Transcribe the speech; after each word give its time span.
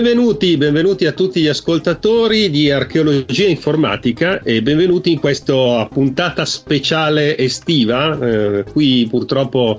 Benvenuti, 0.00 0.56
benvenuti 0.56 1.04
a 1.04 1.12
tutti 1.12 1.42
gli 1.42 1.46
ascoltatori 1.46 2.48
di 2.48 2.70
Archeologia 2.70 3.46
Informatica 3.46 4.40
e 4.42 4.62
benvenuti 4.62 5.12
in 5.12 5.20
questa 5.20 5.86
puntata 5.92 6.46
speciale 6.46 7.36
estiva. 7.36 8.18
Eh, 8.18 8.64
qui 8.64 9.06
purtroppo 9.10 9.78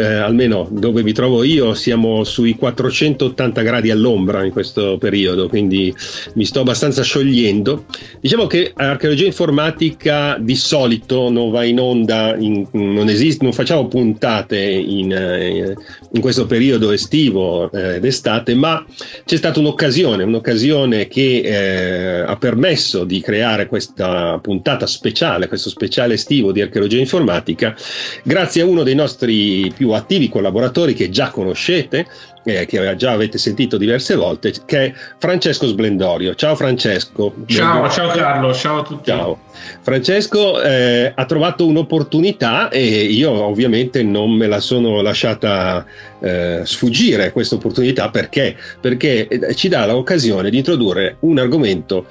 eh, 0.00 0.14
almeno 0.14 0.66
dove 0.70 1.02
mi 1.02 1.12
trovo 1.12 1.42
io, 1.42 1.74
siamo 1.74 2.24
sui 2.24 2.54
480 2.54 3.60
gradi 3.60 3.90
all'ombra 3.90 4.42
in 4.44 4.50
questo 4.50 4.96
periodo, 4.96 5.46
quindi 5.48 5.94
mi 6.34 6.44
sto 6.46 6.60
abbastanza 6.60 7.02
sciogliendo. 7.02 7.84
Diciamo 8.18 8.46
che 8.46 8.72
archeologia 8.74 9.26
informatica 9.26 10.38
di 10.40 10.56
solito 10.56 11.30
non 11.30 11.50
va 11.50 11.64
in 11.64 11.78
onda, 11.78 12.34
in, 12.38 12.66
non, 12.72 13.10
esiste, 13.10 13.44
non 13.44 13.52
facciamo 13.52 13.88
puntate 13.88 14.58
in, 14.58 15.12
eh, 15.12 15.74
in 16.12 16.20
questo 16.22 16.46
periodo 16.46 16.92
estivo 16.92 17.70
eh, 17.70 18.00
d'estate, 18.00 18.54
ma 18.54 18.82
c'è 19.26 19.36
stata 19.36 19.60
un'occasione, 19.60 20.22
un'occasione 20.24 21.08
che 21.08 21.40
eh, 21.40 22.20
ha 22.20 22.36
permesso 22.36 23.04
di 23.04 23.20
creare 23.20 23.66
questa 23.66 24.38
puntata 24.40 24.86
speciale, 24.86 25.46
questo 25.46 25.68
speciale 25.68 26.14
estivo 26.14 26.52
di 26.52 26.62
archeologia 26.62 26.98
informatica, 26.98 27.76
grazie 28.24 28.62
a 28.62 28.64
uno 28.64 28.82
dei 28.82 28.94
nostri 28.94 29.70
più 29.76 29.89
attivi 29.94 30.28
collaboratori 30.28 30.94
che 30.94 31.10
già 31.10 31.30
conoscete, 31.30 32.06
eh, 32.44 32.66
che 32.66 32.96
già 32.96 33.12
avete 33.12 33.38
sentito 33.38 33.76
diverse 33.76 34.14
volte, 34.14 34.52
che 34.64 34.84
è 34.84 34.92
Francesco 35.18 35.66
Splendorio. 35.66 36.34
Ciao 36.34 36.54
Francesco. 36.54 37.34
Ciao, 37.46 37.88
ciao 37.90 38.08
Carlo, 38.08 38.54
ciao 38.54 38.78
a 38.80 38.82
tutti. 38.82 39.10
Ciao. 39.10 39.38
Francesco 39.82 40.60
eh, 40.62 41.12
ha 41.14 41.24
trovato 41.26 41.66
un'opportunità 41.66 42.68
e 42.70 42.86
io 42.86 43.30
ovviamente 43.30 44.02
non 44.02 44.30
me 44.32 44.46
la 44.46 44.60
sono 44.60 45.02
lasciata 45.02 45.84
eh, 46.20 46.62
sfuggire 46.64 47.32
questa 47.32 47.56
opportunità 47.56 48.10
perché? 48.10 48.56
perché 48.80 49.28
eh, 49.28 49.54
ci 49.54 49.68
dà 49.68 49.86
l'occasione 49.86 50.50
di 50.50 50.58
introdurre 50.58 51.16
un 51.20 51.38
argomento 51.38 52.06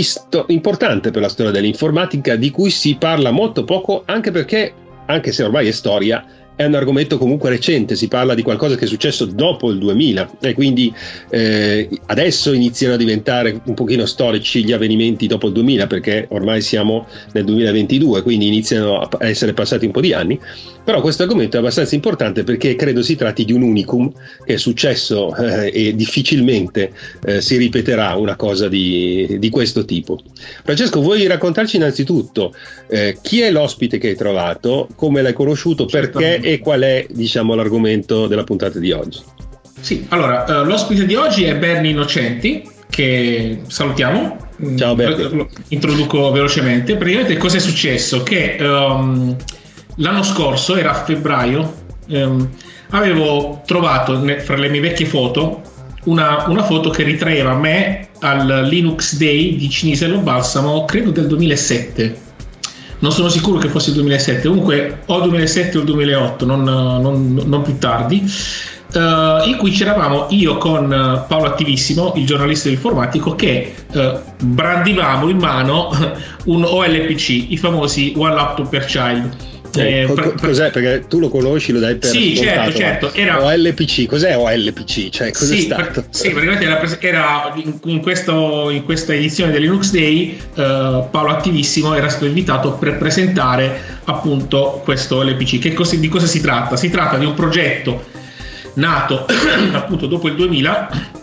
sto- 0.00 0.44
importante 0.48 1.10
per 1.10 1.22
la 1.22 1.28
storia 1.28 1.52
dell'informatica 1.52 2.36
di 2.36 2.50
cui 2.50 2.70
si 2.70 2.96
parla 2.96 3.30
molto 3.30 3.64
poco 3.64 4.02
anche 4.04 4.30
perché 4.30 4.72
anche 5.06 5.32
se 5.32 5.42
ormai 5.42 5.68
è 5.68 5.72
storia 5.72 6.24
è 6.58 6.64
un 6.64 6.74
argomento 6.74 7.18
comunque 7.18 7.50
recente, 7.50 7.94
si 7.94 8.08
parla 8.08 8.34
di 8.34 8.42
qualcosa 8.42 8.74
che 8.74 8.84
è 8.84 8.88
successo 8.88 9.26
dopo 9.26 9.70
il 9.70 9.78
2000 9.78 10.38
e 10.40 10.54
quindi 10.54 10.92
eh, 11.30 11.88
adesso 12.06 12.52
iniziano 12.52 12.94
a 12.94 12.96
diventare 12.96 13.60
un 13.64 13.74
pochino 13.74 14.04
storici 14.06 14.64
gli 14.64 14.72
avvenimenti 14.72 15.28
dopo 15.28 15.46
il 15.46 15.52
2000 15.52 15.86
perché 15.86 16.26
ormai 16.30 16.60
siamo 16.60 17.06
nel 17.32 17.44
2022, 17.44 18.22
quindi 18.22 18.48
iniziano 18.48 18.98
a 18.98 19.08
essere 19.20 19.52
passati 19.52 19.86
un 19.86 19.92
po' 19.92 20.00
di 20.00 20.12
anni, 20.12 20.36
però 20.82 21.00
questo 21.00 21.22
argomento 21.22 21.56
è 21.56 21.60
abbastanza 21.60 21.94
importante 21.94 22.42
perché 22.42 22.74
credo 22.74 23.02
si 23.02 23.14
tratti 23.14 23.44
di 23.44 23.52
un 23.52 23.62
unicum 23.62 24.10
che 24.44 24.54
è 24.54 24.56
successo 24.56 25.36
eh, 25.36 25.70
e 25.72 25.94
difficilmente 25.94 26.90
eh, 27.24 27.40
si 27.40 27.56
ripeterà 27.56 28.16
una 28.16 28.34
cosa 28.34 28.68
di, 28.68 29.36
di, 29.38 29.50
questo 29.50 29.84
tipo. 29.84 30.18
Francesco, 30.64 31.02
vuoi 31.02 31.26
raccontarci 31.26 31.76
innanzitutto 31.76 32.52
eh, 32.88 33.18
chi 33.20 33.42
è 33.42 33.50
l'ospite 33.52 33.98
che 33.98 34.08
hai 34.08 34.16
trovato, 34.16 34.88
come 34.96 35.22
l'hai 35.22 35.34
conosciuto, 35.34 35.84
perché 35.84 36.40
e 36.52 36.60
qual 36.60 36.80
è 36.80 37.06
diciamo, 37.10 37.54
l'argomento 37.54 38.26
della 38.26 38.44
puntata 38.44 38.78
di 38.78 38.90
oggi. 38.90 39.20
Sì, 39.80 40.06
allora, 40.08 40.44
uh, 40.48 40.64
l'ospite 40.64 41.04
di 41.04 41.14
oggi 41.14 41.44
è 41.44 41.54
Bernie 41.56 41.90
Innocenti, 41.90 42.66
che 42.88 43.60
salutiamo. 43.66 44.48
Ciao 44.74 44.94
Bernie. 44.94 45.28
Lo 45.28 45.48
introduco 45.68 46.32
velocemente. 46.32 46.96
Praticamente 46.96 47.36
cosa 47.36 47.58
è 47.58 47.60
successo? 47.60 48.22
Che 48.22 48.56
um, 48.60 49.36
l'anno 49.96 50.22
scorso, 50.22 50.74
era 50.74 50.92
a 50.92 51.04
febbraio, 51.04 51.74
um, 52.08 52.48
avevo 52.90 53.62
trovato 53.66 54.18
fra 54.38 54.56
le 54.56 54.70
mie 54.70 54.80
vecchie 54.80 55.04
foto 55.04 55.60
una, 56.04 56.46
una, 56.48 56.62
foto 56.62 56.88
che 56.88 57.02
ritraeva 57.02 57.54
me 57.54 58.08
al 58.20 58.66
Linux 58.66 59.16
Day 59.16 59.54
di 59.56 59.68
Ciniselo 59.68 60.20
Balsamo, 60.20 60.86
credo 60.86 61.10
del 61.10 61.26
2007 61.26 62.26
non 63.00 63.12
sono 63.12 63.28
sicuro 63.28 63.58
che 63.58 63.68
fosse 63.68 63.90
il 63.90 63.96
2007, 63.96 64.48
comunque 64.48 65.02
o 65.06 65.16
il 65.16 65.22
2007 65.22 65.76
o 65.76 65.80
il 65.80 65.86
2008, 65.86 66.46
non, 66.46 66.62
non, 66.62 67.42
non 67.44 67.62
più 67.62 67.78
tardi. 67.78 68.24
Uh, 68.90 69.46
in 69.46 69.56
cui 69.58 69.70
c'eravamo 69.70 70.28
io 70.30 70.56
con 70.56 70.84
uh, 70.84 71.26
Paolo 71.28 71.46
Attivissimo, 71.46 72.14
il 72.16 72.24
giornalista 72.24 72.70
informatico, 72.70 73.34
che 73.34 73.74
uh, 73.92 74.18
brandivamo 74.42 75.28
in 75.28 75.36
mano 75.36 75.90
un 76.46 76.64
OLPC, 76.64 77.50
i 77.50 77.56
famosi 77.58 78.14
One 78.16 78.34
Laptop 78.34 78.68
per 78.68 78.86
Child 78.86 79.47
eh, 79.74 80.06
co- 80.06 80.34
cos'è? 80.40 80.70
Perché 80.70 81.06
tu 81.08 81.18
lo 81.18 81.28
conosci, 81.28 81.72
lo 81.72 81.80
dai 81.80 81.96
per 81.96 82.10
Sì, 82.10 82.36
certo, 82.36 82.72
certo. 82.76 83.14
Era... 83.14 83.44
OLPC, 83.44 84.06
cos'è 84.06 84.36
OLPC? 84.36 85.10
Cioè, 85.10 85.30
cos'è 85.30 85.54
sì, 85.54 85.60
stato? 85.62 86.04
sì, 86.10 86.30
praticamente 86.30 86.64
era, 86.64 87.00
era 87.00 87.52
in, 87.56 87.78
in, 87.84 88.00
questo, 88.00 88.70
in, 88.70 88.84
questa 88.84 89.14
edizione 89.14 89.52
del 89.52 89.62
Linux 89.62 89.90
Day 89.90 90.38
uh, 90.54 91.08
Paolo 91.10 91.30
Attivissimo 91.30 91.94
era 91.94 92.08
stato 92.08 92.26
invitato 92.26 92.72
per 92.72 92.96
presentare 92.96 93.80
appunto 94.04 94.80
questo 94.84 95.16
OLPC. 95.16 95.58
Che 95.58 95.72
cos- 95.74 95.94
di 95.94 96.08
cosa 96.08 96.26
si 96.26 96.40
tratta? 96.40 96.76
Si 96.76 96.90
tratta 96.90 97.18
di 97.18 97.24
un 97.24 97.34
progetto 97.34 98.04
nato 98.74 99.26
appunto 99.72 100.06
dopo 100.06 100.28
il 100.28 100.34
2000 100.34 101.16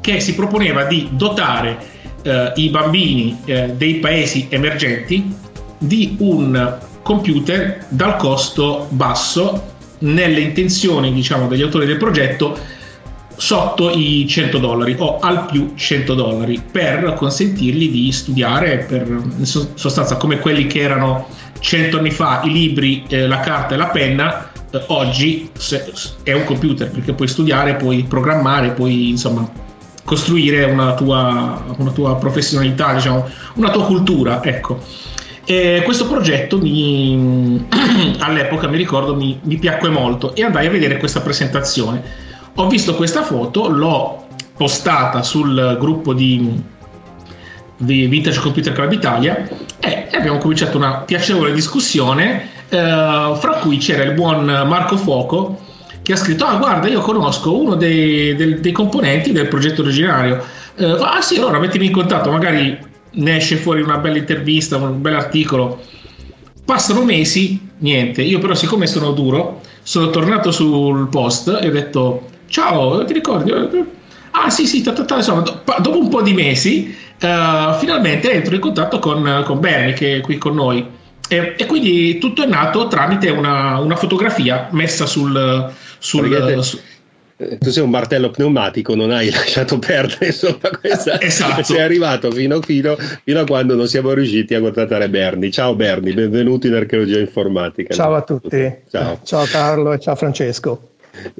che 0.00 0.20
si 0.20 0.34
proponeva 0.34 0.84
di 0.84 1.08
dotare 1.12 1.78
uh, 2.24 2.30
i 2.54 2.68
bambini 2.68 3.36
uh, 3.46 3.74
dei 3.74 3.94
paesi 3.96 4.46
emergenti 4.50 5.42
di 5.78 6.16
un 6.18 6.92
computer 7.04 7.86
dal 7.88 8.16
costo 8.16 8.88
basso 8.90 9.72
nelle 9.98 10.40
intenzioni 10.40 11.12
diciamo, 11.12 11.46
degli 11.46 11.62
autori 11.62 11.86
del 11.86 11.98
progetto 11.98 12.58
sotto 13.36 13.90
i 13.90 14.26
100 14.28 14.58
dollari 14.58 14.96
o 14.98 15.18
al 15.18 15.46
più 15.46 15.72
100 15.74 16.14
dollari 16.14 16.62
per 16.70 17.14
consentirgli 17.16 17.90
di 17.90 18.10
studiare 18.10 18.78
per, 18.78 19.06
in 19.06 19.44
sostanza 19.44 20.16
come 20.16 20.38
quelli 20.38 20.66
che 20.66 20.80
erano 20.80 21.26
100 21.58 21.98
anni 21.98 22.10
fa 22.10 22.42
i 22.44 22.50
libri, 22.50 23.04
eh, 23.08 23.26
la 23.26 23.40
carta 23.40 23.74
e 23.74 23.76
la 23.76 23.86
penna 23.86 24.50
eh, 24.70 24.82
oggi 24.88 25.50
se, 25.56 25.92
è 26.22 26.32
un 26.32 26.44
computer 26.44 26.90
perché 26.90 27.12
puoi 27.12 27.28
studiare, 27.28 27.76
puoi 27.76 28.04
programmare, 28.04 28.70
puoi 28.70 29.10
insomma 29.10 29.48
costruire 30.04 30.64
una 30.64 30.94
tua, 30.94 31.64
una 31.78 31.90
tua 31.90 32.16
professionalità, 32.16 32.92
diciamo, 32.92 33.28
una 33.54 33.70
tua 33.70 33.84
cultura, 33.86 34.42
ecco. 34.44 34.80
E 35.46 35.82
questo 35.84 36.06
progetto 36.06 36.58
mi, 36.58 37.66
all'epoca 38.18 38.66
mi 38.66 38.78
ricordo 38.78 39.14
mi, 39.14 39.38
mi 39.42 39.56
piacque 39.56 39.90
molto 39.90 40.34
e 40.34 40.42
andai 40.42 40.66
a 40.66 40.70
vedere 40.70 40.96
questa 40.96 41.20
presentazione. 41.20 42.02
Ho 42.56 42.66
visto 42.68 42.94
questa 42.94 43.22
foto, 43.22 43.68
l'ho 43.68 44.26
postata 44.56 45.22
sul 45.22 45.76
gruppo 45.78 46.14
di, 46.14 46.62
di 47.76 48.06
Vintage 48.06 48.40
Computer 48.40 48.72
Club 48.72 48.92
Italia 48.92 49.46
e 49.80 50.08
abbiamo 50.12 50.38
cominciato 50.38 50.76
una 50.76 50.98
piacevole 50.98 51.52
discussione 51.52 52.48
eh, 52.68 53.32
fra 53.36 53.58
cui 53.60 53.78
c'era 53.78 54.04
il 54.04 54.12
buon 54.12 54.44
Marco 54.44 54.96
Fuoco 54.96 55.60
che 56.02 56.12
ha 56.12 56.16
scritto 56.16 56.44
ah 56.44 56.56
guarda 56.56 56.86
io 56.86 57.00
conosco 57.00 57.56
uno 57.56 57.74
dei, 57.74 58.34
dei, 58.36 58.60
dei 58.60 58.72
componenti 58.72 59.32
del 59.32 59.48
progetto 59.48 59.82
originario 59.82 60.42
eh, 60.76 60.84
ah 60.84 61.20
sì 61.20 61.36
allora 61.36 61.58
mettimi 61.58 61.86
in 61.86 61.92
contatto 61.92 62.30
magari 62.30 62.78
ne 63.14 63.36
esce 63.36 63.56
fuori 63.56 63.82
una 63.82 63.98
bella 63.98 64.18
intervista, 64.18 64.76
un 64.76 65.00
bel 65.00 65.14
articolo. 65.14 65.82
Passano 66.64 67.04
mesi, 67.04 67.60
niente. 67.78 68.22
Io 68.22 68.38
però 68.38 68.54
siccome 68.54 68.86
sono 68.86 69.12
duro, 69.12 69.60
sono 69.82 70.10
tornato 70.10 70.50
sul 70.50 71.08
post 71.08 71.58
e 71.60 71.68
ho 71.68 71.72
detto 71.72 72.28
ciao, 72.46 73.04
ti 73.04 73.12
ricordi? 73.12 73.52
Ah 74.30 74.50
sì 74.50 74.66
sì, 74.66 74.82
ta, 74.82 74.92
ta, 74.92 75.04
ta, 75.04 75.16
insomma, 75.16 75.42
dopo 75.42 75.98
un 75.98 76.08
po' 76.08 76.22
di 76.22 76.32
mesi 76.32 76.96
uh, 77.20 77.78
finalmente 77.78 78.32
entro 78.32 78.54
in 78.54 78.60
contatto 78.60 78.98
con, 78.98 79.42
con 79.44 79.60
Bernie 79.60 79.92
che 79.92 80.16
è 80.16 80.20
qui 80.20 80.38
con 80.38 80.54
noi. 80.54 80.86
E, 81.28 81.54
e, 81.56 81.66
quindi 81.66 82.18
tutto 82.18 82.42
è 82.42 82.46
nato 82.46 82.86
tramite 82.86 83.30
una, 83.30 83.78
una 83.78 83.96
fotografia 83.96 84.68
messa 84.72 85.06
sul, 85.06 85.72
sul, 85.98 86.62
su, 86.62 86.76
eh, 86.76 86.80
tu 87.36 87.70
sei 87.70 87.82
un 87.82 87.90
martello 87.90 88.30
pneumatico, 88.30 88.94
non 88.94 89.10
hai 89.10 89.30
lasciato 89.30 89.78
perdere 89.78 90.26
insomma 90.26 90.70
questa. 90.78 91.20
Esatto. 91.20 91.62
Sei 91.74 91.80
arrivato 91.80 92.30
fino, 92.30 92.60
fino, 92.60 92.96
fino, 93.24 93.40
a 93.40 93.44
quando 93.44 93.74
non 93.74 93.88
siamo 93.88 94.12
riusciti 94.12 94.54
a 94.54 94.60
contattare 94.60 95.08
Berni. 95.08 95.50
Ciao 95.50 95.74
Berni, 95.74 96.12
benvenuto 96.12 96.68
in 96.68 96.74
archeologia 96.74 97.18
informatica. 97.18 97.92
Ciao 97.92 98.14
a 98.14 98.22
tutti. 98.22 98.76
Ciao, 98.88 99.18
ciao 99.24 99.44
Carlo 99.46 99.92
e 99.92 99.98
ciao 99.98 100.14
Francesco. 100.14 100.90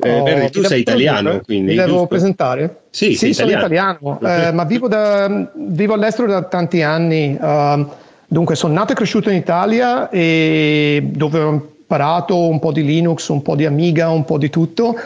Eh, 0.00 0.18
oh, 0.18 0.22
Berni, 0.22 0.50
tu 0.50 0.62
sei 0.64 0.80
italiano, 0.80 1.40
quindi. 1.44 1.70
Mi 1.70 1.76
devo 1.76 1.90
giusto? 1.90 2.06
presentare? 2.06 2.76
Sì, 2.90 3.14
sì 3.14 3.32
sono 3.32 3.50
italiano, 3.50 4.18
italiano 4.20 4.48
eh, 4.48 4.52
ma 4.52 4.64
vivo, 4.64 4.88
da, 4.88 5.50
vivo, 5.54 5.94
all'estero 5.94 6.26
da 6.26 6.42
tanti 6.42 6.82
anni. 6.82 7.36
Uh, 7.40 7.88
dunque, 8.26 8.56
sono 8.56 8.74
nato 8.74 8.92
e 8.92 8.94
cresciuto 8.96 9.30
in 9.30 9.36
Italia 9.36 10.08
e 10.10 11.02
dove 11.12 11.38
ho 11.40 11.50
imparato 11.50 12.48
un 12.48 12.58
po' 12.58 12.72
di 12.72 12.84
Linux, 12.84 13.28
un 13.28 13.42
po' 13.42 13.54
di 13.54 13.64
Amiga, 13.64 14.08
un 14.10 14.24
po' 14.24 14.38
di 14.38 14.50
tutto. 14.50 14.96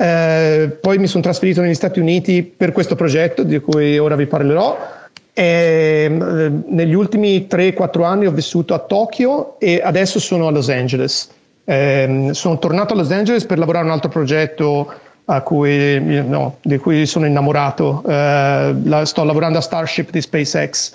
Eh, 0.00 0.78
poi 0.80 0.96
mi 0.96 1.06
sono 1.06 1.22
trasferito 1.22 1.60
negli 1.60 1.74
Stati 1.74 2.00
Uniti 2.00 2.42
per 2.42 2.72
questo 2.72 2.94
progetto 2.94 3.42
di 3.42 3.58
cui 3.58 3.98
ora 3.98 4.16
vi 4.16 4.24
parlerò. 4.24 4.78
E, 5.34 5.44
eh, 5.44 6.50
negli 6.68 6.94
ultimi 6.94 7.46
3-4 7.46 8.04
anni 8.04 8.24
ho 8.24 8.30
vissuto 8.30 8.72
a 8.72 8.78
Tokyo 8.78 9.60
e 9.60 9.82
adesso 9.84 10.18
sono 10.18 10.46
a 10.46 10.50
Los 10.50 10.70
Angeles. 10.70 11.28
Eh, 11.64 12.30
sono 12.32 12.58
tornato 12.58 12.94
a 12.94 12.96
Los 12.96 13.10
Angeles 13.10 13.44
per 13.44 13.58
lavorare 13.58 13.84
a 13.84 13.88
un 13.88 13.92
altro 13.92 14.08
progetto 14.08 14.90
cui, 15.44 16.00
no, 16.00 16.56
di 16.62 16.78
cui 16.78 17.04
sono 17.04 17.26
innamorato. 17.26 18.02
Eh, 18.08 18.74
la, 18.82 19.04
sto 19.04 19.22
lavorando 19.22 19.58
a 19.58 19.60
Starship 19.60 20.10
di 20.10 20.22
SpaceX. 20.22 20.92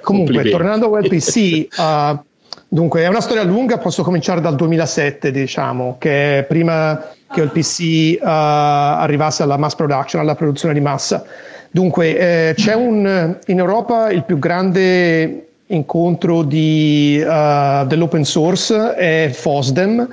Comunque, 0.00 0.48
tornando 0.48 0.86
a 0.86 0.88
WebPC, 0.88 1.68
uh, 1.78 2.18
dunque 2.66 3.02
è 3.02 3.06
una 3.06 3.20
storia 3.20 3.44
lunga, 3.44 3.76
posso 3.76 4.02
cominciare 4.02 4.40
dal 4.40 4.56
2007, 4.56 5.30
diciamo, 5.30 5.96
che 5.98 6.38
è 6.38 6.42
prima 6.44 7.14
che 7.32 7.40
il 7.40 7.50
PC 7.50 8.18
uh, 8.20 8.24
arrivasse 8.24 9.42
alla 9.42 9.56
mass 9.56 9.74
production, 9.74 10.22
alla 10.22 10.34
produzione 10.34 10.74
di 10.74 10.80
massa. 10.80 11.24
Dunque, 11.70 12.16
eh, 12.16 12.54
c'è 12.54 12.74
un, 12.74 13.36
in 13.46 13.58
Europa 13.58 14.10
il 14.10 14.24
più 14.24 14.38
grande 14.38 15.48
incontro 15.66 16.42
di, 16.42 17.22
uh, 17.22 17.86
dell'open 17.86 18.24
source 18.24 18.94
è 18.94 19.30
FOSDEM, 19.32 20.08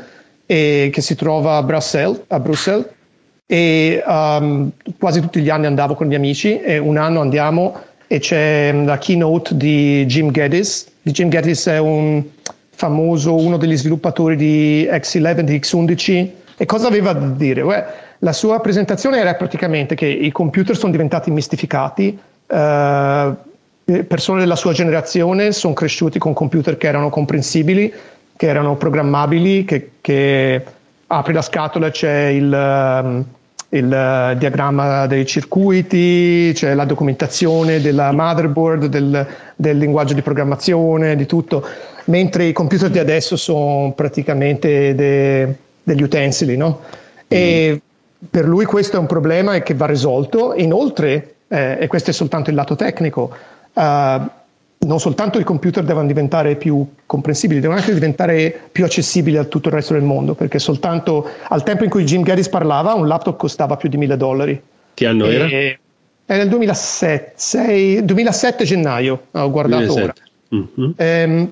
e, 0.45 0.89
che 0.92 1.01
si 1.01 1.15
trova 1.15 1.57
a 1.57 1.63
Bruxelles, 1.63 2.21
a 2.27 2.39
Bruxelles 2.39 2.86
e 3.45 4.04
um, 4.06 4.71
quasi 4.98 5.19
tutti 5.19 5.42
gli 5.42 5.50
anni 5.50 5.65
andavo 5.65 5.95
con 5.95 6.07
gli 6.07 6.15
amici 6.15 6.60
e 6.60 6.77
un 6.77 6.98
anno 6.98 7.21
andiamo 7.21 7.75
e 8.07 8.19
c'è 8.19 8.71
la 8.71 8.98
keynote 8.98 9.56
di 9.56 10.06
Jim 10.06 10.31
Geddes. 10.31 10.88
Jim 11.01 11.30
Geddes 11.30 11.68
è 11.68 11.80
un 11.80 12.24
famoso, 12.75 13.36
uno 13.36 13.57
degli 13.57 13.75
sviluppatori 13.75 14.36
di 14.36 14.88
X11, 14.89 15.39
di 15.42 15.56
X11 15.57 16.30
e 16.63 16.65
cosa 16.65 16.88
aveva 16.88 17.12
da 17.12 17.27
dire? 17.27 17.62
Beh, 17.62 17.83
la 18.19 18.31
sua 18.31 18.62
presentazione 18.62 19.18
era 19.18 19.36
praticamente 19.36 19.95
che 19.95 20.06
i 20.06 20.31
computer 20.31 20.77
sono 20.77 20.94
diventati 20.94 21.30
mistificati, 21.30 22.18
uh, 22.48 23.36
persone 24.07 24.39
della 24.39 24.56
sua 24.56 24.71
generazione 24.71 25.51
sono 25.51 25.74
cresciuti 25.74 26.19
con 26.19 26.31
computer 26.31 26.77
che 26.77 26.88
erano 26.88 27.10
comprensibili, 27.10 27.94
che 28.38 28.48
erano 28.48 28.77
programmabili, 28.77 29.65
che, 29.65 29.89
che 30.00 30.63
apri 31.07 31.33
la 31.33 31.42
scatola 31.42 31.92
c'è 31.92 32.27
il, 32.27 33.01
um, 33.04 33.25
il 33.68 34.31
uh, 34.31 34.38
diagramma 34.38 35.06
dei 35.06 35.25
circuiti, 35.25 36.51
c'è 36.54 36.74
la 36.75 36.86
documentazione 36.86 37.81
della 37.81 38.13
motherboard, 38.13 38.86
del, 38.86 39.27
del, 39.57 39.77
linguaggio 39.77 40.13
di 40.13 40.21
programmazione, 40.21 41.18
di 41.18 41.25
tutto, 41.25 41.68
mentre 42.06 42.45
i 42.45 42.54
computer 42.54 42.89
di 42.89 43.00
adesso 43.00 43.36
sono 43.36 43.92
praticamente 43.94 44.95
de, 44.95 45.57
degli 45.83 46.01
utensili, 46.01 46.57
no? 46.57 46.81
E 47.27 47.74
mm. 47.74 48.25
per 48.30 48.47
lui 48.47 48.65
questo 48.65 48.97
è 48.97 49.00
un 49.00 49.06
problema 49.06 49.59
che 49.59 49.74
va 49.74 49.85
risolto. 49.85 50.53
Inoltre, 50.56 51.35
eh, 51.47 51.77
e 51.80 51.88
questo 51.88 52.09
è 52.09 52.13
soltanto 52.13 52.50
il 52.50 52.56
lato 52.56 52.75
tecnico, 52.75 53.35
uh, 53.74 53.81
non 54.85 55.00
soltanto 55.00 55.39
i 55.39 55.44
computer 55.44 55.83
devono 55.83 56.07
diventare 56.07 56.56
più 56.56 56.85
comprensibili, 57.06 57.59
devono 57.59 57.80
anche 57.80 57.94
diventare 57.94 58.59
più 58.71 58.83
accessibili 58.83 59.38
a 59.38 59.44
tutto 59.45 59.69
il 59.69 59.75
resto 59.75 59.94
del 59.94 60.03
mondo, 60.03 60.33
perché 60.33 60.59
soltanto 60.59 61.27
al 61.47 61.63
tempo 61.63 61.83
in 61.83 61.89
cui 61.89 62.03
Jim 62.03 62.24
Geddes 62.24 62.50
parlava 62.50 62.94
un 62.94 63.07
laptop 63.07 63.38
costava 63.38 63.77
più 63.77 63.89
di 63.89 63.97
1000 63.97 64.18
dollari. 64.18 64.62
Che 64.94 65.06
anno 65.06 65.25
e, 65.25 65.33
era? 65.33 65.47
Era 66.25 66.44
nel 66.44 66.50
2007, 66.50 67.33
6, 67.36 68.06
2007 68.06 68.63
gennaio, 68.63 69.27
ho 69.31 69.51
guardato 69.51 69.94
2007. 69.94 70.03
ora. 70.03 70.13
Mm-hmm. 70.56 70.91
Ehm, 70.95 71.51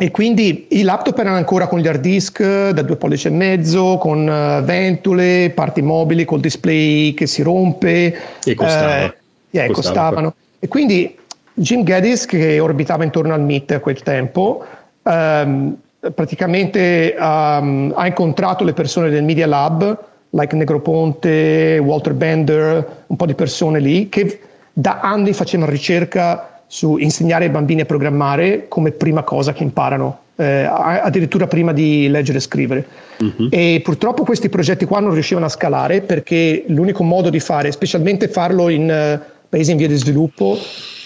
e 0.00 0.12
quindi 0.12 0.68
i 0.70 0.82
laptop 0.82 1.18
erano 1.18 1.34
ancora 1.34 1.66
con 1.66 1.80
gli 1.80 1.88
hard 1.88 2.00
disk 2.00 2.40
da 2.70 2.82
due 2.82 2.94
pollici 2.94 3.26
e 3.26 3.30
mezzo, 3.30 3.98
con 3.98 4.28
uh, 4.28 4.62
ventole, 4.62 5.50
parti 5.50 5.82
mobili, 5.82 6.24
col 6.24 6.38
display 6.38 7.14
che 7.14 7.26
si 7.26 7.42
rompe. 7.42 8.16
E 8.44 8.54
costava. 8.54 9.02
Eh, 9.02 9.14
yeah, 9.50 9.66
costavano. 9.72 10.34
E 10.60 10.68
quindi 10.68 11.18
Jim 11.52 11.82
Geddes, 11.82 12.26
che 12.26 12.60
orbitava 12.60 13.02
intorno 13.02 13.34
al 13.34 13.40
MIT 13.40 13.72
a 13.72 13.80
quel 13.80 14.00
tempo, 14.04 14.64
um, 15.02 15.76
praticamente 16.14 17.16
um, 17.18 17.92
ha 17.96 18.06
incontrato 18.06 18.62
le 18.62 18.74
persone 18.74 19.10
del 19.10 19.24
Media 19.24 19.48
Lab, 19.48 19.98
like 20.30 20.54
Negroponte, 20.54 21.80
Walter 21.82 22.14
Bender, 22.14 23.04
un 23.04 23.16
po' 23.16 23.26
di 23.26 23.34
persone 23.34 23.80
lì, 23.80 24.08
che 24.08 24.40
da 24.72 25.00
anni 25.00 25.32
facevano 25.32 25.68
ricerca 25.68 26.57
su 26.68 26.98
insegnare 26.98 27.46
ai 27.46 27.50
bambini 27.50 27.80
a 27.80 27.84
programmare 27.86 28.66
come 28.68 28.92
prima 28.92 29.22
cosa 29.22 29.52
che 29.52 29.64
imparano, 29.64 30.20
eh, 30.36 30.64
addirittura 30.64 31.48
prima 31.48 31.72
di 31.72 32.08
leggere 32.08 32.38
e 32.38 32.40
scrivere. 32.42 32.86
Uh-huh. 33.18 33.48
E 33.50 33.80
purtroppo 33.82 34.22
questi 34.22 34.48
progetti 34.48 34.84
qua 34.84 35.00
non 35.00 35.12
riuscivano 35.12 35.46
a 35.46 35.48
scalare 35.48 36.02
perché 36.02 36.64
l'unico 36.68 37.02
modo 37.02 37.30
di 37.30 37.40
fare, 37.40 37.72
specialmente 37.72 38.28
farlo 38.28 38.68
in 38.68 39.18
uh, 39.20 39.36
paesi 39.48 39.72
in 39.72 39.78
via 39.78 39.88
di 39.88 39.96
sviluppo, 39.96 40.56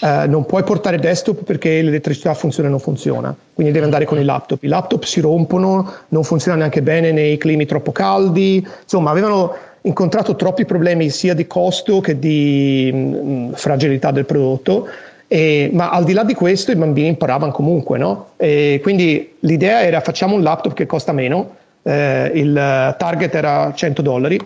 eh, 0.01 0.27
non 0.27 0.45
puoi 0.45 0.63
portare 0.63 0.99
desktop 0.99 1.43
perché 1.43 1.81
l'elettricità 1.81 2.33
funziona 2.33 2.67
o 2.67 2.71
non 2.71 2.79
funziona, 2.79 3.33
quindi 3.53 3.71
devi 3.71 3.85
andare 3.85 4.03
con 4.03 4.19
i 4.19 4.23
laptop. 4.23 4.61
I 4.63 4.67
laptop 4.67 5.03
si 5.03 5.21
rompono, 5.21 5.91
non 6.09 6.23
funzionano 6.23 6.61
neanche 6.61 6.81
bene 6.81 7.13
nei 7.13 7.37
climi 7.37 7.65
troppo 7.65 7.93
caldi, 7.93 8.67
insomma 8.81 9.11
avevano 9.11 9.55
incontrato 9.83 10.35
troppi 10.35 10.65
problemi 10.65 11.09
sia 11.09 11.33
di 11.33 11.47
costo 11.47 12.01
che 12.01 12.19
di 12.19 12.89
mh, 12.93 12.97
mm, 12.97 13.51
fragilità 13.53 14.11
del 14.11 14.25
prodotto. 14.25 14.87
E, 15.33 15.71
ma 15.73 15.89
al 15.89 16.03
di 16.03 16.13
là 16.13 16.23
di 16.23 16.35
questo 16.35 16.69
i 16.69 16.75
bambini 16.75 17.07
imparavano 17.07 17.51
comunque, 17.51 17.97
no? 17.97 18.33
E 18.37 18.79
quindi 18.83 19.33
l'idea 19.39 19.81
era 19.81 19.99
facciamo 19.99 20.35
un 20.35 20.43
laptop 20.43 20.73
che 20.73 20.85
costa 20.85 21.11
meno, 21.11 21.55
eh, 21.81 22.31
il 22.35 22.53
target 22.99 23.33
era 23.33 23.73
100 23.73 24.01
dollari 24.03 24.39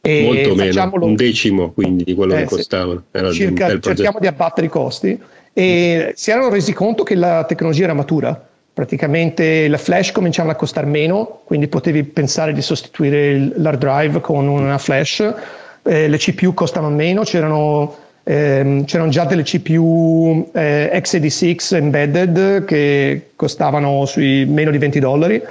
e 0.00 0.22
Molto 0.22 0.54
meno, 0.54 0.90
un 1.04 1.16
decimo 1.16 1.72
quindi 1.72 2.04
di 2.04 2.14
quello 2.14 2.32
eh, 2.32 2.38
che 2.38 2.44
costavano. 2.46 3.02
Circa, 3.30 3.78
cerchiamo 3.78 4.20
di 4.20 4.26
abbattere 4.26 4.68
i 4.68 4.70
costi 4.70 5.20
e 5.52 6.06
mm. 6.08 6.10
si 6.14 6.30
erano 6.30 6.48
resi 6.48 6.72
conto 6.72 7.02
che 7.02 7.14
la 7.14 7.44
tecnologia 7.44 7.84
era 7.84 7.92
matura. 7.92 8.48
Praticamente 8.72 9.68
la 9.68 9.76
flash 9.76 10.12
cominciava 10.12 10.52
a 10.52 10.54
costare 10.54 10.86
meno, 10.86 11.42
quindi 11.44 11.68
potevi 11.68 12.04
pensare 12.04 12.54
di 12.54 12.62
sostituire 12.62 13.52
l'hard 13.56 13.78
drive 13.78 14.20
con 14.22 14.48
una 14.48 14.78
flash. 14.78 15.30
Eh, 15.82 16.08
le 16.08 16.16
CPU 16.16 16.54
costavano 16.54 16.94
meno, 16.94 17.22
c'erano, 17.22 17.96
ehm, 18.24 18.84
c'erano 18.84 19.10
già 19.10 19.24
delle 19.24 19.42
CPU 19.42 20.50
eh, 20.52 20.90
x86 20.94 21.74
embedded 21.74 22.64
che 22.64 23.30
costavano 23.36 24.04
sui 24.06 24.44
meno 24.46 24.70
di 24.70 24.78
20 24.78 24.98
dollari 25.00 25.42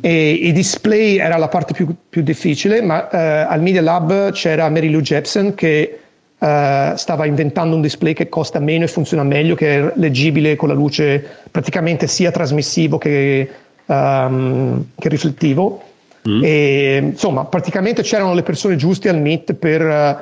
e 0.00 0.30
i 0.30 0.52
display 0.52 1.18
era 1.18 1.36
la 1.36 1.48
parte 1.48 1.72
più, 1.72 1.92
più 2.08 2.22
difficile, 2.22 2.80
ma 2.80 3.10
eh, 3.10 3.18
al 3.48 3.60
Media 3.60 3.82
Lab 3.82 4.30
c'era 4.30 4.68
Mary 4.68 4.88
Lou 4.88 5.00
Jepsen 5.00 5.54
che 5.54 5.98
eh, 6.38 6.92
stava 6.94 7.26
inventando 7.26 7.74
un 7.74 7.82
display 7.82 8.12
che 8.12 8.28
costa 8.28 8.60
meno 8.60 8.84
e 8.84 8.88
funziona 8.88 9.24
meglio, 9.24 9.56
che 9.56 9.78
è 9.78 9.92
leggibile 9.96 10.54
con 10.54 10.68
la 10.68 10.74
luce 10.74 11.24
praticamente 11.50 12.06
sia 12.06 12.30
trasmissivo 12.30 12.98
che, 12.98 13.48
um, 13.86 14.86
che 14.96 15.08
riflettivo. 15.08 15.82
Mm. 16.28 16.44
E, 16.44 16.96
insomma, 17.02 17.44
praticamente 17.46 18.02
c'erano 18.02 18.32
le 18.34 18.42
persone 18.42 18.76
giuste 18.76 19.08
al 19.08 19.20
Meet 19.20 19.54
per 19.54 19.82
uh, 19.82 20.16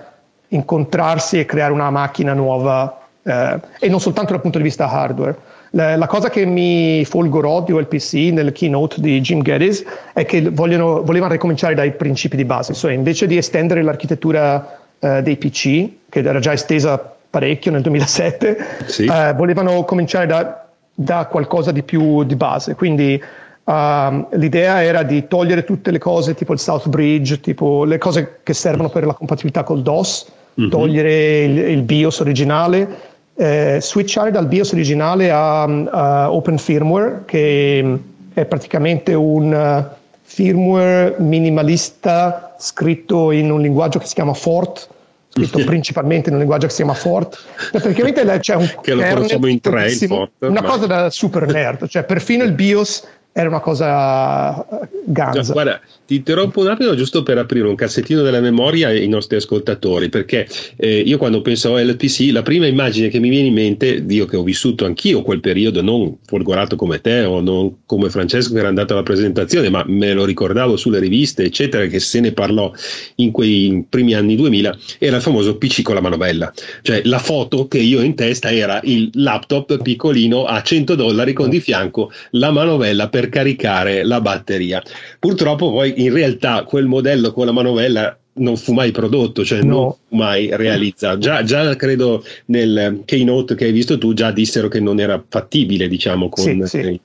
incontrarsi 0.48 1.38
e 1.38 1.44
creare 1.44 1.72
una 1.72 1.90
macchina 1.90 2.32
nuova, 2.32 2.98
uh, 3.22 3.30
e 3.78 3.88
non 3.88 4.00
soltanto 4.00 4.32
dal 4.32 4.40
punto 4.40 4.58
di 4.58 4.64
vista 4.64 4.88
hardware. 4.88 5.36
La, 5.70 5.96
la, 5.96 6.06
cosa 6.06 6.30
che 6.30 6.46
mi 6.46 7.04
folgorò 7.04 7.62
di 7.62 7.72
OLPC 7.72 8.32
nel 8.32 8.52
keynote 8.52 9.00
di 9.00 9.20
Jim 9.20 9.42
Geddes 9.42 9.84
è 10.14 10.24
che 10.24 10.48
vogliono, 10.48 11.02
volevano 11.02 11.32
ricominciare 11.32 11.74
dai 11.74 11.92
principi 11.92 12.36
di 12.36 12.44
base, 12.46 12.72
cioè 12.72 12.92
invece 12.92 13.26
di 13.26 13.36
estendere 13.36 13.82
l'architettura 13.82 14.78
uh, 14.98 15.20
dei 15.20 15.36
PC, 15.36 15.88
che 16.08 16.20
era 16.20 16.38
già 16.38 16.52
estesa 16.52 17.16
parecchio 17.30 17.70
nel 17.70 17.82
2007, 17.82 18.66
sì. 18.86 19.04
uh, 19.04 19.34
volevano 19.34 19.84
cominciare 19.84 20.26
da, 20.26 20.66
da, 20.94 21.26
qualcosa 21.26 21.70
di 21.70 21.82
più 21.82 22.24
di 22.24 22.34
base. 22.34 22.74
Quindi 22.74 23.22
uh, 23.64 24.26
l'idea 24.30 24.82
era 24.82 25.02
di 25.02 25.28
togliere 25.28 25.64
tutte 25.64 25.90
le 25.90 25.98
cose 25.98 26.34
tipo 26.34 26.54
il 26.54 26.58
South 26.58 26.88
Bridge, 26.88 27.40
tipo 27.40 27.84
le 27.84 27.98
cose 27.98 28.38
che 28.42 28.54
servono 28.54 28.88
per 28.88 29.04
la 29.04 29.12
compatibilità 29.12 29.64
col 29.64 29.82
DOS, 29.82 30.32
mm-hmm. 30.60 30.70
togliere 30.70 31.42
il, 31.44 31.58
il 31.58 31.82
BIOS 31.82 32.20
originale 32.20 33.06
eh, 33.40 33.78
switchare 33.80 34.32
dal 34.32 34.48
BIOS 34.48 34.72
originale 34.72 35.30
a, 35.30 35.62
a, 35.62 36.32
Open 36.32 36.58
Firmware, 36.58 37.22
che 37.24 37.98
è 38.34 38.44
praticamente 38.46 39.14
un 39.14 39.52
uh, 39.52 39.96
firmware 40.22 41.14
minimalista 41.18 42.56
scritto 42.58 43.30
in 43.30 43.52
un 43.52 43.60
linguaggio 43.60 44.00
che 44.00 44.06
si 44.06 44.14
chiama 44.14 44.34
Fort, 44.34 44.88
scritto 45.28 45.62
principalmente 45.64 46.30
in 46.30 46.34
un 46.34 46.40
linguaggio 46.40 46.66
che 46.66 46.72
si 46.72 46.82
chiama 46.82 46.94
Fort. 46.94 47.40
Praticamente 47.70 48.24
c'è 48.40 48.56
un 48.56 48.68
che 48.82 48.94
lo 48.94 49.04
conosciamo 49.04 49.46
in 49.46 49.60
tre, 49.60 49.88
Fort, 49.90 50.32
una 50.38 50.60
ma... 50.60 50.68
cosa 50.68 50.86
da 50.86 51.08
super 51.08 51.46
nerd, 51.46 51.86
cioè 51.86 52.02
perfino 52.02 52.42
il 52.42 52.52
BIOS 52.52 53.06
era 53.40 53.48
una 53.50 53.60
cosa 53.60 54.66
eh, 54.82 54.88
ganza. 55.04 55.52
Guarda, 55.52 55.80
ti 56.04 56.16
interrompo 56.16 56.60
un 56.60 56.68
attimo 56.68 56.96
giusto 56.96 57.22
per 57.22 57.38
aprire 57.38 57.68
un 57.68 57.76
cassettino 57.76 58.22
della 58.22 58.40
memoria 58.40 58.88
ai 58.88 59.06
nostri 59.06 59.36
ascoltatori, 59.36 60.08
perché 60.08 60.48
eh, 60.76 60.98
io 60.98 61.18
quando 61.18 61.40
penso 61.40 61.74
a 61.74 61.82
LPC, 61.82 62.30
la 62.32 62.42
prima 62.42 62.66
immagine 62.66 63.08
che 63.08 63.20
mi 63.20 63.28
viene 63.28 63.46
in 63.48 63.54
mente, 63.54 64.04
io 64.08 64.26
che 64.26 64.36
ho 64.36 64.42
vissuto 64.42 64.84
anch'io 64.86 65.22
quel 65.22 65.38
periodo, 65.38 65.82
non 65.82 66.16
folgorato 66.24 66.74
come 66.74 67.00
te 67.00 67.22
o 67.22 67.40
non 67.40 67.84
come 67.86 68.10
Francesco 68.10 68.54
che 68.54 68.58
era 68.58 68.68
andato 68.68 68.94
alla 68.94 69.04
presentazione, 69.04 69.68
ma 69.70 69.84
me 69.86 70.12
lo 70.12 70.24
ricordavo 70.24 70.76
sulle 70.76 70.98
riviste, 70.98 71.44
eccetera, 71.44 71.86
che 71.86 72.00
se 72.00 72.18
ne 72.18 72.32
parlò 72.32 72.72
in 73.16 73.30
quei 73.30 73.86
primi 73.88 74.14
anni 74.14 74.34
2000, 74.34 74.76
era 74.98 75.16
il 75.16 75.22
famoso 75.22 75.56
PC 75.58 75.82
con 75.82 75.94
la 75.94 76.00
manovella. 76.00 76.52
Cioè 76.82 77.02
la 77.04 77.18
foto 77.20 77.68
che 77.68 77.78
io 77.78 78.00
ho 78.00 78.02
in 78.02 78.16
testa 78.16 78.50
era 78.50 78.80
il 78.82 79.10
laptop 79.12 79.80
piccolino 79.80 80.44
a 80.44 80.60
100 80.60 80.96
dollari 80.96 81.32
con 81.34 81.48
di 81.48 81.60
fianco 81.60 82.10
la 82.30 82.50
manovella 82.50 83.08
per 83.08 83.27
per 83.28 83.30
caricare 83.30 84.02
la 84.04 84.20
batteria. 84.20 84.82
Purtroppo 85.18 85.70
poi 85.70 86.02
in 86.02 86.12
realtà 86.12 86.64
quel 86.64 86.86
modello 86.86 87.32
con 87.32 87.46
la 87.46 87.52
manovella 87.52 88.18
non 88.34 88.56
fu 88.56 88.72
mai 88.72 88.90
prodotto, 88.92 89.44
cioè 89.44 89.62
no. 89.62 89.74
non 89.74 89.94
fu 90.08 90.16
mai 90.16 90.48
realizzato. 90.52 91.18
Già, 91.18 91.42
già, 91.42 91.74
credo 91.76 92.24
nel 92.46 93.02
keynote 93.04 93.54
che 93.54 93.66
hai 93.66 93.72
visto 93.72 93.98
tu 93.98 94.14
già 94.14 94.30
dissero 94.30 94.68
che 94.68 94.80
non 94.80 95.00
era 95.00 95.22
fattibile, 95.28 95.88
diciamo, 95.88 96.28
con 96.28 96.44
sì, 96.44 96.62
sì. 96.64 97.00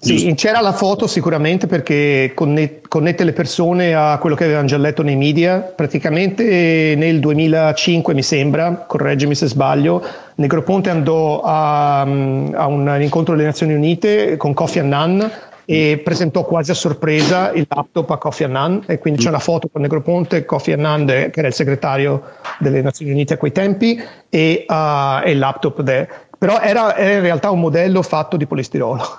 Sì, 0.00 0.32
c'era 0.36 0.60
la 0.60 0.72
foto 0.72 1.08
sicuramente 1.08 1.66
perché 1.66 2.32
connette 2.32 3.24
le 3.24 3.32
persone 3.32 3.94
a 3.94 4.16
quello 4.18 4.36
che 4.36 4.44
avevano 4.44 4.68
già 4.68 4.78
letto 4.78 5.02
nei 5.02 5.16
media. 5.16 5.58
Praticamente 5.58 6.94
nel 6.96 7.18
2005, 7.18 8.14
mi 8.14 8.22
sembra, 8.22 8.84
correggimi 8.86 9.34
se 9.34 9.48
sbaglio, 9.48 10.00
Negroponte 10.36 10.90
andò 10.90 11.40
a, 11.40 12.02
a 12.02 12.66
un 12.66 12.98
incontro 13.00 13.34
delle 13.34 13.46
Nazioni 13.46 13.74
Unite 13.74 14.36
con 14.36 14.54
Kofi 14.54 14.78
Annan 14.78 15.30
e 15.64 16.00
presentò 16.02 16.44
quasi 16.44 16.70
a 16.70 16.74
sorpresa 16.74 17.50
il 17.52 17.66
laptop 17.68 18.08
a 18.10 18.16
Kofi 18.18 18.44
Annan 18.44 18.84
e 18.86 18.98
quindi 18.98 19.20
c'è 19.20 19.28
una 19.28 19.40
foto 19.40 19.68
con 19.68 19.82
Negroponte, 19.82 20.44
Kofi 20.44 20.72
Annan 20.72 21.06
che 21.06 21.32
era 21.34 21.48
il 21.48 21.52
segretario 21.52 22.22
delle 22.60 22.80
Nazioni 22.80 23.10
Unite 23.10 23.34
a 23.34 23.36
quei 23.36 23.52
tempi 23.52 24.00
e, 24.30 24.64
uh, 24.66 25.26
e 25.26 25.32
il 25.32 25.38
laptop 25.38 25.82
de, 25.82 26.08
però 26.38 26.60
era, 26.60 26.96
era, 26.96 27.14
in 27.14 27.20
realtà 27.20 27.50
un 27.50 27.58
modello 27.58 28.00
fatto 28.02 28.36
di 28.36 28.46
polistirolo. 28.46 29.02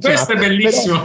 Questo 0.00 0.32
è 0.32 0.36
bellissimo, 0.36 1.02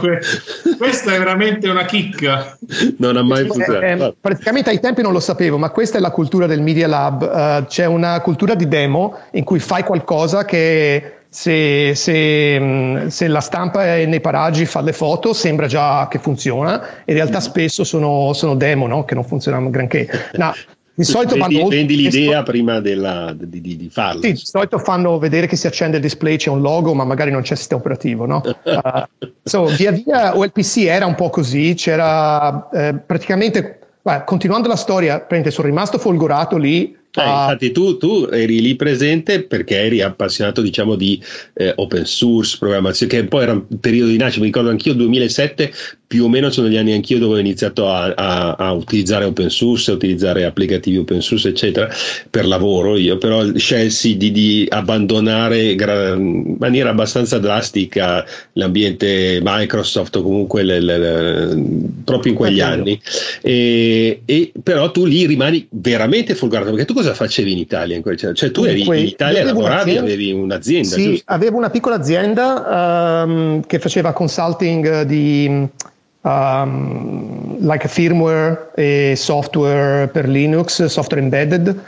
questa 0.78 1.14
è 1.14 1.18
veramente 1.18 1.68
una 1.68 1.84
chicca. 1.84 2.56
Non 2.98 3.16
ha 3.16 3.22
mai 3.22 3.46
funzionato. 3.46 3.84
Eh, 3.84 4.06
eh, 4.06 4.14
praticamente 4.20 4.70
ai 4.70 4.80
tempi 4.80 5.02
non 5.02 5.12
lo 5.12 5.20
sapevo, 5.20 5.58
ma 5.58 5.70
questa 5.70 5.98
è 5.98 6.00
la 6.00 6.10
cultura 6.10 6.46
del 6.46 6.62
Media 6.62 6.86
Lab. 6.86 7.22
Uh, 7.22 7.66
c'è 7.66 7.86
una 7.86 8.20
cultura 8.20 8.54
di 8.54 8.66
demo 8.68 9.18
in 9.32 9.44
cui 9.44 9.58
fai 9.58 9.82
qualcosa 9.82 10.44
che 10.44 11.24
se, 11.34 11.94
se, 11.96 12.60
mm, 12.60 13.06
se, 13.08 13.26
la 13.26 13.40
stampa 13.40 13.84
è 13.84 14.06
nei 14.06 14.20
paraggi, 14.20 14.66
fa 14.66 14.80
le 14.80 14.92
foto, 14.92 15.32
sembra 15.32 15.66
già 15.66 16.06
che 16.08 16.20
funziona, 16.20 16.80
in 17.04 17.14
realtà 17.14 17.38
mm. 17.38 17.40
spesso 17.40 17.82
sono, 17.82 18.32
sono 18.34 18.54
demo 18.54 18.86
no? 18.86 19.04
che 19.04 19.14
non 19.14 19.24
funzionano 19.24 19.68
granché. 19.68 20.08
No, 20.34 20.52
di 20.94 21.04
solito 21.04 21.34
vendi, 21.34 21.56
fanno 21.56 21.68
vendi 21.68 21.96
l'idea 21.96 22.42
sto... 22.42 22.50
prima 22.50 22.80
della, 22.80 23.34
di, 23.36 23.60
di, 23.60 23.76
di, 23.76 23.88
farlo. 23.90 24.22
Sì, 24.22 24.32
di 24.32 24.40
solito 24.42 24.78
fanno 24.78 25.18
vedere 25.18 25.46
che 25.46 25.56
si 25.56 25.66
accende 25.66 25.96
il 25.96 26.02
display, 26.02 26.36
c'è 26.36 26.50
un 26.50 26.60
logo, 26.60 26.94
ma 26.94 27.04
magari 27.04 27.30
non 27.30 27.42
c'è 27.42 27.56
sistema 27.56 27.80
operativo. 27.80 28.26
No? 28.26 28.42
uh, 28.44 29.26
so, 29.42 29.64
via 29.66 29.90
via 29.90 30.36
OLPC 30.36 30.84
era 30.84 31.06
un 31.06 31.14
po' 31.14 31.30
così, 31.30 31.74
c'era 31.74 32.68
eh, 32.70 32.94
praticamente, 32.94 33.80
beh, 34.02 34.22
continuando 34.24 34.68
la 34.68 34.76
storia, 34.76 35.26
sono 35.48 35.66
rimasto 35.66 35.98
folgorato 35.98 36.56
lì 36.56 37.02
eh, 37.16 37.22
infatti 37.22 37.70
tu, 37.70 37.96
tu, 37.96 38.28
eri 38.30 38.60
lì 38.60 38.74
presente 38.74 39.44
perché 39.44 39.76
eri 39.76 40.00
appassionato 40.00 40.60
diciamo 40.60 40.96
di 40.96 41.22
eh, 41.54 41.72
open 41.76 42.04
source, 42.06 42.56
programmazione, 42.58 43.12
che 43.12 43.24
poi 43.24 43.42
era 43.42 43.52
un 43.52 43.78
periodo 43.78 44.10
di 44.10 44.16
nascita, 44.16 44.40
mi 44.40 44.46
ricordo 44.46 44.70
anch'io 44.70 44.94
2007, 44.94 45.72
più 46.14 46.26
o 46.26 46.28
meno 46.28 46.48
sono 46.48 46.68
gli 46.68 46.76
anni 46.76 46.92
anch'io 46.92 47.18
dove 47.18 47.34
ho 47.34 47.40
iniziato 47.40 47.90
a, 47.90 48.14
a, 48.14 48.52
a, 48.52 48.70
utilizzare 48.70 49.24
open 49.24 49.50
source, 49.50 49.90
a 49.90 49.94
utilizzare 49.94 50.44
applicativi 50.44 50.96
open 50.96 51.20
source 51.20 51.48
eccetera 51.48 51.88
per 52.30 52.46
lavoro 52.46 52.96
io, 52.96 53.18
però 53.18 53.44
scelsi 53.56 54.16
di, 54.16 54.30
di 54.30 54.64
abbandonare 54.70 55.72
in 55.72 56.54
maniera 56.56 56.90
abbastanza 56.90 57.40
drastica 57.40 58.24
l'ambiente 58.52 59.40
Microsoft 59.42 60.14
o 60.14 60.22
comunque 60.22 60.62
le, 60.62 60.78
le, 60.78 60.98
le, 60.98 61.64
proprio 62.04 62.30
in 62.30 62.38
quegli 62.38 62.60
anni 62.60 63.00
e, 63.42 64.22
e, 64.24 64.52
però 64.62 64.92
tu 64.92 65.06
lì 65.06 65.26
rimani 65.26 65.66
veramente 65.68 66.36
folgorato 66.36 66.70
perché 66.70 66.84
tu 66.84 66.94
cosa 66.94 67.12
facevi 67.12 67.50
in 67.50 67.58
Italia? 67.58 67.96
In 67.96 68.02
quel, 68.02 68.16
cioè, 68.16 68.52
tu 68.52 68.62
eri 68.62 68.82
in 68.82 68.94
Italia, 68.94 69.42
lavoravi, 69.42 69.96
avevi 69.96 70.30
un'azienda. 70.30 70.94
Sì, 70.94 71.04
giusto? 71.06 71.24
avevo 71.32 71.56
una 71.56 71.70
piccola 71.70 71.96
azienda 71.96 73.24
um, 73.26 73.66
che 73.66 73.80
faceva 73.80 74.12
consulting 74.12 75.02
di 75.02 75.82
um, 76.24 77.56
like 77.60 77.86
firmware 77.88 78.70
e 78.74 79.14
software 79.16 80.08
per 80.08 80.28
Linux, 80.28 80.84
software 80.86 81.22
embedded. 81.22 81.78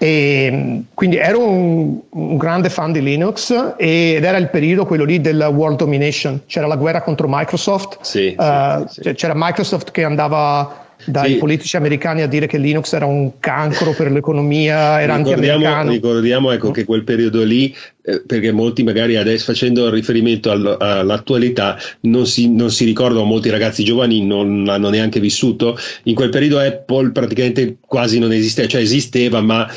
E 0.00 0.82
quindi 0.94 1.16
ero 1.16 1.44
un, 1.44 1.98
un, 2.10 2.36
grande 2.36 2.70
fan 2.70 2.92
di 2.92 3.02
Linux 3.02 3.74
ed 3.76 4.22
era 4.22 4.36
il 4.36 4.48
periodo 4.48 4.86
quello 4.86 5.02
lì 5.02 5.20
della 5.20 5.48
world 5.48 5.78
domination, 5.78 6.42
c'era 6.46 6.68
la 6.68 6.76
guerra 6.76 7.02
contro 7.02 7.26
Microsoft, 7.28 7.98
sì, 8.02 8.32
uh, 8.38 8.86
sì, 8.86 9.00
sì. 9.02 9.12
c'era 9.14 9.32
Microsoft 9.34 9.90
che 9.90 10.04
andava 10.04 10.86
dai 11.04 11.36
politici 11.36 11.76
americani 11.76 12.22
a 12.22 12.28
dire 12.28 12.46
che 12.46 12.58
Linux 12.58 12.92
era 12.92 13.06
un 13.06 13.40
cancro 13.40 13.92
per 13.92 14.12
l'economia, 14.12 15.00
era 15.00 15.16
ricordiamo, 15.16 15.90
Ricordiamo 15.90 16.52
ecco, 16.52 16.70
che 16.70 16.84
quel 16.84 17.02
periodo 17.02 17.42
lì 17.42 17.74
eh, 18.08 18.22
perché 18.26 18.52
molti 18.52 18.82
magari 18.82 19.16
adesso 19.16 19.44
facendo 19.44 19.90
riferimento 19.90 20.50
all, 20.50 20.76
all'attualità 20.80 21.78
non 22.02 22.26
si, 22.26 22.50
non 22.50 22.70
si, 22.70 22.86
ricordano, 22.86 23.24
molti 23.24 23.50
ragazzi 23.50 23.84
giovani 23.84 24.24
non 24.24 24.64
l'hanno 24.64 24.88
neanche 24.88 25.20
vissuto, 25.20 25.78
in 26.04 26.14
quel 26.14 26.30
periodo 26.30 26.58
Apple 26.58 27.10
praticamente 27.10 27.76
quasi 27.80 28.18
non 28.18 28.32
esisteva, 28.32 28.66
cioè 28.66 28.80
esisteva 28.80 29.42
ma 29.42 29.70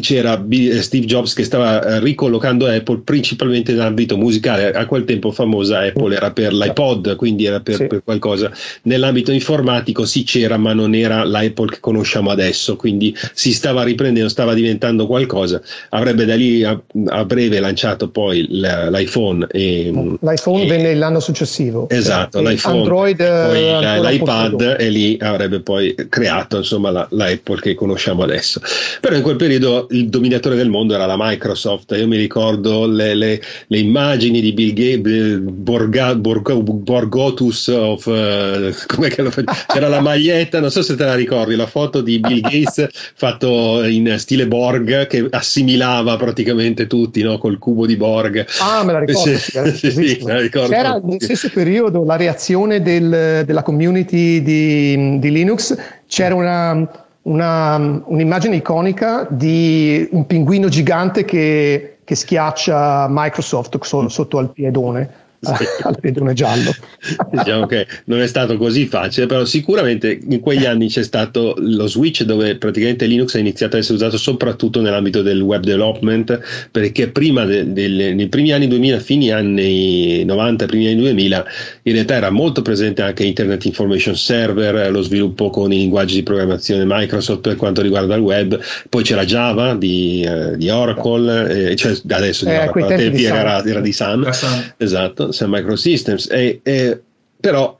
c'era 0.00 0.44
Steve 0.80 1.06
Jobs 1.06 1.34
che 1.34 1.44
stava 1.44 1.84
eh, 1.84 2.00
ricollocando 2.00 2.66
Apple 2.66 3.02
principalmente 3.04 3.72
nell'ambito 3.72 4.16
musicale, 4.16 4.72
a 4.72 4.84
quel 4.86 5.04
tempo 5.04 5.30
famosa 5.30 5.80
Apple 5.80 6.16
era 6.16 6.32
per 6.32 6.52
l'iPod, 6.52 7.14
quindi 7.16 7.44
era 7.44 7.60
per, 7.60 7.76
sì. 7.76 7.86
per 7.86 8.02
qualcosa, 8.02 8.50
nell'ambito 8.82 9.30
informatico 9.30 10.04
sì 10.04 10.24
c'era 10.24 10.56
ma 10.56 10.72
non 10.72 10.94
era 10.94 11.22
l'Apple 11.24 11.70
che 11.70 11.80
conosciamo 11.80 12.30
adesso, 12.30 12.74
quindi 12.74 13.14
si 13.34 13.52
stava 13.52 13.84
riprendendo, 13.84 14.28
stava 14.28 14.54
diventando 14.54 15.06
qualcosa, 15.06 15.62
avrebbe 15.90 16.24
da 16.24 16.34
lì 16.34 16.64
a, 16.64 16.80
a 17.06 17.24
breve 17.24 17.51
breve 17.52 17.60
lanciato 17.60 18.08
poi 18.08 18.46
l'iPhone. 18.48 19.46
E, 19.50 19.92
L'iPhone 20.20 20.62
e, 20.62 20.66
venne 20.66 20.94
l'anno 20.94 21.20
successivo. 21.20 21.88
Esatto, 21.88 22.40
l'iPhone, 22.40 22.78
Android, 22.78 23.20
eh, 23.20 24.00
l'iPad 24.00 24.76
e 24.78 24.88
lì 24.88 25.18
avrebbe 25.20 25.60
poi 25.60 25.94
creato 26.08 26.58
insomma 26.58 26.90
la, 26.90 27.06
la, 27.10 27.26
Apple 27.26 27.60
che 27.60 27.74
conosciamo 27.74 28.22
adesso. 28.22 28.60
Però 29.00 29.14
in 29.14 29.22
quel 29.22 29.36
periodo 29.36 29.86
il 29.90 30.08
dominatore 30.08 30.56
del 30.56 30.70
mondo 30.70 30.94
era 30.94 31.06
la 31.06 31.16
Microsoft. 31.18 31.94
Io 31.96 32.06
mi 32.06 32.16
ricordo 32.16 32.86
le, 32.86 33.14
le, 33.14 33.40
le 33.66 33.78
immagini 33.78 34.40
di 34.40 34.52
Bill 34.52 34.72
Gates, 34.72 35.38
Borga, 35.38 36.14
Borga, 36.14 36.54
Borgotus 36.54 37.68
of, 37.68 38.06
uh, 38.06 38.72
come 38.86 39.08
che 39.08 39.22
lo 39.22 39.30
c'era 39.30 39.88
la 39.88 40.00
maglietta, 40.00 40.60
non 40.60 40.70
so 40.70 40.82
se 40.82 40.96
te 40.96 41.04
la 41.04 41.14
ricordi, 41.14 41.56
la 41.56 41.66
foto 41.66 42.00
di 42.00 42.18
Bill 42.18 42.40
Gates 42.40 42.88
fatto 43.14 43.84
in 43.84 44.14
stile 44.18 44.46
Borg 44.46 45.06
che 45.06 45.26
assimilava 45.30 46.16
praticamente 46.16 46.86
tutti, 46.86 47.22
no? 47.22 47.38
Col 47.42 47.58
cubo 47.58 47.86
di 47.86 47.96
Borg. 47.96 48.46
Ah, 48.60 48.84
me 48.84 48.92
la 48.92 49.00
ricordo. 49.00 49.36
Sì, 49.36 49.90
sì, 49.90 50.20
me 50.22 50.34
la 50.34 50.40
ricordo. 50.40 50.68
C'era 50.68 51.00
nello 51.02 51.16
stesso 51.18 51.50
periodo 51.50 52.04
la 52.04 52.14
reazione 52.14 52.80
del, 52.80 53.42
della 53.44 53.64
community 53.64 54.40
di, 54.42 55.18
di 55.18 55.32
Linux, 55.32 55.76
c'era 56.06 56.36
una, 56.36 56.88
una, 57.22 58.02
un'immagine 58.04 58.54
iconica 58.54 59.26
di 59.28 60.08
un 60.12 60.24
pinguino 60.24 60.68
gigante 60.68 61.24
che, 61.24 61.96
che 62.04 62.14
schiaccia 62.14 63.08
Microsoft 63.10 63.76
sotto 64.06 64.38
al 64.38 64.52
piedone 64.52 65.20
al 65.82 65.98
pedone 66.00 66.34
giallo. 66.34 66.72
diciamo 67.32 67.66
che 67.66 67.86
non 68.04 68.20
è 68.20 68.26
stato 68.26 68.56
così 68.56 68.86
facile, 68.86 69.26
però 69.26 69.44
sicuramente 69.44 70.20
in 70.28 70.40
quegli 70.40 70.64
anni 70.64 70.88
c'è 70.88 71.02
stato 71.02 71.54
lo 71.58 71.86
switch 71.88 72.22
dove 72.22 72.56
praticamente 72.56 73.06
Linux 73.06 73.34
ha 73.34 73.38
iniziato 73.38 73.76
ad 73.76 73.82
essere 73.82 73.96
usato 73.96 74.16
soprattutto 74.16 74.80
nell'ambito 74.80 75.22
del 75.22 75.40
web 75.40 75.62
development, 75.62 76.40
perché 76.70 77.08
prima 77.08 77.44
de, 77.44 77.72
de, 77.72 77.88
nei 77.88 78.28
primi 78.28 78.52
anni 78.52 78.68
2000, 78.68 79.00
fini 79.00 79.30
anni 79.32 80.24
90, 80.24 80.66
primi 80.66 80.86
anni 80.86 81.00
2000, 81.00 81.44
in 81.82 81.92
realtà 81.92 82.14
era 82.14 82.30
molto 82.30 82.62
presente 82.62 83.02
anche 83.02 83.24
Internet 83.24 83.64
Information 83.64 84.16
Server, 84.16 84.90
lo 84.92 85.02
sviluppo 85.02 85.50
con 85.50 85.72
i 85.72 85.78
linguaggi 85.78 86.14
di 86.14 86.22
programmazione 86.22 86.84
Microsoft 86.86 87.40
per 87.40 87.56
quanto 87.56 87.82
riguarda 87.82 88.14
il 88.14 88.20
web, 88.20 88.60
poi 88.88 89.02
c'era 89.02 89.24
Java 89.24 89.74
di, 89.74 90.24
uh, 90.26 90.56
di 90.56 90.68
Oracle, 90.68 91.70
eh, 91.70 91.76
cioè 91.76 91.96
adesso 92.10 92.46
eh, 92.46 92.70
Java, 92.72 92.86
tempi 92.86 93.24
era, 93.24 93.64
era, 93.64 93.80
di 93.80 93.92
Sun, 93.92 94.30
esatto 94.76 95.31
Sun 95.32 95.50
Microsystems, 95.50 96.28
e, 96.30 96.60
e, 96.62 97.00
però 97.40 97.78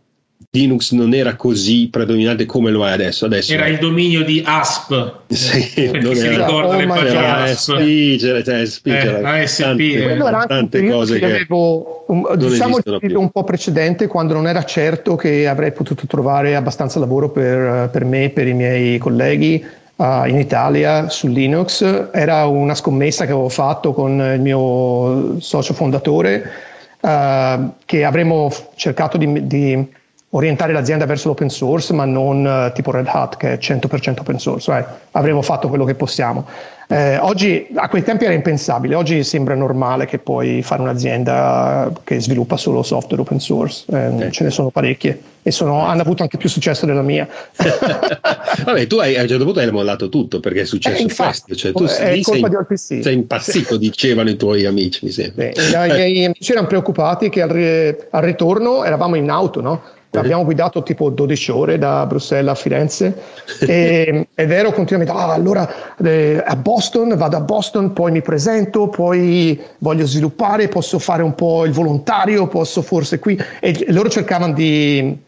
Linux 0.54 0.92
non 0.92 1.14
era 1.14 1.34
così 1.34 1.88
predominante 1.90 2.44
come 2.44 2.70
lo 2.70 2.86
è 2.86 2.90
adesso. 2.90 3.24
adesso 3.24 3.54
era 3.54 3.64
è. 3.64 3.68
il 3.68 3.78
dominio 3.78 4.22
di 4.22 4.42
ASP. 4.44 5.20
Sì, 5.32 5.90
non 5.92 6.14
si 6.14 6.26
era. 6.26 6.44
ricorda 6.44 6.76
oh, 6.76 6.78
le 6.78 6.86
pagine 6.86 7.26
ASP, 7.26 8.16
c'era, 8.18 8.42
c'era, 8.42 8.60
ASP, 8.60 8.86
eh, 8.86 8.90
c'era 8.98 9.30
ASP, 9.30 9.62
tante, 9.62 10.12
eh. 10.12 10.46
tante 10.46 10.88
cose 10.88 11.18
che, 11.18 11.24
avevo 11.24 12.04
un, 12.08 12.24
diciamo 12.36 12.78
il 13.00 13.14
un 13.16 13.30
po' 13.30 13.44
precedente 13.44 14.06
quando 14.08 14.34
non 14.34 14.46
era 14.46 14.62
certo 14.64 15.16
che 15.16 15.48
avrei 15.48 15.72
potuto 15.72 16.06
trovare 16.06 16.54
abbastanza 16.54 16.98
lavoro 16.98 17.30
per, 17.30 17.88
per 17.90 18.04
me, 18.04 18.28
per 18.28 18.46
i 18.46 18.52
miei 18.52 18.98
colleghi 18.98 19.64
uh, 19.96 20.24
in 20.26 20.38
Italia 20.38 21.08
su 21.08 21.28
Linux. 21.28 22.10
Era 22.12 22.44
una 22.44 22.74
scommessa 22.74 23.24
che 23.24 23.32
avevo 23.32 23.48
fatto 23.48 23.94
con 23.94 24.20
il 24.20 24.40
mio 24.40 25.40
socio 25.40 25.72
fondatore 25.72 26.70
uh, 27.02 27.72
che 27.84 28.04
avremmo 28.04 28.50
cercato 28.74 29.18
di, 29.18 29.46
di 29.46 29.90
orientare 30.30 30.72
l'azienda 30.72 31.04
verso 31.04 31.28
l'open 31.28 31.50
source, 31.50 31.92
ma 31.92 32.04
non 32.04 32.44
uh, 32.44 32.72
tipo 32.72 32.90
Red 32.90 33.06
Hat 33.06 33.36
che 33.36 33.52
è 33.52 33.56
100% 33.56 34.20
open 34.20 34.38
source. 34.38 34.72
Eh, 34.72 34.84
avremo 35.12 35.42
fatto 35.42 35.68
quello 35.68 35.84
che 35.84 35.94
possiamo. 35.94 36.46
Eh, 36.88 37.18
oggi, 37.18 37.68
a 37.74 37.88
quei 37.88 38.02
tempi 38.02 38.24
era 38.24 38.34
impensabile, 38.34 38.94
oggi 38.94 39.22
sembra 39.24 39.54
normale 39.54 40.06
che 40.06 40.18
puoi 40.18 40.62
fare 40.62 40.82
un'azienda 40.82 41.90
che 42.04 42.20
sviluppa 42.20 42.56
solo 42.56 42.82
software 42.82 43.22
open 43.22 43.40
source, 43.40 43.84
eh, 43.90 44.30
ce 44.30 44.44
ne 44.44 44.50
sono 44.50 44.70
parecchie 44.70 45.31
e 45.42 45.50
sono, 45.50 45.84
hanno 45.84 46.02
avuto 46.02 46.22
anche 46.22 46.36
più 46.36 46.48
successo 46.48 46.86
della 46.86 47.02
mia. 47.02 47.28
Vabbè, 48.64 48.86
tu 48.86 48.98
hai, 48.98 49.16
a 49.16 49.22
un 49.22 49.28
certo 49.28 49.44
punto 49.44 49.60
hai 49.60 49.70
mollato 49.70 50.08
tutto 50.08 50.40
perché 50.40 50.60
è 50.60 50.64
successo 50.64 50.98
eh, 50.98 51.02
infatti, 51.02 51.42
questo, 51.46 51.54
cioè, 51.56 51.72
tu 51.72 51.84
è 51.84 52.20
colpa 52.20 52.76
sei, 52.76 52.98
di 52.98 53.02
sei 53.02 53.14
impazzito, 53.14 53.76
dicevano 53.78 54.30
i 54.30 54.36
tuoi 54.36 54.64
amici, 54.66 55.04
mi 55.04 55.10
sembra. 55.10 55.50
Sì, 55.52 55.72
I 55.72 55.92
miei 55.92 56.24
amici 56.24 56.52
erano 56.52 56.68
preoccupati 56.68 57.28
che 57.28 57.42
al, 57.42 58.06
al 58.10 58.22
ritorno 58.22 58.84
eravamo 58.84 59.16
in 59.16 59.28
auto, 59.30 59.60
no? 59.60 59.82
Abbiamo 60.14 60.44
guidato 60.44 60.82
tipo 60.82 61.08
12 61.08 61.50
ore 61.52 61.78
da 61.78 62.04
Bruxelles 62.04 62.50
a 62.50 62.54
Firenze 62.54 63.16
e, 63.60 64.28
ed 64.34 64.50
ero 64.50 64.70
continuamente, 64.72 65.18
ah, 65.18 65.32
allora 65.32 65.96
eh, 66.04 66.42
a 66.44 66.54
Boston, 66.54 67.16
vado 67.16 67.38
a 67.38 67.40
Boston, 67.40 67.94
poi 67.94 68.12
mi 68.12 68.20
presento, 68.20 68.88
poi 68.88 69.58
voglio 69.78 70.04
sviluppare, 70.04 70.68
posso 70.68 70.98
fare 70.98 71.22
un 71.22 71.34
po' 71.34 71.64
il 71.64 71.72
volontario, 71.72 72.46
posso 72.46 72.82
forse 72.82 73.18
qui. 73.18 73.40
E 73.58 73.86
loro 73.88 74.10
cercavano 74.10 74.52
di 74.52 75.18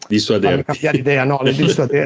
cambiare 0.63 0.97
idea, 0.97 1.23
no, 1.23 1.39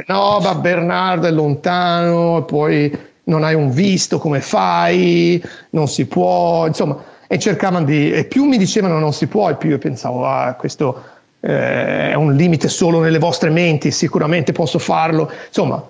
no, 0.08 0.40
ma 0.40 0.56
Bernardo 0.56 1.28
è 1.28 1.32
lontano, 1.32 2.46
poi 2.46 2.98
non 3.26 3.44
hai 3.44 3.56
un 3.56 3.72
visto, 3.72 4.20
come 4.20 4.40
fai? 4.40 5.44
Non 5.72 5.90
si 5.90 6.06
può, 6.06 6.66
insomma, 6.66 6.98
e 7.28 7.38
cercavano 7.38 7.86
di, 7.86 8.12
e 8.12 8.24
più 8.24 8.46
mi 8.46 8.58
dicevano 8.58 9.00
non 9.00 9.14
si 9.14 9.28
può, 9.28 9.50
e 9.50 9.56
più 9.56 9.70
io 9.70 9.78
pensavo, 9.78 10.26
ah, 10.26 10.54
questo 10.54 11.18
eh, 11.42 12.12
è 12.12 12.14
un 12.14 12.36
limite 12.36 12.68
solo 12.68 13.00
nelle 13.00 13.20
vostre 13.20 13.50
menti, 13.50 13.92
sicuramente 13.92 14.52
posso 14.52 14.80
farlo. 14.80 15.32
Insomma, 15.48 15.86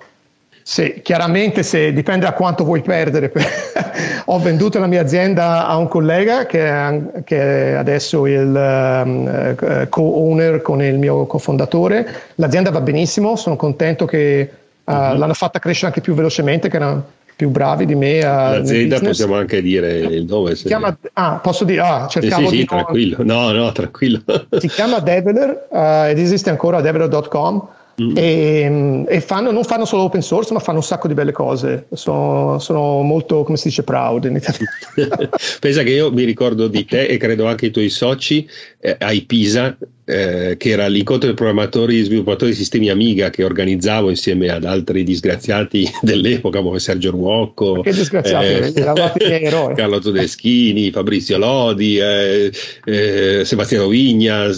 se, 0.62 1.00
chiaramente 1.02 1.62
se, 1.62 1.92
dipende 1.92 2.26
da 2.26 2.32
quanto 2.32 2.64
vuoi 2.64 2.82
perdere. 2.82 3.32
Ho 4.26 4.38
venduto 4.38 4.78
la 4.78 4.86
mia 4.86 5.00
azienda 5.00 5.66
a 5.66 5.76
un 5.76 5.88
collega 5.88 6.46
che 6.46 6.64
è, 6.64 7.00
che 7.24 7.72
è 7.72 7.72
adesso 7.72 8.26
il 8.26 9.02
um, 9.04 9.88
co-owner 9.88 10.62
con 10.62 10.82
il 10.82 10.98
mio 10.98 11.26
cofondatore. 11.26 12.06
L'azienda 12.36 12.70
va 12.70 12.80
benissimo, 12.80 13.34
sono 13.34 13.56
contento 13.56 14.04
che 14.04 14.48
uh, 14.84 14.92
uh-huh. 14.92 15.16
l'hanno 15.16 15.34
fatta 15.34 15.58
crescere 15.58 15.88
anche 15.88 16.00
più 16.00 16.14
velocemente, 16.14 16.68
che 16.68 16.76
era 16.76 17.02
più 17.40 17.48
bravi 17.48 17.86
di 17.86 17.94
me. 17.94 18.20
A, 18.20 18.58
L'azienda 18.58 19.00
possiamo 19.00 19.34
anche 19.34 19.62
dire 19.62 19.96
il 19.96 20.26
nome. 20.26 20.54
Si 20.54 20.66
chiama, 20.66 20.94
ah, 21.14 21.40
posso 21.42 21.64
dire, 21.64 21.80
ah, 21.80 22.06
cercavo 22.06 22.42
sì, 22.42 22.48
sì, 22.48 22.56
di 22.58 22.64
tranquillo. 22.66 23.16
No, 23.24 23.50
no, 23.50 23.72
tranquillo. 23.72 24.20
si 24.58 24.68
chiama 24.68 25.00
Develer 25.00 25.68
uh, 25.70 26.08
ed 26.10 26.18
esiste 26.18 26.50
ancora 26.50 26.82
develer.com 26.82 27.68
Mm. 28.00 28.16
E, 28.16 29.04
e 29.08 29.20
fanno, 29.20 29.50
non 29.50 29.62
fanno 29.62 29.84
solo 29.84 30.04
open 30.04 30.22
source, 30.22 30.54
ma 30.54 30.58
fanno 30.58 30.78
un 30.78 30.84
sacco 30.84 31.06
di 31.06 31.12
belle 31.12 31.32
cose. 31.32 31.86
Sono, 31.92 32.58
sono 32.58 33.02
molto, 33.02 33.42
come 33.42 33.58
si 33.58 33.68
dice, 33.68 33.82
proud 33.82 34.24
in 34.24 34.36
italiano. 34.36 35.28
Pensa 35.60 35.82
che 35.82 35.90
io 35.90 36.10
mi 36.10 36.24
ricordo 36.24 36.66
di 36.66 36.86
te 36.86 37.04
e 37.04 37.18
credo 37.18 37.46
anche 37.46 37.66
i 37.66 37.70
tuoi 37.70 37.90
soci 37.90 38.48
eh, 38.78 38.96
ai 38.98 39.22
Pisa, 39.22 39.76
eh, 40.04 40.56
che 40.56 40.70
era 40.70 40.86
l'incontro 40.86 41.26
dei 41.26 41.36
programmatori 41.36 42.00
e 42.00 42.04
sviluppatori 42.04 42.50
di 42.50 42.56
sistemi 42.56 42.88
Amiga 42.90 43.30
che 43.30 43.44
organizzavo 43.44 44.10
insieme 44.10 44.48
ad 44.48 44.64
altri 44.64 45.02
disgraziati 45.04 45.88
dell'epoca 46.02 46.62
come 46.62 46.78
Sergio 46.78 47.10
Ruocco, 47.10 47.80
che 47.80 47.92
disgraziati, 47.92 48.46
eh, 48.46 48.72
Carlo 49.74 49.98
Todeschini, 49.98 50.90
Fabrizio 50.90 51.38
Lodi, 51.38 51.98
eh, 51.98 52.52
eh, 52.84 53.44
Sebastiano 53.44 53.88
Vigna, 53.88 54.48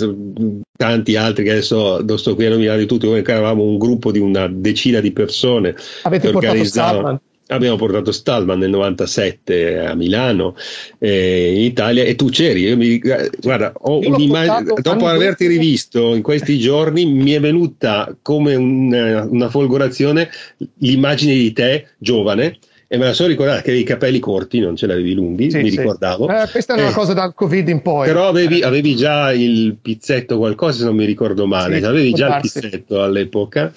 tanti 0.77 1.17
altri 1.17 1.45
che 1.45 1.51
adesso 1.51 2.03
non 2.03 2.19
sto 2.19 2.35
qui 2.35 2.47
a 2.47 2.51
nominare 2.51 2.87
tutti, 2.87 3.07
noi 3.07 3.23
eravamo 3.25 3.63
un 3.63 3.79
gruppo 3.79 4.11
di 4.11 4.19
una 4.19 4.49
decina 4.49 5.01
di 5.01 5.13
persone. 5.13 5.75
Avete 6.03 6.31
portato 6.31 6.65
Stallman? 6.65 7.21
Abbiamo 7.55 7.77
portato 7.77 8.13
Stallman 8.13 8.59
nel 8.59 8.71
97 8.71 9.79
a 9.81 9.95
Milano, 9.95 10.57
eh, 10.99 11.55
in 11.55 11.63
Italia, 11.63 12.05
e 12.05 12.15
tu 12.15 12.29
c'eri. 12.29 12.63
Io 12.63 12.77
mi, 12.77 12.99
guarda, 12.99 13.73
ho 13.75 13.99
un'immagine, 13.99 14.75
dopo 14.81 15.07
averti 15.07 15.47
rivisto 15.47 16.15
in 16.15 16.23
questi 16.23 16.59
giorni, 16.59 17.05
mi 17.07 17.33
è 17.33 17.41
venuta 17.41 18.17
come 18.23 18.55
una, 18.55 19.25
una 19.25 19.49
folgorazione 19.49 20.31
l'immagine 20.79 21.35
di 21.35 21.53
te 21.53 21.89
giovane 21.99 22.59
e 22.93 22.99
me 22.99 23.07
la 23.07 23.15
sono 23.15 23.29
ricordata 23.29 23.63
che 23.63 23.69
avevi 23.71 23.85
i 23.85 23.87
capelli 23.87 24.19
corti, 24.19 24.59
non 24.59 24.77
ce 24.77 24.87
l'avevi 24.87 25.15
lunghi, 25.15 25.51
sì, 25.51 25.63
mi 25.63 25.71
sì. 25.71 25.79
ricordavo. 25.79 26.29
Eh, 26.29 26.47
questa 26.51 26.75
è 26.75 26.79
una 26.79 26.91
eh, 26.91 26.93
cosa 26.93 27.15
dal 27.15 27.33
Covid 27.33 27.67
in 27.69 27.81
poi. 27.81 28.07
Però 28.07 28.29
avevi, 28.29 28.61
avevi, 28.61 28.95
già 28.95 29.33
il 29.33 29.79
pizzetto, 29.81 30.37
qualcosa 30.37 30.81
se 30.81 30.85
non 30.85 30.97
mi 30.97 31.07
ricordo 31.07 31.47
male, 31.47 31.79
sì, 31.79 31.85
avevi 31.85 32.13
già 32.13 32.29
darsi. 32.29 32.59
il 32.59 32.61
pizzetto 32.61 33.03
all'epoca 33.03 33.73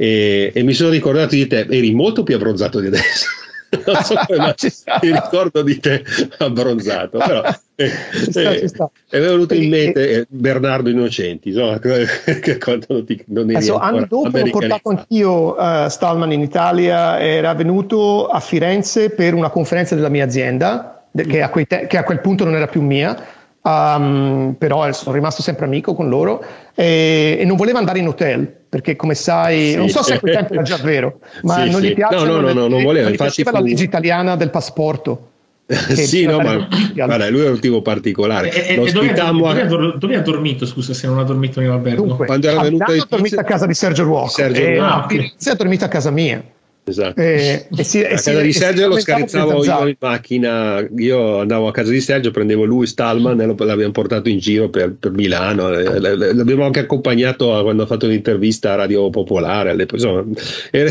e, 0.00 0.52
e 0.54 0.62
mi 0.62 0.74
sono 0.74 0.90
ricordato 0.90 1.34
di 1.34 1.48
te, 1.48 1.66
eri 1.68 1.92
molto 1.92 2.22
più 2.22 2.36
abbronzato 2.36 2.78
di 2.78 2.86
adesso. 2.86 3.26
non 3.84 4.02
so 4.02 4.14
come 4.26 4.38
ma 4.38 4.54
mi 5.02 5.12
ricordo 5.12 5.60
di 5.60 5.78
te 5.78 6.02
abbronzato 6.38 7.18
però 7.18 7.42
eh, 7.74 7.90
sta, 8.30 8.50
eh, 8.50 8.70
è 9.10 9.20
venuto 9.20 9.52
in 9.52 9.68
mente 9.68 10.10
eh, 10.10 10.26
Bernardo 10.26 10.88
Innocenti 10.88 11.50
insomma, 11.50 11.78
che 11.78 12.56
quando 12.56 13.04
ti, 13.04 13.22
non 13.26 13.44
eri 13.44 13.56
Adesso, 13.56 13.76
anni 13.76 14.06
dopo 14.08 14.38
ho 14.38 14.50
portato 14.50 14.88
anch'io 14.88 15.54
uh, 15.54 15.86
Stallman 15.88 16.32
in 16.32 16.40
Italia 16.40 17.20
era 17.20 17.52
venuto 17.52 18.28
a 18.28 18.40
Firenze 18.40 19.10
per 19.10 19.34
una 19.34 19.50
conferenza 19.50 19.94
della 19.94 20.08
mia 20.08 20.24
azienda 20.24 21.04
che 21.12 21.42
a, 21.42 21.48
te- 21.48 21.86
che 21.86 21.96
a 21.98 22.04
quel 22.04 22.20
punto 22.20 22.44
non 22.44 22.54
era 22.54 22.68
più 22.68 22.80
mia 22.80 23.22
Um, 23.68 24.54
però 24.56 24.90
sono 24.92 25.14
rimasto 25.14 25.42
sempre 25.42 25.66
amico 25.66 25.92
con 25.92 26.08
loro 26.08 26.42
e, 26.74 27.36
e, 27.38 27.44
non 27.44 27.56
voleva 27.56 27.78
andare 27.78 27.98
in 27.98 28.08
hotel 28.08 28.50
perché 28.66 28.96
come 28.96 29.14
sai, 29.14 29.72
sì. 29.72 29.76
non 29.76 29.90
so 29.90 30.02
se 30.02 30.14
a 30.14 30.18
quel 30.20 30.36
tempo 30.36 30.54
era 30.54 30.62
già 30.62 30.78
vero, 30.82 31.18
ma 31.42 31.64
sì, 31.64 31.70
non 31.70 31.82
gli 31.82 31.92
piace 31.92 32.14
no, 32.14 32.24
no, 32.24 32.40
no, 32.40 32.52
no, 32.54 32.66
non 32.66 32.82
voleva, 32.82 33.10
infatti 33.10 33.42
fu... 33.42 33.50
la 33.50 33.60
legge 33.60 33.84
italiana 33.84 34.36
del 34.36 34.48
passaporto. 34.48 35.32
sì, 35.68 36.24
no, 36.24 36.40
ma 36.40 36.66
guarda, 36.94 37.28
lui 37.28 37.42
è 37.42 37.50
un 37.50 37.60
tipo 37.60 37.82
particolare. 37.82 38.50
E, 38.50 38.72
e 38.72 38.76
dove, 38.76 39.12
dove, 39.12 39.66
dove, 39.66 39.94
dove, 39.98 40.16
ha 40.16 40.22
dormito? 40.22 40.64
Scusa, 40.64 40.94
se 40.94 41.06
non 41.06 41.18
ha 41.18 41.24
dormito 41.24 41.60
in 41.60 41.68
albergo. 41.68 42.06
Dunque, 42.06 42.24
Quando 42.24 42.48
era 42.48 42.62
venuto 42.62 42.84
ha 42.84 43.06
dormito 43.06 43.38
a 43.38 43.42
casa 43.44 43.66
di 43.66 43.74
Sergio 43.74 44.04
Ruoco. 44.04 44.28
Sergio 44.28 44.62
e 44.62 44.78
ah, 44.78 45.02
okay. 45.04 45.34
ha 45.44 45.54
dormito 45.54 45.84
a 45.84 45.88
casa 45.88 46.10
mia. 46.10 46.42
Esatto. 46.88 47.20
Eh, 47.20 47.66
e 47.74 47.84
si, 47.84 48.00
a 48.02 48.08
casa 48.08 48.40
di 48.40 48.52
Sergio 48.52 48.88
lo 48.88 48.98
scarezzavo 48.98 49.64
io 49.64 49.86
in 49.86 49.96
macchina, 49.98 50.86
io 50.96 51.40
andavo 51.40 51.68
a 51.68 51.72
casa 51.72 51.90
di 51.90 52.00
Sergio, 52.00 52.30
prendevo 52.30 52.64
lui, 52.64 52.86
Stallman, 52.86 53.40
e 53.40 53.46
lo, 53.46 53.54
l'abbiamo 53.58 53.92
portato 53.92 54.28
in 54.28 54.38
giro 54.38 54.68
per, 54.68 54.94
per 54.94 55.12
Milano, 55.12 55.68
l'abbiamo 55.68 56.64
anche 56.64 56.80
accompagnato 56.80 57.54
a, 57.54 57.62
quando 57.62 57.82
ha 57.82 57.86
fatto 57.86 58.06
un'intervista 58.06 58.72
a 58.72 58.76
Radio 58.76 59.10
Popolare, 59.10 59.76
insomma, 59.90 60.24
era, 60.70 60.90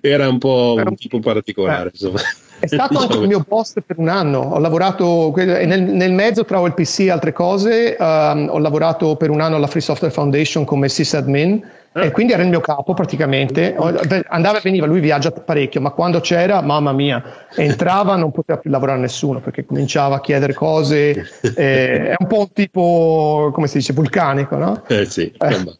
era, 0.00 0.28
un 0.28 0.38
po' 0.38 0.76
un 0.84 0.94
tipo 0.94 1.18
particolare. 1.18 1.90
Insomma. 1.92 2.20
È 2.60 2.66
stato 2.66 2.98
anche 2.98 3.18
il 3.18 3.28
mio 3.28 3.44
boss 3.46 3.74
per 3.86 3.98
un 3.98 4.08
anno, 4.08 4.40
ho 4.40 4.58
lavorato 4.58 5.32
nel, 5.36 5.80
nel 5.82 6.12
mezzo 6.12 6.44
tra 6.44 6.60
OLPC 6.60 7.00
e 7.00 7.10
altre 7.10 7.32
cose, 7.32 7.96
um, 7.98 8.48
ho 8.50 8.58
lavorato 8.58 9.14
per 9.16 9.30
un 9.30 9.40
anno 9.40 9.56
alla 9.56 9.68
Free 9.68 9.82
Software 9.82 10.12
Foundation 10.12 10.64
come 10.64 10.88
sysadmin 10.88 11.62
e 11.92 12.06
eh. 12.06 12.10
quindi 12.10 12.32
era 12.32 12.42
il 12.42 12.48
mio 12.48 12.60
capo 12.60 12.94
praticamente, 12.94 13.74
andava 14.28 14.58
e 14.58 14.60
veniva, 14.62 14.86
lui 14.86 15.00
viaggia 15.00 15.30
parecchio, 15.30 15.80
ma 15.80 15.90
quando 15.90 16.20
c'era, 16.20 16.60
mamma 16.60 16.92
mia, 16.92 17.22
entrava 17.56 18.16
non 18.16 18.30
poteva 18.30 18.58
più 18.58 18.70
lavorare 18.70 18.98
nessuno 18.98 19.40
perché 19.40 19.64
cominciava 19.64 20.16
a 20.16 20.20
chiedere 20.20 20.52
cose, 20.54 21.10
eh, 21.56 22.10
è 22.10 22.14
un 22.18 22.26
po' 22.26 22.40
un 22.40 22.52
tipo, 22.52 23.50
come 23.52 23.66
si 23.66 23.78
dice, 23.78 23.92
vulcanico, 23.92 24.56
no? 24.56 24.82
Eh 24.86 25.06
sì, 25.06 25.32
eh. 25.38 25.76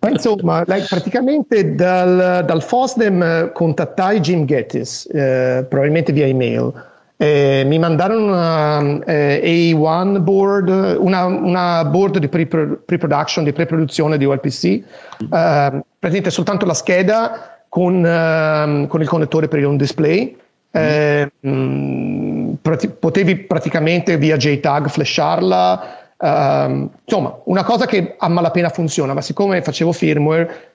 Ma 0.00 0.10
insomma, 0.10 0.62
like, 0.66 0.86
praticamente 0.88 1.74
dal, 1.74 2.44
dal 2.44 2.62
FOSDEM 2.62 3.52
contattai 3.52 4.20
Jim 4.20 4.44
Gettis, 4.44 5.08
eh, 5.12 5.64
probabilmente 5.68 6.12
via 6.12 6.26
email, 6.26 6.88
eh, 7.22 7.64
mi 7.66 7.78
mandarono 7.78 8.24
una 8.24 9.04
eh, 9.04 9.72
A1 9.74 10.20
board, 10.22 10.96
una, 10.98 11.26
una 11.26 11.84
board 11.84 12.16
di 12.16 12.28
pre-production, 12.28 13.44
di 13.44 13.52
pre-produzione 13.52 14.16
di 14.16 14.24
OLPC, 14.24 14.64
eh, 14.64 14.82
praticamente 15.28 16.30
soltanto 16.30 16.64
la 16.64 16.72
scheda 16.72 17.62
con, 17.68 18.02
eh, 18.06 18.86
con 18.88 19.02
il 19.02 19.06
connettore 19.06 19.48
per 19.48 19.58
il 19.58 19.66
on 19.66 19.76
display. 19.76 20.34
Eh, 20.70 21.30
mm. 21.46 22.52
Prati- 22.62 22.88
potevi 22.88 23.36
praticamente 23.36 24.16
via 24.16 24.38
JTAG 24.38 24.88
flasharla, 24.88 25.98
Uh, 26.22 26.90
insomma, 27.02 27.34
una 27.44 27.64
cosa 27.64 27.86
che 27.86 28.14
a 28.18 28.28
malapena 28.28 28.68
funziona, 28.68 29.14
ma 29.14 29.22
siccome 29.22 29.62
facevo 29.62 29.90
firmware, 29.90 30.72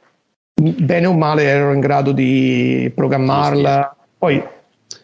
bene 0.56 1.06
o 1.06 1.14
male 1.14 1.44
ero 1.44 1.72
in 1.72 1.80
grado 1.80 2.12
di 2.12 2.92
programmarla. 2.96 3.96
Poi 4.18 4.44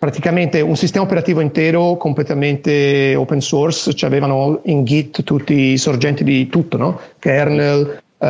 praticamente 0.02 0.62
un 0.62 0.76
sistema 0.76 1.06
operativo 1.06 1.42
intero 1.42 1.96
completamente 1.96 3.14
open 3.14 3.40
source, 3.40 3.94
cioè 3.94 4.10
avevano 4.10 4.62
in 4.64 4.84
Git 4.84 5.22
tutti 5.22 5.54
i 5.54 5.78
sorgenti 5.78 6.24
di 6.24 6.48
tutto, 6.48 6.76
no? 6.76 7.00
kernel, 7.20 8.02
uh, 8.18 8.26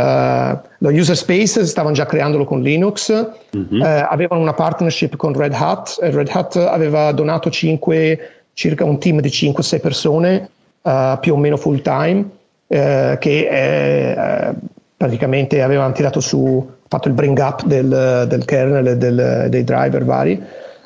lo 0.79 0.89
user 0.89 1.15
space 1.15 1.65
stavano 1.65 1.95
già 1.95 2.05
creandolo 2.05 2.43
con 2.43 2.61
Linux, 2.61 3.13
mm-hmm. 3.55 3.79
uh, 3.79 4.05
avevano 4.09 4.41
una 4.41 4.51
partnership 4.51 5.15
con 5.15 5.31
Red 5.31 5.53
Hat, 5.53 5.97
Red 6.01 6.27
Hat 6.29 6.57
aveva 6.57 7.13
donato 7.13 7.49
5, 7.49 8.19
circa 8.51 8.83
un 8.83 8.99
team 8.99 9.21
di 9.21 9.29
5-6 9.29 9.79
persone, 9.79 10.49
uh, 10.81 11.17
più 11.21 11.35
o 11.35 11.37
meno 11.37 11.55
full 11.55 11.81
time, 11.81 12.25
che 12.67 14.55
praticamente 14.97 15.61
avevano 15.61 15.93
tirato 15.93 16.19
su, 16.19 16.69
fatto 16.89 17.07
il 17.07 17.13
bring 17.13 17.37
up 17.39 17.63
del, 17.63 18.25
del 18.27 18.43
kernel 18.43 18.87
e 18.87 18.97
del, 18.97 19.47
dei 19.49 19.63
driver 19.63 20.03
vari 20.03 20.41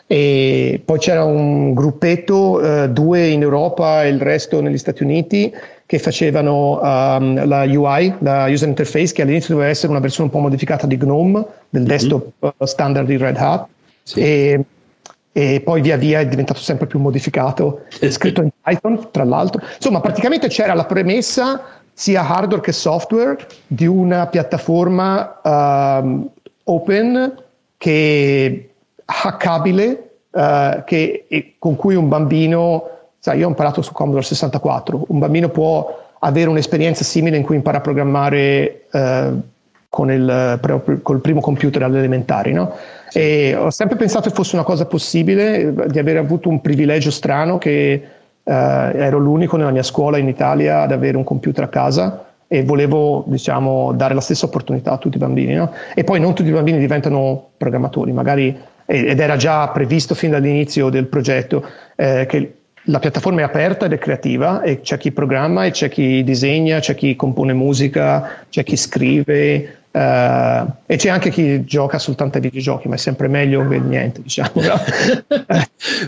e 0.08 0.82
poi 0.86 1.00
c'era 1.00 1.24
un 1.24 1.74
gruppetto, 1.74 2.62
eh, 2.62 2.90
due 2.90 3.28
in 3.28 3.42
Europa 3.42 4.04
e 4.04 4.10
il 4.10 4.22
resto 4.22 4.62
negli 4.62 4.78
Stati 4.78 5.02
Uniti, 5.04 5.52
che 5.88 6.00
facevano 6.00 6.80
um, 6.80 7.48
la 7.48 7.64
UI, 7.64 8.14
la 8.20 8.46
user 8.48 8.68
interface, 8.68 9.14
che 9.14 9.24
all'inizio 9.24 9.54
doveva 9.54 9.72
essere 9.72 9.92
una 9.92 10.00
versione 10.00 10.30
un 10.30 10.36
po' 10.36 10.42
modificata 10.42 10.86
di 10.86 10.98
GNOME, 10.98 11.46
del 11.70 11.82
mm-hmm. 11.82 11.90
desktop 11.90 12.32
uh, 12.40 12.66
standard 12.66 13.08
di 13.08 13.18
Red 13.18 13.38
Hat, 13.38 13.68
sì. 14.04 14.20
e, 14.20 14.64
e, 15.32 15.62
poi 15.62 15.82
via 15.82 15.98
via 15.98 16.20
è 16.20 16.28
diventato 16.28 16.60
sempre 16.60 16.86
più 16.86 17.00
modificato, 17.00 17.84
è 18.00 18.10
scritto 18.10 18.42
in 18.42 18.50
Python, 18.62 19.08
tra 19.10 19.24
l'altro. 19.24 19.62
Insomma, 19.76 20.02
praticamente 20.02 20.48
c'era 20.48 20.74
la 20.76 20.86
premessa 20.86 21.62
sia 21.94 22.28
hardware 22.28 22.62
che 22.62 22.72
software 22.72 23.38
di 23.68 23.88
una 23.88 24.28
piattaforma 24.28 25.40
um, 25.44 26.30
open 26.64 27.34
che 27.78 28.70
hackabile 29.06 30.10
uh, 30.32 30.84
che, 30.84 31.56
con 31.60 31.76
cui 31.76 31.96
un 31.96 32.08
bambino, 32.08 32.90
sai, 33.20 33.40
io 33.40 33.46
ho 33.46 33.50
imparato 33.50 33.82
su 33.82 33.92
Commodore 33.92 34.24
64, 34.24 35.06
un 35.08 35.20
bambino 35.20 35.50
può 35.50 36.04
avere 36.20 36.50
un'esperienza 36.50 37.04
simile 37.04 37.38
in 37.38 37.44
cui 37.44 37.56
impara 37.56 37.78
a 37.78 37.82
programmare 37.82 38.86
uh, 38.92 39.42
con, 39.90 40.12
il, 40.12 41.00
col 41.02 41.22
primo 41.22 41.40
computer 41.40 41.84
all'elementare, 41.84 42.52
no? 42.52 42.74
E 43.14 43.56
ho 43.56 43.70
sempre 43.70 43.96
pensato 43.96 44.30
che 44.30 44.36
fosse 44.36 44.56
una 44.56 44.66
cosa 44.66 44.86
possibile, 44.86 45.74
di 45.88 46.00
aver 46.00 46.18
avuto 46.18 46.50
un 46.50 46.60
privilegio 46.60 47.12
strano 47.12 47.58
che 47.58 48.04
uh, 48.44 48.52
ero 48.52 49.18
l'unico 49.20 49.56
nella 49.56 49.72
mia 49.72 49.84
scuola 49.84 50.18
in 50.18 50.28
Italia 50.28 50.82
ad 50.82 50.92
avere 50.92 51.16
un 51.16 51.24
computer 51.24 51.64
a 51.64 51.70
casa 51.70 52.26
e 52.48 52.64
volevo 52.64 53.24
diciamo, 53.28 53.94
dare 53.94 54.14
la 54.14 54.22
stessa 54.22 54.46
opportunità 54.46 54.92
a 54.92 54.98
tutti 54.98 55.16
i 55.16 55.20
bambini. 55.20 55.54
No? 55.54 55.72
E 55.94 56.04
poi 56.04 56.20
non 56.20 56.34
tutti 56.34 56.50
i 56.50 56.54
bambini 56.54 56.78
diventano 56.78 57.50
programmatori, 57.58 58.12
magari 58.12 58.58
ed 58.86 59.20
era 59.20 59.36
già 59.36 59.68
previsto 59.70 60.14
fin 60.14 60.32
dall'inizio 60.32 60.90
del 60.90 61.08
progetto 61.08 61.68
eh, 61.96 62.26
che 62.28 62.54
la 62.84 63.00
piattaforma 63.00 63.42
è 63.42 63.44
aperta 63.44 63.86
ed 63.86 63.94
è 63.94 63.98
creativa 63.98 64.62
e 64.62 64.82
c'è 64.82 64.98
chi 64.98 65.12
programma 65.12 65.66
e 65.66 65.72
c'è 65.72 65.90
chi 65.90 66.24
disegna, 66.24 66.80
c'è 66.80 66.94
chi 66.94 67.16
compone 67.16 67.54
musica, 67.54 68.46
c'è 68.50 68.64
chi 68.64 68.78
scrive, 68.78 69.78
Uh, 69.96 70.70
e 70.88 70.98
c'è 70.98 71.08
anche 71.08 71.30
chi 71.30 71.64
gioca 71.64 71.98
soltanto 72.00 72.36
ai 72.36 72.44
videogiochi, 72.44 72.90
ma 72.90 72.96
è 72.96 72.98
sempre 72.98 73.30
meglio 73.30 73.66
che 73.66 73.80
niente, 73.80 74.22
diciamo. 74.22 74.52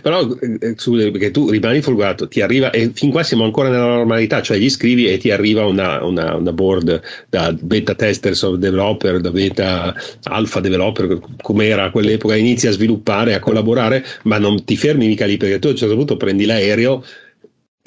Però, 0.04 0.28
eh, 0.42 0.76
perché 1.10 1.32
tu 1.32 1.50
rimani 1.50 1.80
folgorato, 1.80 2.28
ti 2.28 2.42
arriva, 2.42 2.70
e 2.72 2.92
fin 2.94 3.12
qua 3.12 3.24
siamo 3.24 3.46
ancora 3.46 3.70
nella 3.70 3.86
normalità, 3.86 4.42
cioè 4.42 4.58
gli 4.58 4.70
scrivi 4.70 5.08
e 5.08 5.18
ti 5.18 5.32
arriva 5.32 5.66
una, 5.66 6.04
una, 6.04 6.36
una 6.36 6.52
board 6.52 7.02
da 7.30 7.54
beta 7.54 7.96
testers 7.96 8.42
of 8.42 8.58
developer, 8.58 9.22
da 9.22 9.32
beta 9.32 9.96
alpha 10.24 10.60
developer, 10.60 11.20
come 11.42 11.68
era 11.68 11.86
a 11.86 11.90
quell'epoca, 11.90 12.36
inizi 12.36 12.68
a 12.68 12.72
sviluppare, 12.72 13.36
a 13.36 13.40
collaborare, 13.40 14.04
ma 14.24 14.38
non 14.38 14.66
ti 14.66 14.76
fermi 14.76 15.08
mica 15.08 15.26
lì 15.26 15.38
perché 15.38 15.60
tu 15.60 15.68
a 15.68 15.70
un 15.70 15.78
certo 15.78 15.96
punto 15.96 16.18
prendi 16.18 16.44
l'aereo 16.44 17.06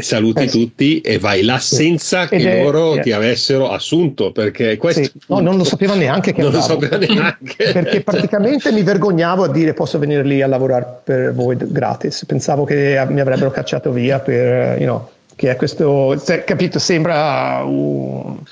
saluti 0.02 0.44
eh, 0.44 0.48
tutti 0.48 1.00
e 1.00 1.18
vai 1.18 1.42
là 1.42 1.58
senza 1.58 2.22
sì. 2.26 2.36
che 2.36 2.60
è, 2.60 2.62
loro 2.62 2.94
è, 2.94 3.00
ti 3.00 3.12
avessero 3.12 3.70
assunto 3.70 4.32
perché 4.32 4.76
questo 4.76 5.02
sì. 5.02 5.12
no, 5.26 5.40
non 5.40 5.56
lo 5.56 5.64
sapeva 5.64 5.94
neanche 5.94 6.32
che 6.32 6.42
non 6.42 6.54
andavo. 6.54 6.74
lo 6.74 6.80
sapeva 6.80 7.06
neanche 7.06 7.72
perché 7.72 8.00
praticamente 8.02 8.72
mi 8.72 8.82
vergognavo 8.82 9.44
a 9.44 9.48
dire 9.48 9.74
posso 9.74 9.98
venire 9.98 10.22
lì 10.22 10.42
a 10.42 10.46
lavorare 10.46 11.00
per 11.04 11.34
voi 11.34 11.56
gratis 11.58 12.24
pensavo 12.26 12.64
che 12.64 13.04
mi 13.08 13.20
avrebbero 13.20 13.50
cacciato 13.50 13.92
via 13.92 14.18
per 14.18 14.78
you 14.78 14.86
know, 14.86 15.08
che 15.36 15.50
è 15.50 15.56
questo 15.56 16.18
se, 16.18 16.44
capito 16.44 16.78
sembra 16.78 17.62
uh, 17.62 18.42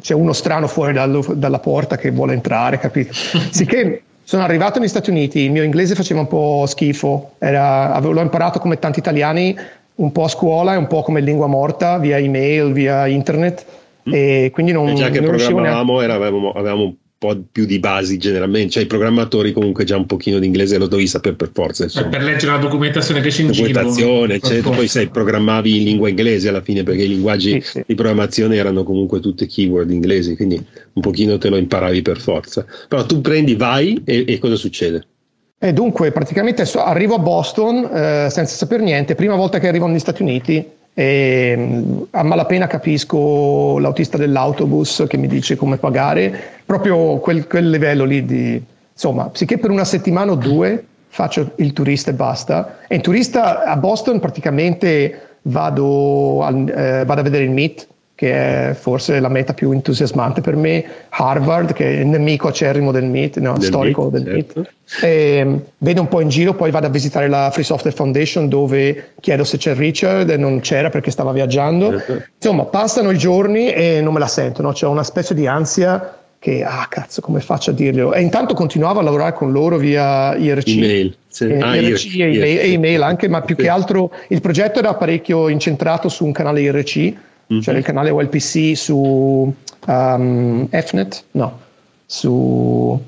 c'è 0.00 0.14
uno 0.14 0.32
strano 0.32 0.66
fuori 0.66 0.92
dal, 0.92 1.24
dalla 1.36 1.58
porta 1.60 1.96
che 1.96 2.10
vuole 2.10 2.32
entrare 2.34 2.78
capito 2.78 3.12
sicché 3.50 4.02
sono 4.26 4.42
arrivato 4.42 4.78
negli 4.78 4.88
Stati 4.88 5.10
Uniti, 5.10 5.40
il 5.40 5.50
mio 5.50 5.62
inglese 5.62 5.94
faceva 5.94 6.20
un 6.20 6.26
po' 6.26 6.64
schifo, 6.66 7.34
Era, 7.38 7.92
avevo, 7.92 8.14
l'ho 8.14 8.22
imparato 8.22 8.58
come 8.58 8.78
tanti 8.78 8.98
italiani 8.98 9.54
un 9.96 10.12
po' 10.12 10.24
a 10.24 10.28
scuola 10.28 10.74
e 10.74 10.76
un 10.76 10.86
po' 10.86 11.02
come 11.02 11.20
lingua 11.20 11.46
morta 11.46 11.98
via 11.98 12.18
email, 12.18 12.72
via 12.72 13.06
internet. 13.06 13.64
Mm. 14.08 14.12
E 14.12 14.50
quindi 14.52 14.72
non, 14.72 14.88
e 14.88 14.94
già 14.94 15.10
che 15.10 15.20
non 15.20 15.30
programmavamo 15.30 15.98
avevamo, 16.00 16.52
avevamo 16.52 16.82
un 16.82 16.94
po' 17.16 17.42
più 17.50 17.64
di 17.64 17.78
basi 17.78 18.18
generalmente, 18.18 18.70
cioè 18.70 18.82
i 18.82 18.86
programmatori 18.86 19.52
comunque 19.52 19.84
già 19.84 19.96
un 19.96 20.04
pochino 20.04 20.38
di 20.38 20.46
inglese 20.46 20.76
lo 20.76 20.88
dovevi 20.88 21.08
sapere 21.08 21.36
per 21.36 21.50
forza. 21.54 21.84
Insomma. 21.84 22.08
Per 22.08 22.22
leggere 22.22 22.52
la 22.52 22.58
documentazione 22.58 23.20
che 23.20 23.30
c'è 23.30 23.42
in 23.42 23.52
giro. 23.52 23.68
Documentazione, 23.68 24.34
eccetera. 24.34 24.76
Poi 24.76 24.88
sai, 24.88 25.08
programmavi 25.08 25.78
in 25.78 25.84
lingua 25.84 26.08
inglese 26.08 26.48
alla 26.48 26.60
fine 26.60 26.82
perché 26.82 27.04
i 27.04 27.08
linguaggi 27.08 27.52
sì, 27.52 27.60
sì. 27.62 27.84
di 27.86 27.94
programmazione 27.94 28.56
erano 28.56 28.82
comunque 28.82 29.20
tutte 29.20 29.46
keyword 29.46 29.90
inglesi, 29.90 30.36
quindi 30.36 30.62
un 30.92 31.02
pochino 31.02 31.38
te 31.38 31.48
lo 31.48 31.56
imparavi 31.56 32.02
per 32.02 32.18
forza. 32.18 32.66
Però 32.88 33.06
tu 33.06 33.22
prendi, 33.22 33.54
vai 33.54 34.02
e, 34.04 34.24
e 34.26 34.38
cosa 34.38 34.56
succede? 34.56 35.06
E 35.58 35.72
dunque, 35.72 36.12
praticamente 36.12 36.68
arrivo 36.74 37.14
a 37.14 37.18
Boston 37.18 37.84
eh, 37.84 38.28
senza 38.30 38.54
sapere 38.54 38.82
niente, 38.82 39.14
prima 39.14 39.34
volta 39.34 39.58
che 39.58 39.68
arrivo 39.68 39.86
negli 39.86 39.98
Stati 39.98 40.22
Uniti 40.22 40.68
e 40.92 41.54
mm, 41.56 42.02
a 42.10 42.22
malapena 42.22 42.66
capisco 42.66 43.78
l'autista 43.78 44.16
dell'autobus 44.16 45.04
che 45.08 45.16
mi 45.16 45.26
dice 45.26 45.56
come 45.56 45.76
pagare, 45.76 46.38
proprio 46.64 47.18
quel, 47.18 47.46
quel 47.46 47.70
livello 47.70 48.04
lì 48.04 48.24
di... 48.24 48.62
Insomma, 48.92 49.30
sicché 49.32 49.58
per 49.58 49.70
una 49.70 49.84
settimana 49.84 50.32
o 50.32 50.36
due 50.36 50.84
faccio 51.08 51.52
il 51.56 51.72
turista 51.72 52.10
e 52.10 52.14
basta. 52.14 52.78
E 52.86 52.96
in 52.96 53.00
turista 53.00 53.64
a 53.64 53.76
Boston 53.76 54.20
praticamente 54.20 55.38
vado, 55.42 56.42
al, 56.42 56.68
eh, 56.68 57.04
vado 57.04 57.20
a 57.20 57.24
vedere 57.24 57.44
il 57.44 57.50
Meet, 57.50 57.88
che 58.16 58.70
è 58.70 58.74
forse 58.74 59.18
la 59.18 59.28
meta 59.28 59.54
più 59.54 59.72
entusiasmante 59.72 60.40
per 60.40 60.54
me, 60.54 60.84
Harvard, 61.08 61.72
che 61.72 61.84
è 61.84 62.00
il 62.00 62.06
nemico 62.06 62.48
acerrimo 62.48 62.92
del 62.92 63.04
MIT, 63.04 63.38
no, 63.38 63.54
del 63.54 63.64
storico 63.64 64.04
MIT, 64.04 64.12
del 64.12 64.24
certo. 64.24 64.60
MIT. 64.60 65.02
E, 65.02 65.60
vedo 65.78 66.00
un 66.00 66.08
po' 66.08 66.20
in 66.20 66.28
giro, 66.28 66.54
poi 66.54 66.70
vado 66.70 66.86
a 66.86 66.90
visitare 66.90 67.28
la 67.28 67.50
Free 67.52 67.64
Software 67.64 67.94
Foundation 67.94 68.48
dove 68.48 69.12
chiedo 69.20 69.42
se 69.42 69.56
c'è 69.56 69.74
Richard 69.74 70.30
e 70.30 70.36
non 70.36 70.60
c'era 70.60 70.90
perché 70.90 71.10
stava 71.10 71.32
viaggiando. 71.32 71.90
Certo. 71.90 72.22
Insomma, 72.36 72.64
passano 72.64 73.10
i 73.10 73.18
giorni 73.18 73.72
e 73.72 74.00
non 74.00 74.12
me 74.12 74.20
la 74.20 74.28
sento, 74.28 74.62
no? 74.62 74.72
c'è 74.72 74.86
una 74.86 75.04
specie 75.04 75.34
di 75.34 75.48
ansia 75.48 76.18
che, 76.38 76.62
ah 76.62 76.86
cazzo, 76.88 77.20
come 77.20 77.40
faccio 77.40 77.70
a 77.70 77.72
dirglielo? 77.72 78.12
E 78.12 78.20
intanto 78.20 78.54
continuavo 78.54 79.00
a 79.00 79.02
lavorare 79.02 79.32
con 79.32 79.50
loro 79.50 79.76
via 79.78 80.36
IRC. 80.36 80.68
Email. 80.68 81.16
Sì. 81.26 81.48
Eh, 81.48 81.58
ah, 81.58 81.74
IRC 81.74 82.16
e, 82.16 82.22
email, 82.22 82.42
e 82.42 82.72
email 82.72 83.02
anche, 83.02 83.28
ma 83.28 83.40
più 83.40 83.56
sì. 83.56 83.62
che 83.62 83.68
altro 83.68 84.12
il 84.28 84.40
progetto 84.40 84.78
era 84.78 84.94
parecchio 84.94 85.48
incentrato 85.48 86.08
su 86.08 86.24
un 86.26 86.32
canale 86.32 86.60
IRC 86.60 87.14
mm-hmm. 87.52 87.62
cioè 87.62 87.74
il 87.76 87.84
canale 87.84 88.10
OLPC 88.10 88.76
su 88.76 89.54
um, 89.86 90.68
Fnet, 90.68 91.24
no, 91.32 91.60
su 92.06 93.00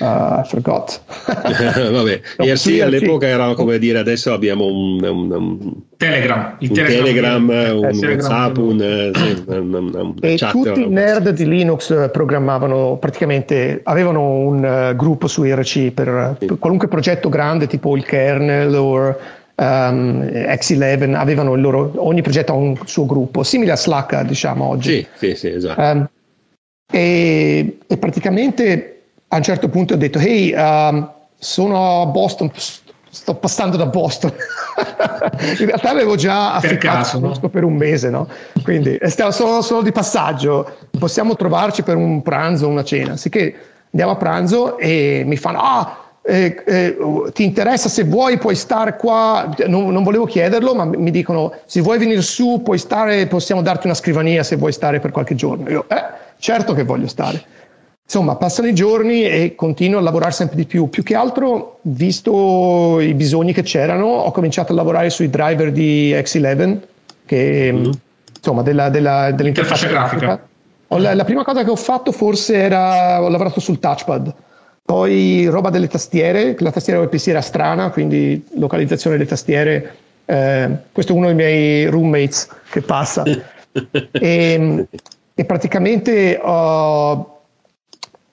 Uh, 0.00 0.40
I 0.40 0.44
forgot. 0.46 1.00
Vabbè, 1.26 2.20
no, 2.38 2.44
IRC 2.44 2.80
all'epoca 2.82 3.26
era 3.26 3.52
come 3.54 3.78
dire 3.78 3.98
adesso 3.98 4.32
abbiamo 4.32 4.66
un, 4.66 5.02
un, 5.02 5.32
un 5.32 5.72
Telegram, 5.96 6.56
un 6.60 6.68
Telegram, 6.68 7.48
Telegram 7.48 7.48
un 7.48 7.84
eh, 7.84 8.06
WhatsApp, 8.06 8.56
un, 8.58 8.80
eh, 8.80 9.10
sì, 9.12 9.42
un, 9.46 10.14
e 10.20 10.36
chat, 10.36 10.52
tutti 10.52 10.82
i 10.82 10.88
nerd 10.88 11.30
di 11.30 11.48
Linux 11.48 12.10
programmavano 12.12 12.96
praticamente, 13.00 13.80
avevano 13.82 14.34
un 14.34 14.90
uh, 14.92 14.94
gruppo 14.94 15.26
su 15.26 15.42
IRC 15.42 15.90
per, 15.90 16.36
sì. 16.38 16.46
per, 16.46 16.58
qualunque 16.60 16.86
progetto 16.86 17.28
grande 17.28 17.66
tipo 17.66 17.96
il 17.96 18.04
kernel 18.04 18.72
o 18.76 19.16
um, 19.58 20.22
X11 20.22 21.14
avevano 21.14 21.54
il 21.54 21.60
loro, 21.60 21.92
ogni 21.96 22.22
progetto 22.22 22.52
ha 22.52 22.56
un 22.56 22.76
suo 22.84 23.06
gruppo, 23.06 23.42
simile 23.42 23.72
a 23.72 23.76
Slack 23.76 24.22
diciamo 24.22 24.64
oggi. 24.64 25.06
Sì, 25.14 25.28
sì, 25.28 25.34
sì 25.34 25.48
esatto. 25.48 25.80
Um, 25.80 26.08
e, 26.90 27.78
e, 27.86 27.96
praticamente 27.98 29.02
a 29.28 29.36
un 29.36 29.42
certo 29.42 29.68
punto 29.68 29.94
ho 29.94 29.96
detto, 29.96 30.18
hey, 30.18 30.54
um, 30.54 31.10
sono 31.38 32.02
a 32.02 32.06
Boston, 32.06 32.50
sto 33.10 33.34
passando 33.34 33.76
da 33.76 33.86
Boston. 33.86 34.32
In 35.58 35.66
realtà 35.66 35.90
avevo 35.90 36.14
già 36.14 36.54
affittato 36.54 37.18
no? 37.18 37.48
per 37.50 37.64
un 37.64 37.74
mese, 37.74 38.10
no? 38.10 38.28
Quindi 38.62 38.98
stiamo 39.02 39.32
solo, 39.32 39.60
solo, 39.60 39.82
di 39.82 39.92
passaggio, 39.92 40.76
possiamo 40.98 41.36
trovarci 41.36 41.82
per 41.82 41.96
un 41.96 42.22
pranzo, 42.22 42.68
una 42.68 42.84
cena. 42.84 43.16
Sicché 43.16 43.54
andiamo 43.90 44.12
a 44.12 44.16
pranzo 44.16 44.78
e 44.78 45.24
mi 45.26 45.36
fanno, 45.36 45.60
ah, 45.60 46.07
eh, 46.28 46.62
eh, 46.66 46.96
ti 47.32 47.42
interessa 47.42 47.88
se 47.88 48.04
vuoi 48.04 48.36
puoi 48.36 48.54
stare 48.54 48.96
qua, 48.96 49.48
non, 49.66 49.90
non, 49.90 50.02
volevo 50.02 50.26
chiederlo, 50.26 50.74
ma 50.74 50.84
mi 50.84 51.10
dicono 51.10 51.54
se 51.64 51.80
vuoi 51.80 51.96
venire 51.96 52.20
su 52.20 52.60
puoi 52.62 52.76
stare, 52.76 53.26
possiamo 53.26 53.62
darti 53.62 53.86
una 53.86 53.94
scrivania 53.94 54.42
se 54.42 54.56
vuoi 54.56 54.72
stare 54.72 55.00
per 55.00 55.10
qualche 55.10 55.34
giorno. 55.34 55.70
Io, 55.70 55.86
eh, 55.88 56.04
certo 56.38 56.74
che 56.74 56.84
voglio 56.84 57.06
stare. 57.06 57.42
Insomma, 58.04 58.36
passano 58.36 58.68
i 58.68 58.74
giorni 58.74 59.22
e 59.22 59.54
continuo 59.54 60.00
a 60.00 60.02
lavorare 60.02 60.32
sempre 60.32 60.56
di 60.56 60.66
più. 60.66 60.90
Più 60.90 61.02
che 61.02 61.14
altro, 61.14 61.78
visto 61.82 63.00
i 63.00 63.14
bisogni 63.14 63.54
che 63.54 63.62
c'erano, 63.62 64.04
ho 64.04 64.30
cominciato 64.30 64.72
a 64.72 64.74
lavorare 64.74 65.08
sui 65.08 65.30
driver 65.30 65.72
di 65.72 66.12
X11, 66.12 66.78
che, 67.24 67.70
mm-hmm. 67.72 67.90
insomma, 68.36 68.60
della, 68.60 68.90
della, 68.90 69.30
dell'interfaccia 69.30 69.88
grafica. 69.88 70.46
La, 70.88 71.14
la 71.14 71.24
prima 71.24 71.42
cosa 71.42 71.64
che 71.64 71.70
ho 71.70 71.76
fatto 71.76 72.12
forse 72.12 72.54
era, 72.54 73.22
ho 73.22 73.30
lavorato 73.30 73.60
sul 73.60 73.78
touchpad 73.78 74.34
poi 74.88 75.44
roba 75.50 75.68
delle 75.68 75.86
tastiere, 75.86 76.56
la 76.60 76.70
tastiera 76.70 76.98
UPC 76.98 77.26
era 77.26 77.42
strana, 77.42 77.90
quindi 77.90 78.42
localizzazione 78.54 79.18
delle 79.18 79.28
tastiere. 79.28 79.96
Eh, 80.24 80.70
questo 80.90 81.12
è 81.12 81.14
uno 81.14 81.26
dei 81.26 81.34
miei 81.34 81.84
roommates 81.84 82.48
che 82.70 82.80
passa. 82.80 83.22
e, 84.10 84.86
e, 85.34 85.44
praticamente 85.44 86.40
ho, 86.42 87.40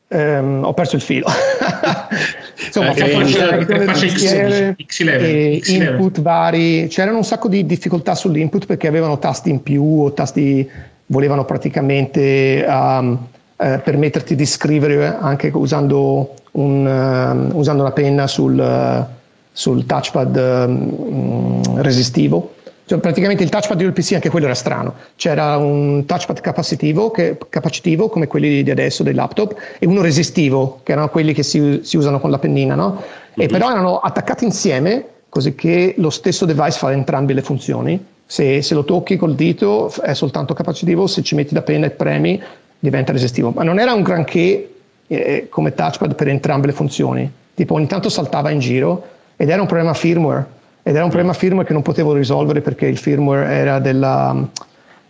ehm, 0.08 0.64
ho 0.64 0.74
perso 0.74 0.96
il 0.96 1.02
filo. 1.02 1.28
Insomma, 2.66 2.94
Eh, 2.94 3.02
faccio 3.02 3.38
faccio- 3.38 3.84
faccio 3.84 4.08
X- 4.08 4.24
X11, 4.24 5.08
e 5.10 5.62
X11. 5.62 5.72
input 5.74 6.22
vari, 6.22 6.88
c'erano 6.88 7.18
un 7.18 7.26
sacco 7.26 7.50
di 7.50 7.66
difficoltà 7.66 8.16
sull'input 8.16 8.66
perché 8.66 8.88
avevano 8.88 9.20
tasti 9.20 9.50
in 9.50 9.62
più 9.62 10.04
o 10.04 10.14
tasti 10.14 10.70
volevano 11.08 11.44
praticamente 11.44 12.66
um, 12.66 13.28
eh, 13.58 13.80
permetterti 13.84 14.36
di 14.36 14.46
scrivere 14.46 15.18
anche 15.20 15.52
usando, 15.54 16.34
un, 16.56 16.86
um, 16.86 17.58
usando 17.58 17.82
una 17.82 17.92
penna 17.92 18.28
sul, 18.28 18.58
uh, 18.58 19.06
sul 19.52 19.86
touchpad 19.86 20.36
um, 20.36 21.82
resistivo. 21.82 22.54
Cioè, 22.88 23.00
praticamente 23.00 23.42
il 23.44 23.50
touchpad 23.50 23.78
del 23.78 23.94
PC 23.94 24.14
anche 24.14 24.30
quello 24.30 24.46
era 24.46 24.54
strano. 24.54 24.94
C'era 25.16 25.58
un 25.58 26.06
touchpad 26.06 26.40
capacitivo, 26.40 27.10
che, 27.10 27.38
capacitivo 27.50 28.10
come 28.10 28.28
quelli 28.28 28.62
di 28.62 28.70
adesso 28.70 29.02
dei 29.02 29.16
laptop 29.16 29.56
e 29.80 29.88
uno 29.88 30.02
resistivo, 30.02 30.82
che 30.84 30.92
erano 30.92 31.10
quelli 31.10 31.34
che 31.34 31.42
si, 31.42 31.80
si 31.84 31.98
usano 31.98 32.20
con 32.20 32.30
la 32.30 32.38
pennina, 32.38 32.76
no? 32.76 33.02
E 33.36 33.48
però 33.48 33.72
erano 33.72 33.98
attaccati 33.98 34.46
insieme 34.46 35.06
così 35.30 35.56
che 35.56 35.96
lo 35.98 36.12
stesso 36.12 36.46
device 36.46 36.78
fa 36.78 36.92
entrambe 36.92 37.34
le 37.34 37.42
funzioni. 37.42 38.06
Se, 38.28 38.62
se 38.62 38.74
lo 38.74 38.84
tocchi 38.86 39.18
col 39.18 39.36
dito 39.36 39.92
è 40.02 40.14
soltanto 40.14 40.54
capacitivo, 40.54 41.08
se 41.08 41.24
ci 41.24 41.36
metti 41.36 41.54
la 41.54 41.62
penna 41.62 41.88
e 41.88 41.90
premi 41.90 42.42
diventa 42.80 43.12
resistivo. 43.12 43.52
Ma 43.52 43.64
non 43.64 43.80
era 43.80 43.94
un 43.94 44.04
granché 44.04 44.75
eh, 45.08 45.48
come 45.50 45.74
touchpad 45.74 46.16
per 46.16 46.28
entrambe 46.28 46.68
le 46.68 46.74
funzioni. 46.74 47.32
Tipo 47.54 47.76
ogni 47.76 47.88
tanto 47.88 48.10
saltava 48.10 48.50
in 48.50 48.60
giro 48.60 49.06
ed 49.36 49.50
era 49.50 49.62
un 49.62 49.68
problema 49.68 49.94
firmware. 49.94 50.54
Ed 50.84 50.94
era 50.94 51.04
un 51.04 51.10
problema 51.10 51.34
firmware 51.34 51.66
che 51.68 51.74
non 51.74 51.82
potevo 51.82 52.14
risolvere 52.14 52.62
perché 52.62 52.86
il 52.86 52.98
firmware 52.98 53.52
era 53.54 53.80
della... 53.80 54.36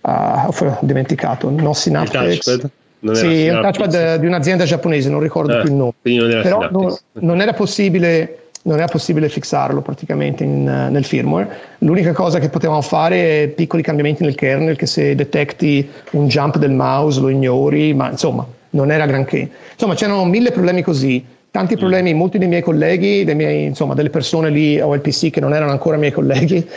ah, 0.02 0.48
ho 0.48 0.78
dimenticato, 0.82 1.50
no 1.50 1.74
Synaptics. 1.74 2.44
touchpad? 2.46 2.70
Non 3.00 3.16
Sì, 3.16 3.46
è 3.46 3.54
un 3.54 3.62
touchpad 3.62 3.94
eh, 3.94 4.20
di 4.20 4.26
un'azienda 4.26 4.64
giapponese, 4.64 5.10
non 5.10 5.20
ricordo 5.20 5.54
Ah, 5.54 5.60
più 5.60 5.70
il 5.70 5.76
nome. 5.76 5.94
non 6.02 6.42
Però 6.42 6.70
non, 6.72 6.96
non 7.14 7.42
era 7.42 7.54
possibile 7.54 8.45
non 8.65 8.78
era 8.78 8.88
possibile 8.88 9.30
fissarlo 9.30 9.82
praticamente 9.82 10.43
in, 10.43 10.67
eh, 10.67 10.89
nel 10.89 11.06
firmware. 11.06 11.47
L'unica 11.80 12.13
cosa 12.13 12.39
che 12.39 12.49
potevamo 12.49 12.82
fare 12.82 13.43
è 13.43 13.47
piccoli 13.47 13.82
cambiamenti 13.82 14.23
nel 14.23 14.36
kernel 14.36 14.75
che 14.75 14.86
se 14.86 15.15
detecti 15.15 15.88
un 16.12 16.28
jump 16.28 16.58
del 16.58 16.71
mouse 16.71 17.19
lo 17.19 17.30
ignori, 17.30 17.93
ma 17.93 18.10
insomma 18.10 18.45
non 18.71 18.91
era 18.91 19.06
granché. 19.06 19.49
Insomma 19.71 19.93
c'erano 19.93 20.25
mille 20.25 20.51
problemi 20.51 20.82
così, 20.82 21.23
tanti 21.51 21.78
problemi, 21.78 22.13
molti 22.13 22.38
dei 22.38 22.47
miei 22.47 22.62
colleghi, 22.62 23.23
dei 23.23 23.36
miei, 23.36 23.65
insomma 23.65 23.93
delle 23.93 24.10
persone 24.10 24.49
lì 24.49 24.80
a 24.80 24.88
OLPC 24.88 25.30
che 25.30 25.39
non 25.39 25.54
erano 25.54 25.71
ancora 25.71 25.97
miei 25.97 26.12
colleghi, 26.12 26.67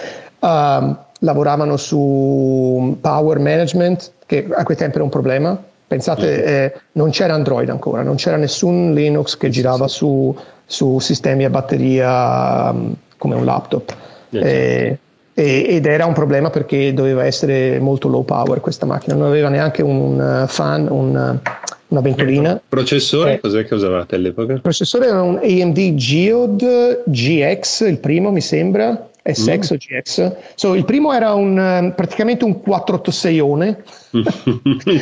ehm, 0.40 0.98
lavoravano 1.20 1.76
su 1.76 2.96
power 3.00 3.38
management, 3.38 4.12
che 4.26 4.46
a 4.54 4.62
quei 4.62 4.76
tempi 4.76 4.96
era 4.96 5.04
un 5.04 5.10
problema. 5.10 5.60
Pensate, 5.88 6.44
eh, 6.44 6.74
non 6.92 7.08
c'era 7.08 7.32
Android 7.32 7.70
ancora, 7.70 8.02
non 8.02 8.16
c'era 8.16 8.36
nessun 8.36 8.92
Linux 8.92 9.38
che 9.38 9.48
girava 9.48 9.88
su, 9.88 10.36
su 10.70 10.98
sistemi 10.98 11.46
a 11.46 11.50
batteria 11.50 12.70
um, 12.70 12.94
come 13.16 13.34
un 13.34 13.44
laptop. 13.46 13.96
Eh, 14.30 14.98
e- 15.32 15.64
ed 15.66 15.86
era 15.86 16.04
un 16.04 16.12
problema 16.12 16.50
perché 16.50 16.92
doveva 16.92 17.24
essere 17.24 17.78
molto 17.78 18.08
low 18.08 18.22
power 18.22 18.60
questa 18.60 18.84
macchina, 18.84 19.14
non 19.14 19.28
aveva 19.28 19.48
neanche 19.48 19.82
un 19.82 20.42
uh, 20.42 20.46
fan, 20.46 20.86
un, 20.90 21.14
uh, 21.14 21.50
una 21.88 22.00
ventolina. 22.02 22.60
Processore, 22.68 23.34
Eh. 23.34 23.40
cos'è 23.40 23.64
che 23.64 23.74
usavate 23.74 24.16
all'epoca? 24.16 24.52
Il 24.52 24.60
processore 24.60 25.06
era 25.06 25.22
un 25.22 25.40
AMD 25.42 25.94
Geode 25.94 27.02
GX, 27.06 27.88
il 27.88 27.98
primo 27.98 28.30
mi 28.30 28.42
sembra, 28.42 29.08
SX 29.32 29.70
o 29.70 29.76
GX. 29.76 30.32
So, 30.54 30.74
il 30.74 30.84
primo 30.84 31.12
era 31.12 31.34
un, 31.34 31.58
eh, 31.58 31.92
praticamente 31.94 32.44
un 32.44 32.60
486one. 32.64 33.76
un 34.12 34.22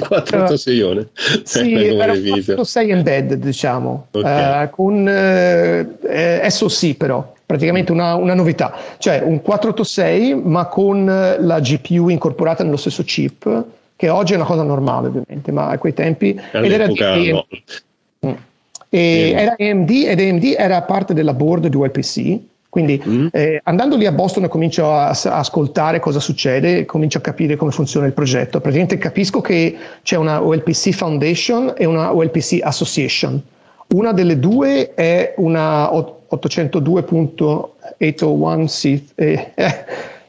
486one. 0.08 1.06
Sì, 1.44 1.60
Come 1.60 1.86
era 1.86 2.12
un 2.12 2.22
definito. 2.22 2.54
486 2.54 2.90
embedded, 2.90 3.38
diciamo, 3.42 4.06
Ok. 4.10 4.24
eh, 4.24 4.68
con 4.70 5.08
eh, 5.08 5.96
eh, 6.42 6.50
SoC 6.50 6.94
però, 6.96 7.32
praticamente 7.44 7.92
una, 7.92 8.14
una 8.14 8.34
novità. 8.34 8.74
Cioè 8.98 9.22
un 9.24 9.40
486 9.42 10.34
ma 10.34 10.66
con 10.66 11.08
eh, 11.08 11.40
la 11.40 11.60
GPU 11.60 12.08
incorporata 12.08 12.64
nello 12.64 12.76
stesso 12.76 13.02
chip, 13.04 13.64
che 13.96 14.08
oggi 14.08 14.32
è 14.32 14.36
una 14.36 14.44
cosa 14.44 14.62
normale 14.62 15.08
ovviamente, 15.08 15.52
ma 15.52 15.68
a 15.68 15.78
quei 15.78 15.94
tempi... 15.94 16.38
ed 16.52 16.72
era 16.72 16.86
no. 16.86 17.46
E 18.88 19.32
Mm. 19.34 19.36
era 19.38 19.54
AMD 19.58 19.90
ed 19.90 20.20
AMD 20.20 20.54
era 20.56 20.80
parte 20.82 21.12
della 21.12 21.34
board 21.34 21.66
di 21.66 21.76
ULPC. 21.76 22.38
Quindi 22.76 23.02
Mm. 23.08 23.26
eh, 23.32 23.58
andando 23.64 23.96
lì 23.96 24.04
a 24.04 24.12
Boston 24.12 24.48
comincio 24.48 24.92
a, 24.92 25.08
a 25.08 25.38
ascoltare 25.38 25.98
cosa 25.98 26.20
succede, 26.20 26.84
comincio 26.84 27.16
a 27.16 27.20
capire 27.22 27.56
come 27.56 27.70
funziona 27.70 28.04
il 28.06 28.12
progetto. 28.12 28.60
Praticamente 28.60 28.98
capisco 28.98 29.40
che 29.40 29.74
c'è 30.02 30.16
una 30.16 30.44
OLPC 30.44 30.90
Foundation 30.90 31.72
e 31.74 31.86
una 31.86 32.14
OLPC 32.14 32.58
Association. 32.62 33.40
Una 33.94 34.12
delle 34.12 34.38
due 34.38 34.92
è 34.92 35.32
una 35.38 35.88
802.801C. 37.98 39.00
Eh, 39.14 39.50
eh, 39.54 39.84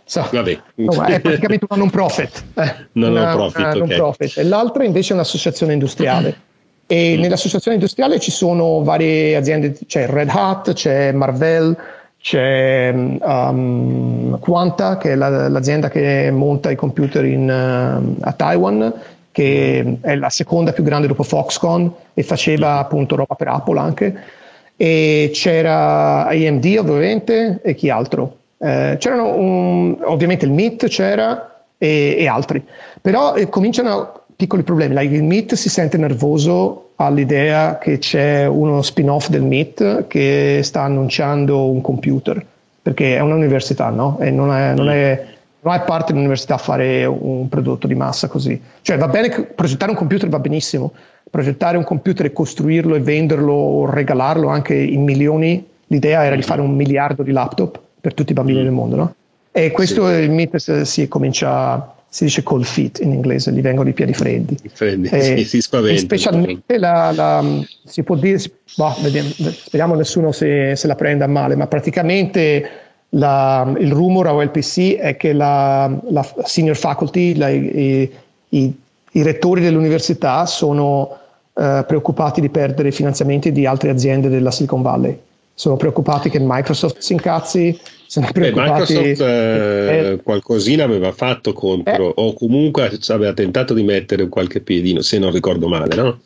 so. 0.05 0.27
Vabbè. 0.31 0.57
Insomma, 0.75 1.07
è 1.07 1.19
praticamente 1.19 1.65
una 1.69 1.79
non 1.79 1.89
profit. 1.89 2.43
eh, 2.55 2.73
Non 2.93 3.11
una, 3.11 3.35
profit, 3.35 3.57
una 3.59 3.69
ok. 3.71 3.75
non 3.75 3.87
profit. 3.89 4.37
E 4.37 4.43
l'altra 4.43 4.83
invece 4.83 5.11
è 5.11 5.15
un'associazione 5.15 5.73
industriale. 5.73 6.45
E 6.89 7.15
Mm. 7.17 7.21
nell'associazione 7.21 7.75
industriale 7.75 8.17
ci 8.19 8.31
sono 8.31 8.81
varie 8.81 9.35
aziende, 9.35 9.77
c'è 9.87 10.07
Red 10.07 10.29
Hat, 10.31 10.71
c'è 10.71 11.11
Marvell, 11.11 11.75
c'è 12.27 12.91
um, 12.93 14.37
Quanta, 14.39 14.97
che 14.97 15.13
è 15.13 15.15
la- 15.15 15.47
l'azienda 15.47 15.87
che 15.87 16.29
monta 16.29 16.69
i 16.69 16.75
computer 16.75 17.23
in, 17.23 17.43
uh, 17.49 18.17
a 18.19 18.31
Taiwan, 18.33 18.93
che 19.31 19.97
è 20.01 20.15
la 20.15 20.29
seconda 20.29 20.73
più 20.73 20.83
grande 20.83 21.07
dopo 21.07 21.23
Foxconn 21.23 21.87
e 22.13 22.23
faceva 22.23 22.79
appunto 22.79 23.15
roba 23.15 23.35
per 23.35 23.47
Apple 23.47 23.79
anche. 23.79 24.13
E 24.75 25.29
c'era 25.31 26.27
AMD 26.27 26.75
ovviamente 26.79 27.61
e 27.63 27.75
chi 27.75 27.89
altro? 27.89 28.35
Eh, 28.57 28.97
c'erano 28.99 29.33
un- 29.35 29.97
ovviamente 30.03 30.43
il 30.43 30.51
MIT 30.51 30.87
c'era 30.87 31.63
e, 31.77 32.15
e 32.19 32.27
altri, 32.27 32.61
però 32.99 33.35
eh, 33.35 33.47
cominciano 33.47 34.23
piccoli 34.37 34.63
problemi. 34.63 34.93
Like, 34.95 35.13
il 35.13 35.23
MIT 35.23 35.55
si 35.55 35.67
sente 35.67 35.97
nervoso 35.97 36.91
all'idea 36.95 37.77
che 37.79 37.97
c'è 37.97 38.45
uno 38.45 38.81
spin-off 38.81 39.27
del 39.27 39.41
MIT 39.41 40.05
che 40.07 40.61
sta 40.63 40.83
annunciando 40.83 41.69
un 41.69 41.81
computer, 41.81 42.43
perché 42.81 43.17
è 43.17 43.19
un'università, 43.19 43.89
no? 43.89 44.17
E 44.19 44.31
non 44.31 44.53
è, 44.53 44.73
non 44.73 44.89
è- 44.89 45.25
non 45.59 45.73
è 45.73 45.81
parte 45.81 46.13
dell'università 46.13 46.53
a 46.53 46.59
fare 46.59 47.03
un 47.05 47.49
prodotto 47.49 47.87
di 47.87 47.95
massa 47.95 48.27
così. 48.27 48.59
Cioè 48.81 48.97
va 48.97 49.07
bene 49.07 49.29
progettare 49.29 49.91
un 49.91 49.97
computer 49.97 50.29
va 50.29 50.39
benissimo, 50.39 50.93
progettare 51.29 51.75
un 51.77 51.83
computer 51.83 52.27
e 52.27 52.31
costruirlo 52.31 52.95
e 52.95 52.99
venderlo 52.99 53.51
o 53.53 53.89
regalarlo 53.89 54.47
anche 54.47 54.75
in 54.75 55.03
milioni, 55.03 55.65
l'idea 55.87 56.23
era 56.23 56.35
di 56.35 56.41
fare 56.41 56.61
un 56.61 56.73
miliardo 56.73 57.23
di 57.23 57.31
laptop 57.31 57.79
per 57.99 58.13
tutti 58.13 58.31
i 58.31 58.35
bambini 58.35 58.61
del 58.61 58.71
mondo, 58.71 58.95
no? 58.95 59.13
E 59.51 59.71
questo 59.71 60.07
il 60.09 60.29
MIT 60.29 60.55
si, 60.57 60.85
si 60.85 61.07
comincia, 61.07 61.95
si 62.17 62.23
dice 62.23 62.41
cold 62.41 62.65
feet 62.65 62.99
in 63.01 63.11
inglese, 63.13 63.51
gli 63.51 63.61
vengono 63.61 63.89
i 63.89 63.93
piedi 63.93 64.11
freddi. 64.11 64.57
Freddi, 64.73 65.07
Eh, 65.09 65.21
sì, 65.21 65.45
si 65.45 65.61
spaventa. 65.61 65.93
e 65.93 65.97
specialmente 65.99 66.79
la, 66.79 67.11
la- 67.11 67.45
si 67.85 68.01
può 68.01 68.15
dire, 68.15 68.39
boh, 68.75 68.95
vediamo, 69.03 69.29
speriamo 69.29 69.93
nessuno 69.93 70.31
se, 70.31 70.75
se 70.75 70.87
la 70.87 70.95
prenda 70.95 71.27
male, 71.27 71.55
ma 71.55 71.67
praticamente 71.67 72.69
la- 73.09 73.71
il 73.77 73.91
rumore 73.91 74.29
a 74.29 74.33
OLPC 74.33 74.95
è 74.97 75.15
che 75.15 75.31
la, 75.31 75.95
senior 76.45 76.75
faculty, 76.75 77.35
i, 77.51 78.11
i- 78.49 78.75
i 79.11 79.21
rettori 79.21 79.61
dell'università 79.61 80.47
sono 80.47 81.19
eh, 81.53 81.83
preoccupati 81.87 82.41
di 82.41 82.49
perdere 82.49 82.87
i 82.87 82.91
finanziamenti 82.91 83.51
di 83.51 83.67
altre 83.67 83.91
aziende 83.91 84.27
della 84.27 84.49
Silicon 84.49 84.81
Valley. 84.81 85.19
Sono 85.59 85.75
preoccupati 85.75 86.29
che 86.29 86.37
Microsoft 86.39 86.97
si 86.99 87.13
incazzi, 87.13 87.79
sono 88.05 88.27
Beh, 88.27 88.31
preoccupati... 88.51 88.93
Microsoft 88.93 89.21
eh, 89.21 90.09
eh, 90.11 90.19
qualcosina 90.21 90.83
aveva 90.83 91.11
fatto 91.11 91.51
contro, 91.53 92.11
o 92.15 92.33
comunque 92.33 92.91
aveva 93.07 93.33
tentato 93.33 93.73
di 93.73 93.81
mettere 93.81 94.29
qualche 94.29 94.61
piedino, 94.61 95.01
se 95.01 95.17
non 95.17 95.31
ricordo 95.31 95.67
male, 95.67 95.95
no? 95.95 96.19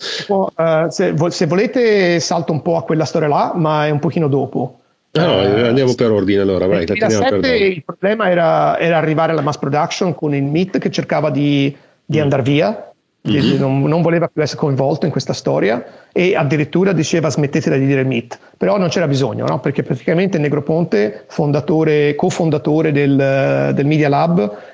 Eh, 0.57 0.87
se, 0.89 1.15
se 1.29 1.45
volete 1.45 2.19
salto 2.19 2.51
un 2.51 2.61
po' 2.61 2.75
a 2.75 2.83
quella 2.83 3.05
storia 3.05 3.29
là, 3.29 3.53
ma 3.55 3.85
è 3.87 3.89
un 3.89 3.99
pochino 3.99 4.27
dopo. 4.27 4.79
No, 5.13 5.41
Eh, 5.41 5.67
andiamo 5.67 5.95
per 5.95 6.11
ordine 6.11 6.41
allora, 6.41 6.67
vai, 6.67 6.79
nel 6.85 6.87
la 6.87 7.07
teniamo 7.07 7.23
per 7.23 7.39
2007 7.39 7.57
dopo. 7.63 7.73
il 7.77 7.83
problema 7.85 8.29
era, 8.29 8.79
era 8.79 8.97
arrivare 8.97 9.31
alla 9.31 9.41
mass 9.41 9.57
production 9.57 10.13
con 10.13 10.35
il 10.35 10.43
MIT 10.43 10.77
che 10.77 10.91
cercava 10.91 11.29
di, 11.29 11.73
di 12.05 12.17
Mm. 12.17 12.21
andare 12.21 12.41
via, 12.43 12.90
Mm-hmm. 13.29 13.59
non, 13.59 13.83
non 13.83 14.01
voleva 14.01 14.27
più 14.27 14.41
essere 14.41 14.59
coinvolto 14.59 15.05
in 15.05 15.11
questa 15.11 15.33
storia 15.33 15.85
e 16.11 16.35
addirittura 16.35 16.91
diceva 16.91 17.29
smettetela 17.29 17.77
di 17.77 17.85
dire 17.85 18.03
MIT, 18.03 18.39
però 18.57 18.77
non 18.79 18.89
c'era 18.89 19.07
bisogno, 19.07 19.45
no? 19.45 19.59
perché 19.59 19.83
praticamente 19.83 20.39
Negroponte, 20.39 21.25
fondatore, 21.27 22.15
cofondatore 22.15 22.91
del, 22.91 23.71
del 23.75 23.85
Media 23.85 24.09
Lab 24.09 24.29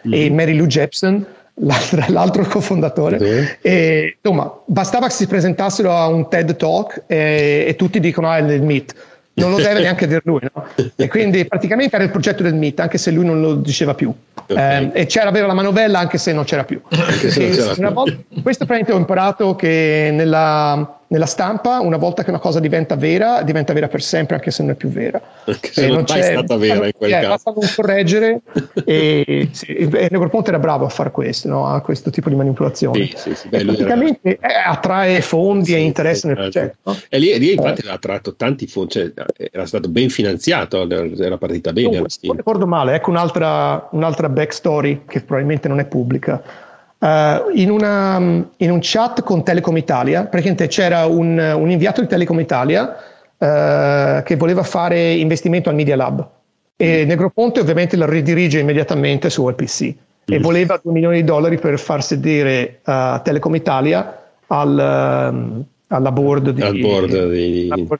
Mm-hmm. 0.07 0.25
e 0.25 0.29
Mary 0.31 0.55
Lou 0.55 0.67
Jepson, 0.67 1.25
l'altro, 1.55 2.03
l'altro 2.07 2.45
cofondatore, 2.45 3.19
Sì. 3.19 3.57
e, 3.61 4.17
insomma, 4.21 4.53
bastava 4.65 5.07
che 5.07 5.13
si 5.13 5.27
presentassero 5.27 5.91
a 5.91 6.07
un 6.07 6.29
TED 6.29 6.55
Talk 6.55 7.03
e, 7.07 7.65
e 7.67 7.75
tutti 7.75 7.99
dicono 7.99 8.29
ah 8.29 8.37
è 8.37 8.43
del 8.45 8.61
MIT. 8.61 8.95
Non 9.37 9.51
lo 9.51 9.57
deve 9.57 9.79
neanche 9.81 10.07
dire 10.07 10.21
lui, 10.23 10.39
no? 10.53 10.65
E 10.95 11.07
quindi 11.07 11.45
praticamente 11.45 11.95
era 11.95 12.03
il 12.03 12.11
progetto 12.11 12.43
del 12.43 12.55
MIT, 12.55 12.79
anche 12.79 12.97
se 12.97 13.11
lui 13.11 13.25
non 13.25 13.39
lo 13.41 13.55
diceva 13.55 13.93
più. 13.93 14.13
Ok. 14.35 14.57
Eh, 14.57 14.89
e 14.93 15.05
c'era 15.05 15.29
avere 15.29 15.47
la 15.47 15.53
manovella 15.53 15.99
anche 15.99 16.17
se 16.17 16.33
non 16.33 16.43
c'era 16.43 16.63
più. 16.63 16.81
se 16.89 17.39
non 17.39 17.51
c'era 17.51 17.73
più. 17.73 17.93
volta- 17.93 18.17
questo 18.41 18.65
praticamente 18.65 18.93
ho 18.93 18.97
imparato 18.97 19.55
che 19.55 20.09
nella, 20.11 20.96
nella 21.09 21.25
stampa, 21.25 21.79
una 21.79 21.97
volta 21.97 22.23
che 22.23 22.29
una 22.29 22.39
cosa 22.39 22.59
diventa 22.59 22.95
vera, 22.95 23.41
diventa 23.41 23.71
vera 23.71 23.87
per 23.87 24.01
sempre, 24.01 24.35
anche 24.35 24.51
se 24.51 24.63
non 24.63 24.71
è 24.71 24.75
più 24.75 24.89
vera. 24.89 25.21
Anche 25.45 25.71
se 25.71 25.87
non, 25.87 26.03
non 26.07 26.17
è 26.17 26.21
stata 26.21 26.57
vera 26.57 26.85
in 26.85 26.91
quel 26.93 27.09
eh, 27.09 27.13
caso. 27.13 27.27
Basta 27.27 27.53
non 27.55 27.69
correggere 27.75 28.41
e, 28.85 29.49
sì, 29.51 29.67
e 29.73 30.07
Negroponte 30.11 30.49
era 30.49 30.59
bravo 30.59 30.85
a 30.85 30.89
fare 30.89 31.11
questo, 31.11 31.47
no? 31.47 31.67
a 31.67 31.79
questo 31.81 32.09
tipo 32.09 32.27
di 32.29 32.35
manipolazione. 32.35 33.05
Sì, 33.05 33.13
sì, 33.15 33.35
sì, 33.35 33.47
beh, 33.47 33.63
praticamente 33.63 34.37
eh, 34.37 34.39
attrae 34.65 35.21
fondi 35.21 35.73
e 35.73 35.79
interesse 35.79 36.27
nel 36.27 36.35
certo. 36.35 36.59
progetto. 36.59 36.77
No? 36.83 36.97
E 37.09 37.19
lì, 37.19 37.39
lì 37.39 37.53
infatti 37.53 37.85
eh. 37.85 37.89
ha 37.89 37.93
attratto 37.93 38.35
tanti 38.35 38.67
fondi, 38.67 38.91
cioè, 38.91 39.11
era 39.51 39.65
stato 39.65 39.87
ben 39.87 40.09
finanziato, 40.09 40.87
era 40.89 41.37
partita 41.37 41.71
bene. 41.71 41.99
Non 41.99 42.35
ricordo 42.35 42.67
male, 42.67 42.95
ecco 42.95 43.11
un'altra, 43.11 43.87
un'altra 43.91 44.27
backstory 44.27 45.03
che 45.07 45.21
probabilmente 45.21 45.69
non 45.69 45.79
è 45.79 45.85
pubblica. 45.85 46.65
Uh, 46.99 47.51
in, 47.53 47.69
una, 47.69 48.17
in, 48.57 48.71
un 48.71 48.79
chat 48.81 49.21
con 49.21 49.43
Telecom 49.43 49.77
Italia, 49.77 50.21
praticamente 50.25 50.67
c'era 50.67 51.05
un, 51.05 51.37
un 51.37 51.69
inviato 51.69 52.01
di 52.01 52.07
Telecom 52.07 52.39
Italia 52.39 52.95
uh, 53.37 54.23
che 54.23 54.35
voleva 54.35 54.63
fare 54.63 55.13
investimento 55.13 55.69
al 55.69 55.75
Media 55.75 55.95
Lab 55.95 56.27
e 56.75 57.03
mm. 57.03 57.07
Negroponte 57.07 57.59
ovviamente 57.59 57.97
la 57.97 58.07
ridirige 58.07 58.59
immediatamente 58.59 59.29
su 59.29 59.43
OLPC 59.43 59.83
mm. 59.83 59.93
e 60.25 60.39
voleva 60.39 60.79
2 60.81 60.91
milioni 60.91 61.17
di 61.17 61.23
dollari 61.23 61.57
per 61.57 61.77
far 61.77 62.03
sedere 62.03 62.79
uh, 62.85 63.21
Telecom 63.21 63.53
Italia 63.55 64.23
al, 64.47 65.29
um, 65.31 65.63
alla 65.87 66.11
board 66.11 66.51
di, 66.51 66.61
al 66.61 66.79
board 66.79 67.29
di, 67.29 67.67
board 67.67 67.99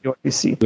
di 0.00 0.06
OLPC. 0.06 0.56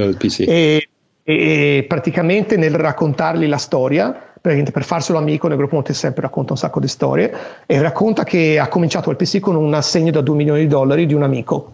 E, 0.49 0.89
e 1.23 1.85
praticamente 1.87 2.57
nel 2.57 2.75
raccontargli 2.75 3.47
la 3.47 3.59
storia 3.59 4.30
per 4.41 4.85
farselo 4.85 5.19
amico 5.19 5.49
nel 5.49 5.59
gruppo 5.59 5.75
Monte 5.75 5.93
sempre 5.93 6.23
racconta 6.23 6.53
un 6.53 6.59
sacco 6.59 6.81
di 6.81 6.89
storie 6.89 7.33
e 7.67 7.81
racconta 7.81 8.25
che 8.25 8.59
ha 8.59 8.69
cominciato 8.69 9.11
al 9.11 9.17
PC 9.17 9.39
con 9.39 9.55
un 9.55 9.75
assegno 9.75 10.11
da 10.11 10.23
2 10.23 10.35
milioni 10.35 10.61
di 10.61 10.67
dollari 10.67 11.05
di 11.05 11.15
un 11.15 11.23
amico 11.23 11.73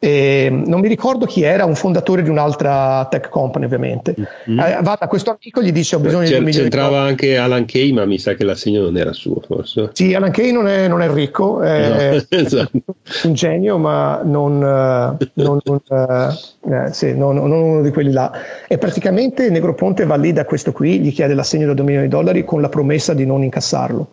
e 0.00 0.48
non 0.48 0.78
mi 0.78 0.86
ricordo 0.86 1.26
chi 1.26 1.42
era, 1.42 1.64
un 1.64 1.74
fondatore 1.74 2.22
di 2.22 2.28
un'altra 2.28 3.08
tech 3.10 3.28
company 3.28 3.64
ovviamente. 3.64 4.14
Mm-hmm. 4.18 4.58
Eh, 4.60 4.78
va 4.82 4.96
da 4.98 5.08
questo 5.08 5.30
amico 5.30 5.60
gli 5.60 5.72
dice 5.72 5.96
ho 5.96 5.98
bisogno 5.98 6.24
C'è, 6.24 6.34
di 6.34 6.38
un 6.38 6.44
milione 6.44 6.68
C'entrava 6.68 7.00
anche 7.00 7.36
Alan 7.36 7.64
Kay, 7.64 7.90
ma 7.90 8.04
mi 8.04 8.18
sa 8.18 8.34
che 8.34 8.44
l'assegno 8.44 8.82
non 8.82 8.96
era 8.96 9.12
suo 9.12 9.40
forse. 9.44 9.90
Sì, 9.94 10.14
Alan 10.14 10.30
Kay 10.30 10.52
non 10.52 10.68
è, 10.68 10.86
non 10.86 11.02
è 11.02 11.10
ricco, 11.10 11.62
è, 11.62 12.12
no, 12.12 12.24
esatto. 12.38 12.80
un 13.24 13.32
genio, 13.32 13.78
ma 13.78 14.20
non, 14.22 14.62
eh, 14.62 15.30
non, 15.34 15.58
non, 15.64 15.80
eh, 15.90 16.92
sì, 16.92 17.16
non, 17.16 17.36
uno 17.36 17.82
di 17.82 17.90
quelli 17.90 18.12
là. 18.12 18.30
E 18.68 18.78
praticamente 18.78 19.50
Negroponte 19.50 20.06
va 20.06 20.14
lì 20.14 20.32
da 20.32 20.44
questo 20.44 20.70
qui, 20.70 21.00
gli 21.00 21.12
chiede 21.12 21.34
l'assegno 21.34 21.66
da 21.66 21.74
2 21.74 21.84
milioni 21.84 22.06
di 22.06 22.14
dollari 22.14 22.44
con 22.44 22.60
la 22.60 22.68
promessa 22.68 23.14
di 23.14 23.26
non 23.26 23.42
incassarlo. 23.42 24.06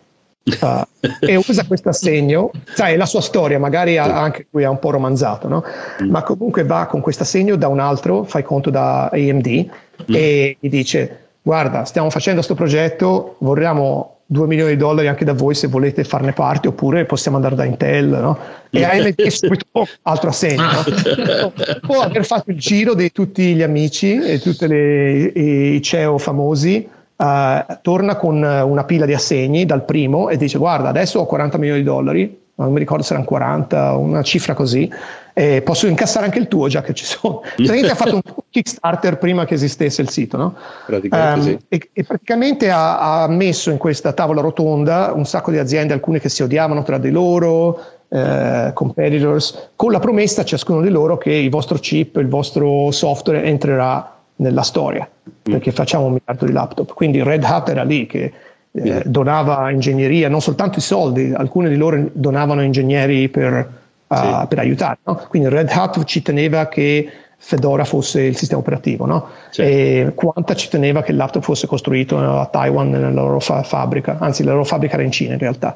Uh, 0.46 0.80
e 1.18 1.34
usa 1.34 1.64
questo 1.66 1.88
assegno, 1.88 2.52
sai, 2.72 2.96
la 2.96 3.06
sua 3.06 3.20
storia, 3.20 3.58
magari 3.58 3.98
ha, 3.98 4.22
anche 4.22 4.46
qui 4.48 4.62
è 4.62 4.68
un 4.68 4.78
po' 4.78 4.90
romanzato, 4.90 5.48
no? 5.48 5.64
Mm. 6.02 6.08
ma 6.08 6.22
comunque 6.22 6.62
va 6.62 6.86
con 6.86 7.00
questo 7.00 7.24
assegno 7.24 7.56
da 7.56 7.66
un 7.66 7.80
altro, 7.80 8.22
fai 8.22 8.44
conto 8.44 8.70
da 8.70 9.08
AMD, 9.12 9.46
mm. 9.46 10.14
e 10.14 10.56
gli 10.60 10.68
dice, 10.68 11.30
guarda, 11.42 11.84
stiamo 11.84 12.10
facendo 12.10 12.36
questo 12.36 12.54
progetto, 12.54 13.34
vorremmo 13.38 14.18
2 14.26 14.46
milioni 14.46 14.72
di 14.72 14.76
dollari 14.76 15.08
anche 15.08 15.24
da 15.24 15.32
voi 15.32 15.54
se 15.54 15.66
volete 15.66 16.04
farne 16.04 16.32
parte, 16.32 16.68
oppure 16.68 17.04
possiamo 17.06 17.36
andare 17.36 17.56
da 17.56 17.64
Intel, 17.64 18.06
no? 18.06 18.38
E 18.70 18.84
AMD 18.84 19.26
subito 19.26 19.64
oh, 19.72 19.86
altro 20.02 20.30
assegno, 20.30 20.62
no? 20.62 21.52
Può 21.82 22.00
aver 22.02 22.24
fatto 22.24 22.50
il 22.50 22.58
giro 22.58 22.94
di 22.94 23.10
tutti 23.10 23.54
gli 23.54 23.62
amici 23.62 24.16
e 24.16 24.38
tutti 24.38 24.64
i 24.64 25.80
CEO 25.82 26.18
famosi, 26.18 26.88
Uh, 27.16 27.78
torna 27.80 28.16
con 28.16 28.42
una 28.42 28.84
pila 28.84 29.06
di 29.06 29.14
assegni 29.14 29.64
dal 29.64 29.86
primo 29.86 30.28
e 30.28 30.36
dice 30.36 30.58
guarda 30.58 30.90
adesso 30.90 31.18
ho 31.18 31.24
40 31.24 31.56
milioni 31.56 31.80
di 31.80 31.86
dollari 31.86 32.44
non 32.56 32.72
mi 32.72 32.78
ricordo 32.78 33.02
se 33.02 33.12
erano 33.12 33.26
40 33.26 33.96
una 33.96 34.22
cifra 34.22 34.54
così 34.54 34.90
e 35.32 35.60
posso 35.62 35.86
incassare 35.86 36.24
anche 36.24 36.38
il 36.38 36.48
tuo 36.48 36.68
già 36.68 36.80
che 36.80 36.94
ci 36.94 37.04
sono 37.04 37.40
praticamente 37.56 37.90
ha 37.90 37.94
fatto 37.94 38.14
un 38.14 38.22
kickstarter 38.48 39.18
prima 39.18 39.44
che 39.44 39.54
esistesse 39.54 40.00
il 40.00 40.08
sito 40.08 40.36
no? 40.36 40.54
praticamente 40.86 41.50
um, 41.50 41.58
sì. 41.58 41.58
e, 41.68 41.90
e, 41.92 42.04
praticamente 42.04 42.70
ha, 42.70 43.22
ha, 43.22 43.28
messo 43.28 43.70
in 43.70 43.76
questa 43.76 44.12
tavola 44.12 44.40
rotonda 44.40 45.12
un 45.14 45.26
sacco 45.26 45.50
di 45.50 45.58
aziende 45.58 45.92
alcune 45.92 46.18
che 46.18 46.30
si 46.30 46.42
odiavano 46.42 46.82
tra 46.82 46.96
di 46.96 47.10
loro 47.10 47.82
eh, 48.08 48.70
competitors 48.72 49.70
con 49.76 49.92
la 49.92 49.98
promessa 49.98 50.40
a 50.40 50.44
ciascuno 50.44 50.80
di 50.80 50.88
loro 50.90 51.18
che 51.18 51.32
il 51.32 51.50
vostro 51.50 51.76
chip 51.78 52.16
il 52.16 52.28
vostro 52.28 52.90
software 52.90 53.42
entrerà 53.42 54.15
nella 54.36 54.62
storia, 54.62 55.08
mm. 55.08 55.52
perché 55.52 55.72
facciamo 55.72 56.06
un 56.06 56.12
miliardo 56.12 56.46
di 56.46 56.52
laptop. 56.52 56.94
Quindi 56.94 57.22
Red 57.22 57.44
Hat 57.44 57.68
era 57.68 57.82
lì 57.82 58.06
che 58.06 58.32
eh, 58.72 59.02
donava 59.06 59.70
ingegneria, 59.70 60.28
non 60.28 60.40
soltanto 60.40 60.78
i 60.78 60.82
soldi, 60.82 61.32
alcuni 61.34 61.68
di 61.68 61.76
loro 61.76 62.08
donavano 62.12 62.62
ingegneri 62.62 63.28
per, 63.28 63.72
uh, 64.06 64.14
sì. 64.14 64.46
per 64.48 64.58
aiutare. 64.58 64.98
No? 65.04 65.14
Quindi 65.28 65.48
Red 65.48 65.70
Hat 65.70 66.04
ci 66.04 66.22
teneva 66.22 66.68
che 66.68 67.10
Fedora 67.38 67.84
fosse 67.84 68.22
il 68.22 68.36
sistema 68.36 68.60
operativo, 68.60 69.04
no? 69.06 69.28
certo. 69.50 69.70
e 69.70 70.12
Quanta 70.14 70.54
ci 70.54 70.68
teneva 70.68 71.02
che 71.02 71.12
il 71.12 71.16
laptop 71.16 71.42
fosse 71.42 71.66
costruito 71.66 72.18
a 72.18 72.46
Taiwan 72.46 72.90
nella 72.90 73.10
loro 73.10 73.40
fa- 73.40 73.62
fabbrica, 73.62 74.18
anzi 74.18 74.42
la 74.42 74.52
loro 74.52 74.64
fabbrica 74.64 74.94
era 74.94 75.02
in 75.02 75.12
Cina 75.12 75.34
in 75.34 75.38
realtà. 75.38 75.74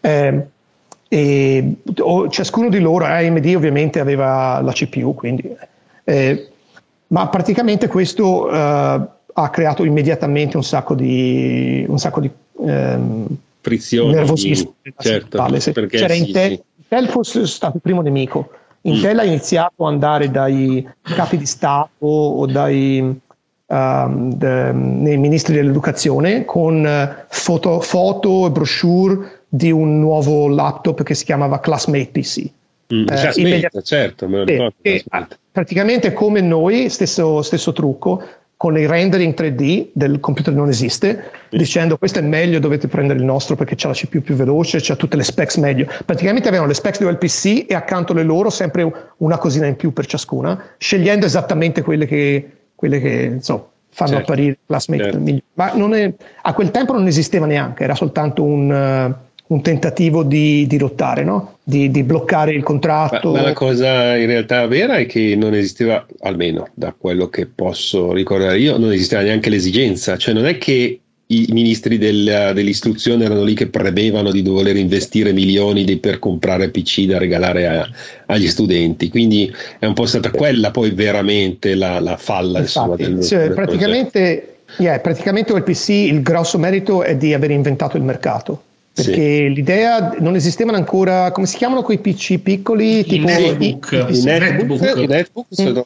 Eh, 0.00 0.46
e 1.08 1.74
o, 1.98 2.28
ciascuno 2.28 2.68
di 2.68 2.78
loro, 2.78 3.04
AMD 3.04 3.52
ovviamente 3.56 3.98
aveva 3.98 4.60
la 4.60 4.72
CPU, 4.72 5.14
quindi 5.14 5.54
eh, 6.04 6.49
ma 7.10 7.28
praticamente 7.28 7.88
questo 7.88 8.46
uh, 8.46 9.08
ha 9.32 9.50
creato 9.50 9.84
immediatamente 9.84 10.56
un 10.56 10.64
sacco 10.64 10.94
di, 10.94 11.84
un 11.88 11.98
sacco 11.98 12.20
di 12.20 12.30
um, 12.52 13.26
frizioni, 13.60 14.14
nervosismo. 14.14 14.74
Certo, 14.96 15.44
perché 15.72 15.98
C'era 15.98 16.14
sì, 16.14 16.26
Intel, 16.26 16.50
sì. 16.50 16.62
Intel 16.76 17.08
fosse 17.08 17.46
stato 17.46 17.76
il 17.76 17.82
primo 17.82 18.02
nemico. 18.02 18.50
Intel 18.82 19.16
mm. 19.16 19.18
ha 19.18 19.24
iniziato 19.24 19.86
ad 19.86 19.92
andare 19.92 20.30
dai 20.30 20.88
capi 21.02 21.36
di 21.36 21.46
Stato 21.46 22.06
o 22.06 22.46
dai 22.46 23.20
um, 23.66 24.32
de, 24.34 24.72
nei 24.72 25.16
ministri 25.16 25.54
dell'educazione 25.54 26.44
con 26.44 26.84
uh, 26.84 27.24
foto, 27.28 27.80
foto 27.80 28.46
e 28.46 28.50
brochure 28.50 29.42
di 29.48 29.70
un 29.72 29.98
nuovo 29.98 30.48
laptop 30.48 31.02
che 31.02 31.14
si 31.14 31.24
chiamava 31.24 31.58
Classmate 31.58 32.10
PC. 32.12 32.50
Mm, 32.94 33.06
eh, 33.08 33.82
certo, 33.82 34.28
me 34.28 34.38
lo 34.38 34.44
ricordo. 34.44 34.74
Eh, 34.82 35.04
praticamente 35.50 36.12
come 36.12 36.40
noi, 36.40 36.88
stesso, 36.88 37.42
stesso 37.42 37.72
trucco, 37.72 38.22
con 38.60 38.76
i 38.76 38.86
rendering 38.86 39.32
3D 39.32 39.88
del 39.92 40.20
computer 40.20 40.52
non 40.52 40.68
esiste, 40.68 41.30
dicendo 41.48 41.96
questo 41.96 42.18
è 42.18 42.22
meglio, 42.22 42.58
dovete 42.58 42.88
prendere 42.88 43.18
il 43.18 43.24
nostro 43.24 43.56
perché 43.56 43.74
c'è 43.74 43.88
la 43.88 43.94
CPU 43.94 44.20
più 44.20 44.34
veloce, 44.34 44.80
c'ha 44.82 44.96
tutte 44.96 45.16
le 45.16 45.22
specs 45.22 45.56
meglio. 45.56 45.86
Praticamente 46.04 46.48
avevano 46.48 46.68
le 46.68 46.74
specs 46.74 46.98
del 47.02 47.16
PC 47.16 47.64
e 47.66 47.74
accanto 47.74 48.12
alle 48.12 48.22
loro 48.22 48.50
sempre 48.50 49.14
una 49.16 49.38
cosina 49.38 49.64
in 49.64 49.76
più 49.76 49.94
per 49.94 50.04
ciascuna, 50.04 50.72
scegliendo 50.76 51.24
esattamente 51.24 51.80
quelle 51.80 52.04
che, 52.04 52.50
quelle 52.74 53.00
che 53.00 53.30
insomma, 53.32 53.64
fanno 53.88 54.10
certo. 54.10 54.32
apparire 54.32 54.58
classmate 54.66 55.02
certo. 55.04 55.18
migliore. 55.20 55.44
Ma 55.54 55.96
è, 55.96 56.12
a 56.42 56.52
quel 56.52 56.70
tempo 56.70 56.92
non 56.92 57.06
esisteva 57.06 57.46
neanche, 57.46 57.82
era 57.82 57.94
soltanto 57.94 58.42
un... 58.42 58.70
Uh, 58.70 59.28
un 59.50 59.62
tentativo 59.62 60.22
di, 60.22 60.66
di 60.66 60.78
lottare, 60.78 61.24
no? 61.24 61.58
di, 61.62 61.90
di, 61.90 62.04
bloccare 62.04 62.52
il 62.52 62.62
contratto. 62.62 63.32
Ma, 63.32 63.38
ma, 63.38 63.44
la 63.46 63.52
cosa 63.52 64.16
in 64.16 64.26
realtà 64.26 64.66
vera 64.66 64.96
è 64.96 65.06
che 65.06 65.34
non 65.36 65.54
esisteva, 65.54 66.06
almeno 66.20 66.68
da 66.74 66.94
quello 66.96 67.28
che 67.28 67.46
posso 67.46 68.12
ricordare 68.12 68.58
io, 68.58 68.78
non 68.78 68.92
esisteva 68.92 69.22
neanche 69.22 69.50
l'esigenza, 69.50 70.16
cioè 70.16 70.34
non 70.34 70.46
è 70.46 70.56
che 70.56 71.00
i 71.26 71.46
ministri 71.50 71.98
del, 71.98 72.52
dell'istruzione 72.54 73.24
erano 73.24 73.42
lì 73.42 73.54
che 73.54 73.68
premevano 73.68 74.30
di 74.30 74.42
dover 74.42 74.76
investire 74.76 75.32
milioni 75.32 75.84
di, 75.84 75.96
per 75.98 76.20
comprare 76.20 76.70
PC 76.70 77.06
da 77.06 77.18
regalare 77.18 77.66
a, 77.66 77.88
agli 78.26 78.48
studenti, 78.48 79.08
quindi 79.08 79.52
è 79.80 79.86
un 79.86 79.94
po' 79.94 80.06
stata 80.06 80.30
quella 80.30 80.70
poi 80.70 80.90
veramente 80.90 81.74
la, 81.74 81.98
la 81.98 82.16
falla. 82.16 82.60
Infatti, 82.60 83.02
insomma, 83.02 83.22
cioè, 83.22 83.46
del 83.46 83.54
praticamente, 83.54 84.58
yeah, 84.78 85.00
praticamente 85.00 85.52
il 85.52 85.62
PC 85.64 85.88
il 85.88 86.22
grosso 86.22 86.56
merito 86.56 87.02
è 87.02 87.16
di 87.16 87.34
aver 87.34 87.50
inventato 87.50 87.96
il 87.96 88.04
mercato 88.04 88.62
perché 88.92 89.12
sì. 89.12 89.52
l'idea 89.54 90.16
non 90.18 90.34
esistevano 90.34 90.76
ancora 90.76 91.30
come 91.30 91.46
si 91.46 91.56
chiamano 91.56 91.82
quei 91.82 91.98
PC 91.98 92.38
piccoli 92.38 92.98
I 92.98 93.04
tipo 93.04 93.26
netbook, 93.26 94.06
i, 94.10 94.18
i, 94.18 94.22
netbook. 94.22 94.80
netbook, 94.80 95.08
netbook 95.08 95.46
mm. 95.48 95.64
sono, 95.64 95.84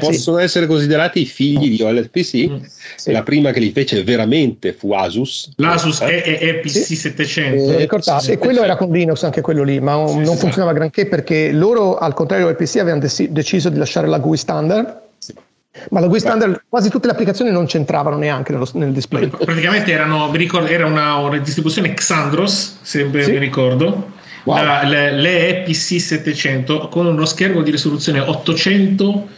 possono 0.00 0.38
essere 0.38 0.66
considerati 0.66 1.20
i 1.20 1.26
figli 1.26 1.76
di 1.76 1.82
OLPC 1.82 2.50
mm. 2.50 2.56
sì. 2.96 3.12
la 3.12 3.22
prima 3.22 3.52
che 3.52 3.60
li 3.60 3.70
fece 3.72 4.02
veramente 4.02 4.72
fu 4.72 4.92
Asus 4.92 5.52
l'Asus 5.56 6.00
eh? 6.00 6.22
è, 6.22 6.38
è, 6.38 6.60
PC 6.60 6.70
sì. 6.70 6.96
700 6.96 7.78
eh, 7.78 7.88
e 8.32 8.38
quello 8.38 8.62
era 8.62 8.76
con 8.76 8.90
Linux 8.90 9.22
anche 9.22 9.42
quello 9.42 9.62
lì 9.62 9.78
ma 9.80 9.96
non 9.96 10.36
funzionava 10.36 10.72
granché 10.72 11.06
perché 11.06 11.52
loro 11.52 11.98
al 11.98 12.14
contrario 12.14 12.46
del 12.46 12.56
PC 12.56 12.76
avevano 12.76 13.00
dec- 13.00 13.28
deciso 13.28 13.68
di 13.68 13.76
lasciare 13.76 14.06
la 14.06 14.18
GUI 14.18 14.36
standard 14.38 15.02
ma 15.90 16.00
la 16.00 16.06
GUI 16.06 16.20
standard, 16.20 16.64
quasi 16.68 16.88
tutte 16.88 17.06
le 17.06 17.12
applicazioni 17.12 17.50
non 17.50 17.66
c'entravano 17.66 18.16
neanche 18.16 18.52
nello, 18.52 18.68
nel 18.74 18.92
display. 18.92 19.28
Praticamente 19.28 19.90
erano, 19.90 20.30
ricordo, 20.32 20.68
era 20.68 20.86
una, 20.86 21.16
una, 21.16 21.38
distribuzione 21.38 21.94
Xandros, 21.94 22.78
se 22.82 23.04
ben 23.04 23.24
sì. 23.24 23.30
mi 23.32 23.38
ricordo, 23.38 24.12
wow. 24.44 24.62
la, 24.62 24.82
le, 24.84 25.12
le 25.12 25.62
EPC 25.62 26.00
700 26.00 26.88
con 26.88 27.06
uno 27.06 27.24
schermo 27.24 27.62
di 27.62 27.70
risoluzione 27.70 28.20
800 28.20 29.28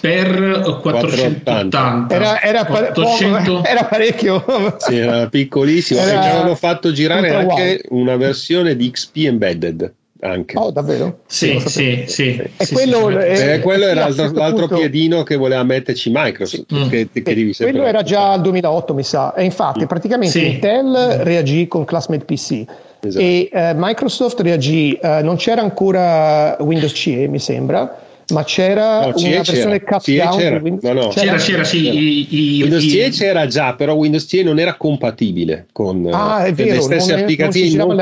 per 0.00 0.78
480 0.82 2.06
era, 2.10 2.42
era, 2.42 2.66
800... 2.68 3.62
era 3.64 3.84
parecchio. 3.84 4.44
Sì, 4.78 4.96
era 4.96 5.28
piccolissimo. 5.28 6.00
Era... 6.00 6.18
e 6.18 6.22
ci 6.22 6.28
avevano 6.28 6.54
fatto 6.56 6.92
girare 6.92 7.34
anche 7.34 7.82
una 7.90 8.16
versione 8.16 8.76
di 8.76 8.90
XP 8.90 9.16
Embedded 9.18 9.94
anche. 10.20 10.56
Oh, 10.58 10.70
davvero? 10.70 11.20
Sì, 11.26 11.60
sì, 11.64 12.04
sì. 12.06 12.42
E 12.56 12.64
sì, 12.64 12.74
quello, 12.74 13.08
sì, 13.10 13.16
è- 13.16 13.54
Eh, 13.54 13.60
quello 13.60 13.84
era 13.86 14.08
l'altro, 14.08 14.30
l'altro 14.32 14.66
punto- 14.66 14.76
piedino 14.76 15.22
che 15.22 15.36
voleva 15.36 15.62
metterci 15.62 16.10
Microsoft. 16.12 16.64
Sì. 16.68 16.88
Che, 16.88 17.08
che 17.12 17.22
devi 17.34 17.54
quello 17.54 17.84
era 17.84 18.02
già 18.02 18.32
al 18.32 18.40
2008 18.40 18.94
mi 18.94 19.02
sa 19.02 19.34
e 19.34 19.44
infatti 19.44 19.84
Mm. 19.84 19.86
praticamente 19.86 20.38
Sì. 20.38 20.46
Intel 20.46 20.94
reagì 21.22 21.66
con 21.68 21.84
Classmate 21.84 22.24
PC 22.24 22.64
Esatto. 23.00 23.24
e 23.24 23.48
eh, 23.52 23.72
Microsoft 23.76 24.40
reagì 24.40 24.94
eh, 24.94 25.20
non 25.22 25.36
c'era 25.36 25.60
ancora 25.62 26.56
Windows 26.60 26.92
CE 26.92 27.28
mi 27.28 27.38
sembra 27.38 28.04
ma 28.32 28.42
c'era 28.44 29.06
No, 29.06 29.14
CE 29.14 29.26
una 29.28 29.36
versione 29.36 29.82
c'era. 29.84 30.30
c'era. 30.30 30.58
Windows 30.60 30.82
No, 30.82 30.92
no. 30.92 31.08
C'era, 31.08 31.36
c'era, 31.36 31.64
sì. 31.64 31.82
C'era. 31.82 31.94
i- 31.94 32.26
i- 32.56 32.60
Windows 32.62 32.82
i- 32.84 32.90
CE 32.90 33.08
c'era 33.10 33.46
già, 33.46 33.74
però 33.74 33.94
Windows 33.94 34.24
CE 34.28 34.42
non 34.42 34.58
era 34.58 34.74
compatibile 34.74 35.66
con 35.72 36.08
ah 36.12 36.46
eh, 36.46 36.52
vero 36.52 36.74
le 36.74 36.80
stesse 36.80 36.96
non, 36.98 37.08
è- 37.08 37.12
non 37.14 37.22
applicazioni. 37.22 37.66
si 37.66 37.70
giravano 37.72 37.94
non 37.94 38.00